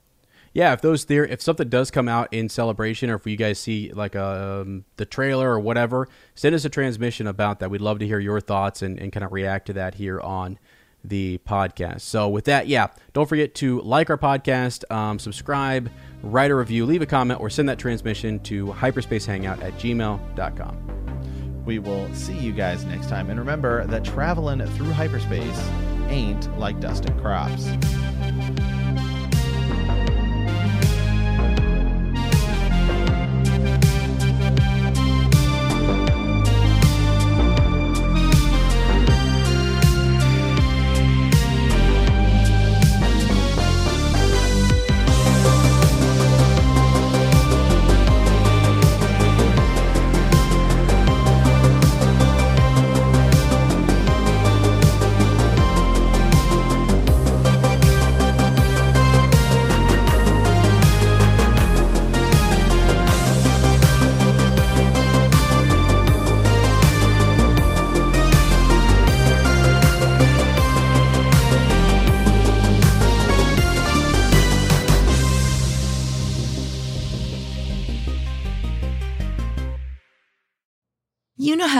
Yeah, 0.55 0.73
if 0.73 0.83
those 0.83 1.07
there, 1.07 1.24
if 1.24 1.41
something 1.41 1.69
does 1.69 1.91
come 1.91 2.09
out 2.09 2.33
in 2.33 2.49
celebration, 2.49 3.11
or 3.11 3.15
if 3.16 3.27
you 3.27 3.37
guys 3.37 3.59
see 3.59 3.93
like 3.93 4.15
um, 4.15 4.85
the 4.97 5.07
trailer 5.07 5.51
or 5.51 5.61
whatever, 5.61 6.09
send 6.35 6.55
us 6.55 6.65
a 6.65 6.69
transmission 6.69 7.27
about 7.27 7.61
that. 7.61 7.70
We'd 7.70 7.81
love 7.81 7.99
to 8.01 8.07
hear 8.07 8.19
your 8.19 8.41
thoughts 8.41 8.83
and, 8.83 8.99
and 8.99 9.12
kind 9.12 9.24
of 9.24 9.33
react 9.33 9.66
to 9.66 9.73
that 9.74 9.95
here 9.95 10.20
on 10.20 10.59
the 11.05 11.39
podcast. 11.47 12.03
So, 12.03 12.29
with 12.29 12.45
that, 12.45 12.69
yeah, 12.69 12.89
don't 13.12 13.29
forget 13.29 13.55
to 13.57 13.81
like 13.81 14.11
our 14.11 14.19
podcast, 14.19 14.91
um, 14.93 15.19
subscribe, 15.19 15.91
write 16.23 16.51
a 16.51 16.55
review, 16.55 16.87
leave 16.87 17.03
a 17.03 17.07
comment, 17.07 17.41
or 17.41 17.51
send 17.51 17.69
that 17.69 17.79
transmission 17.79 18.39
to 18.41 18.66
hyperspacehangout 18.66 19.62
at 19.62 19.73
gmail.com. 19.74 21.65
We 21.65 21.79
will 21.79 22.12
see 22.15 22.37
you 22.37 22.53
guys 22.53 22.85
next 22.85 23.09
time. 23.09 23.31
And 23.31 23.39
remember 23.39 23.87
that 23.87 24.05
traveling 24.05 24.65
through 24.66 24.91
hyperspace 24.91 25.69
ain't 26.09 26.59
like 26.59 26.81
dusting 26.81 27.19
crops. 27.20 27.69